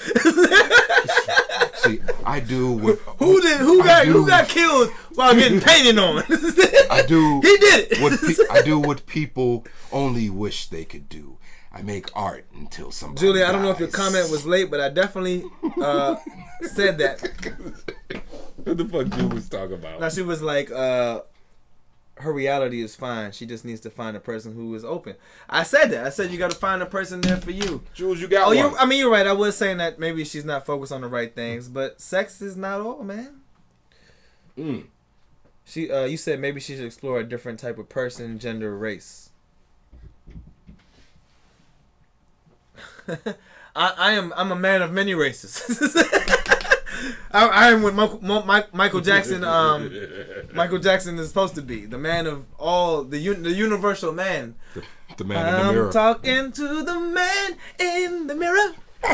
See, 1.82 2.01
I 2.24 2.40
do 2.40 2.73
what 2.73 2.98
who 3.19 3.40
did? 3.40 3.61
Who 3.61 3.81
I 3.82 3.86
got? 3.86 4.07
Who 4.07 4.27
got 4.27 4.48
killed 4.48 4.90
while 5.15 5.35
getting 5.35 5.61
painted 5.61 5.98
on? 5.98 6.23
I 6.90 7.02
do. 7.07 7.40
He 7.43 7.57
did 7.57 7.93
it. 7.93 8.01
What 8.02 8.20
pe- 8.20 8.44
I 8.51 8.62
do 8.62 8.78
what 8.78 9.07
people 9.07 9.66
only 9.93 10.28
wish 10.28 10.66
they 10.69 10.85
could 10.85 11.09
do. 11.09 11.39
I 11.73 11.82
make 11.82 12.07
art 12.16 12.47
until 12.55 12.90
somebody. 12.90 13.27
Julie, 13.27 13.44
I 13.44 13.52
don't 13.52 13.62
know 13.62 13.70
if 13.70 13.78
your 13.78 13.89
comment 13.89 14.28
was 14.31 14.44
late, 14.44 14.70
but 14.70 14.81
I 14.81 14.89
definitely 14.89 15.44
uh, 15.81 16.16
said 16.62 16.98
that. 16.98 17.20
What 18.65 18.77
the 18.77 18.85
fuck 18.86 19.09
Julie 19.09 19.35
was 19.35 19.48
talking 19.48 19.74
about? 19.74 20.01
Now 20.01 20.09
she 20.09 20.23
was 20.23 20.43
like, 20.43 20.70
uh, 20.70 21.20
her 22.20 22.32
reality 22.32 22.80
is 22.82 22.94
fine. 22.97 23.32
She 23.32 23.47
just 23.47 23.64
needs 23.64 23.80
to 23.80 23.90
find 23.90 24.16
a 24.16 24.20
person 24.20 24.55
who 24.55 24.74
is 24.74 24.84
open. 24.84 25.16
I 25.48 25.62
said 25.62 25.86
that. 25.90 26.06
I 26.06 26.10
said 26.10 26.30
you 26.30 26.38
got 26.38 26.51
to 26.51 26.56
find 26.56 26.82
a 26.82 26.86
person 26.86 27.20
there 27.20 27.36
for 27.36 27.51
you. 27.51 27.82
Jules, 27.94 28.20
you 28.20 28.28
got 28.28 28.48
Oh, 28.48 28.52
you. 28.52 28.76
I 28.78 28.86
mean, 28.86 28.98
you're 29.01 29.10
right. 29.10 29.26
I 29.26 29.32
was 29.32 29.56
saying 29.56 29.78
that 29.78 29.98
maybe 29.98 30.24
she's 30.24 30.44
not 30.44 30.64
focused 30.66 30.92
on 30.92 31.01
the 31.01 31.09
right 31.09 31.34
things, 31.34 31.68
but 31.68 32.01
sex 32.01 32.40
is 32.40 32.56
not 32.56 32.80
all, 32.80 33.02
man. 33.02 33.40
Mm. 34.59 34.84
She, 35.64 35.90
uh, 35.90 36.05
you 36.05 36.16
said 36.16 36.40
maybe 36.40 36.60
she 36.60 36.74
should 36.76 36.84
explore 36.84 37.20
a 37.20 37.24
different 37.24 37.59
type 37.60 37.78
of 37.78 37.88
person, 37.88 38.38
gender, 38.38 38.76
race. 38.76 39.30
I, 43.09 43.34
I 43.74 44.12
am. 44.12 44.32
I'm 44.36 44.51
a 44.52 44.56
man 44.56 44.82
of 44.82 44.92
many 44.92 45.14
races. 45.14 45.62
I, 47.32 47.47
I 47.48 47.70
am 47.72 47.82
what 47.82 47.94
Michael, 47.94 48.20
Mo- 48.22 48.43
Mike- 48.44 48.74
Michael 48.74 49.01
Jackson. 49.01 49.44
Um, 49.44 49.90
Michael 50.55 50.78
Jackson 50.78 51.18
is 51.18 51.28
supposed 51.28 51.55
to 51.56 51.62
be 51.62 51.86
the 51.86 51.98
man 51.98 52.27
of 52.27 52.44
all 52.59 53.05
the 53.05 53.18
un- 53.28 53.43
the 53.43 53.52
universal 53.52 54.12
man. 54.12 54.55
the 55.16 55.24
man 55.24 55.47
in 55.47 55.52
the 55.55 55.60
I'm 55.60 55.74
mirror. 55.74 55.93
talking 55.93 56.52
to 56.52 56.82
the 56.82 57.01
man 57.01 57.56
in 57.78 58.27
the 58.27 58.35
mirror. 58.35 58.74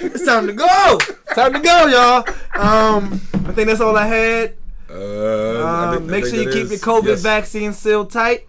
it's 0.00 0.24
time 0.24 0.46
to 0.46 0.52
go. 0.52 0.98
Time 1.34 1.52
to 1.52 1.60
go, 1.60 1.86
y'all. 1.86 2.24
Um, 2.60 3.20
I 3.46 3.52
think 3.52 3.68
that's 3.68 3.80
all 3.80 3.96
I 3.96 4.06
had. 4.06 4.54
uh, 4.90 4.94
I 4.94 4.96
Uh, 4.96 5.90
think- 5.92 6.02
I 6.02 6.06
make 6.06 6.24
sure 6.26 6.34
you 6.42 6.50
keep 6.50 6.64
is- 6.64 6.70
your 6.70 6.80
COVID 6.80 7.06
yes. 7.06 7.22
vaccine 7.22 7.72
sealed 7.72 8.10
tight. 8.10 8.46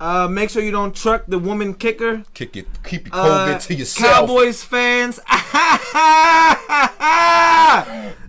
Uh, 0.00 0.26
make 0.28 0.48
sure 0.48 0.62
you 0.62 0.70
don't 0.70 0.96
truck 0.96 1.24
the 1.28 1.38
woman 1.38 1.74
kicker. 1.74 2.24
Kick 2.32 2.56
it. 2.56 2.66
Keep 2.84 3.08
your 3.08 3.14
Uh, 3.16 3.48
COVID 3.48 3.66
to 3.66 3.74
yourself. 3.74 4.14
Cowboys 4.28 4.64
fans. 4.64 5.20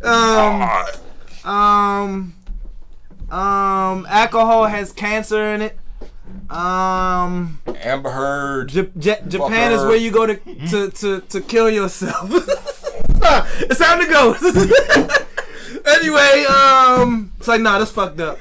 um, 0.03 0.69
um, 1.45 2.34
um, 3.31 4.06
alcohol 4.10 4.65
has 4.65 4.91
cancer 4.91 5.41
in 5.53 5.61
it. 5.61 5.77
Um, 6.49 7.60
Amber 7.81 8.11
Heard. 8.11 8.69
J- 8.69 8.89
J- 8.98 9.22
Japan 9.27 9.72
is 9.72 9.84
where 9.84 9.95
you 9.95 10.11
go 10.11 10.26
to 10.26 10.35
to 10.69 10.89
to, 10.91 11.22
to 11.22 11.41
kill 11.41 11.69
yourself. 11.69 12.30
it's 13.61 13.80
time 13.80 13.99
to 13.99 14.07
go. 14.07 14.35
anyway, 15.86 16.45
um, 16.45 17.32
it's 17.38 17.48
like 17.48 17.62
nah, 17.62 17.80
that's 17.80 17.91
fucked 17.91 18.20
up. 18.20 18.40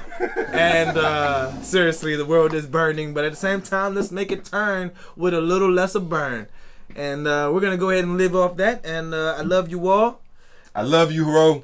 And 0.53 0.97
uh, 0.97 1.61
seriously, 1.61 2.15
the 2.15 2.25
world 2.25 2.53
is 2.53 2.65
burning, 2.65 3.13
but 3.13 3.23
at 3.25 3.31
the 3.31 3.37
same 3.37 3.61
time, 3.61 3.95
let's 3.95 4.11
make 4.11 4.31
it 4.31 4.45
turn 4.45 4.91
with 5.15 5.33
a 5.33 5.41
little 5.41 5.71
less 5.71 5.95
of 5.95 6.09
burn. 6.09 6.47
And 6.95 7.27
uh, 7.27 7.49
we're 7.53 7.61
gonna 7.61 7.77
go 7.77 7.89
ahead 7.89 8.03
and 8.03 8.17
live 8.17 8.35
off 8.35 8.57
that. 8.57 8.85
And 8.85 9.13
uh, 9.13 9.35
I 9.37 9.41
love 9.41 9.69
you 9.69 9.87
all. 9.87 10.21
I 10.75 10.81
love 10.83 11.11
you, 11.11 11.25
Ro. 11.29 11.63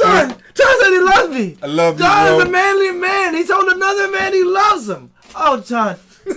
John, 0.00 0.28
John 0.54 0.80
said 0.80 0.90
he 0.90 1.00
loves 1.00 1.34
me. 1.34 1.56
I 1.62 1.66
love 1.66 1.98
you, 1.98 2.04
John 2.04 2.26
Ro. 2.26 2.38
is 2.40 2.44
a 2.44 2.48
manly 2.50 2.92
man. 2.92 3.34
He 3.34 3.44
told 3.46 3.68
another 3.68 4.10
man 4.10 4.32
he 4.32 4.44
loves 4.44 4.88
him. 4.88 5.10
Oh, 5.34 5.60
John. 5.60 5.96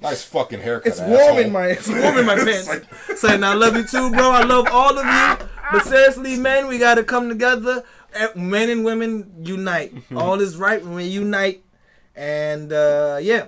Nice 0.00 0.22
fucking 0.22 0.60
haircut. 0.60 0.86
It's 0.86 1.00
warm 1.00 1.12
asshole. 1.12 1.38
in 1.38 1.52
my 1.52 1.66
it's 1.66 1.88
warm 1.88 2.18
in 2.18 2.26
my 2.26 2.34
It's 2.38 2.44
pants. 2.68 2.68
like- 3.08 3.18
Saying 3.18 3.42
I 3.42 3.54
love 3.54 3.74
you 3.76 3.82
too, 3.84 4.10
bro. 4.12 4.30
I 4.30 4.44
love 4.44 4.68
all 4.70 4.96
of 4.96 5.04
you. 5.04 5.48
But 5.72 5.84
seriously, 5.84 6.36
man, 6.38 6.66
we 6.66 6.78
gotta 6.78 7.04
come 7.04 7.28
together. 7.28 7.84
Eh, 8.14 8.28
Men 8.34 8.70
and 8.70 8.84
women 8.84 9.32
unite. 9.42 9.92
all 10.16 10.40
is 10.40 10.56
right 10.56 10.82
when 10.82 10.94
we 10.94 11.04
unite. 11.04 11.62
And 12.16 12.72
uh 12.72 13.18
yeah. 13.20 13.46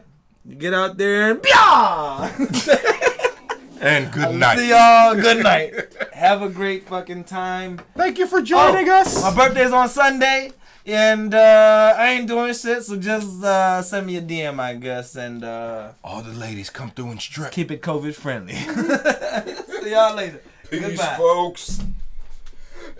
Get 0.58 0.72
out 0.74 0.96
there 0.96 1.30
and 1.32 1.40
yeah. 1.46 2.36
And 3.82 4.12
good 4.12 4.34
night. 4.34 4.58
See 4.58 4.68
y'all. 4.70 5.14
Good 5.14 5.42
night. 5.42 5.72
Have 6.12 6.42
a 6.42 6.50
great 6.50 6.86
fucking 6.86 7.24
time. 7.24 7.80
Thank 7.96 8.18
you 8.18 8.26
for 8.26 8.40
Oh, 8.40 8.42
joining 8.42 8.88
us. 8.90 9.22
My 9.22 9.34
birthday's 9.34 9.72
on 9.72 9.88
Sunday. 9.88 10.52
And 10.84 11.32
uh, 11.34 11.94
I 11.96 12.10
ain't 12.10 12.26
doing 12.26 12.52
shit, 12.54 12.82
so 12.82 12.96
just 12.96 13.42
uh, 13.44 13.80
send 13.82 14.06
me 14.06 14.16
a 14.16 14.22
DM, 14.22 14.58
I 14.58 14.74
guess, 14.74 15.14
and 15.14 15.44
uh, 15.44 15.92
All 16.02 16.20
the 16.22 16.32
ladies 16.32 16.68
come 16.70 16.90
through 16.90 17.10
and 17.12 17.20
strip. 17.20 17.52
keep 17.52 17.70
it 17.70 17.80
COVID 17.82 18.14
friendly. 18.14 18.54
See 19.82 19.90
y'all 19.92 20.14
later. 20.16 20.40
Peace, 20.70 20.80
Goodbye. 20.80 21.14
folks. 21.16 21.80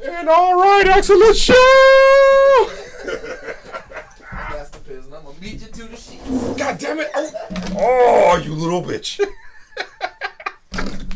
And 0.04 0.28
all 0.28 0.60
right, 0.60 0.86
excellent 0.86 1.36
show. 1.36 1.56
I'm 5.20 5.24
gonna 5.24 5.38
beat 5.40 5.60
you 5.60 5.66
to 5.66 5.84
the 5.84 5.96
sheets. 5.96 6.24
God 6.56 6.78
damn 6.78 7.00
it! 7.00 7.10
Oh, 7.14 7.32
oh 7.76 8.36
you 8.42 8.54
little 8.54 8.82
bitch. 8.82 9.20